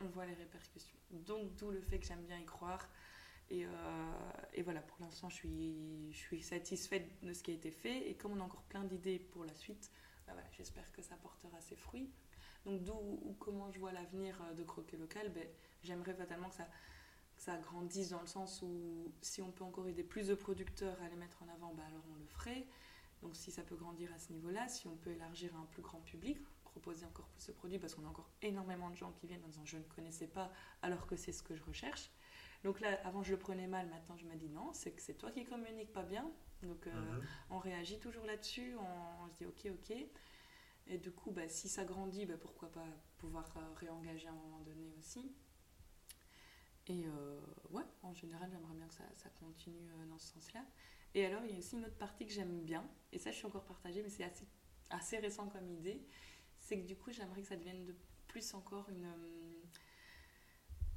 on 0.00 0.06
voit 0.06 0.26
les 0.26 0.34
répercussions. 0.34 0.96
Donc, 1.10 1.54
d'où 1.56 1.70
le 1.70 1.80
fait 1.80 1.98
que 1.98 2.06
j'aime 2.06 2.24
bien 2.24 2.38
y 2.38 2.44
croire. 2.44 2.88
Et, 3.50 3.66
euh, 3.66 3.68
et 4.54 4.62
voilà, 4.62 4.80
pour 4.80 4.98
l'instant, 5.00 5.28
je 5.28 5.34
suis, 5.34 6.12
je 6.12 6.18
suis 6.18 6.42
satisfaite 6.42 7.06
de 7.22 7.32
ce 7.32 7.42
qui 7.42 7.50
a 7.50 7.54
été 7.54 7.70
fait. 7.70 8.08
Et 8.08 8.14
comme 8.14 8.32
on 8.32 8.40
a 8.40 8.44
encore 8.44 8.62
plein 8.62 8.84
d'idées 8.84 9.18
pour 9.18 9.44
la 9.44 9.54
suite, 9.54 9.90
bah 10.26 10.34
j'espère 10.52 10.90
que 10.92 11.02
ça 11.02 11.16
portera 11.16 11.60
ses 11.60 11.76
fruits. 11.76 12.10
Donc, 12.64 12.82
d'où 12.82 12.94
ou 12.94 13.36
comment 13.38 13.70
je 13.72 13.78
vois 13.78 13.92
l'avenir 13.92 14.40
euh, 14.42 14.54
de 14.54 14.62
Croquet 14.62 14.96
Local, 14.96 15.30
ben, 15.32 15.46
j'aimerais 15.82 16.14
fatalement 16.14 16.48
que 16.48 16.54
ça, 16.54 16.64
que 17.36 17.42
ça 17.42 17.56
grandisse 17.58 18.10
dans 18.10 18.20
le 18.20 18.26
sens 18.26 18.62
où 18.62 19.12
si 19.20 19.42
on 19.42 19.50
peut 19.50 19.64
encore 19.64 19.88
aider 19.88 20.04
plus 20.04 20.28
de 20.28 20.34
producteurs 20.34 21.00
à 21.02 21.08
les 21.08 21.16
mettre 21.16 21.42
en 21.42 21.48
avant, 21.48 21.74
bah 21.74 21.82
alors 21.88 22.04
on 22.12 22.14
le 22.14 22.26
ferait. 22.26 22.66
Donc 23.22 23.36
si 23.36 23.50
ça 23.52 23.62
peut 23.62 23.76
grandir 23.76 24.12
à 24.14 24.18
ce 24.18 24.32
niveau-là, 24.32 24.68
si 24.68 24.86
on 24.88 24.96
peut 24.96 25.10
élargir 25.10 25.54
à 25.56 25.58
un 25.60 25.66
plus 25.66 25.82
grand 25.82 26.00
public, 26.00 26.38
proposer 26.64 27.04
encore 27.06 27.28
plus 27.28 27.46
de 27.46 27.52
produits, 27.52 27.78
parce 27.78 27.94
qu'on 27.94 28.04
a 28.04 28.08
encore 28.08 28.30
énormément 28.42 28.90
de 28.90 28.96
gens 28.96 29.12
qui 29.12 29.26
viennent 29.26 29.44
en 29.44 29.48
disant 29.48 29.64
je 29.64 29.78
ne 29.78 29.82
connaissais 29.84 30.26
pas 30.26 30.50
alors 30.82 31.06
que 31.06 31.16
c'est 31.16 31.32
ce 31.32 31.42
que 31.42 31.54
je 31.54 31.62
recherche. 31.64 32.10
Donc 32.64 32.80
là, 32.80 32.98
avant 33.04 33.22
je 33.22 33.32
le 33.32 33.38
prenais 33.38 33.66
mal, 33.66 33.88
maintenant 33.88 34.16
je 34.16 34.26
me 34.26 34.36
dis 34.36 34.48
non, 34.48 34.72
c'est 34.72 34.92
que 34.92 35.02
c'est 35.02 35.14
toi 35.14 35.30
qui 35.30 35.44
communiques 35.44 35.92
pas 35.92 36.02
bien. 36.02 36.30
Donc 36.62 36.86
euh, 36.86 36.92
Mhm. 36.92 37.26
on 37.50 37.58
réagit 37.58 37.98
toujours 37.98 38.24
là-dessus, 38.24 38.74
on, 38.78 39.24
on 39.24 39.28
se 39.28 39.34
dit 39.36 39.46
ok, 39.46 39.66
ok. 39.72 39.96
Et 40.88 40.98
du 40.98 41.12
coup, 41.12 41.30
bah, 41.32 41.48
si 41.48 41.68
ça 41.68 41.84
grandit, 41.84 42.26
bah, 42.26 42.36
pourquoi 42.40 42.70
pas 42.70 42.86
pouvoir 43.18 43.52
euh, 43.56 43.74
réengager 43.76 44.28
à 44.28 44.32
un 44.32 44.34
moment 44.34 44.60
donné 44.60 44.92
aussi. 44.98 45.32
Et 46.88 47.06
euh, 47.06 47.40
ouais, 47.70 47.84
en 48.02 48.12
général, 48.14 48.50
j'aimerais 48.50 48.74
bien 48.74 48.86
que 48.88 48.94
ça, 48.94 49.04
ça 49.16 49.28
continue 49.38 49.88
dans 50.08 50.18
ce 50.18 50.32
sens-là. 50.32 50.64
Et 51.14 51.26
alors, 51.26 51.44
il 51.44 51.52
y 51.52 51.54
a 51.54 51.58
aussi 51.58 51.76
une 51.76 51.84
autre 51.84 51.96
partie 51.98 52.26
que 52.26 52.32
j'aime 52.32 52.62
bien, 52.64 52.84
et 53.12 53.18
ça, 53.18 53.30
je 53.30 53.36
suis 53.36 53.46
encore 53.46 53.64
partagée, 53.64 54.02
mais 54.02 54.08
c'est 54.08 54.24
assez, 54.24 54.46
assez 54.90 55.18
récent 55.18 55.48
comme 55.48 55.68
idée. 55.70 56.00
C'est 56.58 56.80
que 56.80 56.86
du 56.86 56.96
coup, 56.96 57.12
j'aimerais 57.12 57.42
que 57.42 57.48
ça 57.48 57.56
devienne 57.56 57.84
de 57.84 57.94
plus 58.28 58.54
encore 58.54 58.88
une. 58.88 59.04
euh, 59.04 59.62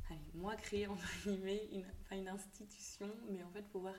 allez, 0.10 0.20
moi, 0.34 0.56
créer 0.56 0.88
entre 0.88 1.06
guillemets 1.24 1.68
une, 1.72 1.86
enfin, 2.02 2.16
une 2.18 2.28
institution, 2.30 3.10
mais 3.30 3.44
en 3.44 3.50
fait, 3.52 3.64
pouvoir 3.70 3.96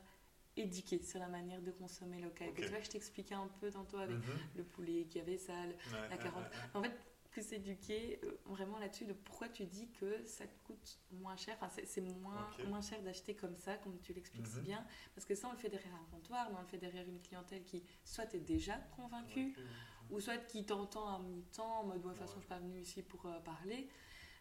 éduquer 0.57 1.03
sur 1.03 1.19
la 1.21 1.29
manière 1.29 1.61
de 1.61 1.71
consommer 1.71 2.19
local. 2.21 2.49
Tu 2.57 2.69
vois, 2.71 2.81
je 2.81 2.89
t'expliquais 2.89 3.35
un 3.35 3.49
peu 3.61 3.71
tantôt 3.71 3.99
avec 3.99 4.17
Mhm. 4.17 4.39
le 4.57 4.64
poulet 4.64 5.05
qui 5.07 5.21
avait 5.21 5.37
ça, 5.39 5.53
Ouais, 5.53 6.09
la 6.09 6.17
carotte. 6.17 6.45
ouais, 6.45 6.57
ouais. 6.57 6.71
en 6.75 6.83
fait, 6.83 6.93
plus 7.37 7.53
éduquer 7.53 8.18
euh, 8.24 8.30
vraiment 8.47 8.78
là-dessus 8.78 9.05
de 9.05 9.12
pourquoi 9.12 9.51
tu 9.51 9.66
dis 9.66 9.91
que 10.01 10.24
ça 10.24 10.47
te 10.47 10.55
coûte 10.64 10.99
moins 11.11 11.37
cher, 11.37 11.55
enfin 11.61 11.68
c'est 11.84 12.01
moins, 12.01 12.49
moins 12.66 12.80
cher 12.80 13.03
d'acheter 13.03 13.34
comme 13.37 13.59
ça, 13.59 13.76
comme 13.76 14.01
tu 14.01 14.14
l'expliques 14.14 14.47
si 14.47 14.57
Mhm. 14.57 14.62
bien, 14.62 14.87
parce 15.14 15.26
que 15.26 15.34
ça 15.34 15.49
on 15.49 15.53
le 15.53 15.59
fait 15.59 15.68
derrière 15.68 15.95
un 15.95 16.07
comptoir, 16.11 16.49
mais 16.51 16.57
on 16.57 16.62
le 16.62 16.66
fait 16.66 16.78
derrière 16.78 17.07
une 17.07 17.20
clientèle 17.20 17.62
qui 17.64 17.84
soit 18.05 18.32
est 18.34 18.41
déjà 18.41 18.78
convaincue, 18.97 19.55
ou 20.09 20.18
soit 20.18 20.39
qui 20.39 20.64
t'entend 20.64 21.09
à 21.14 21.18
mi-temps 21.18 21.80
en 21.80 21.84
mode 21.84 22.01
de 22.03 22.09
toute 22.09 22.16
façon 22.16 22.37
je 22.37 22.41
suis 22.41 22.49
pas 22.49 22.59
venue 22.59 22.80
ici 22.80 23.03
pour 23.03 23.26
euh, 23.26 23.39
parler. 23.41 23.89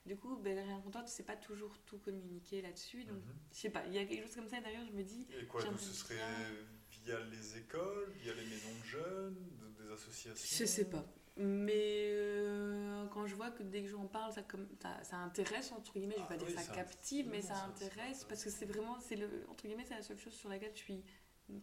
Du 0.05 0.15
coup, 0.15 0.37
ben, 0.37 0.55
derrière 0.55 0.75
un 0.77 0.81
comptoir, 0.81 1.03
tu 1.03 1.11
sais 1.11 1.23
pas 1.23 1.35
toujours 1.35 1.77
tout 1.79 1.97
communiquer 1.97 2.61
là-dessus, 2.61 3.03
donc 3.03 3.17
Mhm. 3.17 3.33
je 3.51 3.57
sais 3.57 3.69
pas, 3.71 3.85
il 3.87 3.93
y 3.93 3.97
a 3.97 4.05
quelque 4.05 4.23
chose 4.23 4.35
comme 4.35 4.47
ça 4.47 4.61
d'ailleurs, 4.61 4.85
je 4.85 4.93
me 4.93 5.03
dis, 5.03 5.27
Et 5.37 5.45
quoi, 5.47 5.63
donc 5.65 5.79
ce 5.79 5.91
serait 5.91 6.15
via 6.91 7.19
les 7.25 7.57
écoles, 7.57 8.13
via 8.21 8.33
les 8.35 8.45
maisons 8.45 8.79
de 8.79 8.85
jeunes, 8.85 9.49
de- 9.59 9.83
des 9.83 9.91
association 9.91 10.57
Je 10.59 10.65
sais 10.65 10.89
pas. 10.89 11.05
Mais 11.37 12.11
euh, 12.13 13.05
quand 13.07 13.25
je 13.27 13.35
vois 13.35 13.51
que 13.51 13.61
dès 13.63 13.81
que 13.81 13.89
j'en 13.89 14.05
parle, 14.07 14.31
ça, 14.31 14.41
comme, 14.41 14.67
ça, 14.81 15.03
ça 15.03 15.17
intéresse, 15.17 15.71
entre 15.73 15.93
guillemets, 15.93 16.15
je 16.15 16.21
vais 16.21 16.25
Ah 16.29 16.35
pas 16.37 16.43
oui, 16.43 16.47
dire 16.51 16.59
ça 16.59 16.65
ça- 16.65 16.73
captive, 16.73 17.27
mais 17.29 17.41
ça 17.41 17.55
intéresse 17.65 18.23
parce 18.23 18.43
que 18.43 18.49
c'est 18.49 18.65
vraiment, 18.65 18.97
c'est 18.99 19.17
le, 19.17 19.45
entre 19.49 19.65
guillemets, 19.65 19.83
c'est 19.85 19.95
la 19.95 20.01
seule 20.01 20.17
chose 20.17 20.33
sur 20.33 20.47
laquelle 20.49 20.71
je 20.73 20.79
suis 20.81 21.03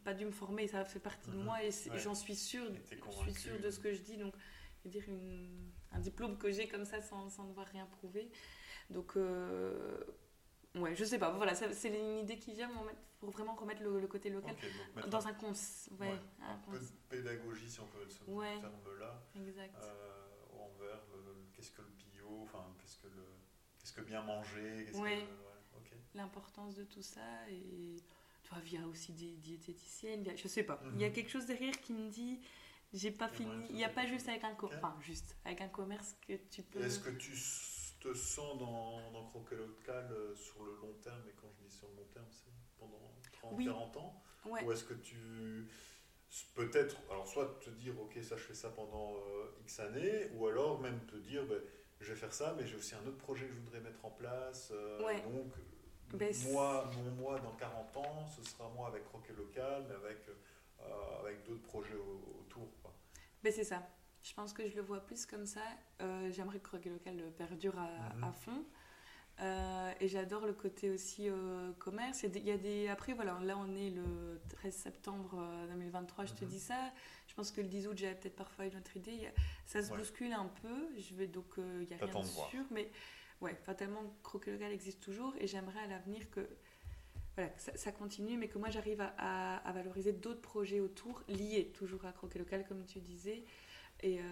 pas 0.05 0.12
dû 0.14 0.27
me 0.27 0.31
former, 0.31 0.68
ça 0.68 0.85
fait 0.85 1.01
partie 1.01 1.31
de 1.31 1.37
Mhm. 1.37 1.45
moi 1.45 1.62
et 1.64 1.68
Ouais. 1.68 1.99
j'en 1.99 2.14
suis 2.14 2.37
sûre, 2.37 2.70
je 2.91 3.11
suis 3.23 3.35
sûre 3.35 3.59
de 3.61 3.70
ce 3.70 3.81
que 3.81 3.93
je 3.95 4.03
dis. 4.03 4.16
Donc, 4.18 4.35
je 4.81 4.85
veux 4.85 4.91
dire, 4.91 5.05
une- 5.09 5.73
un 5.91 6.01
diplôme 6.01 6.37
que 6.37 6.51
j'ai 6.53 6.68
comme 6.68 6.85
ça 6.85 7.01
sans, 7.01 7.31
sans 7.31 7.45
devoir 7.45 7.66
rien 7.68 7.87
prouver. 7.87 8.31
Donc, 8.91 9.16
euh, 9.16 9.99
ouais, 10.75 10.95
je 10.95 11.05
sais 11.05 11.18
pas, 11.18 11.31
voilà, 11.31 11.55
c'est 11.55 11.89
une 11.89 12.18
idée 12.18 12.39
qui 12.39 12.53
vient 12.53 12.68
pour, 12.68 12.85
mettre- 12.85 12.99
pour 13.23 13.31
vraiment 13.31 13.55
remettre 13.55 13.83
le, 13.85 14.01
le 14.01 14.09
côté 14.09 14.31
local 14.31 14.57
dans 15.09 15.25
un, 15.29 15.31
un 15.31 15.35
cons. 15.35 15.53
Ouais, 16.01 16.09
Ouais, 16.09 16.18
un 16.43 16.55
un 16.55 16.59
peu 16.59 16.73
cons- 16.73 16.83
de 16.83 16.89
pédagogie, 17.09 17.70
si 17.70 17.79
on 17.79 17.87
peut 17.87 18.05
ce 18.09 18.25
Ouais. 18.29 18.59
terme-là, 18.61 19.23
exact. 19.37 19.77
euh, 19.81 20.27
envers 20.59 20.99
qu'est-ce 21.55 21.70
que 21.70 21.83
le 21.83 21.89
bio, 22.11 22.41
enfin, 22.43 22.66
qu'est-ce 22.81 22.97
que 22.99 23.07
le, 23.07 23.25
qu'est-ce 23.79 23.93
que 23.93 24.01
bien 24.01 24.23
manger, 24.23 24.91
Ouais. 24.95 25.25
l'importance 26.16 26.75
de 26.75 26.83
tout 26.85 27.01
ça 27.03 27.49
et 27.49 27.97
tu 28.43 28.51
vois 28.51 28.59
via 28.61 28.85
aussi 28.89 29.12
des 29.12 29.37
diététiciennes 29.37 30.23
via- 30.25 30.35
je 30.37 30.47
sais 30.49 30.64
pas 30.64 30.83
il 30.95 31.01
y 31.01 31.05
a 31.05 31.09
Mhm. 31.09 31.14
quelque 31.14 31.31
chose 31.31 31.47
derrière 31.47 31.81
qui 31.81 31.93
me 31.95 32.11
dit 32.11 32.41
j'ai 32.93 33.11
pas 33.12 33.29
fini 33.29 33.66
il 33.70 33.77
n'y 33.77 33.85
a 33.85 33.89
pas 33.89 34.05
juste 34.07 34.29
avec 34.29 34.45
un 34.45 34.55
co- 34.55 34.66
Ok. 34.66 34.75
enfin 34.77 34.95
juste 35.01 35.37
avec 35.47 35.61
un 35.62 35.68
commerce 35.68 36.14
que 36.27 36.35
tu 36.51 36.62
peux 36.62 36.81
Est-ce 36.81 36.99
que 37.01 37.11
tu 37.11 37.31
te 38.01 38.12
sens 38.14 38.59
dans, 38.59 39.11
dans 39.12 39.25
Croquet 39.31 39.57
Local 39.57 40.09
euh, 40.12 40.35
sur 40.35 40.62
le 40.64 40.75
long 40.83 40.93
terme, 41.03 41.23
et 41.29 41.33
quand 41.41 41.49
je 41.57 41.64
dis 41.66 41.70
sur 41.70 41.89
le 41.89 41.95
long 41.95 42.09
terme, 42.12 42.27
c'est 42.31 42.51
pendant 42.89 43.12
30, 43.33 43.55
Oui. 43.59 43.64
40 43.66 43.97
ans 43.97 44.22
ouais 44.47 44.64
Ou 44.64 44.72
est-ce 44.72 44.85
que 44.85 44.95
tu. 44.95 45.66
Peut-être, 46.55 46.97
alors 47.11 47.26
soit 47.28 47.61
te 47.61 47.68
dire, 47.70 47.93
ok, 48.01 48.18
ça 48.22 48.37
je 48.37 48.43
fais 48.43 48.55
ça 48.55 48.70
pendant 48.70 49.16
euh, 49.16 49.51
X 49.61 49.80
années, 49.80 50.30
ou 50.35 50.47
alors 50.47 50.80
même 50.80 50.99
te 51.07 51.16
dire, 51.16 51.45
ben, 51.47 51.61
je 52.01 52.11
vais 52.12 52.18
faire 52.18 52.33
ça, 52.33 52.55
mais 52.59 52.66
j'ai 52.66 52.76
aussi 52.76 52.95
un 52.95 53.07
autre 53.07 53.18
projet 53.18 53.47
que 53.47 53.53
je 53.53 53.61
voudrais 53.61 53.80
mettre 53.80 54.03
en 54.05 54.11
place. 54.11 54.70
euh, 54.72 55.05
Ouais. 55.05 55.20
Donc, 55.22 55.53
Ben, 56.14 56.33
c'est- 56.33 56.51
moi, 56.53 56.91
mon 56.97 57.11
moi 57.12 57.39
dans 57.41 57.53
40 57.57 57.97
ans, 57.99 58.26
ce 58.26 58.43
sera 58.45 58.68
moi 58.70 58.89
avec 58.89 59.05
Croquet 59.05 59.35
Local, 59.35 59.85
mais 59.89 59.95
avec, 59.95 60.18
euh, 60.28 61.20
avec 61.20 61.45
d'autres 61.45 61.62
projets 61.62 61.95
au- 61.97 62.41
autour. 62.41 62.68
Quoi. 62.83 62.95
ben 63.43 63.53
c'est 63.53 63.64
ça 63.64 63.83
je 64.22 64.33
pense 64.35 64.53
que 64.53 64.68
je 64.68 64.76
le 64.76 64.83
vois 64.83 65.01
plus 65.01 65.26
comme 65.26 65.47
ça 65.47 65.61
Euh, 66.01 66.30
j'aimerais 66.30 66.59
que 66.61 66.68
Croquet 66.68 66.91
Local 66.91 67.33
perdure 67.37 67.76
à, 67.78 68.14
Mhm. 68.14 68.24
à 68.24 68.33
fond 68.33 68.64
Euh, 69.43 69.93
et 70.01 70.07
j'adore 70.09 70.47
le 70.47 70.53
côté 70.53 70.90
aussi 70.90 71.28
euh, 71.28 71.72
commerce. 71.78 72.22
Il 72.22 72.38
y, 72.45 72.51
a 72.53 72.57
des, 72.57 72.86
Après, 72.88 73.12
voilà, 73.12 73.38
là 73.43 73.57
on 73.59 73.74
est 73.74 73.90
le 73.90 74.40
13 74.51 74.72
septembre 74.74 75.34
euh, 75.40 75.66
2023, 75.68 76.26
je 76.26 76.34
te 76.34 76.45
Mhm. 76.45 76.51
dis 76.51 76.61
ça. 76.61 76.93
Je 77.26 77.34
pense 77.34 77.51
que 77.51 77.61
le 77.61 77.66
10 77.66 77.88
août, 77.88 77.97
j'avais 77.99 78.14
peut-être 78.14 78.36
parfois 78.36 78.66
une 78.66 78.76
autre 78.76 78.97
idée. 78.97 79.28
Ça 79.66 79.82
se 79.82 79.90
Ouais. 79.90 79.99
bouscule 79.99 80.32
un 80.32 80.47
peu. 80.62 80.88
Je 80.97 81.14
vais 81.14 81.26
donc, 81.26 81.47
euh, 81.59 81.80
il 81.82 81.88
n'y 81.88 81.95
a 82.01 82.05
rien 82.07 82.20
de 82.20 82.26
sûr. 82.26 82.62
Mais 82.70 82.88
ouais, 83.40 83.57
fatalement, 83.64 84.03
Croquet 84.22 84.53
Local 84.53 84.70
existe 84.70 85.01
toujours. 85.03 85.34
Et 85.40 85.47
j'aimerais 85.49 85.80
à 85.80 85.86
l'avenir 85.88 86.30
que, 86.30 86.47
voilà, 87.34 87.51
que 87.51 87.61
ça, 87.61 87.76
ça 87.76 87.90
continue, 87.90 88.36
mais 88.36 88.47
que 88.47 88.59
moi 88.59 88.70
j'arrive 88.70 89.01
à, 89.01 89.12
à- 89.18 89.57
à 89.68 89.72
valoriser 89.72 90.12
d'autres 90.12 90.43
projets 90.43 90.78
autour, 90.80 91.22
liés 91.28 91.72
toujours 91.74 92.05
à 92.05 92.12
Croquet 92.12 92.38
Local, 92.38 92.64
comme 92.68 92.84
tu 92.84 93.01
disais. 93.01 93.43
Et, 94.03 94.18
euh, 94.20 94.22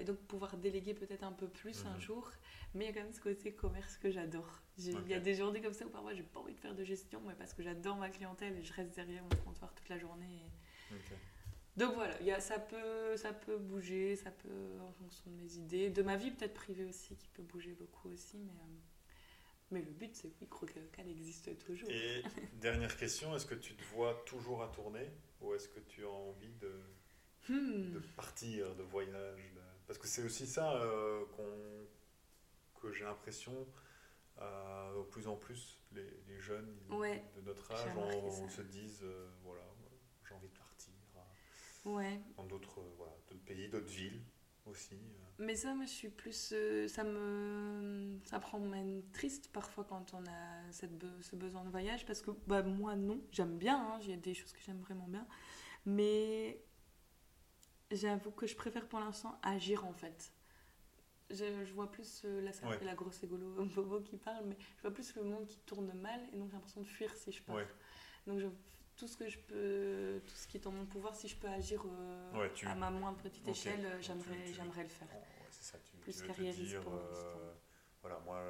et 0.00 0.04
donc 0.04 0.18
pouvoir 0.26 0.56
déléguer 0.56 0.92
peut-être 0.94 1.22
un 1.22 1.32
peu 1.32 1.48
plus 1.48 1.84
un 1.86 1.94
Mhm. 1.94 2.00
jour. 2.00 2.32
Mais 2.74 2.84
il 2.84 2.88
y 2.88 2.90
a 2.90 2.94
quand 2.94 3.04
même 3.04 3.12
ce 3.12 3.20
côté 3.20 3.52
commerce 3.52 3.96
que 3.96 4.10
j'adore. 4.10 4.60
Il 4.78 5.06
y 5.08 5.14
a 5.14 5.20
des 5.20 5.34
journées 5.34 5.60
comme 5.60 5.72
ça 5.72 5.86
où 5.86 5.90
parfois 5.90 6.14
j'ai 6.14 6.22
pas 6.22 6.40
envie 6.40 6.54
de 6.54 6.58
faire 6.60 6.74
de 6.74 6.84
gestion, 6.84 7.20
mais 7.26 7.34
parce 7.34 7.52
que 7.52 7.62
j'adore 7.62 7.96
ma 7.96 8.10
clientèle 8.10 8.56
et 8.56 8.62
je 8.62 8.72
reste 8.72 8.94
derrière 8.94 9.22
mon 9.22 9.28
comptoir 9.44 9.72
toute 9.74 9.88
la 9.88 9.98
journée. 9.98 10.42
et-. 10.90 10.94
Donc 11.76 11.94
voilà, 11.94 12.20
il 12.20 12.26
y 12.26 12.32
a, 12.32 12.40
ça, 12.40 12.58
peut, 12.58 13.16
ça 13.16 13.32
peut 13.32 13.56
bouger, 13.56 14.16
ça 14.16 14.30
peut 14.32 14.80
en 14.80 14.92
fonction 14.92 15.30
de 15.30 15.36
mes 15.36 15.54
idées, 15.54 15.90
de 15.90 16.02
ma 16.02 16.16
vie 16.16 16.30
peut-être 16.32 16.54
privée 16.54 16.84
aussi 16.84 17.16
qui 17.16 17.28
peut 17.28 17.42
bouger 17.44 17.72
beaucoup 17.72 18.08
aussi, 18.10 18.38
mais, 18.38 18.50
euh, 18.52 18.76
mais 19.70 19.80
le 19.82 19.90
but 19.92 20.14
c'est 20.14 20.28
que 20.30 20.34
oui, 20.40 20.48
Croquet 20.48 20.80
Local 20.80 21.08
existe 21.08 21.56
toujours. 21.64 21.88
Et 21.90 22.22
dernière 22.60 22.96
question, 22.96 23.34
est-ce 23.36 23.46
que 23.46 23.54
tu 23.54 23.74
te 23.76 23.84
vois 23.94 24.20
toujours 24.26 24.62
à 24.62 24.68
tourner, 24.68 25.06
ou 25.40 25.54
est-ce 25.54 25.68
que 25.68 25.80
tu 25.80 26.04
as 26.04 26.10
envie 26.10 26.52
de, 26.60 26.72
Hmm. 27.48 27.92
de 27.94 27.98
partir, 28.16 28.74
de 28.76 28.82
voyage 28.82 29.52
de- 29.54 29.60
Parce 29.86 29.98
que 29.98 30.06
c'est 30.06 30.22
aussi 30.22 30.46
ça 30.46 30.72
euh, 30.76 31.24
qu'on- 31.36 31.86
que 32.80 32.92
j'ai 32.92 33.04
l'impression, 33.04 33.66
euh, 34.40 34.94
au 34.94 35.04
plus 35.04 35.26
en 35.28 35.36
plus, 35.36 35.78
les, 35.92 36.06
les 36.28 36.38
jeunes 36.40 36.76
Ouais, 36.90 37.24
de 37.36 37.40
notre 37.42 37.70
âge 37.72 37.92
on, 37.96 38.48
se 38.48 38.62
disent, 38.62 39.00
euh, 39.02 39.28
voilà, 39.44 39.62
j'ai 40.26 40.34
envie 40.34 40.48
de 40.48 40.56
partir 40.58 40.94
euh, 41.16 41.90
Ouais, 41.90 42.20
dans 42.36 42.44
d'autres 42.44 42.80
voilà, 42.96 43.12
d'autres 43.28 43.44
pays, 43.44 43.68
d'autres 43.68 43.86
villes 43.90 44.20
aussi. 44.66 44.96
mais 45.38 45.56
ça, 45.56 45.74
moi 45.74 45.86
je 45.86 45.90
suis 45.90 46.10
plus. 46.10 46.50
euh, 46.52 46.86
ça 46.88 47.02
me. 47.04 48.18
Ça 48.24 48.38
prend 48.38 48.58
même 48.60 49.02
triste 49.12 49.50
parfois 49.52 49.84
quand 49.84 50.12
on 50.14 50.24
a 50.26 50.72
cette 50.72 50.96
be- 50.98 51.22
ce 51.22 51.34
besoin 51.36 51.64
de 51.64 51.70
voyage 51.70 52.04
parce 52.06 52.20
que 52.22 52.30
bah, 52.46 52.62
moi 52.62 52.94
non, 52.96 53.20
j'aime 53.32 53.56
bien, 53.58 53.76
hein, 53.78 53.98
il 54.02 54.10
y 54.10 54.12
a 54.12 54.16
des 54.16 54.34
choses 54.34 54.52
que 54.52 54.60
j'aime 54.60 54.80
vraiment 54.80 55.08
bien, 55.08 55.26
mais 55.86 56.62
j'avoue 57.90 58.30
que 58.30 58.46
je 58.46 58.56
préfère 58.56 58.86
pour 58.88 59.00
l'instant 59.00 59.38
agir 59.42 59.84
en 59.86 59.92
fait. 59.92 60.32
Je, 61.30 61.64
je 61.64 61.72
vois 61.74 61.90
plus, 61.90 62.22
euh, 62.24 62.40
là 62.42 62.52
ça 62.52 62.66
Ouais. 62.66 62.76
fait 62.78 62.84
la 62.84 62.94
grosse 62.94 63.22
égolo 63.22 63.64
bobo 63.74 64.00
qui 64.00 64.16
parle, 64.16 64.44
mais 64.46 64.56
je 64.76 64.82
vois 64.82 64.90
plus 64.90 65.14
le 65.14 65.22
monde 65.22 65.46
qui 65.46 65.58
tourne 65.60 65.92
mal 65.92 66.20
et 66.32 66.36
donc 66.36 66.48
j'ai 66.48 66.54
l'impression 66.54 66.80
de 66.80 66.86
fuir 66.86 67.14
si 67.14 67.30
je 67.32 67.42
pars. 67.42 67.56
Ouais. 67.56 67.66
Donc 68.26 68.40
je- 68.40 68.46
tout 68.96 69.06
ce 69.06 69.16
que 69.16 69.28
je 69.28 69.38
peux, 69.38 70.20
tout 70.26 70.34
ce 70.34 70.46
qui 70.46 70.58
est 70.58 70.66
en 70.66 70.72
mon 70.72 70.84
pouvoir, 70.84 71.14
si 71.16 71.26
je 71.26 71.36
peux 71.36 71.48
agir 71.48 71.82
euh, 71.86 72.38
Ouais, 72.38 72.52
tu- 72.52 72.66
à 72.66 72.74
ma 72.74 72.90
moindre 72.90 73.16
petite 73.22 73.46
échelle, 73.48 73.86
euh, 73.86 74.00
j'aimerais, 74.02 74.52
j'aimerais 74.52 74.82
le 74.82 74.88
faire. 74.90 75.08
Bon, 75.08 75.22
ça, 75.50 75.78
tu, 75.78 75.96
Plus 75.98 76.16
tu 76.16 76.22
veux 76.24 76.34
te 76.34 76.40
dire, 76.42 76.82
voilà, 78.02 78.18
moi, 78.26 78.44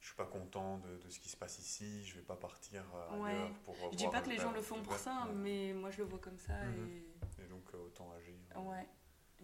je 0.00 0.06
suis 0.06 0.16
pas 0.16 0.26
content 0.26 0.78
de, 0.78 0.96
de 0.96 1.08
ce 1.10 1.18
qui 1.20 1.28
se 1.28 1.36
passe 1.36 1.58
ici, 1.58 2.04
je 2.06 2.14
vais 2.16 2.22
pas 2.22 2.36
partir 2.36 2.82
euh, 2.94 3.18
Ouais. 3.18 3.30
ailleurs 3.30 3.52
pour 3.64 3.74
Je 3.92 3.96
dis 3.96 4.08
pas 4.08 4.20
que 4.20 4.28
les 4.28 4.36
le 4.36 4.42
gens 4.42 4.52
le 4.52 4.62
font 4.62 4.82
pour 4.82 4.94
ça, 4.96 5.24
Ouais. 5.26 5.34
mais 5.34 5.72
moi 5.74 5.90
je 5.90 5.98
le 5.98 6.04
vois 6.04 6.18
comme 6.20 6.38
ça 6.38 6.54
Mhm. 6.64 6.88
et 6.88 7.42
Et 7.42 7.46
donc, 7.48 7.64
euh, 7.74 7.78
autant 7.78 8.10
agir. 8.12 8.34
ouais. 8.56 8.86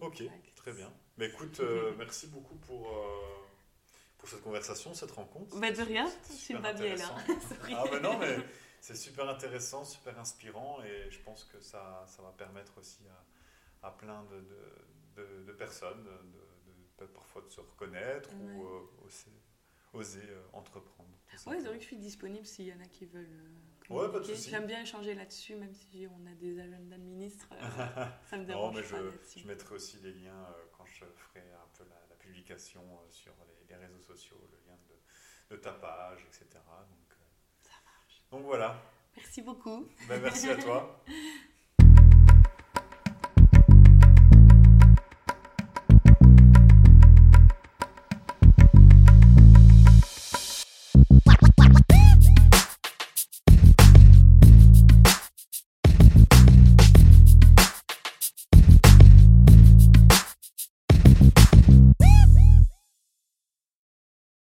Ok, 0.01 0.21
exact. 0.21 0.55
très 0.55 0.73
bien. 0.73 0.91
Mais 1.17 1.27
écoute, 1.27 1.59
euh, 1.61 1.93
merci 1.97 2.27
beaucoup 2.27 2.55
pour, 2.55 2.89
euh, 2.89 3.37
pour 4.17 4.27
cette 4.27 4.41
conversation, 4.41 4.93
cette 4.93 5.11
rencontre. 5.11 5.57
Bah, 5.59 5.71
de 5.71 5.81
rien, 5.81 6.09
super 6.29 6.61
pas 6.61 6.73
bien 6.73 6.95
là. 6.95 7.15
Ah 7.73 7.83
ben 7.89 8.01
non, 8.01 8.17
mais 8.19 8.35
c'est 8.81 8.95
super 8.95 9.27
intéressant, 9.29 9.85
super 9.85 10.17
inspirant 10.19 10.81
et 10.83 11.09
je 11.09 11.19
pense 11.21 11.43
que 11.45 11.59
ça, 11.61 12.03
ça 12.07 12.21
va 12.21 12.31
permettre 12.31 12.77
aussi 12.77 13.03
à, 13.81 13.87
à 13.87 13.91
plein 13.91 14.23
de, 14.25 14.41
de, 14.41 15.21
de- 15.23 15.43
de 15.43 15.51
personnes 15.53 16.03
de, 16.03 17.05
parfois 17.07 17.41
de 17.43 17.49
se 17.49 17.61
reconnaître 17.61 18.29
ou 18.35 18.45
Ouais. 18.47 18.79
euh, 19.01 19.05
oser, 19.05 19.31
oser, 19.95 20.21
euh, 20.29 20.41
entreprendre. 20.53 21.09
vrai 21.69 21.77
que 21.77 21.81
je 21.83 21.87
suis 21.87 21.97
disponible 21.97 22.45
s'il 22.45 22.65
y 22.67 22.73
en 22.73 22.79
a 22.79 22.85
qui 22.85 23.05
veulent. 23.05 23.25
euh, 23.31 23.93
Ouais, 23.93 24.11
pas 24.11 24.19
de. 24.19 24.25
J'aime 24.33 24.65
bien 24.67 24.81
échanger 24.81 25.13
là-dessus, 25.13 25.55
même 25.55 25.73
si 25.73 26.07
on 26.07 26.25
a 26.25 26.33
des 26.33 26.59
agendas 26.59 26.97
de 26.97 27.03
ministres. 27.03 27.47
euh, 27.51 27.57
ça 28.29 28.37
me 28.37 28.41
Non, 28.43 28.47
dérange 28.47 28.75
mais 28.75 28.81
pas 28.81 28.87
je, 28.97 29.47
mettrai 29.47 29.75
aussi 29.75 29.97
les 30.01 30.13
liens 30.13 30.47
quand 30.75 30.85
je 30.85 31.05
ferai 31.05 31.41
un 31.53 31.67
peu 31.77 31.83
la, 31.89 31.95
la 32.09 32.15
publication 32.15 32.81
sur 33.09 33.33
les, 33.47 33.67
les 33.67 33.75
réseaux 33.75 33.99
sociaux, 34.01 34.37
le 34.51 34.57
lien 34.67 34.77
de, 34.89 35.55
de 35.55 35.61
ta 35.61 35.71
page, 35.73 36.21
etc. 36.27 36.47
Donc, 36.89 37.17
Ça 37.61 37.73
marche. 37.85 38.23
donc 38.31 38.43
voilà. 38.45 38.81
Merci 39.15 39.41
beaucoup. 39.43 39.87
Ben, 40.09 40.19
merci 40.21 40.49
à 40.49 40.55
toi. 40.57 41.03